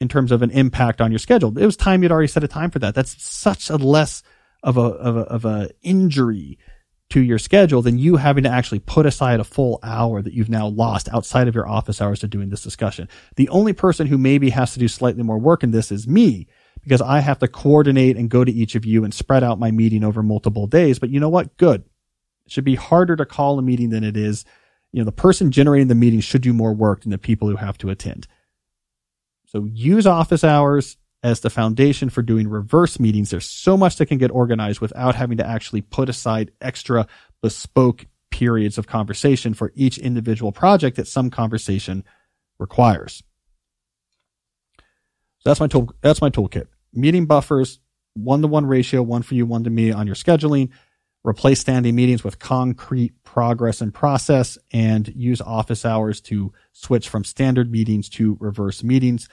in 0.00 0.08
terms 0.08 0.30
of 0.30 0.42
an 0.42 0.50
impact 0.50 1.00
on 1.00 1.10
your 1.10 1.18
schedule. 1.18 1.56
It 1.56 1.64
was 1.64 1.76
time 1.76 2.02
you'd 2.02 2.12
already 2.12 2.28
set 2.28 2.44
a 2.44 2.48
time 2.48 2.70
for 2.70 2.78
that. 2.80 2.94
That's 2.94 3.22
such 3.24 3.70
a 3.70 3.76
less 3.76 4.22
of 4.66 4.76
a, 4.76 4.80
of 4.80 5.16
a, 5.16 5.20
of 5.20 5.44
a 5.44 5.70
injury 5.82 6.58
to 7.08 7.20
your 7.20 7.38
schedule 7.38 7.82
than 7.82 7.98
you 7.98 8.16
having 8.16 8.42
to 8.42 8.50
actually 8.50 8.80
put 8.80 9.06
aside 9.06 9.38
a 9.38 9.44
full 9.44 9.78
hour 9.84 10.20
that 10.20 10.34
you've 10.34 10.50
now 10.50 10.66
lost 10.66 11.08
outside 11.12 11.46
of 11.46 11.54
your 11.54 11.68
office 11.68 12.02
hours 12.02 12.18
to 12.18 12.26
doing 12.26 12.50
this 12.50 12.64
discussion. 12.64 13.08
The 13.36 13.48
only 13.48 13.72
person 13.72 14.08
who 14.08 14.18
maybe 14.18 14.50
has 14.50 14.72
to 14.72 14.80
do 14.80 14.88
slightly 14.88 15.22
more 15.22 15.38
work 15.38 15.62
in 15.62 15.70
this 15.70 15.92
is 15.92 16.08
me 16.08 16.48
because 16.82 17.00
I 17.00 17.20
have 17.20 17.38
to 17.38 17.48
coordinate 17.48 18.16
and 18.16 18.28
go 18.28 18.44
to 18.44 18.50
each 18.52 18.74
of 18.74 18.84
you 18.84 19.04
and 19.04 19.14
spread 19.14 19.44
out 19.44 19.60
my 19.60 19.70
meeting 19.70 20.02
over 20.02 20.20
multiple 20.20 20.66
days. 20.66 20.98
But 20.98 21.10
you 21.10 21.20
know 21.20 21.28
what? 21.28 21.56
Good. 21.58 21.84
It 22.44 22.52
should 22.52 22.64
be 22.64 22.74
harder 22.74 23.14
to 23.14 23.24
call 23.24 23.60
a 23.60 23.62
meeting 23.62 23.90
than 23.90 24.02
it 24.02 24.16
is. 24.16 24.44
You 24.90 25.00
know, 25.00 25.04
the 25.04 25.12
person 25.12 25.52
generating 25.52 25.86
the 25.86 25.94
meeting 25.94 26.20
should 26.20 26.42
do 26.42 26.52
more 26.52 26.74
work 26.74 27.02
than 27.02 27.12
the 27.12 27.18
people 27.18 27.48
who 27.48 27.56
have 27.56 27.78
to 27.78 27.90
attend. 27.90 28.26
So 29.46 29.68
use 29.72 30.08
office 30.08 30.42
hours 30.42 30.96
as 31.26 31.40
the 31.40 31.50
foundation 31.50 32.08
for 32.08 32.22
doing 32.22 32.46
reverse 32.46 33.00
meetings. 33.00 33.30
There's 33.30 33.50
so 33.50 33.76
much 33.76 33.96
that 33.96 34.06
can 34.06 34.16
get 34.16 34.30
organized 34.30 34.80
without 34.80 35.16
having 35.16 35.38
to 35.38 35.46
actually 35.46 35.80
put 35.80 36.08
aside 36.08 36.52
extra 36.60 37.08
bespoke 37.42 38.06
periods 38.30 38.78
of 38.78 38.86
conversation 38.86 39.52
for 39.52 39.72
each 39.74 39.98
individual 39.98 40.52
project 40.52 40.96
that 40.96 41.08
some 41.08 41.28
conversation 41.28 42.04
requires. 42.60 43.24
So 45.40 45.50
that's 45.50 45.58
my 45.58 45.66
tool. 45.66 45.92
That's 46.00 46.22
my 46.22 46.30
toolkit. 46.30 46.68
Meeting 46.92 47.26
buffers, 47.26 47.80
one 48.14 48.40
to 48.42 48.46
one 48.46 48.64
ratio, 48.64 49.02
one 49.02 49.22
for 49.22 49.34
you, 49.34 49.46
one 49.46 49.64
to 49.64 49.70
me 49.70 49.90
on 49.90 50.06
your 50.06 50.14
scheduling. 50.14 50.70
Replace 51.24 51.58
standing 51.58 51.96
meetings 51.96 52.22
with 52.22 52.38
concrete 52.38 53.14
progress 53.24 53.80
and 53.80 53.92
process 53.92 54.58
and 54.72 55.08
use 55.08 55.40
office 55.40 55.84
hours 55.84 56.20
to 56.20 56.52
switch 56.72 57.08
from 57.08 57.24
standard 57.24 57.68
meetings 57.68 58.08
to 58.10 58.36
reverse 58.38 58.84
meetings. 58.84 59.28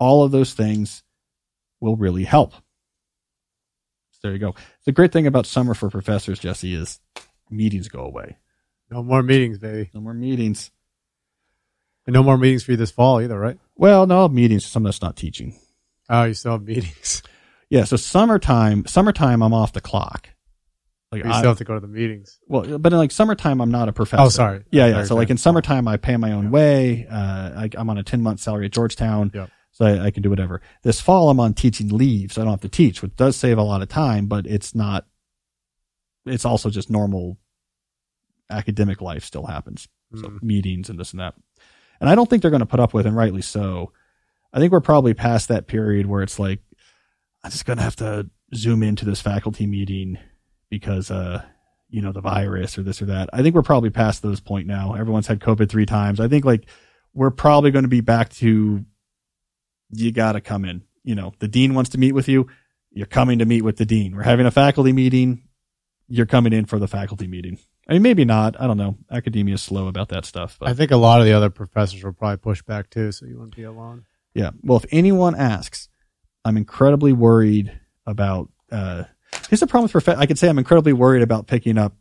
All 0.00 0.24
of 0.24 0.32
those 0.32 0.52
things 0.52 1.04
will 1.80 1.96
really 1.96 2.24
help. 2.24 2.52
So 4.12 4.18
there 4.22 4.32
you 4.32 4.38
go. 4.38 4.54
The 4.84 4.92
great 4.92 5.12
thing 5.12 5.26
about 5.26 5.46
summer 5.46 5.74
for 5.74 5.90
professors, 5.90 6.38
Jesse, 6.38 6.74
is 6.74 7.00
meetings 7.50 7.88
go 7.88 8.00
away. 8.00 8.38
No 8.90 9.02
more 9.02 9.22
meetings, 9.22 9.58
baby. 9.58 9.90
No 9.94 10.00
more 10.00 10.14
meetings. 10.14 10.70
And 12.06 12.14
no 12.14 12.22
more 12.22 12.38
meetings 12.38 12.62
for 12.62 12.72
you 12.72 12.76
this 12.76 12.90
fall 12.90 13.20
either, 13.20 13.38
right? 13.38 13.58
Well, 13.74 14.06
no 14.06 14.28
meetings. 14.28 14.64
Some 14.64 14.84
that's 14.84 15.02
not 15.02 15.16
teaching. 15.16 15.58
Oh, 16.08 16.24
you 16.24 16.34
still 16.34 16.52
have 16.52 16.62
meetings. 16.62 17.22
Yeah. 17.68 17.82
So 17.82 17.96
summertime, 17.96 18.86
summertime, 18.86 19.42
I'm 19.42 19.52
off 19.52 19.72
the 19.72 19.80
clock. 19.80 20.28
Like 21.10 21.24
you 21.24 21.30
I, 21.32 21.38
still 21.38 21.50
have 21.50 21.58
to 21.58 21.64
go 21.64 21.74
to 21.74 21.80
the 21.80 21.88
meetings. 21.88 22.38
Well, 22.46 22.78
but 22.78 22.92
in 22.92 22.98
like 23.00 23.10
summertime, 23.10 23.60
I'm 23.60 23.72
not 23.72 23.88
a 23.88 23.92
professor. 23.92 24.22
Oh, 24.22 24.28
sorry. 24.28 24.62
Yeah, 24.70 24.86
yeah. 24.86 25.02
So 25.02 25.16
like 25.16 25.30
in 25.30 25.36
summertime, 25.36 25.88
I 25.88 25.96
pay 25.96 26.16
my 26.16 26.30
own 26.30 26.44
yeah. 26.44 26.50
way. 26.50 27.06
Uh, 27.10 27.16
I, 27.16 27.70
am 27.76 27.90
on 27.90 27.98
a 27.98 28.04
10 28.04 28.22
month 28.22 28.38
salary 28.38 28.66
at 28.66 28.70
Georgetown. 28.70 29.32
Yep 29.34 29.50
so 29.76 29.84
I, 29.84 30.06
I, 30.06 30.10
can 30.10 30.22
do 30.22 30.30
whatever. 30.30 30.62
This 30.82 31.02
fall, 31.02 31.28
I'm 31.28 31.38
on 31.38 31.52
teaching 31.52 31.90
leave, 31.90 32.32
so 32.32 32.40
I 32.40 32.44
don't 32.44 32.54
have 32.54 32.60
to 32.62 32.68
teach, 32.68 33.02
which 33.02 33.14
does 33.14 33.36
save 33.36 33.58
a 33.58 33.62
lot 33.62 33.82
of 33.82 33.90
time, 33.90 34.26
but 34.26 34.46
it's 34.46 34.74
not. 34.74 35.04
It's 36.24 36.46
also 36.46 36.70
just 36.70 36.88
normal 36.88 37.36
academic 38.48 39.02
life 39.02 39.22
still 39.22 39.44
happens, 39.44 39.86
mm. 40.14 40.22
so 40.22 40.28
hmm. 40.28 40.46
meetings 40.46 40.88
and 40.88 40.98
this 40.98 41.10
and 41.10 41.20
that, 41.20 41.34
and 42.00 42.08
I 42.08 42.14
don't 42.14 42.28
think 42.28 42.40
they're 42.40 42.50
going 42.50 42.60
to 42.60 42.66
put 42.66 42.80
up 42.80 42.94
with, 42.94 43.04
and 43.04 43.14
rightly 43.14 43.42
so. 43.42 43.92
I 44.50 44.60
think 44.60 44.72
we're 44.72 44.80
probably 44.80 45.12
past 45.12 45.48
that 45.48 45.66
period 45.66 46.06
where 46.06 46.22
it's 46.22 46.38
like 46.38 46.60
I'm 47.44 47.50
just 47.50 47.66
going 47.66 47.76
to 47.76 47.84
have 47.84 47.96
to 47.96 48.30
zoom 48.54 48.82
into 48.82 49.04
this 49.04 49.20
faculty 49.20 49.66
meeting 49.66 50.18
because 50.70 51.10
uh 51.10 51.42
you 51.90 52.00
know 52.00 52.12
the 52.12 52.22
virus 52.22 52.78
or 52.78 52.82
this 52.82 53.02
or 53.02 53.06
that. 53.06 53.28
I 53.34 53.42
think 53.42 53.54
we're 53.54 53.62
probably 53.62 53.90
past 53.90 54.22
those 54.22 54.40
point 54.40 54.66
now. 54.66 54.94
Everyone's 54.94 55.26
had 55.26 55.40
COVID 55.40 55.68
three 55.68 55.84
times. 55.84 56.18
I 56.18 56.28
think 56.28 56.46
like 56.46 56.64
we're 57.12 57.30
probably 57.30 57.70
going 57.70 57.84
to 57.84 57.88
be 57.88 58.00
back 58.00 58.30
to 58.34 58.86
you 59.90 60.12
got 60.12 60.32
to 60.32 60.40
come 60.40 60.64
in. 60.64 60.82
You 61.04 61.14
know, 61.14 61.32
the 61.38 61.48
dean 61.48 61.74
wants 61.74 61.90
to 61.90 61.98
meet 61.98 62.12
with 62.12 62.28
you. 62.28 62.48
You're 62.90 63.06
coming 63.06 63.38
to 63.38 63.44
meet 63.44 63.62
with 63.62 63.76
the 63.76 63.84
dean. 63.84 64.16
We're 64.16 64.22
having 64.22 64.46
a 64.46 64.50
faculty 64.50 64.92
meeting. 64.92 65.42
You're 66.08 66.26
coming 66.26 66.52
in 66.52 66.64
for 66.64 66.78
the 66.78 66.88
faculty 66.88 67.26
meeting. 67.26 67.58
I 67.88 67.92
mean, 67.92 68.02
maybe 68.02 68.24
not. 68.24 68.60
I 68.60 68.66
don't 68.66 68.78
know. 68.78 68.96
Academia 69.10 69.54
is 69.54 69.62
slow 69.62 69.86
about 69.86 70.08
that 70.08 70.24
stuff. 70.24 70.56
But. 70.58 70.68
I 70.68 70.74
think 70.74 70.90
a 70.90 70.96
lot 70.96 71.20
of 71.20 71.26
the 71.26 71.32
other 71.32 71.50
professors 71.50 72.02
will 72.02 72.12
probably 72.12 72.38
push 72.38 72.62
back 72.62 72.90
too, 72.90 73.12
so 73.12 73.26
you 73.26 73.36
wouldn't 73.36 73.54
be 73.54 73.62
alone. 73.62 74.06
Yeah. 74.34 74.50
Well, 74.62 74.78
if 74.78 74.86
anyone 74.90 75.34
asks, 75.34 75.88
I'm 76.44 76.56
incredibly 76.56 77.12
worried 77.12 77.78
about. 78.06 78.50
Uh, 78.70 79.04
here's 79.48 79.60
the 79.60 79.66
problem 79.66 79.84
with 79.84 80.04
prof- 80.04 80.18
I 80.18 80.26
could 80.26 80.38
say 80.38 80.48
I'm 80.48 80.58
incredibly 80.58 80.92
worried 80.92 81.22
about 81.22 81.46
picking 81.46 81.78
up 81.78 81.94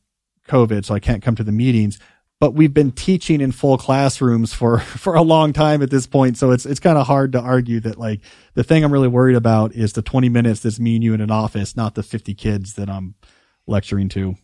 COVID, 0.47 0.85
so 0.85 0.95
I 0.95 0.99
can't 0.99 1.23
come 1.23 1.35
to 1.35 1.43
the 1.43 1.51
meetings 1.51 1.99
but 2.45 2.53
we've 2.53 2.75
been 2.75 2.91
teaching 2.91 3.41
in 3.41 3.51
full 3.51 3.75
classrooms 3.75 4.53
for, 4.53 4.77
for 4.79 5.15
a 5.15 5.23
long 5.23 5.51
time 5.51 5.81
at 5.81 5.89
this 5.89 6.05
point. 6.05 6.37
So 6.37 6.51
it's, 6.51 6.63
it's 6.67 6.79
kind 6.79 6.95
of 6.95 7.07
hard 7.07 7.31
to 7.31 7.39
argue 7.39 7.79
that 7.79 7.97
like 7.97 8.21
the 8.53 8.63
thing 8.63 8.83
I'm 8.83 8.93
really 8.93 9.07
worried 9.07 9.35
about 9.35 9.73
is 9.73 9.93
the 9.93 10.03
20 10.03 10.29
minutes 10.29 10.59
that's 10.59 10.79
me 10.79 10.93
and 10.93 11.03
you 11.03 11.15
in 11.15 11.21
an 11.21 11.31
office, 11.31 11.75
not 11.75 11.95
the 11.95 12.03
50 12.03 12.35
kids 12.35 12.75
that 12.75 12.87
I'm 12.87 13.15
lecturing 13.65 14.09
to. 14.09 14.35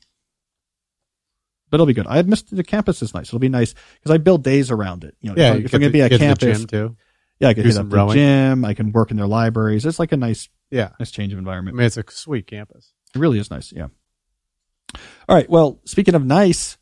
But 1.69 1.75
it'll 1.75 1.85
be 1.85 1.93
good. 1.93 2.07
I 2.07 2.15
had 2.15 2.27
missed 2.27 2.55
the 2.55 2.63
campus 2.63 3.03
is 3.03 3.13
nice. 3.13 3.27
It'll 3.27 3.37
be 3.37 3.49
nice 3.49 3.75
because 3.99 4.09
I 4.09 4.17
build 4.17 4.43
days 4.43 4.71
around 4.71 5.03
it. 5.03 5.15
You 5.21 5.29
know, 5.29 5.35
yeah, 5.39 5.53
if, 5.53 5.65
if 5.65 5.73
I'm 5.75 5.81
going 5.81 5.91
to 5.91 5.93
be 5.93 6.01
at 6.01 6.09
campus, 6.19 6.65
too. 6.65 6.95
Yeah, 7.39 7.49
I 7.49 7.53
can 7.53 7.65
hit 7.65 7.77
up 7.77 7.87
the 7.87 7.95
rowing. 7.95 8.15
gym. 8.15 8.65
I 8.65 8.73
can 8.73 8.91
work 8.93 9.11
in 9.11 9.17
their 9.17 9.27
libraries. 9.27 9.85
It's 9.85 9.99
like 9.99 10.11
a 10.11 10.17
nice, 10.17 10.49
yeah, 10.71 10.89
nice 10.99 11.11
change 11.11 11.33
of 11.33 11.37
environment. 11.37 11.75
I 11.75 11.77
mean, 11.77 11.85
it's 11.85 11.97
a 11.97 12.03
sweet 12.09 12.47
campus. 12.47 12.93
It 13.13 13.19
really 13.19 13.37
is 13.37 13.51
nice. 13.51 13.71
Yeah. 13.71 13.89
All 15.29 15.35
right. 15.35 15.47
Well, 15.47 15.79
speaking 15.85 16.15
of 16.15 16.25
nice, 16.25 16.79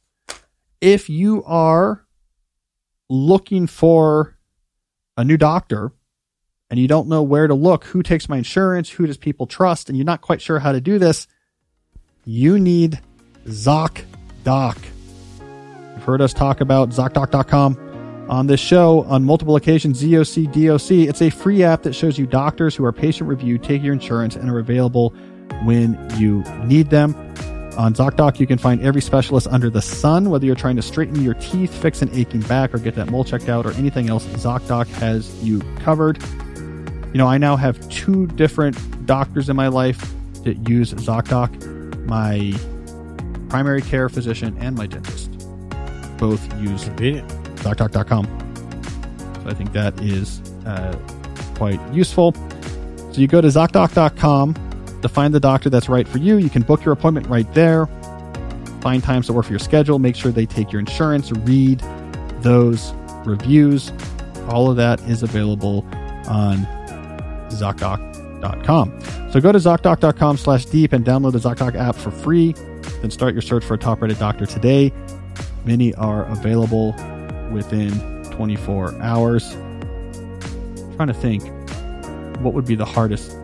if 0.82 1.10
you 1.10 1.44
are 1.46 2.06
looking 3.10 3.68
for 3.68 4.38
a 5.18 5.24
new 5.24 5.38
doctor 5.38 5.92
and 6.70 6.80
you 6.80 6.88
don't 6.88 7.08
know 7.08 7.24
where 7.24 7.48
to 7.48 7.54
look, 7.54 7.86
who 7.86 8.04
takes 8.04 8.30
my 8.30 8.38
insurance, 8.38 8.90
who 8.90 9.08
does 9.08 9.18
people 9.18 9.48
trust, 9.48 9.90
and 9.90 9.98
you're 9.98 10.06
not 10.06 10.22
quite 10.22 10.42
sure 10.42 10.60
how 10.60 10.72
to 10.72 10.80
do 10.80 11.00
this, 11.00 11.28
you 12.26 12.60
need 12.60 13.00
ZocDoc. 13.46 14.78
You've 15.96 16.04
heard 16.04 16.22
us 16.22 16.34
talk 16.34 16.62
about 16.62 16.90
ZocDoc.com 16.90 18.28
on 18.30 18.46
this 18.46 18.60
show 18.60 19.04
on 19.06 19.26
multiple 19.26 19.56
occasions. 19.56 20.04
ZocDoc. 20.04 21.10
It's 21.10 21.22
a 21.22 21.30
free 21.32 21.64
app 21.64 21.82
that 21.84 21.94
shows 21.94 22.20
you 22.20 22.28
doctors 22.28 22.76
who 22.76 22.86
are 22.86 22.94
patient 22.94 23.28
reviewed, 23.28 23.64
take 23.64 23.82
your 23.82 23.94
insurance, 23.94 24.36
and 24.36 24.50
are 24.50 24.60
available 24.60 25.10
when 25.64 25.98
you 26.18 26.44
need 26.66 26.92
them. 26.92 27.16
On 27.80 27.94
ZocDoc, 27.94 28.42
you 28.42 28.46
can 28.46 28.58
find 28.58 28.82
every 28.82 29.00
specialist 29.00 29.48
under 29.48 29.70
the 29.70 29.82
sun, 29.82 30.30
whether 30.30 30.46
you're 30.46 30.54
trying 30.54 30.76
to 30.76 30.82
straighten 30.82 31.24
your 31.24 31.36
teeth, 31.36 31.74
fix 31.74 32.02
an 32.02 32.10
aching 32.14 32.42
back, 32.42 32.74
or 32.74 32.78
get 32.78 32.94
that 32.96 33.10
mole 33.10 33.24
checked 33.24 33.48
out, 33.48 33.66
or 33.66 33.72
anything 33.76 34.10
else. 34.10 34.26
ZocDoc 34.26 34.86
has 34.96 35.42
you 35.42 35.62
covered. 35.78 36.22
You 37.14 37.18
know, 37.18 37.26
I 37.26 37.38
now 37.38 37.56
have 37.56 37.80
two 37.90 38.28
different 38.28 39.06
doctors 39.06 39.48
in 39.48 39.56
my 39.56 39.70
life 39.70 40.14
that 40.44 40.68
use 40.68 40.94
ZocDoc. 40.94 42.06
My 42.06 42.52
primary 43.48 43.82
care 43.82 44.10
physician 44.10 44.58
and 44.60 44.76
my 44.76 44.86
dentist 44.86 45.32
both 46.18 46.42
use 46.60 46.84
Convenient. 46.84 47.30
ZocDoc.com. 47.60 48.26
So 49.42 49.50
I 49.50 49.54
think 49.54 49.72
that 49.72 49.98
is 50.02 50.42
uh, 50.66 50.98
quite 51.56 51.80
useful. 51.94 52.34
So 53.14 53.22
you 53.22 53.28
go 53.28 53.40
to 53.40 53.48
ZocDoc.com 53.48 54.69
to 55.02 55.10
find 55.10 55.34
the 55.34 55.40
doctor 55.40 55.70
that's 55.70 55.90
right 55.90 56.08
for 56.08 56.18
you. 56.18 56.38
You 56.38 56.50
can 56.50 56.62
book 56.62 56.84
your 56.84 56.94
appointment 56.94 57.28
right 57.28 57.52
there. 57.54 57.88
Find 58.82 59.04
times 59.04 59.28
that 59.28 59.34
work 59.34 59.46
for 59.46 59.52
your 59.52 59.60
schedule. 59.60 60.00
Make 60.00 60.16
sure 60.16 60.32
they 60.32 60.46
take 60.46 60.72
your 60.72 60.80
insurance. 60.80 61.32
Read 61.32 61.84
those 62.42 62.94
reviews. 63.26 63.92
All 64.48 64.70
of 64.70 64.78
that 64.78 65.02
is 65.02 65.22
available 65.22 65.86
on 66.28 66.60
ZocDoc.com. 67.50 69.00
So 69.32 69.42
go 69.42 69.52
to 69.52 69.60
ZocDoc.com 69.60 70.38
slash 70.38 70.66
deep 70.66 70.94
and 70.94 71.06
download 71.06 71.34
the 71.34 71.40
ZocDoc 71.40 71.76
app 71.76 71.96
for 71.96 72.12
free. 72.12 72.54
Then 73.02 73.12
start 73.12 73.34
your 73.34 73.42
search 73.42 73.64
for 73.64 73.76
a 73.76 73.78
top 73.78 74.02
rated 74.02 74.20
doctor 74.20 74.46
today. 74.46 74.94
Many 75.66 75.94
are 75.96 76.26
available 76.26 76.94
within 77.52 77.92
24 78.32 79.02
hours. 79.02 79.52
trying 80.96 81.08
to 81.08 81.14
think 81.14 81.44
what 82.40 82.54
would 82.54 82.66
be 82.66 82.76
the 82.76 82.86
hardest 82.86 83.36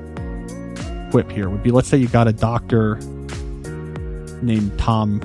quip 1.15 1.31
here 1.31 1.47
would 1.49 1.63
be 1.63 1.71
let's 1.71 1.87
say 1.87 1.95
you 1.95 2.09
got 2.09 2.27
a 2.27 2.33
doctor 2.33 2.95
named 4.41 4.77
Tom 4.77 5.21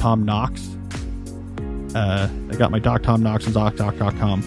Tom 0.00 0.24
Knox. 0.24 0.68
Uh, 1.94 2.28
I 2.50 2.56
got 2.56 2.72
my 2.72 2.80
doc 2.80 3.04
Tom 3.04 3.22
Knox 3.22 3.46
on 3.46 3.52
ZocDoc.com. 3.52 4.40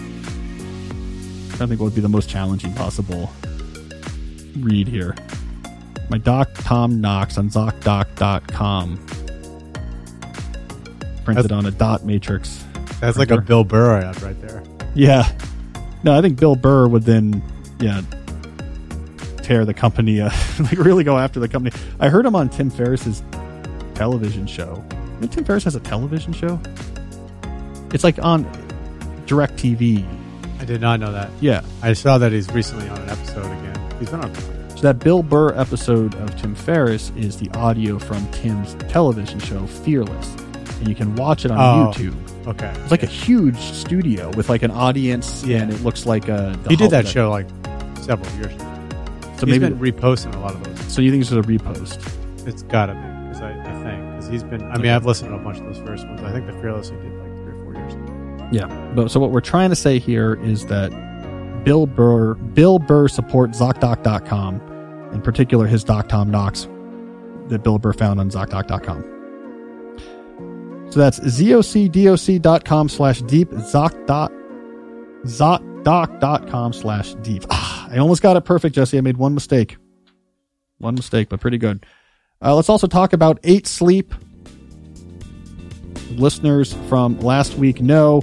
I 1.54 1.66
think 1.66 1.80
what 1.80 1.86
would 1.86 1.94
be 1.94 2.02
the 2.02 2.08
most 2.10 2.28
challenging 2.28 2.74
possible 2.74 3.32
read 4.58 4.88
here. 4.88 5.14
My 6.10 6.18
doc 6.18 6.50
Tom 6.56 7.00
Knox 7.00 7.38
on 7.38 7.48
ZocDoc.com. 7.48 9.06
Printed 11.24 11.44
That's- 11.44 11.50
on 11.50 11.64
a 11.64 11.70
dot 11.70 12.04
matrix. 12.04 12.62
That's 13.00 13.16
like 13.16 13.30
a 13.30 13.40
Bill 13.40 13.64
Burr 13.64 14.02
ad 14.02 14.20
right 14.20 14.38
there. 14.42 14.62
Yeah. 14.94 15.26
No, 16.04 16.12
I 16.12 16.20
think 16.20 16.38
Bill 16.38 16.56
Burr 16.56 16.88
would 16.88 17.04
then, 17.04 17.42
yeah, 17.80 18.02
tear 19.52 19.64
the 19.66 19.74
company, 19.74 20.20
uh, 20.20 20.30
like 20.60 20.78
really 20.78 21.04
go 21.04 21.18
after 21.18 21.38
the 21.38 21.48
company. 21.48 21.76
I 22.00 22.08
heard 22.08 22.24
him 22.24 22.34
on 22.34 22.48
Tim 22.48 22.70
Ferriss's 22.70 23.22
television 23.94 24.46
show. 24.46 24.82
I 24.90 25.20
think 25.20 25.32
Tim 25.32 25.44
Ferriss 25.44 25.64
has 25.64 25.74
a 25.74 25.80
television 25.80 26.32
show. 26.32 26.58
It's 27.92 28.02
like 28.04 28.18
on 28.24 28.44
Direct 29.26 29.56
TV. 29.56 30.06
I 30.58 30.64
did 30.64 30.80
not 30.80 31.00
know 31.00 31.12
that. 31.12 31.30
Yeah. 31.40 31.62
I 31.82 31.92
saw 31.92 32.16
that 32.18 32.32
he's 32.32 32.50
recently 32.52 32.88
on 32.88 32.98
an 33.02 33.10
episode 33.10 33.44
again. 33.44 33.96
He's 33.98 34.08
been 34.08 34.20
on. 34.20 34.34
So 34.34 34.80
that 34.82 34.98
Bill 35.00 35.22
Burr 35.22 35.52
episode 35.54 36.14
of 36.16 36.34
Tim 36.40 36.54
Ferriss 36.54 37.12
is 37.16 37.36
the 37.36 37.50
audio 37.50 37.98
from 37.98 38.26
Tim's 38.32 38.74
television 38.90 39.38
show 39.38 39.66
Fearless, 39.66 40.34
and 40.78 40.88
you 40.88 40.94
can 40.94 41.14
watch 41.16 41.44
it 41.44 41.50
on 41.50 41.58
Oh. 41.58 41.92
YouTube. 41.92 42.16
Okay. 42.46 42.72
It's 42.82 42.90
like 42.90 43.02
a 43.02 43.06
huge 43.06 43.58
studio 43.58 44.30
with 44.36 44.48
like 44.48 44.62
an 44.62 44.70
audience, 44.72 45.44
Yeah. 45.44 45.58
and 45.58 45.72
it 45.72 45.82
looks 45.82 46.06
like 46.06 46.28
a. 46.28 46.58
the 46.64 46.70
he 46.70 46.76
did 46.76 46.90
that 46.90 47.06
show 47.06 47.30
like 47.30 47.46
several 48.00 48.28
years 48.36 48.52
ago. 48.54 48.68
So 49.42 49.46
he's 49.46 49.58
maybe. 49.58 49.74
been 49.74 49.92
reposting 49.92 50.32
a 50.36 50.38
lot 50.38 50.54
of 50.54 50.62
those. 50.62 50.94
so 50.94 51.02
you 51.02 51.10
think 51.10 51.24
this 51.24 51.32
is 51.32 51.36
a 51.36 51.42
repost? 51.42 52.46
It's 52.46 52.62
gotta 52.62 52.92
be 52.94 53.00
because 53.00 53.42
I, 53.42 53.50
I 53.50 53.82
think 53.82 54.10
because 54.12 54.28
he's 54.28 54.44
been. 54.44 54.62
I 54.70 54.78
mean, 54.78 54.92
I've 54.92 55.04
listened 55.04 55.30
to 55.30 55.34
a 55.34 55.38
bunch 55.40 55.58
of 55.58 55.64
those 55.64 55.78
first 55.78 56.06
ones. 56.06 56.22
I 56.22 56.30
think 56.30 56.46
the 56.46 56.52
Fearless 56.60 56.90
he 56.90 56.94
did 56.94 57.12
like 57.18 57.32
three 57.42 57.52
or 57.52 57.64
four 57.64 57.74
years 57.74 57.92
ago. 57.92 58.48
Yeah. 58.52 58.92
But 58.94 59.10
so 59.10 59.18
what 59.18 59.32
we're 59.32 59.40
trying 59.40 59.70
to 59.70 59.74
say 59.74 59.98
here 59.98 60.34
is 60.44 60.66
that 60.66 60.92
Bill 61.64 61.86
Burr, 61.88 62.34
Bill 62.34 62.78
Burr 62.78 63.08
supports 63.08 63.58
ZocDoc.com, 63.58 65.10
in 65.12 65.22
particular 65.22 65.66
his 65.66 65.82
Doc 65.82 66.08
Tom 66.08 66.30
Knox 66.30 66.68
that 67.48 67.64
Bill 67.64 67.80
Burr 67.80 67.94
found 67.94 68.20
on 68.20 68.30
ZocDoc.com. 68.30 69.02
So 70.92 71.00
that's 71.00 71.18
zocdoc.com 71.18 72.88
slash 72.88 73.22
deep, 73.22 73.50
zoc 73.50 74.06
dot, 74.06 74.30
zocdoc.com 75.24 76.72
slash 76.74 77.14
deep. 77.14 77.44
Ah, 77.50 77.71
I 77.92 77.98
almost 77.98 78.22
got 78.22 78.38
it 78.38 78.46
perfect, 78.46 78.74
Jesse. 78.74 78.96
I 78.96 79.02
made 79.02 79.18
one 79.18 79.34
mistake. 79.34 79.76
One 80.78 80.94
mistake, 80.94 81.28
but 81.28 81.40
pretty 81.40 81.58
good. 81.58 81.84
Uh, 82.40 82.56
let's 82.56 82.70
also 82.70 82.86
talk 82.86 83.12
about 83.12 83.38
8 83.44 83.66
Sleep. 83.66 84.14
Listeners 86.12 86.72
from 86.88 87.20
last 87.20 87.54
week 87.56 87.82
know 87.82 88.22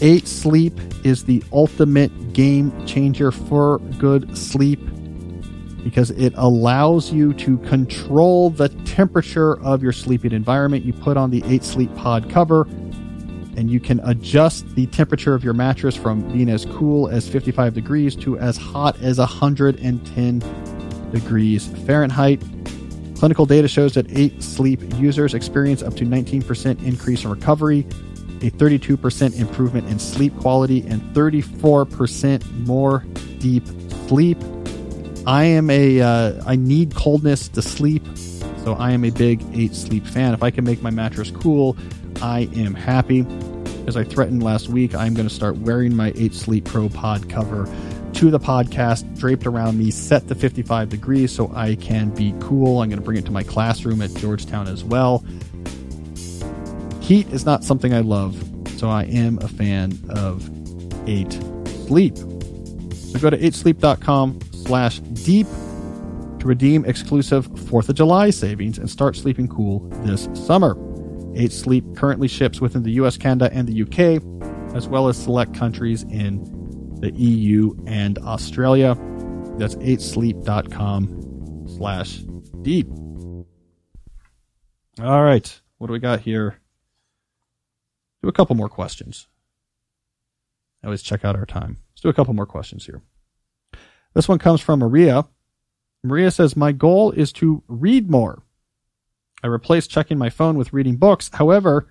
8 0.00 0.26
Sleep 0.26 0.72
is 1.04 1.26
the 1.26 1.44
ultimate 1.52 2.32
game 2.32 2.86
changer 2.86 3.30
for 3.30 3.80
good 3.98 4.36
sleep 4.36 4.80
because 5.84 6.10
it 6.12 6.32
allows 6.36 7.12
you 7.12 7.34
to 7.34 7.58
control 7.58 8.48
the 8.48 8.70
temperature 8.86 9.60
of 9.60 9.82
your 9.82 9.92
sleeping 9.92 10.32
environment. 10.32 10.86
You 10.86 10.94
put 10.94 11.18
on 11.18 11.30
the 11.30 11.42
8 11.46 11.62
Sleep 11.62 11.94
pod 11.96 12.30
cover 12.30 12.66
and 13.56 13.70
you 13.70 13.80
can 13.80 14.00
adjust 14.04 14.74
the 14.74 14.86
temperature 14.86 15.34
of 15.34 15.44
your 15.44 15.54
mattress 15.54 15.94
from 15.94 16.20
being 16.32 16.48
as 16.48 16.64
cool 16.66 17.08
as 17.08 17.28
55 17.28 17.74
degrees 17.74 18.16
to 18.16 18.38
as 18.38 18.56
hot 18.56 19.00
as 19.00 19.18
110 19.18 20.42
degrees 21.12 21.66
Fahrenheit. 21.86 22.42
Clinical 23.16 23.46
data 23.46 23.68
shows 23.68 23.94
that 23.94 24.10
8 24.10 24.42
sleep 24.42 24.80
users 24.96 25.34
experience 25.34 25.82
up 25.82 25.94
to 25.94 26.04
19% 26.04 26.82
increase 26.82 27.24
in 27.24 27.30
recovery, 27.30 27.80
a 28.40 28.50
32% 28.50 29.38
improvement 29.38 29.88
in 29.88 29.98
sleep 29.98 30.36
quality, 30.38 30.84
and 30.88 31.00
34% 31.14 32.66
more 32.66 33.04
deep 33.38 33.64
sleep. 34.08 34.38
I 35.24 35.44
am 35.44 35.70
a 35.70 36.00
uh, 36.00 36.42
I 36.44 36.56
need 36.56 36.96
coldness 36.96 37.48
to 37.50 37.62
sleep, 37.62 38.02
so 38.64 38.74
I 38.74 38.90
am 38.90 39.04
a 39.04 39.10
big 39.10 39.44
8 39.52 39.72
sleep 39.72 40.04
fan. 40.04 40.34
If 40.34 40.42
I 40.42 40.50
can 40.50 40.64
make 40.64 40.82
my 40.82 40.90
mattress 40.90 41.30
cool, 41.30 41.76
I 42.22 42.48
am 42.54 42.74
happy. 42.74 43.26
As 43.88 43.96
I 43.96 44.04
threatened 44.04 44.44
last 44.44 44.68
week, 44.68 44.94
I'm 44.94 45.12
going 45.12 45.28
to 45.28 45.34
start 45.34 45.56
wearing 45.56 45.94
my 45.94 46.12
8 46.14 46.32
Sleep 46.32 46.64
Pro 46.64 46.88
pod 46.88 47.28
cover 47.28 47.66
to 48.14 48.30
the 48.30 48.38
podcast, 48.38 49.18
draped 49.18 49.44
around 49.44 49.76
me, 49.76 49.90
set 49.90 50.28
to 50.28 50.36
55 50.36 50.88
degrees 50.88 51.32
so 51.32 51.50
I 51.52 51.74
can 51.74 52.10
be 52.10 52.32
cool. 52.40 52.80
I'm 52.80 52.88
going 52.88 53.00
to 53.00 53.04
bring 53.04 53.18
it 53.18 53.24
to 53.24 53.32
my 53.32 53.42
classroom 53.42 54.00
at 54.02 54.14
Georgetown 54.14 54.68
as 54.68 54.84
well. 54.84 55.24
Heat 57.00 57.26
is 57.32 57.44
not 57.44 57.64
something 57.64 57.92
I 57.92 58.00
love, 58.00 58.40
so 58.76 58.88
I 58.88 59.02
am 59.04 59.38
a 59.42 59.48
fan 59.48 59.98
of 60.10 60.48
8 61.08 61.32
Sleep. 61.86 62.16
So 62.16 63.18
go 63.18 63.30
to 63.30 63.36
8sleep.com 63.36 64.38
slash 64.52 65.00
deep 65.00 65.48
to 66.38 66.46
redeem 66.46 66.84
exclusive 66.84 67.48
4th 67.48 67.88
of 67.88 67.96
July 67.96 68.30
savings 68.30 68.78
and 68.78 68.88
start 68.88 69.16
sleeping 69.16 69.48
cool 69.48 69.80
this 70.04 70.28
summer. 70.34 70.76
8 71.36 71.52
Sleep 71.52 71.84
currently 71.96 72.28
ships 72.28 72.60
within 72.60 72.82
the 72.82 72.92
US, 72.92 73.16
Canada, 73.16 73.50
and 73.52 73.68
the 73.68 73.82
UK, 73.82 74.22
as 74.74 74.88
well 74.88 75.08
as 75.08 75.16
select 75.16 75.54
countries 75.54 76.02
in 76.04 76.44
the 77.00 77.12
EU 77.12 77.74
and 77.86 78.18
Australia. 78.18 78.94
That's 79.58 79.74
8sleep.com 79.76 81.66
slash 81.76 82.18
deep. 82.62 82.88
All 85.00 85.22
right. 85.22 85.60
What 85.78 85.86
do 85.88 85.92
we 85.92 85.98
got 85.98 86.20
here? 86.20 86.58
Do 88.22 88.28
a 88.28 88.32
couple 88.32 88.54
more 88.54 88.68
questions. 88.68 89.26
I 90.82 90.86
always 90.86 91.02
check 91.02 91.24
out 91.24 91.36
our 91.36 91.46
time. 91.46 91.78
Let's 91.92 92.02
do 92.02 92.08
a 92.08 92.14
couple 92.14 92.34
more 92.34 92.46
questions 92.46 92.86
here. 92.86 93.02
This 94.14 94.28
one 94.28 94.38
comes 94.38 94.60
from 94.60 94.80
Maria. 94.80 95.26
Maria 96.04 96.30
says, 96.30 96.56
My 96.56 96.72
goal 96.72 97.12
is 97.12 97.32
to 97.34 97.62
read 97.68 98.10
more. 98.10 98.42
I 99.42 99.48
replaced 99.48 99.90
checking 99.90 100.18
my 100.18 100.30
phone 100.30 100.56
with 100.56 100.72
reading 100.72 100.96
books. 100.96 101.30
However, 101.32 101.88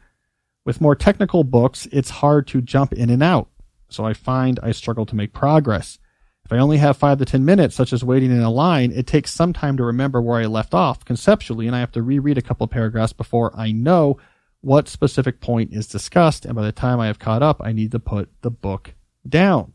with 0.66 0.82
more 0.82 0.96
technical 0.96 1.44
books, 1.44 1.88
it's 1.92 2.10
hard 2.10 2.48
to 2.48 2.62
jump 2.62 2.94
in 2.94 3.10
and 3.10 3.24
out. 3.24 3.50
So 3.90 4.06
I 4.06 4.14
find 4.14 4.60
I 4.64 4.72
struggle 4.72 5.06
to 5.08 5.16
make 5.16 5.34
progress. 5.34 6.00
If 6.46 6.54
I 6.54 6.58
only 6.58 6.78
have 6.78 6.98
five 6.98 7.18
to 7.20 7.26
10 7.26 7.46
minutes, 7.46 7.76
such 7.76 7.94
as 7.94 8.04
waiting 8.04 8.32
in 8.32 8.42
a 8.42 8.50
line, 8.50 8.92
it 8.92 9.08
takes 9.08 9.32
some 9.32 9.54
time 9.54 9.78
to 9.78 9.84
remember 9.84 10.22
where 10.22 10.40
I 10.40 10.46
left 10.46 10.74
off 10.74 11.06
conceptually, 11.06 11.68
and 11.68 11.76
I 11.76 11.80
have 11.80 11.92
to 11.94 12.02
reread 12.02 12.38
a 12.38 12.42
couple 12.42 12.68
paragraphs 12.68 13.14
before 13.14 13.52
I 13.56 13.72
know 13.72 14.18
what 14.62 14.88
specific 14.88 15.42
point 15.42 15.74
is 15.74 15.88
discussed. 15.88 16.46
And 16.46 16.56
by 16.56 16.64
the 16.64 16.72
time 16.72 17.00
I 17.00 17.08
have 17.08 17.20
caught 17.20 17.44
up, 17.44 17.62
I 17.64 17.74
need 17.74 17.92
to 17.92 18.00
put 18.00 18.30
the 18.42 18.52
book 18.52 18.94
down. 19.28 19.74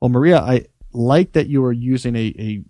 Well, 0.00 0.10
Maria, 0.10 0.40
I 0.40 0.66
like 0.92 1.32
that 1.32 1.48
you 1.48 1.64
are 1.64 1.72
using 1.72 2.16
a, 2.16 2.34
a 2.38 2.64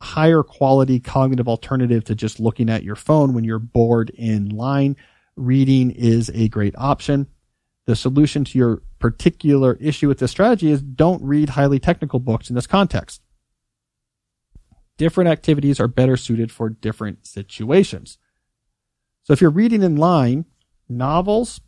higher 0.00 0.42
quality 0.42 0.98
cognitive 0.98 1.48
alternative 1.48 2.04
to 2.04 2.14
just 2.14 2.40
looking 2.40 2.70
at 2.70 2.82
your 2.82 2.96
phone 2.96 3.34
when 3.34 3.44
you're 3.44 3.58
bored 3.58 4.10
in 4.10 4.48
line. 4.48 4.96
Reading 5.36 5.90
is 5.90 6.30
a 6.34 6.48
great 6.48 6.74
option. 6.76 7.26
The 7.86 7.96
solution 7.96 8.44
to 8.44 8.58
your 8.58 8.82
particular 8.98 9.74
issue 9.74 10.08
with 10.08 10.18
this 10.18 10.30
strategy 10.30 10.70
is 10.70 10.82
don't 10.82 11.22
read 11.22 11.50
highly 11.50 11.78
technical 11.78 12.18
books 12.18 12.48
in 12.48 12.54
this 12.54 12.66
context. 12.66 13.22
Different 14.96 15.28
activities 15.30 15.80
are 15.80 15.88
better 15.88 16.16
suited 16.16 16.52
for 16.52 16.68
different 16.68 17.26
situations. 17.26 18.18
So 19.22 19.32
if 19.32 19.40
you're 19.40 19.50
reading 19.50 19.82
in 19.82 19.96
line, 19.96 20.44
novels, 20.88 21.60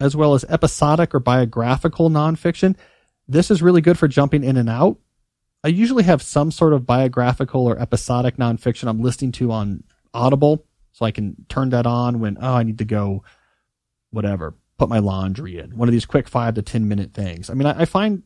as 0.00 0.16
well 0.16 0.34
as 0.34 0.44
episodic 0.48 1.14
or 1.14 1.20
biographical 1.20 2.10
nonfiction, 2.10 2.76
this 3.28 3.50
is 3.50 3.62
really 3.62 3.80
good 3.80 3.98
for 3.98 4.08
jumping 4.08 4.44
in 4.44 4.56
and 4.56 4.68
out 4.68 4.98
I 5.64 5.68
usually 5.68 6.04
have 6.04 6.22
some 6.22 6.50
sort 6.50 6.74
of 6.74 6.84
biographical 6.84 7.66
or 7.66 7.80
episodic 7.80 8.36
nonfiction 8.36 8.86
I'm 8.86 9.00
listening 9.00 9.32
to 9.32 9.50
on 9.50 9.82
Audible, 10.12 10.66
so 10.92 11.06
I 11.06 11.10
can 11.10 11.46
turn 11.48 11.70
that 11.70 11.86
on 11.86 12.20
when 12.20 12.36
oh 12.40 12.54
I 12.54 12.62
need 12.62 12.78
to 12.78 12.84
go, 12.84 13.24
whatever, 14.10 14.54
put 14.78 14.90
my 14.90 14.98
laundry 14.98 15.58
in. 15.58 15.76
One 15.76 15.88
of 15.88 15.92
these 15.92 16.04
quick 16.04 16.28
five 16.28 16.54
to 16.54 16.62
ten 16.62 16.86
minute 16.86 17.14
things. 17.14 17.48
I 17.48 17.54
mean, 17.54 17.66
I, 17.66 17.80
I 17.80 17.84
find 17.86 18.22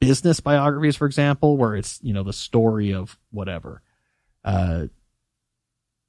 business 0.00 0.40
biographies, 0.40 0.96
for 0.96 1.06
example, 1.06 1.58
where 1.58 1.76
it's 1.76 2.00
you 2.02 2.14
know 2.14 2.22
the 2.22 2.32
story 2.32 2.94
of 2.94 3.18
whatever, 3.30 3.82
uh, 4.42 4.86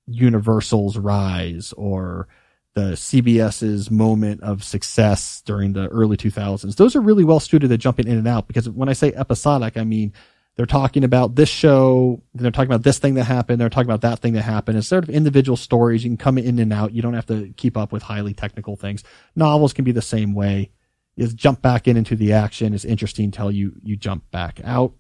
Universal's 0.07 0.97
rise 0.97 1.73
or 1.73 2.29
the 2.73 2.91
CBS's 2.91 3.91
moment 3.91 4.41
of 4.41 4.63
success 4.63 5.41
during 5.45 5.73
the 5.73 5.87
early 5.89 6.15
2000s. 6.15 6.75
Those 6.75 6.95
are 6.95 7.01
really 7.01 7.23
well 7.23 7.39
suited 7.39 7.71
at 7.71 7.79
jumping 7.79 8.07
in 8.07 8.17
and 8.17 8.27
out 8.27 8.47
because 8.47 8.69
when 8.69 8.87
I 8.87 8.93
say 8.93 9.11
episodic, 9.13 9.77
I 9.77 9.83
mean 9.83 10.13
they're 10.55 10.65
talking 10.65 11.03
about 11.03 11.35
this 11.35 11.49
show, 11.49 12.21
they're 12.33 12.51
talking 12.51 12.69
about 12.69 12.83
this 12.83 12.99
thing 12.99 13.15
that 13.15 13.25
happened, 13.25 13.59
they're 13.59 13.69
talking 13.69 13.89
about 13.89 14.01
that 14.01 14.19
thing 14.19 14.33
that 14.33 14.43
happened. 14.43 14.77
It's 14.77 14.87
sort 14.87 15.03
of 15.03 15.09
individual 15.09 15.57
stories. 15.57 16.03
You 16.03 16.09
can 16.11 16.17
come 16.17 16.37
in 16.37 16.59
and 16.59 16.71
out. 16.71 16.93
You 16.93 17.01
don't 17.01 17.13
have 17.13 17.25
to 17.27 17.53
keep 17.57 17.77
up 17.77 17.91
with 17.91 18.03
highly 18.03 18.33
technical 18.33 18.75
things. 18.75 19.03
Novels 19.35 19.73
can 19.73 19.85
be 19.85 19.91
the 19.91 20.01
same 20.01 20.33
way. 20.33 20.71
Is 21.17 21.33
jump 21.33 21.61
back 21.61 21.87
in 21.87 21.97
into 21.97 22.15
the 22.15 22.33
action 22.33 22.73
is 22.73 22.85
interesting 22.85 23.25
until 23.25 23.51
you 23.51 23.73
you 23.83 23.97
jump 23.97 24.31
back 24.31 24.61
out. 24.63 24.93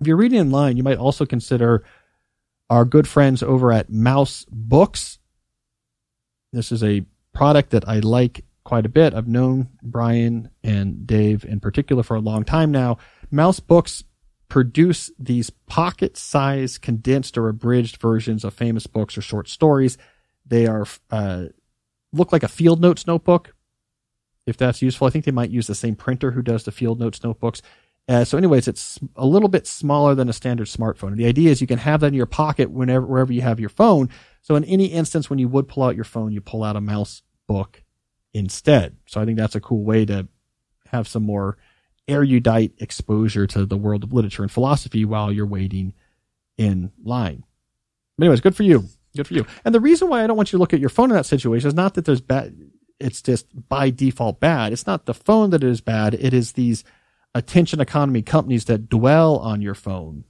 If 0.00 0.06
you're 0.06 0.16
reading 0.16 0.40
in 0.40 0.50
line, 0.50 0.76
you 0.76 0.82
might 0.82 0.98
also 0.98 1.24
consider 1.24 1.84
our 2.68 2.84
good 2.84 3.06
friends 3.06 3.42
over 3.42 3.72
at 3.72 3.90
Mouse 3.90 4.44
Books. 4.50 5.18
This 6.52 6.72
is 6.72 6.82
a 6.82 7.04
product 7.32 7.70
that 7.70 7.88
I 7.88 7.98
like 8.00 8.44
quite 8.64 8.86
a 8.86 8.90
bit. 8.90 9.14
I've 9.14 9.28
known 9.28 9.68
Brian 9.82 10.50
and 10.62 11.06
Dave 11.06 11.44
in 11.44 11.60
particular 11.60 12.02
for 12.02 12.16
a 12.16 12.20
long 12.20 12.44
time 12.44 12.70
now. 12.70 12.98
Mouse 13.30 13.60
Books 13.60 14.04
produce 14.48 15.10
these 15.18 15.50
pocket 15.50 16.16
size 16.16 16.78
condensed 16.78 17.36
or 17.36 17.48
abridged 17.48 17.98
versions 17.98 18.44
of 18.44 18.54
famous 18.54 18.86
books 18.86 19.16
or 19.16 19.22
short 19.22 19.48
stories. 19.48 19.98
They 20.46 20.66
are, 20.66 20.86
uh, 21.10 21.46
look 22.12 22.32
like 22.32 22.42
a 22.42 22.48
field 22.48 22.80
notes 22.80 23.06
notebook. 23.06 23.54
If 24.46 24.56
that's 24.56 24.80
useful, 24.80 25.06
I 25.06 25.10
think 25.10 25.26
they 25.26 25.30
might 25.30 25.50
use 25.50 25.66
the 25.66 25.74
same 25.74 25.94
printer 25.94 26.30
who 26.30 26.40
does 26.40 26.64
the 26.64 26.72
field 26.72 26.98
notes 26.98 27.22
notebooks. 27.22 27.60
Uh, 28.08 28.24
so 28.24 28.38
anyways, 28.38 28.66
it's 28.66 28.98
a 29.16 29.26
little 29.26 29.50
bit 29.50 29.66
smaller 29.66 30.14
than 30.14 30.30
a 30.30 30.32
standard 30.32 30.66
smartphone. 30.66 31.16
The 31.16 31.26
idea 31.26 31.50
is 31.50 31.60
you 31.60 31.66
can 31.66 31.78
have 31.78 32.00
that 32.00 32.06
in 32.08 32.14
your 32.14 32.24
pocket 32.24 32.70
whenever, 32.70 33.04
wherever 33.04 33.32
you 33.32 33.42
have 33.42 33.60
your 33.60 33.68
phone. 33.68 34.08
So 34.40 34.56
in 34.56 34.64
any 34.64 34.86
instance, 34.86 35.28
when 35.28 35.38
you 35.38 35.48
would 35.48 35.68
pull 35.68 35.82
out 35.82 35.96
your 35.96 36.04
phone, 36.04 36.32
you 36.32 36.40
pull 36.40 36.64
out 36.64 36.76
a 36.76 36.80
mouse 36.80 37.22
book 37.46 37.82
instead. 38.32 38.96
So 39.06 39.20
I 39.20 39.24
think 39.24 39.38
that's 39.38 39.54
a 39.54 39.60
cool 39.60 39.84
way 39.84 40.04
to 40.06 40.28
have 40.90 41.08
some 41.08 41.22
more 41.22 41.58
erudite 42.06 42.72
exposure 42.78 43.46
to 43.46 43.66
the 43.66 43.76
world 43.76 44.04
of 44.04 44.12
literature 44.12 44.42
and 44.42 44.50
philosophy 44.50 45.04
while 45.04 45.30
you're 45.30 45.46
waiting 45.46 45.92
in 46.56 46.90
line. 47.02 47.44
But 48.16 48.24
anyways, 48.24 48.40
good 48.40 48.56
for 48.56 48.62
you. 48.62 48.84
Good 49.16 49.26
for 49.26 49.34
you. 49.34 49.46
And 49.64 49.74
the 49.74 49.80
reason 49.80 50.08
why 50.08 50.22
I 50.22 50.26
don't 50.26 50.36
want 50.36 50.52
you 50.52 50.56
to 50.56 50.60
look 50.60 50.74
at 50.74 50.80
your 50.80 50.88
phone 50.88 51.10
in 51.10 51.16
that 51.16 51.26
situation 51.26 51.68
is 51.68 51.74
not 51.74 51.94
that 51.94 52.04
there's 52.04 52.20
bad, 52.20 52.56
it's 52.98 53.22
just 53.22 53.46
by 53.68 53.90
default 53.90 54.40
bad. 54.40 54.72
It's 54.72 54.86
not 54.86 55.06
the 55.06 55.14
phone 55.14 55.50
that 55.50 55.62
is 55.62 55.80
bad. 55.80 56.14
It 56.14 56.34
is 56.34 56.52
these 56.52 56.84
attention 57.34 57.80
economy 57.80 58.22
companies 58.22 58.64
that 58.66 58.88
dwell 58.88 59.38
on 59.38 59.62
your 59.62 59.74
phone 59.74 60.24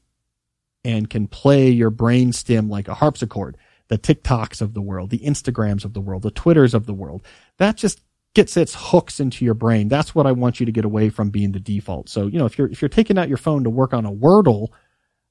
and 0.85 1.09
can 1.09 1.27
play 1.27 1.71
your 1.71 1.91
brain 1.91 2.33
stem 2.33 2.69
like 2.69 2.89
a 2.89 2.95
harpsichord. 2.95 3.57
The 3.89 3.99
TikToks 3.99 4.61
of 4.61 4.75
the 4.75 4.83
world, 4.83 5.11
the 5.11 5.19
Instagrams 5.21 5.85
of 5.85 5.95
the 5.95 6.01
world, 6.01 6.23
the 6.23 6.31
Twitters 6.31 6.75
of 6.75 6.87
the 6.87 6.95
world. 6.95 7.23
That 7.57 7.77
just 7.77 8.01
gets 8.35 8.57
its 8.57 8.75
hooks 8.77 9.19
into 9.19 9.45
your 9.45 9.55
brain. 9.55 9.89
That's 9.89 10.15
what 10.15 10.27
I 10.27 10.33
want 10.33 10.61
you 10.61 10.67
to 10.67 10.73
get 10.73 10.85
away 10.85 11.09
from 11.09 11.31
being 11.31 11.53
the 11.53 11.61
default. 11.61 12.09
So, 12.09 12.27
you 12.27 12.39
know, 12.39 12.47
if 12.47 12.59
you're, 12.59 12.69
if 12.69 12.83
you're 12.83 12.89
taking 12.91 13.19
out 13.19 13.29
your 13.29 13.39
phone 13.39 13.65
to 13.65 13.71
work 13.71 13.95
on 13.95 14.05
a 14.05 14.13
Wordle, 14.13 14.69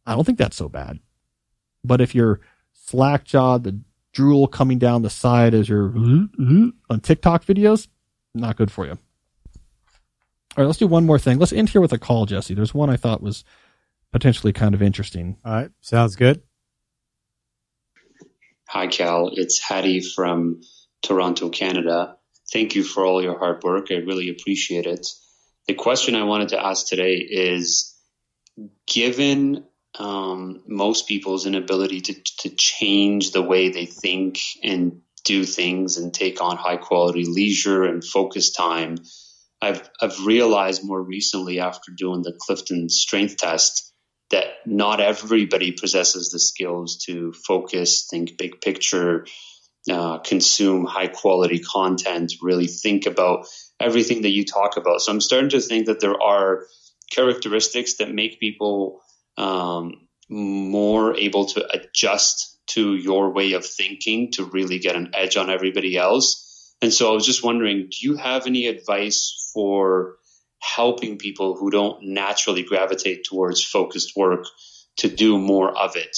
I 0.06 0.16
don't 0.16 0.24
think 0.24 0.40
that's 0.40 0.58
so 0.58 0.70
bad. 0.70 1.00
But 1.84 2.02
if 2.02 2.16
you're 2.16 2.40
slack 2.74 3.24
jawed, 3.24 3.64
the 3.64 3.80
drool 4.14 4.48
coming 4.48 4.80
down 4.80 5.04
the 5.04 5.10
side 5.10 5.54
as 5.54 5.70
you're 5.70 5.94
on 5.96 7.00
TikTok 7.02 7.46
videos, 7.46 7.88
not 8.34 8.58
good 8.58 8.72
for 8.72 8.86
you. 8.86 8.92
All 8.94 10.64
right, 10.64 10.66
let's 10.66 10.80
do 10.80 10.88
one 10.88 11.06
more 11.06 11.20
thing. 11.20 11.38
Let's 11.38 11.54
end 11.54 11.70
here 11.70 11.82
with 11.82 11.94
a 11.94 12.00
call, 12.00 12.26
Jesse. 12.26 12.56
There's 12.56 12.74
one 12.74 12.90
I 12.90 12.98
thought 12.98 13.22
was 13.22 13.44
potentially 14.12 14.54
kind 14.54 14.74
of 14.74 14.82
interesting. 14.82 15.38
All 15.46 15.54
right, 15.54 15.70
sounds 15.82 16.16
good. 16.16 16.42
Hi, 18.78 18.86
Cal. 18.86 19.32
It's 19.34 19.60
Hattie 19.60 20.02
from 20.02 20.62
Toronto, 21.02 21.50
Canada. 21.50 22.18
Thank 22.54 22.76
you 22.76 22.84
for 22.84 23.04
all 23.04 23.24
your 23.24 23.40
hard 23.40 23.64
work. 23.64 23.88
I 23.90 23.96
really 23.96 24.30
appreciate 24.30 24.86
it. 24.86 25.08
The 25.66 25.74
question 25.74 26.14
I 26.14 26.26
wanted 26.26 26.50
to 26.50 26.64
ask 26.64 26.86
today 26.86 27.16
is 27.16 27.98
given 28.86 29.66
um, 29.98 30.62
most 30.68 31.08
people's 31.08 31.48
inability 31.48 32.02
to, 32.02 32.14
to 32.42 32.50
change 32.52 33.32
the 33.32 33.42
way 33.42 33.70
they 33.70 33.88
think 33.88 34.38
and 34.62 35.02
do 35.26 35.44
things 35.44 35.98
and 35.98 36.14
take 36.14 36.40
on 36.40 36.56
high 36.56 36.78
quality 36.78 37.26
leisure 37.26 37.84
and 37.84 38.04
focus 38.04 38.52
time, 38.52 39.00
I've, 39.60 39.90
I've 40.00 40.24
realized 40.24 40.86
more 40.86 41.02
recently 41.02 41.60
after 41.60 41.92
doing 41.98 42.22
the 42.22 42.38
Clifton 42.40 42.90
strength 42.90 43.38
test 43.38 43.92
that 44.32 44.46
not 44.66 45.00
everybody 45.00 45.72
possesses 45.72 46.30
the 46.30 46.40
skills 46.40 46.98
to 47.06 47.34
focus, 47.34 48.08
think 48.10 48.38
big 48.38 48.60
picture, 48.62 49.26
uh, 49.90 50.18
consume 50.20 50.86
high 50.86 51.08
quality 51.08 51.60
content, 51.60 52.34
really 52.42 52.68
think 52.68 53.06
about 53.06 53.48
everything 53.80 54.24
that 54.24 54.32
you 54.32 54.44
talk 54.44 54.76
about. 54.76 55.02
So 55.02 55.12
I'm 55.12 55.22
starting 55.22 55.50
to 55.52 55.62
think 55.62 55.86
that 55.86 56.02
there 56.02 56.22
are 56.22 56.66
characteristics 57.10 57.98
that 57.98 58.14
make 58.14 58.40
people 58.40 59.02
um, 59.38 60.08
more 60.30 61.16
able 61.16 61.46
to 61.46 61.66
adjust 61.74 62.58
to 62.68 62.96
your 62.96 63.32
way 63.32 63.54
of 63.54 63.66
thinking 63.66 64.32
to 64.34 64.44
really 64.44 64.80
get 64.80 64.98
an 64.98 65.12
edge 65.14 65.38
on 65.38 65.50
everybody 65.50 65.96
else. 65.96 66.76
And 66.82 66.94
so 66.94 67.10
I 67.10 67.14
was 67.14 67.26
just 67.26 67.44
wondering, 67.44 67.90
do 67.90 67.98
you 68.02 68.18
have 68.18 68.46
any 68.46 68.68
advice 68.68 69.52
for 69.54 70.18
helping 70.60 71.18
people 71.18 71.56
who 71.56 71.70
don't 71.70 72.04
naturally 72.04 72.64
gravitate 72.64 73.26
towards 73.26 73.64
focused 73.64 74.16
work 74.16 74.46
to 74.98 75.10
do 75.10 75.38
more 75.38 75.78
of 75.78 75.96
it? 75.96 76.18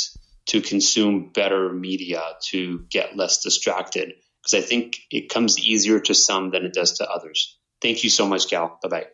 to 0.50 0.62
consume 0.62 1.30
better 1.32 1.72
media 1.72 2.24
to 2.42 2.84
get 2.90 3.16
less 3.16 3.44
distracted 3.44 4.14
because 4.42 4.56
I 4.56 4.66
think 4.66 4.98
it 5.12 5.30
comes 5.30 5.60
easier 5.60 6.00
to 6.00 6.16
some 6.16 6.50
than 6.50 6.66
it 6.66 6.74
does 6.74 6.94
to 6.94 7.08
others. 7.08 7.60
Thank 7.84 8.04
you 8.04 8.10
so 8.10 8.28
much, 8.28 8.50
Cal. 8.50 8.80
Bye 8.82 8.90
bye. 8.90 9.08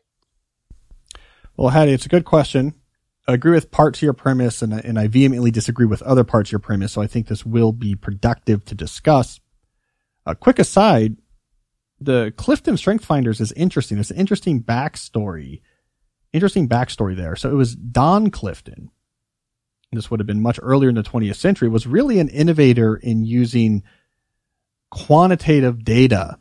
Well, 1.57 1.69
Hattie, 1.69 1.91
it's 1.91 2.05
a 2.05 2.09
good 2.09 2.23
question. 2.23 2.73
I 3.27 3.33
agree 3.33 3.51
with 3.51 3.69
parts 3.69 3.99
of 3.99 4.03
your 4.03 4.13
premise 4.13 4.61
and, 4.61 4.73
and 4.73 4.97
I 4.97 5.07
vehemently 5.07 5.51
disagree 5.51 5.85
with 5.85 6.01
other 6.03 6.23
parts 6.23 6.49
of 6.49 6.51
your 6.53 6.59
premise. 6.59 6.93
So 6.93 7.01
I 7.01 7.07
think 7.07 7.27
this 7.27 7.45
will 7.45 7.73
be 7.73 7.95
productive 7.95 8.63
to 8.65 8.75
discuss. 8.75 9.41
A 10.25 10.35
quick 10.35 10.57
aside, 10.57 11.17
the 11.99 12.33
Clifton 12.37 12.77
Strength 12.77 13.05
Finders 13.05 13.39
is 13.39 13.51
interesting. 13.53 13.97
There's 13.97 14.11
an 14.11 14.17
interesting 14.17 14.63
backstory, 14.63 15.61
interesting 16.33 16.67
backstory 16.67 17.15
there. 17.15 17.35
So 17.35 17.49
it 17.49 17.55
was 17.55 17.75
Don 17.75 18.31
Clifton 18.31 18.91
this 19.95 20.11
would 20.11 20.19
have 20.19 20.27
been 20.27 20.41
much 20.41 20.59
earlier 20.61 20.89
in 20.89 20.95
the 20.95 21.03
20th 21.03 21.35
century, 21.35 21.69
was 21.69 21.87
really 21.87 22.19
an 22.19 22.29
innovator 22.29 22.95
in 22.95 23.23
using 23.23 23.83
quantitative 24.91 25.83
data 25.83 26.37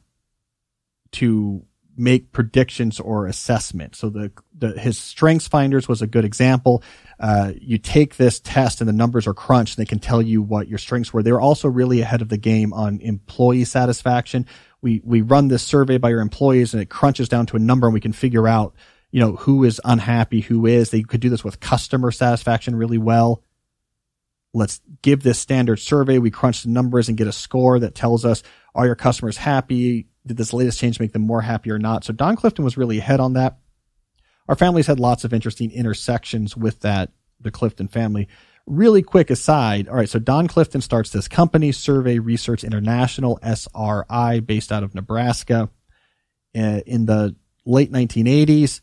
to 1.13 1.65
make 1.97 2.33
predictions 2.33 3.01
or 3.01 3.27
assessment. 3.27 3.97
So 3.97 4.11
the, 4.11 4.33
the 4.57 4.79
his 4.79 4.99
strengths 4.99 5.49
finders 5.49 5.89
was 5.89 6.03
a 6.03 6.07
good 6.07 6.25
example. 6.25 6.83
Uh, 7.21 7.53
you 7.61 7.79
take 7.79 8.17
this 8.17 8.41
test 8.41 8.81
and 8.81 8.89
the 8.89 8.93
numbers 8.93 9.27
are 9.27 9.35
crunched 9.35 9.79
and 9.79 9.87
they 9.87 9.89
can 9.89 10.01
tell 10.01 10.21
you 10.21 10.43
what 10.43 10.69
your 10.69 10.79
strengths 10.79 11.13
were. 11.13 11.23
They 11.23 11.33
were 11.33 11.41
also 11.41 11.69
really 11.69 12.01
ahead 12.01 12.23
of 12.23 12.29
the 12.29 12.37
game 12.37 12.73
on 12.73 13.01
employee 13.01 13.65
satisfaction. 13.65 14.47
We, 14.83 15.01
we 15.05 15.23
run 15.23 15.49
this 15.49 15.63
survey 15.63 15.99
by 15.99 16.11
your 16.11 16.21
employees 16.21 16.75
and 16.75 16.83
it 16.83 16.91
crunches 16.91 17.29
down 17.29 17.47
to 17.47 17.57
a 17.57 17.61
number 17.61 17.87
and 17.87 17.95
we 17.95 18.01
can 18.01 18.13
figure 18.13 18.49
out 18.49 18.75
you 19.15 19.21
know, 19.21 19.37
who 19.37 19.63
is 19.63 19.81
unhappy, 19.85 20.41
who 20.41 20.67
is. 20.67 20.91
They 20.91 21.03
could 21.03 21.21
do 21.21 21.31
this 21.31 21.45
with 21.45 21.61
customer 21.61 22.11
satisfaction 22.11 22.75
really 22.75 22.99
well. 22.99 23.45
Let's 24.53 24.81
give 25.03 25.23
this 25.23 25.39
standard 25.39 25.79
survey. 25.79 26.19
We 26.19 26.33
crunch 26.33 26.65
the 26.65 26.71
numbers 26.71 27.09
and 27.09 27.17
get 27.17 27.29
a 27.29 27.33
score 27.33 27.79
that 27.79 27.95
tells 27.95 28.25
us, 28.25 28.43
are 28.75 28.87
your 28.87 28.97
customers 28.97 29.37
happy? 29.37 30.09
Did 30.27 30.37
this 30.37 30.53
latest 30.53 30.79
change 30.79 31.01
make 31.01 31.13
them 31.13 31.23
more 31.23 31.43
happy 31.43 31.71
or 31.71 31.79
not? 31.79 32.05
So 32.05 32.13
Don 32.13 32.37
Clifton 32.37 32.65
was 32.65 32.77
really 32.77 32.99
ahead 32.99 33.21
on 33.21 33.35
that. 33.35 33.59
Our 34.49 34.57
families 34.57 34.87
had 34.87 35.01
lots 35.01 35.25
of 35.25 35.33
interesting 35.33 35.71
intersections 35.71 36.57
with 36.57 36.81
that, 36.81 37.13
the 37.41 37.51
Clifton 37.51 37.89
family. 37.89 38.29
Really 38.67 39.03
quick 39.03 39.31
aside. 39.31 39.89
All 39.89 39.97
right. 39.97 40.09
So 40.09 40.19
Don 40.19 40.49
Clifton 40.49 40.81
starts 40.81 41.11
this 41.11 41.29
company, 41.29 41.73
Survey 41.73 42.19
Research 42.19 42.65
International, 42.65 43.39
SRI, 43.43 44.41
based 44.41 44.73
out 44.73 44.83
of 44.83 44.95
Nebraska. 44.95 45.69
Uh, 46.57 46.81
in 46.87 47.05
the 47.07 47.35
late 47.67 47.93
1980s, 47.93 48.81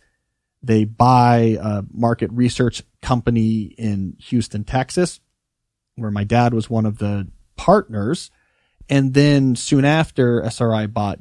they 0.62 0.84
buy 0.84 1.58
a 1.60 1.84
market 1.92 2.30
research 2.32 2.84
company 3.02 3.74
in 3.78 4.16
Houston, 4.20 4.64
Texas, 4.64 5.20
where 5.96 6.12
my 6.12 6.24
dad 6.24 6.54
was 6.54 6.70
one 6.70 6.86
of 6.86 7.00
the 7.00 7.28
partners. 7.56 8.30
And 8.90 9.14
then 9.14 9.56
soon 9.56 9.86
after, 9.86 10.44
SRI 10.44 10.88
bought 10.88 11.20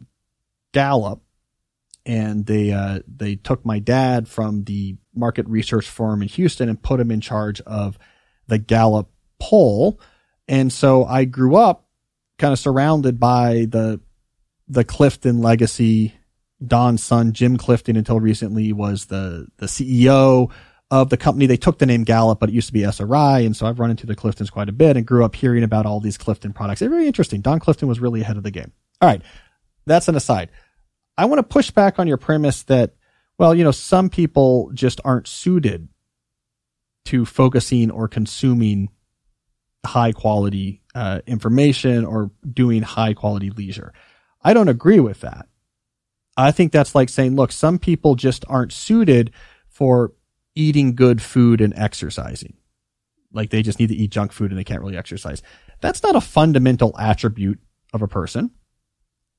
Gallup. 0.72 1.22
and 2.06 2.46
they 2.46 2.72
uh, 2.72 3.00
they 3.06 3.36
took 3.36 3.64
my 3.64 3.78
dad 3.78 4.26
from 4.28 4.64
the 4.64 4.96
market 5.14 5.46
research 5.48 5.86
firm 5.88 6.22
in 6.22 6.28
Houston 6.28 6.68
and 6.68 6.82
put 6.82 7.00
him 7.00 7.10
in 7.10 7.20
charge 7.20 7.60
of 7.62 7.98
the 8.46 8.58
Gallup 8.58 9.10
poll. 9.38 10.00
And 10.48 10.72
so 10.72 11.04
I 11.04 11.24
grew 11.24 11.56
up 11.56 11.86
kind 12.38 12.52
of 12.52 12.58
surrounded 12.58 13.20
by 13.20 13.66
the 13.68 14.00
the 14.68 14.84
Clifton 14.84 15.40
legacy. 15.40 16.14
Don's 16.64 17.02
son, 17.02 17.32
Jim 17.32 17.56
Clifton, 17.56 17.96
until 17.96 18.20
recently 18.20 18.72
was 18.72 19.06
the 19.06 19.46
the 19.58 19.66
CEO 19.66 20.50
of 20.90 21.08
the 21.08 21.16
company. 21.16 21.46
They 21.46 21.56
took 21.56 21.78
the 21.78 21.86
name 21.86 22.04
Gallup, 22.04 22.40
but 22.40 22.50
it 22.50 22.52
used 22.54 22.66
to 22.66 22.72
be 22.72 22.84
SRI. 22.84 23.40
And 23.46 23.56
so 23.56 23.66
I've 23.66 23.78
run 23.78 23.90
into 23.90 24.06
the 24.06 24.16
Cliftons 24.16 24.50
quite 24.50 24.68
a 24.68 24.72
bit 24.72 24.96
and 24.96 25.06
grew 25.06 25.24
up 25.24 25.34
hearing 25.34 25.62
about 25.62 25.86
all 25.86 26.00
these 26.00 26.18
Clifton 26.18 26.52
products. 26.52 26.80
They're 26.80 26.90
very 26.90 27.06
interesting. 27.06 27.40
Don 27.40 27.60
Clifton 27.60 27.88
was 27.88 28.00
really 28.00 28.20
ahead 28.20 28.36
of 28.36 28.42
the 28.42 28.50
game. 28.50 28.72
All 29.00 29.08
right. 29.08 29.22
That's 29.86 30.08
an 30.08 30.16
aside. 30.16 30.50
I 31.16 31.26
want 31.26 31.38
to 31.38 31.42
push 31.42 31.70
back 31.70 31.98
on 31.98 32.06
your 32.06 32.16
premise 32.16 32.62
that, 32.64 32.94
well, 33.38 33.54
you 33.54 33.64
know, 33.64 33.70
some 33.70 34.08
people 34.08 34.70
just 34.72 35.00
aren't 35.04 35.28
suited 35.28 35.88
to 37.06 37.24
focusing 37.24 37.90
or 37.90 38.08
consuming 38.08 38.88
high 39.84 40.12
quality 40.12 40.82
uh, 40.94 41.20
information 41.26 42.04
or 42.04 42.30
doing 42.52 42.82
high 42.82 43.14
quality 43.14 43.50
leisure. 43.50 43.92
I 44.42 44.54
don't 44.54 44.68
agree 44.68 45.00
with 45.00 45.20
that. 45.20 45.46
I 46.36 46.52
think 46.52 46.72
that's 46.72 46.94
like 46.94 47.08
saying, 47.08 47.36
look, 47.36 47.52
some 47.52 47.78
people 47.78 48.14
just 48.14 48.44
aren't 48.48 48.72
suited 48.72 49.32
for 49.68 50.12
eating 50.54 50.94
good 50.94 51.20
food 51.20 51.60
and 51.60 51.74
exercising. 51.76 52.54
Like 53.32 53.50
they 53.50 53.62
just 53.62 53.78
need 53.78 53.88
to 53.88 53.94
eat 53.94 54.10
junk 54.10 54.32
food 54.32 54.50
and 54.50 54.58
they 54.58 54.64
can't 54.64 54.80
really 54.80 54.96
exercise. 54.96 55.42
That's 55.80 56.02
not 56.02 56.16
a 56.16 56.20
fundamental 56.20 56.96
attribute 56.98 57.60
of 57.92 58.02
a 58.02 58.08
person 58.08 58.50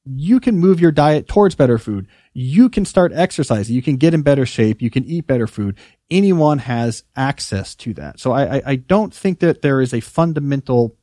you 0.05 0.39
can 0.39 0.57
move 0.57 0.79
your 0.79 0.91
diet 0.91 1.27
towards 1.27 1.55
better 1.55 1.77
food. 1.77 2.07
You 2.33 2.69
can 2.69 2.85
start 2.85 3.11
exercising. 3.13 3.75
You 3.75 3.81
can 3.81 3.97
get 3.97 4.13
in 4.13 4.23
better 4.23 4.45
shape. 4.45 4.81
You 4.81 4.89
can 4.89 5.05
eat 5.05 5.27
better 5.27 5.47
food. 5.47 5.77
Anyone 6.09 6.59
has 6.59 7.03
access 7.15 7.75
to 7.75 7.93
that. 7.95 8.19
So 8.19 8.31
I, 8.31 8.57
I, 8.57 8.61
I 8.65 8.75
don't 8.75 9.13
think 9.13 9.39
that 9.39 9.61
there 9.61 9.79
is 9.79 9.93
a 9.93 9.99
fundamental 9.99 10.97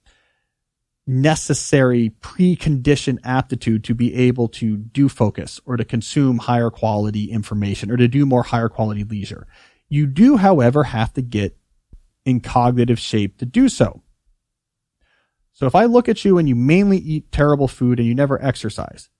necessary 1.07 2.11
preconditioned 2.21 3.19
aptitude 3.25 3.83
to 3.85 3.95
be 3.95 4.15
able 4.15 4.49
to 4.49 4.77
do 4.77 5.09
focus 5.09 5.59
or 5.65 5.77
to 5.77 5.85
consume 5.85 6.39
higher 6.39 6.71
quality 6.71 7.31
information 7.31 7.91
or 7.91 7.97
to 7.97 8.09
do 8.09 8.27
more 8.27 8.43
higher 8.43 8.69
quality 8.69 9.05
leisure. 9.05 9.47
You 9.89 10.07
do, 10.07 10.37
however, 10.37 10.85
have 10.85 11.15
to 11.15 11.23
get 11.23 11.57
in 12.27 12.41
cognitive 12.41 12.99
shape 12.99 13.39
to 13.39 13.47
do 13.47 13.71
so. 13.71 14.03
So 15.59 15.67
if 15.67 15.75
I 15.75 15.87
look 15.87 16.09
at 16.09 16.25
you 16.25 16.39
and 16.39 16.49
you 16.49 16.55
mainly 16.55 16.99
eat 16.99 17.33
terrible 17.33 17.67
food 17.67 17.99
and 17.99 18.07
you 18.07 18.15
never 18.15 18.41
exercise, 18.41 19.11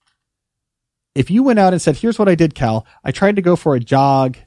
if 1.13 1.29
you 1.29 1.43
went 1.43 1.59
out 1.59 1.73
and 1.73 1.81
said, 1.81 1.97
here's 1.97 2.17
what 2.17 2.29
I 2.29 2.35
did, 2.35 2.55
Cal, 2.55 2.87
I 3.03 3.11
tried 3.11 3.35
to 3.35 3.41
go 3.41 3.57
for 3.57 3.75
a 3.75 3.79
jog 3.81 4.37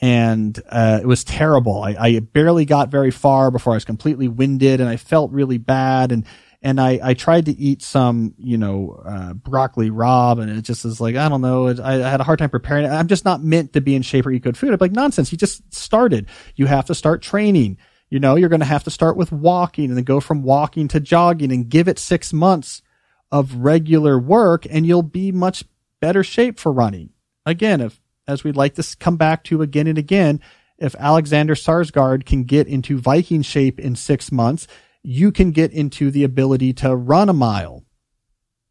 and 0.00 0.60
uh, 0.68 0.98
it 1.00 1.06
was 1.06 1.22
terrible. 1.22 1.84
I, 1.84 1.94
I, 1.96 2.18
barely 2.18 2.64
got 2.64 2.88
very 2.88 3.12
far 3.12 3.52
before 3.52 3.74
I 3.74 3.76
was 3.76 3.84
completely 3.84 4.26
winded 4.26 4.80
and 4.80 4.88
I 4.88 4.96
felt 4.96 5.30
really 5.30 5.58
bad. 5.58 6.10
And, 6.10 6.26
and 6.62 6.80
I, 6.80 6.98
I 7.00 7.14
tried 7.14 7.46
to 7.46 7.52
eat 7.52 7.82
some, 7.82 8.34
you 8.36 8.58
know, 8.58 9.00
uh, 9.06 9.34
broccoli 9.34 9.88
rabe 9.88 10.40
and 10.40 10.50
it 10.50 10.62
just 10.62 10.84
is 10.84 11.00
like, 11.00 11.14
I 11.14 11.28
don't 11.28 11.42
know. 11.42 11.68
I, 11.68 11.94
I, 12.04 12.10
had 12.10 12.20
a 12.20 12.24
hard 12.24 12.40
time 12.40 12.50
preparing 12.50 12.86
it. 12.86 12.88
I'm 12.88 13.06
just 13.06 13.24
not 13.24 13.44
meant 13.44 13.74
to 13.74 13.80
be 13.80 13.94
in 13.94 14.02
shape 14.02 14.26
or 14.26 14.32
eat 14.32 14.42
good 14.42 14.58
food. 14.58 14.72
I'm 14.72 14.78
like, 14.80 14.90
nonsense. 14.90 15.30
You 15.30 15.38
just 15.38 15.72
started. 15.72 16.26
You 16.56 16.66
have 16.66 16.86
to 16.86 16.94
start 16.96 17.22
training. 17.22 17.78
You 18.10 18.18
know, 18.18 18.34
you're 18.34 18.48
going 18.48 18.60
to 18.60 18.66
have 18.66 18.84
to 18.84 18.90
start 18.90 19.16
with 19.16 19.32
walking 19.32 19.86
and 19.86 19.96
then 19.96 20.04
go 20.04 20.20
from 20.20 20.42
walking 20.42 20.88
to 20.88 21.00
jogging 21.00 21.52
and 21.52 21.68
give 21.68 21.88
it 21.88 21.98
six 21.98 22.32
months 22.32 22.82
of 23.30 23.54
regular 23.54 24.18
work 24.18 24.66
and 24.68 24.84
you'll 24.84 25.02
be 25.02 25.30
much 25.30 25.64
better 26.00 26.24
shape 26.24 26.58
for 26.58 26.72
running. 26.72 27.10
Again, 27.46 27.80
if, 27.80 28.00
as 28.26 28.42
we'd 28.42 28.56
like 28.56 28.74
to 28.74 28.96
come 28.98 29.16
back 29.16 29.44
to 29.44 29.62
again 29.62 29.86
and 29.86 29.98
again, 29.98 30.40
if 30.78 30.96
Alexander 30.96 31.54
Skarsgård 31.54 32.24
can 32.24 32.44
get 32.44 32.66
into 32.66 32.98
Viking 32.98 33.42
shape 33.42 33.78
in 33.78 33.94
six 33.94 34.32
months, 34.32 34.66
you 35.02 35.30
can 35.30 35.52
get 35.52 35.72
into 35.72 36.10
the 36.10 36.24
ability 36.24 36.72
to 36.74 36.96
run 36.96 37.28
a 37.28 37.34
mile 37.34 37.84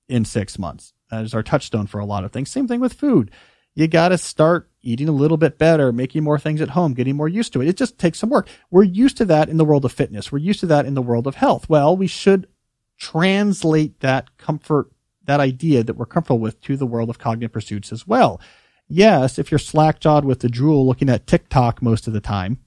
in 0.09 0.25
six 0.25 0.59
months. 0.59 0.93
That 1.11 1.23
is 1.23 1.33
our 1.33 1.43
touchstone 1.43 1.87
for 1.87 1.99
a 1.99 2.05
lot 2.05 2.25
of 2.25 2.31
things. 2.31 2.49
Same 2.49 2.67
thing 2.67 2.79
with 2.79 2.93
food. 2.93 3.31
You 3.79 3.87
got 3.87 4.09
to 4.09 4.17
start 4.17 4.69
eating 4.81 5.07
a 5.07 5.13
little 5.13 5.37
bit 5.37 5.57
better, 5.57 5.93
making 5.93 6.21
more 6.21 6.37
things 6.37 6.59
at 6.59 6.71
home, 6.71 6.93
getting 6.93 7.15
more 7.15 7.29
used 7.29 7.53
to 7.53 7.61
it. 7.61 7.69
It 7.69 7.77
just 7.77 7.97
takes 7.97 8.19
some 8.19 8.29
work. 8.29 8.49
We're 8.69 8.83
used 8.83 9.15
to 9.17 9.25
that 9.25 9.47
in 9.47 9.55
the 9.55 9.63
world 9.63 9.85
of 9.85 9.93
fitness. 9.93 10.33
We're 10.33 10.39
used 10.39 10.59
to 10.59 10.65
that 10.65 10.85
in 10.85 10.95
the 10.95 11.01
world 11.01 11.27
of 11.27 11.35
health. 11.35 11.69
Well, 11.69 11.95
we 11.95 12.05
should 12.05 12.47
translate 12.97 14.01
that 14.01 14.35
comfort, 14.35 14.91
that 15.23 15.39
idea 15.39 15.81
that 15.85 15.93
we're 15.93 16.05
comfortable 16.05 16.39
with 16.39 16.59
to 16.63 16.75
the 16.75 16.85
world 16.85 17.09
of 17.09 17.19
cognitive 17.19 17.53
pursuits 17.53 17.93
as 17.93 18.05
well. 18.05 18.41
Yes, 18.89 19.39
if 19.39 19.49
you're 19.49 19.59
slack 19.59 20.01
jawed 20.01 20.25
with 20.25 20.41
the 20.41 20.49
drool 20.49 20.85
looking 20.85 21.07
at 21.07 21.25
TikTok 21.25 21.81
most 21.81 22.05
of 22.05 22.11
the 22.11 22.19
time, 22.19 22.59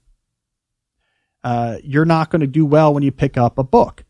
uh, 1.45 1.77
you're 1.85 2.07
not 2.07 2.31
going 2.31 2.41
to 2.41 2.47
do 2.47 2.65
well 2.65 2.95
when 2.95 3.03
you 3.03 3.13
pick 3.13 3.37
up 3.37 3.59
a 3.59 3.65
book. 3.65 4.05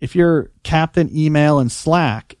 If 0.00 0.14
you're 0.14 0.52
Captain 0.62 1.10
Email 1.12 1.58
and 1.58 1.72
Slack 1.72 2.36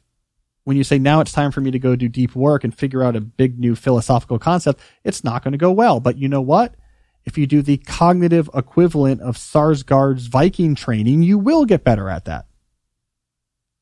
when 0.64 0.76
you 0.76 0.84
say 0.84 0.98
now 0.98 1.20
it's 1.20 1.32
time 1.32 1.52
for 1.52 1.60
me 1.60 1.70
to 1.70 1.78
go 1.78 1.94
do 1.94 2.08
deep 2.08 2.34
work 2.34 2.64
and 2.64 2.74
figure 2.74 3.02
out 3.02 3.16
a 3.16 3.20
big 3.20 3.58
new 3.58 3.74
philosophical 3.74 4.38
concept, 4.38 4.80
it's 5.04 5.22
not 5.22 5.44
going 5.44 5.52
to 5.52 5.58
go 5.58 5.70
well. 5.70 6.00
But 6.00 6.18
you 6.18 6.28
know 6.28 6.40
what? 6.40 6.74
If 7.24 7.38
you 7.38 7.46
do 7.46 7.62
the 7.62 7.78
cognitive 7.78 8.50
equivalent 8.54 9.20
of 9.20 9.36
Skarsgård's 9.36 10.26
Viking 10.26 10.74
training, 10.74 11.22
you 11.22 11.38
will 11.38 11.64
get 11.64 11.84
better 11.84 12.08
at 12.10 12.26
that. 12.26 12.46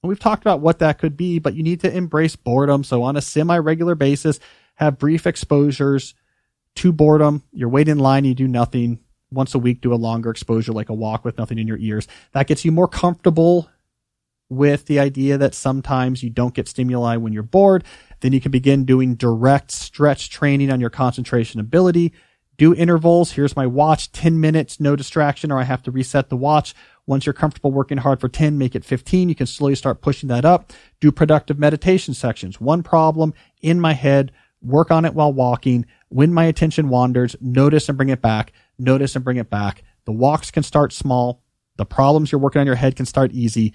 And 0.02 0.08
we've 0.08 0.18
talked 0.18 0.42
about 0.42 0.60
what 0.60 0.80
that 0.80 0.98
could 0.98 1.16
be, 1.16 1.38
but 1.38 1.54
you 1.54 1.62
need 1.62 1.80
to 1.80 1.92
embrace 1.92 2.36
boredom. 2.36 2.84
So 2.84 3.02
on 3.02 3.16
a 3.16 3.22
semi-regular 3.22 3.94
basis, 3.94 4.40
have 4.74 4.98
brief 4.98 5.26
exposures 5.26 6.14
to 6.76 6.92
boredom. 6.92 7.42
You're 7.52 7.68
waiting 7.68 7.92
in 7.92 7.98
line, 7.98 8.24
you 8.24 8.34
do 8.34 8.48
nothing. 8.48 9.00
Once 9.30 9.54
a 9.54 9.58
week, 9.58 9.80
do 9.80 9.94
a 9.94 9.96
longer 9.96 10.30
exposure 10.30 10.72
like 10.72 10.88
a 10.88 10.94
walk 10.94 11.24
with 11.24 11.38
nothing 11.38 11.58
in 11.58 11.66
your 11.66 11.78
ears. 11.78 12.06
That 12.32 12.48
gets 12.48 12.64
you 12.64 12.72
more 12.72 12.88
comfortable 12.88 13.68
with 14.52 14.86
the 14.86 15.00
idea 15.00 15.38
that 15.38 15.54
sometimes 15.54 16.22
you 16.22 16.30
don't 16.30 16.54
get 16.54 16.68
stimuli 16.68 17.16
when 17.16 17.32
you're 17.32 17.42
bored. 17.42 17.84
Then 18.20 18.32
you 18.32 18.40
can 18.40 18.52
begin 18.52 18.84
doing 18.84 19.14
direct 19.14 19.70
stretch 19.70 20.30
training 20.30 20.70
on 20.70 20.80
your 20.80 20.90
concentration 20.90 21.58
ability. 21.58 22.12
Do 22.58 22.74
intervals. 22.74 23.32
Here's 23.32 23.56
my 23.56 23.66
watch, 23.66 24.12
10 24.12 24.40
minutes, 24.40 24.78
no 24.78 24.94
distraction, 24.94 25.50
or 25.50 25.58
I 25.58 25.64
have 25.64 25.82
to 25.84 25.90
reset 25.90 26.28
the 26.28 26.36
watch. 26.36 26.74
Once 27.06 27.26
you're 27.26 27.32
comfortable 27.32 27.72
working 27.72 27.98
hard 27.98 28.20
for 28.20 28.28
10, 28.28 28.58
make 28.58 28.74
it 28.74 28.84
15. 28.84 29.28
You 29.28 29.34
can 29.34 29.46
slowly 29.46 29.74
start 29.74 30.02
pushing 30.02 30.28
that 30.28 30.44
up. 30.44 30.72
Do 31.00 31.10
productive 31.10 31.58
meditation 31.58 32.14
sections. 32.14 32.60
One 32.60 32.82
problem 32.82 33.34
in 33.62 33.80
my 33.80 33.94
head, 33.94 34.30
work 34.60 34.90
on 34.90 35.04
it 35.04 35.14
while 35.14 35.32
walking. 35.32 35.86
When 36.10 36.32
my 36.32 36.44
attention 36.44 36.88
wanders, 36.90 37.34
notice 37.40 37.88
and 37.88 37.96
bring 37.96 38.10
it 38.10 38.22
back. 38.22 38.52
Notice 38.78 39.16
and 39.16 39.24
bring 39.24 39.38
it 39.38 39.50
back. 39.50 39.82
The 40.04 40.12
walks 40.12 40.50
can 40.50 40.62
start 40.62 40.92
small. 40.92 41.42
The 41.76 41.86
problems 41.86 42.30
you're 42.30 42.40
working 42.40 42.60
on 42.60 42.66
your 42.66 42.76
head 42.76 42.96
can 42.96 43.06
start 43.06 43.32
easy 43.32 43.72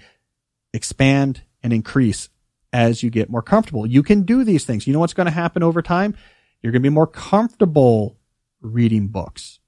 expand 0.78 1.42
and 1.62 1.72
increase 1.72 2.28
as 2.72 3.02
you 3.02 3.10
get 3.10 3.28
more 3.28 3.42
comfortable. 3.42 3.84
You 3.84 4.04
can 4.04 4.22
do 4.22 4.44
these 4.44 4.64
things. 4.64 4.86
You 4.86 4.92
know 4.92 5.00
what's 5.00 5.12
going 5.12 5.26
to 5.26 5.32
happen 5.32 5.64
over 5.64 5.82
time? 5.82 6.16
You're 6.62 6.70
going 6.70 6.82
to 6.82 6.88
be 6.88 6.94
more 6.94 7.06
comfortable 7.08 8.16
reading 8.60 9.08
books, 9.08 9.58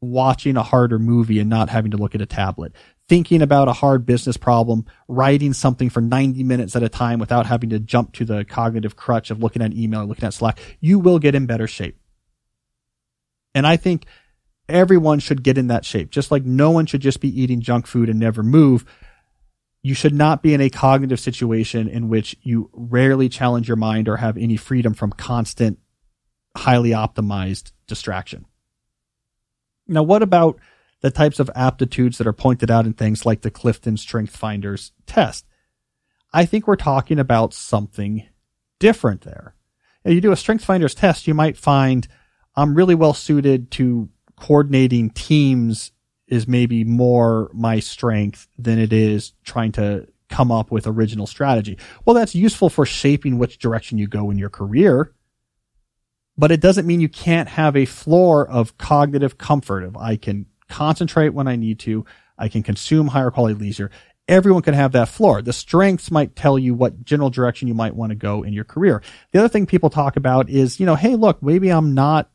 watching 0.00 0.56
a 0.56 0.62
harder 0.62 1.00
movie 1.00 1.40
and 1.40 1.50
not 1.50 1.68
having 1.68 1.90
to 1.90 1.96
look 1.96 2.14
at 2.14 2.22
a 2.22 2.26
tablet, 2.26 2.72
thinking 3.08 3.42
about 3.42 3.66
a 3.66 3.72
hard 3.72 4.06
business 4.06 4.36
problem, 4.36 4.84
writing 5.08 5.52
something 5.52 5.90
for 5.90 6.00
90 6.00 6.44
minutes 6.44 6.76
at 6.76 6.82
a 6.84 6.88
time 6.88 7.18
without 7.18 7.46
having 7.46 7.70
to 7.70 7.80
jump 7.80 8.12
to 8.14 8.24
the 8.24 8.44
cognitive 8.44 8.94
crutch 8.94 9.30
of 9.30 9.42
looking 9.42 9.62
at 9.62 9.72
email 9.72 10.02
or 10.02 10.04
looking 10.04 10.24
at 10.24 10.34
Slack. 10.34 10.60
You 10.80 11.00
will 11.00 11.18
get 11.18 11.34
in 11.34 11.46
better 11.46 11.66
shape. 11.66 11.98
And 13.52 13.66
I 13.66 13.76
think 13.76 14.06
everyone 14.68 15.18
should 15.18 15.42
get 15.42 15.58
in 15.58 15.68
that 15.68 15.84
shape, 15.84 16.10
just 16.10 16.30
like 16.30 16.44
no 16.44 16.70
one 16.70 16.86
should 16.86 17.00
just 17.00 17.20
be 17.20 17.40
eating 17.40 17.60
junk 17.60 17.86
food 17.86 18.08
and 18.08 18.20
never 18.20 18.42
move 18.42 18.84
you 19.86 19.94
should 19.94 20.14
not 20.14 20.42
be 20.42 20.52
in 20.52 20.60
a 20.60 20.68
cognitive 20.68 21.20
situation 21.20 21.86
in 21.86 22.08
which 22.08 22.34
you 22.42 22.68
rarely 22.72 23.28
challenge 23.28 23.68
your 23.68 23.76
mind 23.76 24.08
or 24.08 24.16
have 24.16 24.36
any 24.36 24.56
freedom 24.56 24.94
from 24.94 25.12
constant, 25.12 25.78
highly 26.56 26.90
optimized 26.90 27.70
distraction. 27.86 28.46
Now, 29.86 30.02
what 30.02 30.24
about 30.24 30.58
the 31.02 31.12
types 31.12 31.38
of 31.38 31.48
aptitudes 31.54 32.18
that 32.18 32.26
are 32.26 32.32
pointed 32.32 32.68
out 32.68 32.84
in 32.84 32.94
things 32.94 33.24
like 33.24 33.42
the 33.42 33.50
Clifton 33.50 33.96
Strength 33.96 34.36
Finders 34.36 34.90
test? 35.06 35.46
I 36.32 36.46
think 36.46 36.66
we're 36.66 36.74
talking 36.74 37.20
about 37.20 37.54
something 37.54 38.26
different 38.80 39.20
there. 39.20 39.54
If 40.02 40.14
you 40.14 40.20
do 40.20 40.32
a 40.32 40.36
Strength 40.36 40.64
Finders 40.64 40.96
test, 40.96 41.28
you 41.28 41.34
might 41.34 41.56
find 41.56 42.08
I'm 42.56 42.74
really 42.74 42.96
well 42.96 43.14
suited 43.14 43.70
to 43.72 44.08
coordinating 44.34 45.10
teams 45.10 45.92
is 46.28 46.48
maybe 46.48 46.84
more 46.84 47.50
my 47.52 47.80
strength 47.80 48.48
than 48.58 48.78
it 48.78 48.92
is 48.92 49.32
trying 49.44 49.72
to 49.72 50.06
come 50.28 50.50
up 50.50 50.70
with 50.70 50.86
original 50.86 51.26
strategy. 51.26 51.78
Well, 52.04 52.14
that's 52.14 52.34
useful 52.34 52.68
for 52.68 52.84
shaping 52.84 53.38
which 53.38 53.58
direction 53.58 53.98
you 53.98 54.08
go 54.08 54.30
in 54.30 54.38
your 54.38 54.50
career, 54.50 55.12
but 56.36 56.50
it 56.50 56.60
doesn't 56.60 56.86
mean 56.86 57.00
you 57.00 57.08
can't 57.08 57.48
have 57.48 57.76
a 57.76 57.84
floor 57.84 58.48
of 58.48 58.76
cognitive 58.76 59.38
comfort 59.38 59.84
of 59.84 59.96
I 59.96 60.16
can 60.16 60.46
concentrate 60.68 61.30
when 61.30 61.46
I 61.46 61.56
need 61.56 61.78
to. 61.80 62.04
I 62.38 62.48
can 62.48 62.62
consume 62.62 63.08
higher 63.08 63.30
quality 63.30 63.54
leisure 63.54 63.90
everyone 64.28 64.62
can 64.62 64.74
have 64.74 64.92
that 64.92 65.08
floor. 65.08 65.42
The 65.42 65.52
strengths 65.52 66.10
might 66.10 66.36
tell 66.36 66.58
you 66.58 66.74
what 66.74 67.04
general 67.04 67.30
direction 67.30 67.68
you 67.68 67.74
might 67.74 67.94
want 67.94 68.10
to 68.10 68.16
go 68.16 68.42
in 68.42 68.52
your 68.52 68.64
career. 68.64 69.02
The 69.32 69.38
other 69.38 69.48
thing 69.48 69.66
people 69.66 69.90
talk 69.90 70.16
about 70.16 70.50
is, 70.50 70.80
you 70.80 70.86
know, 70.86 70.96
hey, 70.96 71.14
look, 71.14 71.42
maybe 71.42 71.70
I'm 71.70 71.94
not 71.94 72.30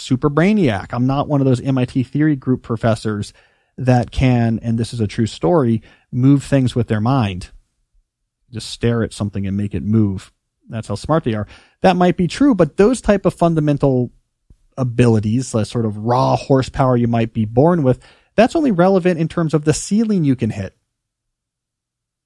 super 0.00 0.30
brainiac. 0.30 0.92
I'm 0.92 1.06
not 1.06 1.28
one 1.28 1.40
of 1.40 1.46
those 1.46 1.60
MIT 1.60 2.04
theory 2.04 2.36
group 2.36 2.62
professors 2.62 3.32
that 3.76 4.10
can, 4.10 4.58
and 4.62 4.78
this 4.78 4.92
is 4.92 5.00
a 5.00 5.06
true 5.06 5.26
story, 5.26 5.82
move 6.10 6.42
things 6.42 6.74
with 6.74 6.88
their 6.88 7.00
mind. 7.00 7.50
Just 8.50 8.70
stare 8.70 9.02
at 9.02 9.12
something 9.12 9.46
and 9.46 9.56
make 9.56 9.74
it 9.74 9.82
move. 9.82 10.32
That's 10.68 10.88
how 10.88 10.96
smart 10.96 11.24
they 11.24 11.34
are. 11.34 11.46
That 11.82 11.96
might 11.96 12.16
be 12.16 12.26
true, 12.26 12.54
but 12.54 12.76
those 12.76 13.00
type 13.00 13.24
of 13.24 13.34
fundamental 13.34 14.10
abilities, 14.76 15.52
the 15.52 15.64
sort 15.64 15.86
of 15.86 15.96
raw 15.96 16.36
horsepower 16.36 16.96
you 16.96 17.08
might 17.08 17.32
be 17.32 17.44
born 17.44 17.82
with, 17.82 18.00
that's 18.36 18.56
only 18.56 18.70
relevant 18.70 19.18
in 19.18 19.28
terms 19.28 19.54
of 19.54 19.64
the 19.64 19.74
ceiling 19.74 20.24
you 20.24 20.36
can 20.36 20.50
hit. 20.50 20.76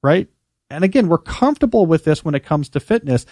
Right? 0.02 0.28
And 0.70 0.84
again, 0.84 1.08
we're 1.08 1.18
comfortable 1.18 1.86
with 1.86 2.04
this 2.04 2.24
when 2.24 2.34
it 2.34 2.44
comes 2.44 2.70
to 2.70 2.80
fitness 2.80 3.26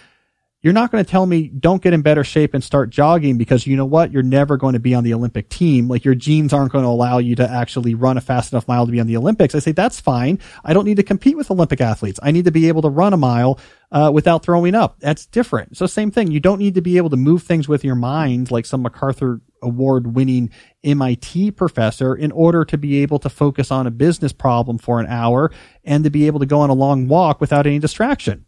you're 0.63 0.75
not 0.75 0.91
going 0.93 1.03
to 1.03 1.11
tell 1.11 1.25
me 1.25 1.49
don't 1.49 1.83
get 1.83 1.95
in 1.95 2.03
better 2.03 2.23
shape 2.23 2.53
and 2.53 2.63
start 2.63 2.91
jogging 2.91 3.39
because 3.39 3.67
you 3.67 3.77
know 3.77 3.87
what? 3.87 4.13
You're 4.13 4.23
never 4.23 4.59
going 4.59 4.75
to 4.75 4.79
be 4.79 4.95
on 4.95 5.05
the 5.05 5.15
Olympic 5.15 5.49
team. 5.49 5.89
Like 5.89 6.05
your 6.05 6.15
genes 6.15 6.53
aren't 6.53 6.71
going 6.71 6.85
to 6.85 6.91
allow 6.91 7.17
you 7.19 7.35
to 7.37 7.51
actually 7.51 7.95
run 7.95 8.19
a 8.19 8.21
fast 8.21 8.53
enough 8.53 8.69
mile 8.69 8.85
to 8.85 8.93
be 8.93 9.01
on 9.01 9.07
the 9.07 9.17
Olympics. 9.17 9.55
I 9.55 9.61
say 9.61 9.73
that's 9.73 10.01
fine. 10.01 10.39
I 10.63 10.75
don't 10.75 10.85
need 10.85 10.99
to 10.99 11.03
compete 11.03 11.37
with 11.37 11.51
Olympic 11.51 11.81
athletes. 11.81 12.21
I 12.23 12.31
need 12.31 12.45
to 12.45 12.51
be 12.51 12.69
able 12.69 12.83
to 12.83 12.91
run 12.91 13.15
a 13.15 13.17
mile 13.17 13.59
uh, 13.91 14.11
without 14.13 14.45
throwing 14.45 14.75
up. 14.75 15.01
That's 15.01 15.25
different. 15.25 15.79
So 15.79 15.87
same 15.87 16.11
thing. 16.11 16.31
You 16.31 16.41
don't 16.41 16.59
need 16.59 16.75
to 16.75 16.83
be 16.83 16.99
able 16.99 17.11
to 17.11 17.17
move 17.17 17.43
things 17.43 17.67
with 17.67 17.83
your 17.83 17.95
mind 17.95 18.51
like 18.51 18.67
some 18.67 18.83
MacArthur 18.83 19.41
award 19.63 20.15
winning 20.15 20.51
MIT 20.85 21.53
professor 21.53 22.15
in 22.15 22.33
order 22.33 22.67
to 22.67 22.77
be 22.77 23.03
able 23.03 23.19
to 23.21 23.31
focus 23.31 23.71
on 23.71 23.87
a 23.87 23.91
business 23.91 24.33
problem 24.33 24.77
for 24.77 25.01
an 25.01 25.07
hour 25.07 25.51
and 25.85 26.05
to 26.05 26.11
be 26.11 26.27
able 26.27 26.41
to 26.41 26.47
go 26.47 26.61
on 26.61 26.69
a 26.69 26.75
long 26.75 27.09
walk 27.09 27.41
without 27.41 27.67
any 27.67 27.79
distraction. 27.79 28.45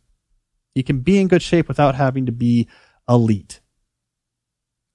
You 0.75 0.85
can 0.85 1.01
be 1.01 1.21
in 1.21 1.29
good 1.29 1.43
shape 1.43 1.69
without 1.69 1.95
having 1.95 2.27
to 2.27 2.33
be 2.33 2.69
elite. 3.09 3.61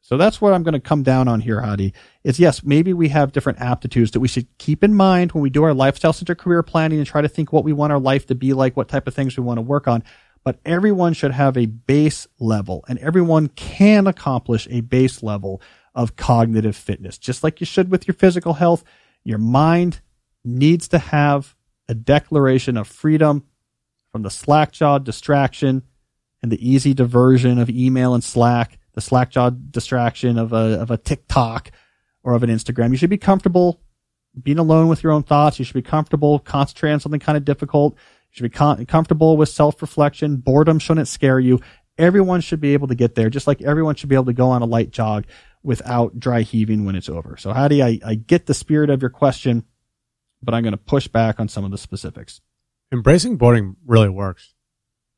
So 0.07 0.15
that's 0.15 0.39
what 0.39 0.53
I'm 0.53 0.63
going 0.63 0.73
to 0.73 0.79
come 0.79 1.03
down 1.03 1.27
on 1.27 1.41
here, 1.41 1.59
Hattie. 1.59 1.93
Is 2.23 2.39
yes, 2.39 2.63
maybe 2.63 2.93
we 2.93 3.09
have 3.09 3.33
different 3.33 3.59
aptitudes 3.59 4.11
that 4.11 4.21
we 4.21 4.29
should 4.29 4.47
keep 4.57 4.81
in 4.81 4.93
mind 4.93 5.33
when 5.33 5.41
we 5.41 5.49
do 5.49 5.63
our 5.63 5.73
lifestyle 5.73 6.13
centric 6.13 6.39
career 6.39 6.63
planning 6.63 6.97
and 6.97 7.05
try 7.05 7.19
to 7.21 7.27
think 7.27 7.51
what 7.51 7.65
we 7.65 7.73
want 7.73 7.91
our 7.91 7.99
life 7.99 8.25
to 8.27 8.35
be 8.35 8.53
like, 8.53 8.77
what 8.77 8.87
type 8.87 9.05
of 9.05 9.13
things 9.13 9.35
we 9.35 9.43
want 9.43 9.57
to 9.57 9.63
work 9.63 9.85
on. 9.85 10.05
But 10.45 10.61
everyone 10.63 11.11
should 11.11 11.31
have 11.31 11.57
a 11.57 11.65
base 11.65 12.25
level 12.39 12.85
and 12.87 12.97
everyone 12.99 13.49
can 13.49 14.07
accomplish 14.07 14.65
a 14.71 14.79
base 14.79 15.21
level 15.21 15.61
of 15.93 16.15
cognitive 16.15 16.77
fitness, 16.77 17.17
just 17.17 17.43
like 17.43 17.59
you 17.59 17.65
should 17.65 17.91
with 17.91 18.07
your 18.07 18.15
physical 18.15 18.53
health. 18.53 18.85
Your 19.25 19.39
mind 19.39 19.99
needs 20.45 20.87
to 20.87 20.99
have 20.99 21.53
a 21.89 21.93
declaration 21.93 22.77
of 22.77 22.87
freedom 22.87 23.43
from 24.17 24.23
the 24.23 24.31
slack-jawed 24.31 25.03
distraction 25.03 25.83
and 26.41 26.51
the 26.51 26.67
easy 26.67 26.91
diversion 26.91 27.59
of 27.59 27.69
email 27.69 28.15
and 28.15 28.23
Slack, 28.23 28.79
the 28.93 29.01
slack-jawed 29.01 29.71
distraction 29.71 30.39
of 30.39 30.53
a, 30.53 30.81
of 30.81 30.89
a 30.89 30.97
TikTok 30.97 31.69
or 32.23 32.33
of 32.33 32.41
an 32.41 32.49
Instagram. 32.49 32.89
You 32.89 32.97
should 32.97 33.11
be 33.11 33.19
comfortable 33.19 33.79
being 34.41 34.57
alone 34.57 34.87
with 34.87 35.03
your 35.03 35.11
own 35.11 35.21
thoughts. 35.21 35.59
You 35.59 35.65
should 35.65 35.75
be 35.75 35.83
comfortable 35.83 36.39
concentrating 36.39 36.95
on 36.95 36.99
something 36.99 37.19
kind 37.19 37.37
of 37.37 37.45
difficult. 37.45 37.93
You 37.93 38.31
should 38.31 38.51
be 38.51 38.57
com- 38.57 38.83
comfortable 38.87 39.37
with 39.37 39.49
self-reflection. 39.49 40.37
Boredom 40.37 40.79
shouldn't 40.79 41.07
scare 41.07 41.39
you. 41.39 41.61
Everyone 41.99 42.41
should 42.41 42.59
be 42.59 42.73
able 42.73 42.87
to 42.87 42.95
get 42.95 43.13
there, 43.13 43.29
just 43.29 43.45
like 43.45 43.61
everyone 43.61 43.93
should 43.93 44.09
be 44.09 44.15
able 44.15 44.25
to 44.25 44.33
go 44.33 44.49
on 44.49 44.63
a 44.63 44.65
light 44.65 44.89
jog 44.89 45.27
without 45.61 46.19
dry 46.19 46.41
heaving 46.41 46.85
when 46.85 46.95
it's 46.95 47.07
over. 47.09 47.37
So, 47.37 47.53
Hattie 47.53 47.83
I, 47.83 47.99
I 48.03 48.15
get 48.15 48.47
the 48.47 48.55
spirit 48.55 48.89
of 48.89 49.03
your 49.03 49.11
question, 49.11 49.63
but 50.41 50.55
I'm 50.55 50.63
going 50.63 50.71
to 50.71 50.77
push 50.77 51.07
back 51.07 51.39
on 51.39 51.47
some 51.47 51.63
of 51.63 51.69
the 51.69 51.77
specifics 51.77 52.41
embracing 52.91 53.37
boredom 53.37 53.77
really 53.85 54.09
works. 54.09 54.53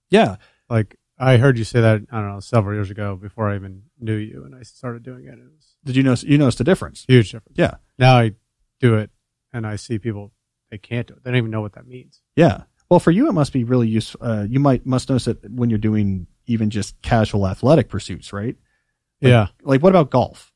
Yeah. 0.10 0.38
Like 0.70 0.98
I 1.18 1.38
heard 1.38 1.58
you 1.58 1.64
say 1.64 1.82
that, 1.82 2.02
I 2.12 2.22
don't 2.22 2.34
know, 2.34 2.40
several 2.40 2.76
years 2.76 2.90
ago 2.90 3.16
before 3.16 3.50
I 3.50 3.56
even 3.56 3.84
knew 4.00 4.16
you 4.16 4.44
and 4.46 4.56
I 4.56 4.64
started 4.64 5.04
doing 5.04 5.26
it. 5.26 5.34
It 5.34 5.40
was 5.54 5.76
Did 5.84 5.96
you 5.96 6.04
notice, 6.04 6.24
you 6.24 6.38
noticed 6.38 6.58
the 6.60 6.64
difference? 6.64 7.06
huge 7.08 7.32
difference. 7.32 7.58
Yeah. 7.58 7.76
Now 7.98 8.18
I 8.18 8.34
do 8.80 8.96
it 8.96 9.12
and 9.54 9.68
I 9.68 9.76
see 9.76 10.00
people, 10.00 10.32
they 10.72 10.78
can't 10.78 11.08
do 11.08 11.14
it. 11.16 11.24
They 11.24 11.32
don't 11.32 11.38
even 11.38 11.52
know 11.52 11.62
what 11.62 11.74
that 11.74 11.88
means. 11.88 12.22
Yeah. 12.36 12.64
Well, 12.90 13.00
for 13.00 13.12
you, 13.12 13.28
it 13.28 13.34
must 13.34 13.54
be 13.54 13.64
really 13.64 13.88
useful. 13.88 14.20
Uh, 14.24 14.46
you 14.50 14.60
might, 14.60 14.86
must 14.86 15.10
notice 15.10 15.28
it 15.28 15.40
when 15.50 15.70
you're 15.70 15.78
doing 15.80 16.28
even 16.48 16.70
just 16.70 17.00
casual 17.02 17.48
athletic 17.48 17.90
pursuits, 17.90 18.34
right? 18.34 18.56
Like, 19.22 19.30
yeah. 19.30 19.48
Like 19.62 19.84
what 19.84 19.90
about 19.90 20.10
golf? 20.10 20.52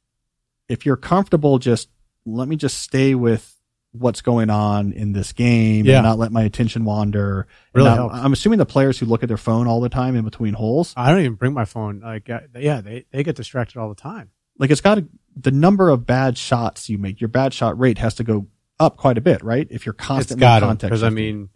If 0.70 0.86
you're 0.86 0.98
comfortable, 0.98 1.60
just 1.60 1.90
let 2.26 2.48
me 2.48 2.56
just 2.56 2.80
stay 2.80 3.14
with 3.16 3.56
what's 3.94 4.22
going 4.22 4.50
on 4.50 4.92
in 4.92 5.14
this 5.14 5.32
game 5.34 5.86
Yeah. 5.86 5.98
and 6.00 6.04
not 6.06 6.18
let 6.20 6.32
my 6.32 6.42
attention 6.44 6.84
wander. 6.84 7.48
Really 7.74 7.90
I'm, 7.90 7.96
helps. 7.96 8.16
I'm 8.16 8.34
assuming 8.34 8.60
the 8.60 8.66
players 8.66 9.00
who 9.00 9.06
look 9.06 9.24
at 9.24 9.28
their 9.30 9.38
phone 9.38 9.68
all 9.68 9.80
the 9.82 9.90
time 9.90 10.16
in 10.16 10.26
between 10.26 10.54
holes, 10.56 10.94
I 10.98 11.12
don't 11.12 11.20
even 11.22 11.36
bring 11.36 11.54
my 11.54 11.66
phone. 11.66 12.00
Like, 12.02 12.30
I, 12.30 12.42
yeah, 12.60 12.82
they, 12.82 13.06
they 13.12 13.24
get 13.24 13.36
distracted 13.36 13.78
all 13.80 13.90
the 13.90 13.96
time. 13.96 14.32
like 14.60 14.72
it's 14.72 14.82
got 14.82 14.96
to, 14.96 15.08
the 15.36 15.52
number 15.52 15.90
of 15.90 16.06
bad 16.06 16.38
shots 16.38 16.90
you 16.90 16.98
make, 16.98 17.22
your 17.22 17.28
bad 17.28 17.54
shot 17.54 17.80
rate 17.80 17.98
has 18.00 18.16
to 18.16 18.24
go 18.24 18.48
up 18.80 18.98
quite 18.98 19.18
a 19.18 19.22
bit, 19.22 19.44
right? 19.44 19.68
If 19.70 19.86
you're 19.86 19.96
It's 19.98 20.06
constantly 20.06 20.42
got 20.42 20.60
to, 20.60 20.66
context 20.66 20.90
because 20.90 21.04
I 21.04 21.10
mean, 21.10 21.50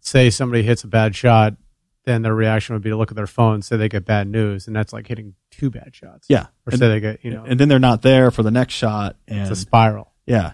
say 0.00 0.30
somebody 0.30 0.62
hits 0.62 0.84
a 0.84 0.88
bad 0.88 1.14
shot, 1.14 1.54
then 2.04 2.22
their 2.22 2.34
reaction 2.34 2.74
would 2.74 2.82
be 2.82 2.90
to 2.90 2.96
look 2.96 3.10
at 3.10 3.16
their 3.16 3.26
phone, 3.26 3.60
say 3.62 3.76
they 3.76 3.88
get 3.88 4.04
bad 4.04 4.28
news, 4.28 4.66
and 4.66 4.74
that's 4.74 4.92
like 4.92 5.06
hitting 5.06 5.34
two 5.50 5.68
bad 5.70 5.94
shots. 5.94 6.26
yeah. 6.28 6.44
Or 6.66 6.70
And, 6.70 6.78
say 6.78 6.88
they 6.88 7.00
get, 7.00 7.24
you 7.24 7.32
know, 7.32 7.44
and 7.44 7.58
then 7.60 7.68
they're 7.68 7.78
not 7.78 8.02
there 8.02 8.30
for 8.30 8.42
the 8.42 8.50
next 8.50 8.74
shot. 8.74 9.16
And 9.26 9.40
it's 9.40 9.50
a 9.50 9.56
spiral. 9.56 10.12
yeah, 10.24 10.52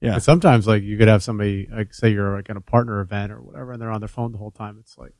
yeah. 0.00 0.14
And 0.14 0.22
sometimes, 0.22 0.66
like, 0.66 0.82
you 0.82 0.96
could 0.96 1.08
have 1.08 1.22
somebody, 1.22 1.68
like, 1.70 1.92
say 1.92 2.10
you're 2.10 2.36
like 2.36 2.48
in 2.48 2.56
a 2.56 2.60
partner 2.60 3.00
event 3.00 3.32
or 3.32 3.42
whatever, 3.42 3.72
and 3.72 3.82
they're 3.82 3.90
on 3.90 4.00
their 4.00 4.08
phone 4.08 4.32
the 4.32 4.38
whole 4.38 4.52
time. 4.52 4.76
It's 4.80 4.96
like 4.96 5.12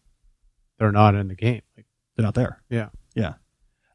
they're 0.79 0.93
not 0.93 1.15
in 1.15 1.29
the 1.29 1.35
game. 1.35 1.63
Like, 1.77 1.87
they're 2.17 2.25
not 2.25 2.35
there. 2.35 2.63
yeah, 2.69 2.89
Yeah. 3.15 3.35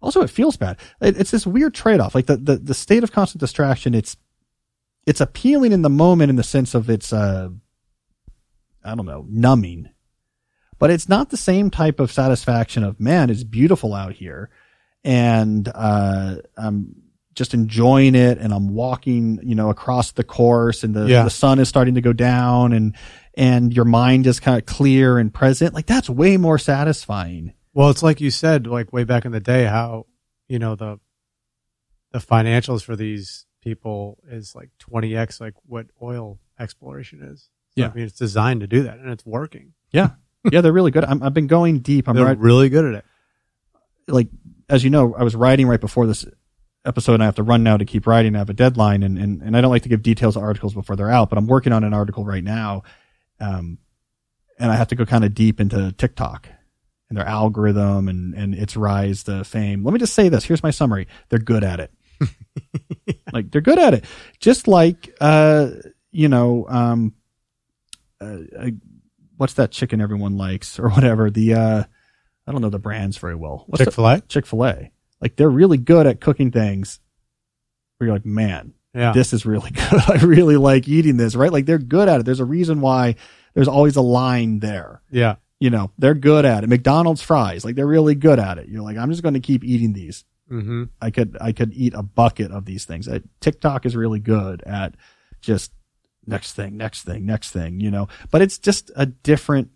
Also, 0.02 0.22
it 0.22 0.30
feels 0.30 0.58
bad. 0.58 0.78
It, 1.00 1.18
it's 1.18 1.32
this 1.32 1.48
weird 1.48 1.74
trade 1.74 2.02
off. 2.02 2.14
Like 2.14 2.26
the, 2.26 2.36
the, 2.36 2.58
the 2.58 2.74
state 2.74 3.04
of 3.04 3.14
constant 3.14 3.40
distraction, 3.40 3.94
it's, 3.94 4.18
it's 5.06 5.22
appealing 5.22 5.72
in 5.72 5.82
the 5.82 5.90
moment 5.90 6.30
in 6.30 6.36
the 6.36 6.44
sense 6.44 6.76
of 6.76 6.90
it's, 6.90 7.14
uh, 7.14 7.50
I 8.84 8.96
don't 8.96 9.06
know, 9.06 9.26
numbing, 9.30 9.90
but 10.78 10.90
it's 10.90 11.08
not 11.08 11.30
the 11.30 11.38
same 11.38 11.70
type 11.70 12.02
of 12.02 12.12
satisfaction 12.12 12.84
of, 12.84 13.00
man, 13.00 13.30
it's 13.30 13.46
beautiful 13.46 13.94
out 13.94 14.12
here. 14.12 14.50
And, 15.06 15.70
uh, 15.74 16.36
I'm 16.58 17.03
just 17.34 17.54
enjoying 17.54 18.16
it 18.16 18.38
and 18.38 18.54
I'm 18.54 18.70
walking, 18.74 19.40
you 19.44 19.56
know, 19.56 19.70
across 19.70 20.12
the 20.12 20.24
course 20.24 20.84
and 20.84 20.94
the, 20.94 21.06
Yeah. 21.08 21.24
the 21.24 21.30
sun 21.30 21.60
is 21.60 21.68
starting 21.68 21.96
to 21.96 22.02
go 22.02 22.14
down 22.14 22.74
and, 22.74 22.96
and 23.36 23.74
your 23.74 23.86
mind 23.86 24.28
is 24.28 24.40
kind 24.40 24.58
of 24.60 24.66
clear 24.66 25.18
and 25.18 25.34
present. 25.34 25.74
Like 25.74 25.88
that's 25.88 26.10
way 26.10 26.38
more 26.38 26.58
satisfying. 26.60 27.54
Well, 27.74 27.90
it's 27.90 28.04
like 28.04 28.22
you 28.22 28.30
said, 28.30 28.68
like 28.68 28.94
way 28.94 29.04
back 29.04 29.26
in 29.26 29.32
the 29.32 29.40
day, 29.40 29.66
how 29.66 30.06
you 30.48 30.60
know 30.60 30.76
the 30.76 31.00
the 32.12 32.20
financials 32.20 32.84
for 32.84 32.96
these 32.96 33.48
people 33.62 34.20
is 34.30 34.54
like 34.54 34.70
twenty 34.78 35.16
x 35.16 35.42
like 35.42 35.56
what 35.66 35.88
oil 36.02 36.38
exploration 36.60 37.24
is. 37.24 37.50
So, 37.76 37.82
Yeah. 37.82 37.90
I 37.90 37.94
mean 37.96 38.04
it's 38.06 38.18
designed 38.20 38.62
to 38.62 38.68
do 38.68 38.84
that, 38.84 39.00
and 39.00 39.10
it's 39.10 39.26
working. 39.26 39.74
Yeah. 39.92 40.12
Yeah, 40.52 40.62
they're 40.62 40.74
really 40.74 40.92
good. 40.92 41.06
I'm, 41.06 41.24
I've 41.24 41.34
been 41.34 41.48
going 41.48 41.80
deep. 41.80 42.08
I'm 42.08 42.16
They're 42.16 42.26
right, 42.26 42.38
really 42.38 42.68
good 42.70 42.86
at 42.86 42.94
it. 42.96 43.06
like, 44.08 44.28
as 44.70 44.84
you 44.84 44.90
know, 44.90 45.16
I 45.16 45.24
was 45.24 45.36
writing 45.36 45.66
right 45.68 45.80
before 45.80 46.06
this 46.06 46.26
episode 46.86 47.16
and 47.16 47.24
I 47.24 47.28
have 47.28 47.36
to 47.36 47.44
run 47.44 47.64
now 47.64 47.78
to 47.78 47.86
keep 47.86 48.08
writing. 48.08 48.36
I 48.36 48.40
have 48.40 48.50
a 48.50 48.54
deadline 48.54 49.04
and, 49.04 49.18
and, 49.18 49.42
and 49.42 49.56
I 49.56 49.62
don't 49.62 49.72
like 49.72 49.84
to 49.84 49.90
give 49.90 50.04
details 50.04 50.36
of 50.36 50.44
articles 50.44 50.74
before 50.74 50.96
they're 50.96 51.12
out, 51.12 51.30
but 51.30 51.38
I'm 51.38 51.48
working 51.48 51.74
on 51.74 51.84
an 51.84 51.94
article 51.94 52.26
right 52.26 52.44
now. 52.44 52.84
Um, 53.40 53.78
and 54.60 54.72
I 54.72 54.76
have 54.76 54.90
to 54.90 54.96
go 54.96 55.06
kind 55.06 55.24
of 55.24 55.34
deep 55.34 55.60
into 55.60 55.92
TikTok 55.94 56.48
and 57.10 57.18
their 57.18 57.26
algorithm 57.26 58.08
and, 58.08 58.34
and 58.34 58.54
its 58.54 58.76
rise 58.76 59.24
to 59.24 59.44
fame. 59.44 59.84
Let 59.84 59.94
me 59.94 60.00
just 60.00 60.14
say 60.14 60.30
this. 60.30 60.44
Here's 60.44 60.64
my 60.64 60.72
summary. 60.72 61.08
They're 61.30 61.40
good 61.40 61.64
at 61.64 61.80
it. 61.80 61.92
like 63.34 63.52
they're 63.52 63.62
good 63.62 63.80
at 63.80 63.94
it. 63.94 64.06
Just 64.40 64.68
like, 64.68 65.16
uh, 65.20 65.70
you 66.12 66.30
know, 66.30 66.66
um, 66.70 67.14
uh, 68.22 68.38
uh, 68.58 68.70
what's 69.38 69.54
that 69.54 69.72
chicken 69.72 70.00
everyone 70.02 70.38
likes 70.38 70.80
or 70.80 70.90
whatever? 70.90 71.30
The, 71.30 71.54
uh, 71.54 71.84
I 72.46 72.52
don't 72.52 72.62
know 72.62 72.70
the 72.70 72.80
brands 72.80 73.18
very 73.18 73.36
well. 73.36 73.66
Chick 73.76 73.94
Fil 73.94 74.08
A. 74.08 74.22
Chick 74.22 74.46
fil 74.46 74.66
A. 74.66 74.92
Like 75.24 75.38
they're 75.38 75.50
really 75.50 75.78
good 75.78 76.06
at 76.06 76.20
cooking 76.20 76.52
things 76.52 77.00
where 77.98 78.08
you're 78.08 78.16
like, 78.16 78.26
man, 78.26 78.74
Yeah, 78.94 79.14
this 79.14 79.32
is 79.32 79.46
really 79.46 79.72
good. 79.72 80.02
I 80.10 80.18
really 80.22 80.58
like 80.58 80.88
eating 80.88 81.16
this, 81.16 81.34
right? 81.34 81.52
Like 81.52 81.66
they're 81.66 81.78
good 81.78 82.10
at 82.10 82.20
it. 82.20 82.26
There's 82.26 82.42
a 82.42 82.46
reason 82.46 82.82
why 82.82 83.16
there's 83.54 83.70
always 83.70 83.96
a 83.96 84.02
line 84.02 84.60
there. 84.60 85.02
yeah, 85.10 85.36
You 85.62 85.70
know, 85.70 85.92
they're 85.98 86.14
good 86.14 86.44
at 86.44 86.66
it. 86.66 86.68
McDonald's 86.68 87.22
fries, 87.22 87.64
like 87.64 87.76
they're 87.76 87.88
really 87.88 88.16
good 88.16 88.38
at 88.38 88.58
it. 88.58 88.68
You're 88.68 88.82
like, 88.82 88.98
I'm 88.98 89.10
just 89.10 89.24
going 89.24 89.36
to 89.36 89.40
keep 89.40 89.64
eating 89.64 89.94
these. 89.94 90.26
mm-hmm. 90.52 90.84
I 91.02 91.10
could, 91.10 91.38
I 91.40 91.54
could 91.54 91.72
eat 91.74 91.94
a 91.96 92.04
bucket 92.04 92.52
of 92.52 92.66
these 92.66 92.84
things. 92.84 93.08
Uh, 93.08 93.20
TikTok 93.40 93.86
is 93.86 93.96
really 93.96 94.20
good 94.20 94.62
at 94.64 94.96
just 95.40 95.72
next 96.28 96.52
thing, 96.54 96.76
next 96.76 97.04
thing, 97.04 97.26
next 97.26 97.52
thing, 97.52 97.80
you 97.80 97.92
know, 97.92 98.10
but 98.30 98.42
it's 98.42 98.58
just 98.58 98.92
a 98.98 99.06
different 99.06 99.70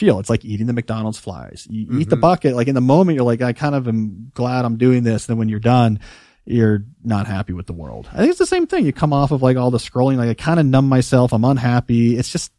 feel. 0.00 0.18
It's 0.18 0.30
like 0.30 0.44
eating 0.44 0.66
the 0.66 0.72
McDonald's 0.72 1.18
fries. 1.18 1.66
You 1.70 1.86
eat 2.00 2.10
the 2.10 2.16
Mhm. 2.16 2.20
bucket, 2.22 2.56
like 2.56 2.68
in 2.68 2.74
the 2.74 2.80
moment, 2.80 3.16
you're 3.16 3.24
like, 3.24 3.42
I 3.42 3.52
kind 3.52 3.74
of 3.74 3.86
am 3.86 4.32
glad 4.34 4.64
I'm 4.64 4.76
doing 4.78 5.02
this. 5.04 5.26
Then 5.26 5.36
when 5.38 5.48
you're 5.48 5.60
done, 5.60 6.00
you're 6.46 6.84
not 7.04 7.26
happy 7.26 7.52
with 7.52 7.66
the 7.66 7.72
world. 7.72 8.08
I 8.12 8.16
think 8.18 8.30
it's 8.30 8.38
the 8.38 8.46
same 8.46 8.66
thing. 8.66 8.84
You 8.86 8.92
come 8.92 9.12
off 9.12 9.30
of 9.30 9.42
like 9.42 9.56
all 9.56 9.70
the 9.70 9.78
scrolling, 9.78 10.16
like 10.16 10.28
I 10.30 10.34
kind 10.34 10.58
of 10.58 10.66
numb 10.66 10.88
myself. 10.88 11.32
I'm 11.32 11.44
unhappy. 11.44 12.16
It's 12.16 12.30
just, 12.32 12.52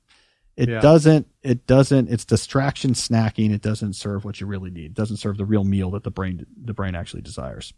It 0.57 0.67
Yeah. 0.67 0.81
doesn't. 0.81 1.27
It 1.41 1.65
doesn't. 1.65 2.09
It's 2.09 2.25
distraction 2.25 2.91
snacking. 2.91 3.51
It 3.51 3.61
doesn't 3.61 3.93
serve 3.93 4.25
what 4.25 4.41
you 4.41 4.45
really 4.47 4.69
need. 4.69 4.87
It 4.91 4.93
doesn't 4.93 5.17
serve 5.17 5.37
the 5.37 5.45
real 5.45 5.63
meal 5.63 5.91
that 5.91 6.03
the 6.03 6.11
brain 6.11 6.45
the 6.61 6.73
brain 6.73 6.93
actually 6.93 7.21
desires. 7.21 7.73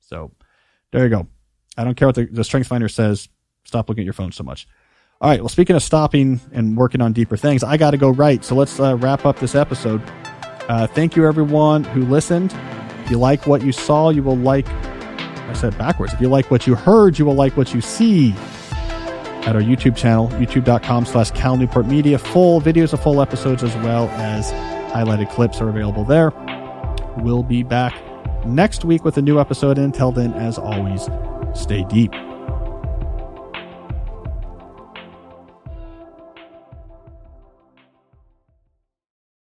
So 0.00 0.30
there 0.92 1.02
you 1.02 1.10
go. 1.10 1.26
I 1.76 1.82
don't 1.82 1.96
care 1.96 2.06
what 2.08 2.14
the, 2.14 2.26
the 2.26 2.44
Strength 2.44 2.68
Finder 2.68 2.88
says. 2.88 3.28
Stop 3.64 3.88
looking 3.88 4.02
at 4.02 4.06
your 4.06 4.12
phone 4.14 4.30
so 4.30 4.44
much. 4.44 4.68
All 5.20 5.30
right. 5.30 5.40
Well, 5.40 5.48
speaking 5.48 5.74
of 5.76 5.82
stopping 5.82 6.40
and 6.52 6.76
working 6.76 7.00
on 7.00 7.12
deeper 7.12 7.36
things, 7.36 7.64
I 7.64 7.76
got 7.78 7.92
to 7.92 7.96
go 7.96 8.10
right. 8.10 8.44
So 8.44 8.54
let's 8.54 8.78
uh, 8.78 8.96
wrap 8.96 9.24
up 9.24 9.38
this 9.38 9.54
episode. 9.54 10.02
Uh, 10.68 10.86
thank 10.86 11.16
you, 11.16 11.26
everyone 11.26 11.84
who 11.84 12.02
listened. 12.02 12.54
If 13.04 13.10
you 13.10 13.18
like 13.18 13.46
what 13.46 13.62
you 13.62 13.72
saw, 13.72 14.10
you 14.10 14.22
will 14.22 14.36
like. 14.36 14.68
I 14.68 15.52
said 15.54 15.78
backwards. 15.78 16.12
If 16.12 16.20
you 16.20 16.28
like 16.28 16.50
what 16.50 16.66
you 16.66 16.74
heard, 16.74 17.18
you 17.18 17.24
will 17.24 17.34
like 17.34 17.56
what 17.56 17.72
you 17.72 17.80
see 17.80 18.32
at 19.46 19.54
our 19.54 19.62
YouTube 19.62 19.96
channel, 19.96 20.28
youtube.com 20.30 21.06
slash 21.06 21.30
Cal 21.30 21.56
Newport 21.56 21.86
Media. 21.86 22.18
Full 22.18 22.60
videos 22.60 22.92
of 22.92 23.00
full 23.00 23.22
episodes 23.22 23.62
as 23.62 23.74
well 23.76 24.08
as 24.10 24.50
highlighted 24.92 25.30
clips 25.30 25.60
are 25.60 25.68
available 25.68 26.04
there. 26.04 26.32
We'll 27.18 27.44
be 27.44 27.62
back 27.62 27.94
next 28.44 28.84
week 28.84 29.04
with 29.04 29.16
a 29.16 29.22
new 29.22 29.40
episode. 29.40 29.78
And 29.78 29.86
until 29.86 30.12
then, 30.12 30.34
as 30.34 30.58
always, 30.58 31.08
stay 31.54 31.84
deep. 31.84 32.12